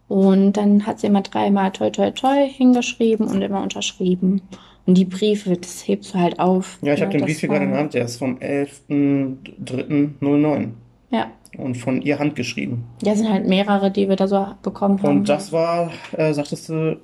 Und 0.06 0.52
dann 0.52 0.86
hat 0.86 1.00
sie 1.00 1.08
immer 1.08 1.22
dreimal 1.22 1.72
toi 1.72 1.90
toi 1.90 2.12
toi 2.12 2.48
hingeschrieben 2.48 3.26
und 3.26 3.42
immer 3.42 3.60
unterschrieben. 3.62 4.42
Und 4.86 4.94
die 4.98 5.04
Briefe, 5.04 5.56
das 5.56 5.88
hebst 5.88 6.14
du 6.14 6.18
halt 6.18 6.38
auf. 6.38 6.78
Ja, 6.82 6.94
ich 6.94 7.02
habe 7.02 7.10
den 7.12 7.22
Brief 7.22 7.40
hier 7.40 7.48
gerade 7.48 7.64
in 7.64 7.70
der 7.70 7.80
Hand, 7.80 7.94
der 7.94 8.04
ist 8.04 8.18
vom 8.18 8.38
11.03.09. 8.38 10.68
Ja. 11.10 11.32
Und 11.56 11.76
von 11.76 12.02
ihr 12.02 12.18
handgeschrieben. 12.18 12.84
Ja, 13.02 13.16
sind 13.16 13.30
halt 13.30 13.48
mehrere, 13.48 13.90
die 13.90 14.08
wir 14.08 14.16
da 14.16 14.28
so 14.28 14.46
bekommen 14.62 15.02
haben. 15.02 15.18
Und 15.18 15.28
das 15.28 15.52
war, 15.52 15.92
äh, 16.12 16.32
sagtest 16.32 16.68
du, 16.68 16.98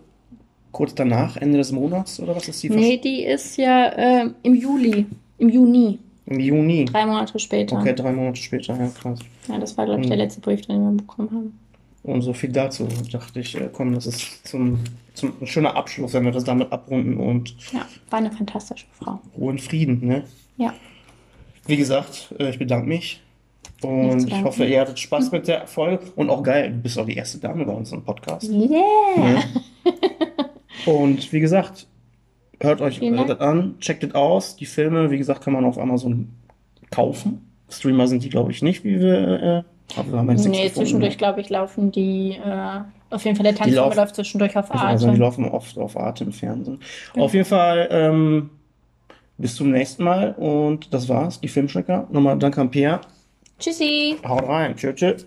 kurz 0.73 0.95
danach, 0.95 1.37
Ende 1.37 1.59
des 1.59 1.73
Monats 1.73 2.21
oder 2.21 2.37
was 2.37 2.49
ist 2.49 2.63
die? 2.63 2.71
Nee, 2.71 2.99
die 2.99 3.25
ist 3.25 3.57
ja 3.57 3.89
äh, 3.89 4.31
im 4.43 4.55
Juli, 4.55 5.07
im 5.39 5.49
Juni. 5.49 5.99
Im 6.27 6.41
Juni? 6.41 6.85
Drei 6.85 7.07
Monate 7.07 7.39
später. 7.39 7.79
Okay, 7.79 7.95
drei 7.95 8.13
Monate 8.13 8.41
später, 8.41 8.77
ja 8.77 8.89
krass. 8.89 9.19
Ja, 9.49 9.59
das 9.59 9.77
war, 9.79 9.87
glaube 9.87 10.03
ich, 10.03 10.09
der 10.09 10.17
hm. 10.17 10.23
letzte 10.25 10.41
Brief, 10.41 10.61
den 10.67 10.83
wir 10.83 10.97
bekommen 10.99 11.31
haben. 11.31 11.59
Und 12.03 12.23
so 12.23 12.33
viel 12.33 12.53
dazu. 12.53 12.87
Dachte 13.11 13.41
ich, 13.41 13.55
äh, 13.59 13.71
komm, 13.73 13.95
das 13.95 14.07
ist 14.07 14.47
zum, 14.47 14.79
zum 15.15 15.33
ein 15.41 15.47
schöner 15.47 15.75
Abschluss, 15.75 16.13
wenn 16.13 16.25
wir 16.25 16.33
das 16.33 16.45
damit 16.45 16.71
abrunden 16.71 17.19
und. 17.19 17.55
Ja, 17.73 17.87
war 18.11 18.19
eine 18.19 18.31
fantastische 18.31 18.87
Frau. 18.93 19.21
Ruhe 19.37 19.51
und 19.51 19.61
Frieden, 19.61 20.07
ne? 20.07 20.25
Ja. 20.59 20.75
Wie 21.67 21.77
gesagt, 21.77 22.35
äh, 22.39 22.51
ich 22.51 22.59
bedanke 22.59 22.89
mich. 22.89 23.23
Und 23.83 24.27
ich 24.27 24.43
hoffe, 24.43 24.65
ihr 24.65 24.81
hattet 24.81 24.99
Spaß 24.99 25.31
mit 25.31 25.47
der 25.47 25.67
Folge. 25.67 26.05
Und 26.17 26.31
auch 26.31 26.43
geil, 26.43 26.71
du 26.71 26.79
bist 26.79 26.99
auch 26.99 27.07
die 27.07 27.17
erste 27.17 27.39
Dame 27.39 27.65
bei 27.65 27.73
uns 27.73 27.93
im 27.93 28.03
Podcast. 28.03 28.49
Yeah! 28.49 28.81
Ja. 29.17 29.43
Und 30.87 31.33
wie 31.33 31.41
gesagt, 31.41 31.87
hört 32.61 32.81
euch 32.81 33.01
hört 33.01 33.41
an, 33.41 33.77
checkt 33.81 34.05
es 34.05 34.15
aus. 34.15 34.57
Die 34.57 34.67
Filme, 34.67 35.11
wie 35.11 35.19
gesagt, 35.19 35.43
kann 35.43 35.53
man 35.53 35.65
auf 35.65 35.79
Amazon 35.79 36.31
kaufen. 36.91 37.49
Streamer 37.71 38.07
sind 38.07 38.25
die, 38.25 38.31
glaube 38.31 38.51
ich, 38.51 38.63
nicht, 38.63 38.85
wie 38.85 38.99
wir. 39.01 39.43
Äh, 39.43 39.99
aber 39.99 40.13
wir 40.13 40.19
haben 40.19 40.31
jetzt 40.31 40.47
nee, 40.47 40.71
zwischendurch, 40.71 41.19
glaube 41.19 41.41
ich, 41.41 41.49
laufen 41.51 41.93
die. 41.93 42.39
Äh, 42.45 42.81
auf 43.11 43.25
jeden 43.25 43.37
Fall, 43.37 43.45
der 43.45 43.55
Tanzfilm 43.55 43.93
läuft 43.95 44.15
zwischendurch 44.15 44.57
auf 44.57 44.71
Arte. 44.71 44.87
Also, 44.87 45.11
die 45.11 45.17
laufen 45.17 45.47
oft 45.47 45.79
auf 45.79 45.97
Arte 45.97 46.25
im 46.25 46.33
Fernsehen. 46.33 46.81
Genau. 47.13 47.25
Auf 47.25 47.35
jeden 47.35 47.47
Fall, 47.47 47.89
ähm, 47.91 48.51
bis 49.39 49.57
zum 49.57 49.71
nächsten 49.71 50.05
Mal. 50.05 50.33
Und 50.33 50.93
das 50.93 51.09
war's, 51.09 51.41
die 51.41 51.49
Filmschrecker. 51.49 52.07
Nochmal 52.11 52.39
danke 52.39 52.61
an 52.61 52.71
Pierre. 52.71 53.01
Tschüssi. 53.59 54.17
Haut 54.27 54.47
rein. 54.47 54.77
Tschüss, 54.77 54.95
tschüss. 54.95 55.27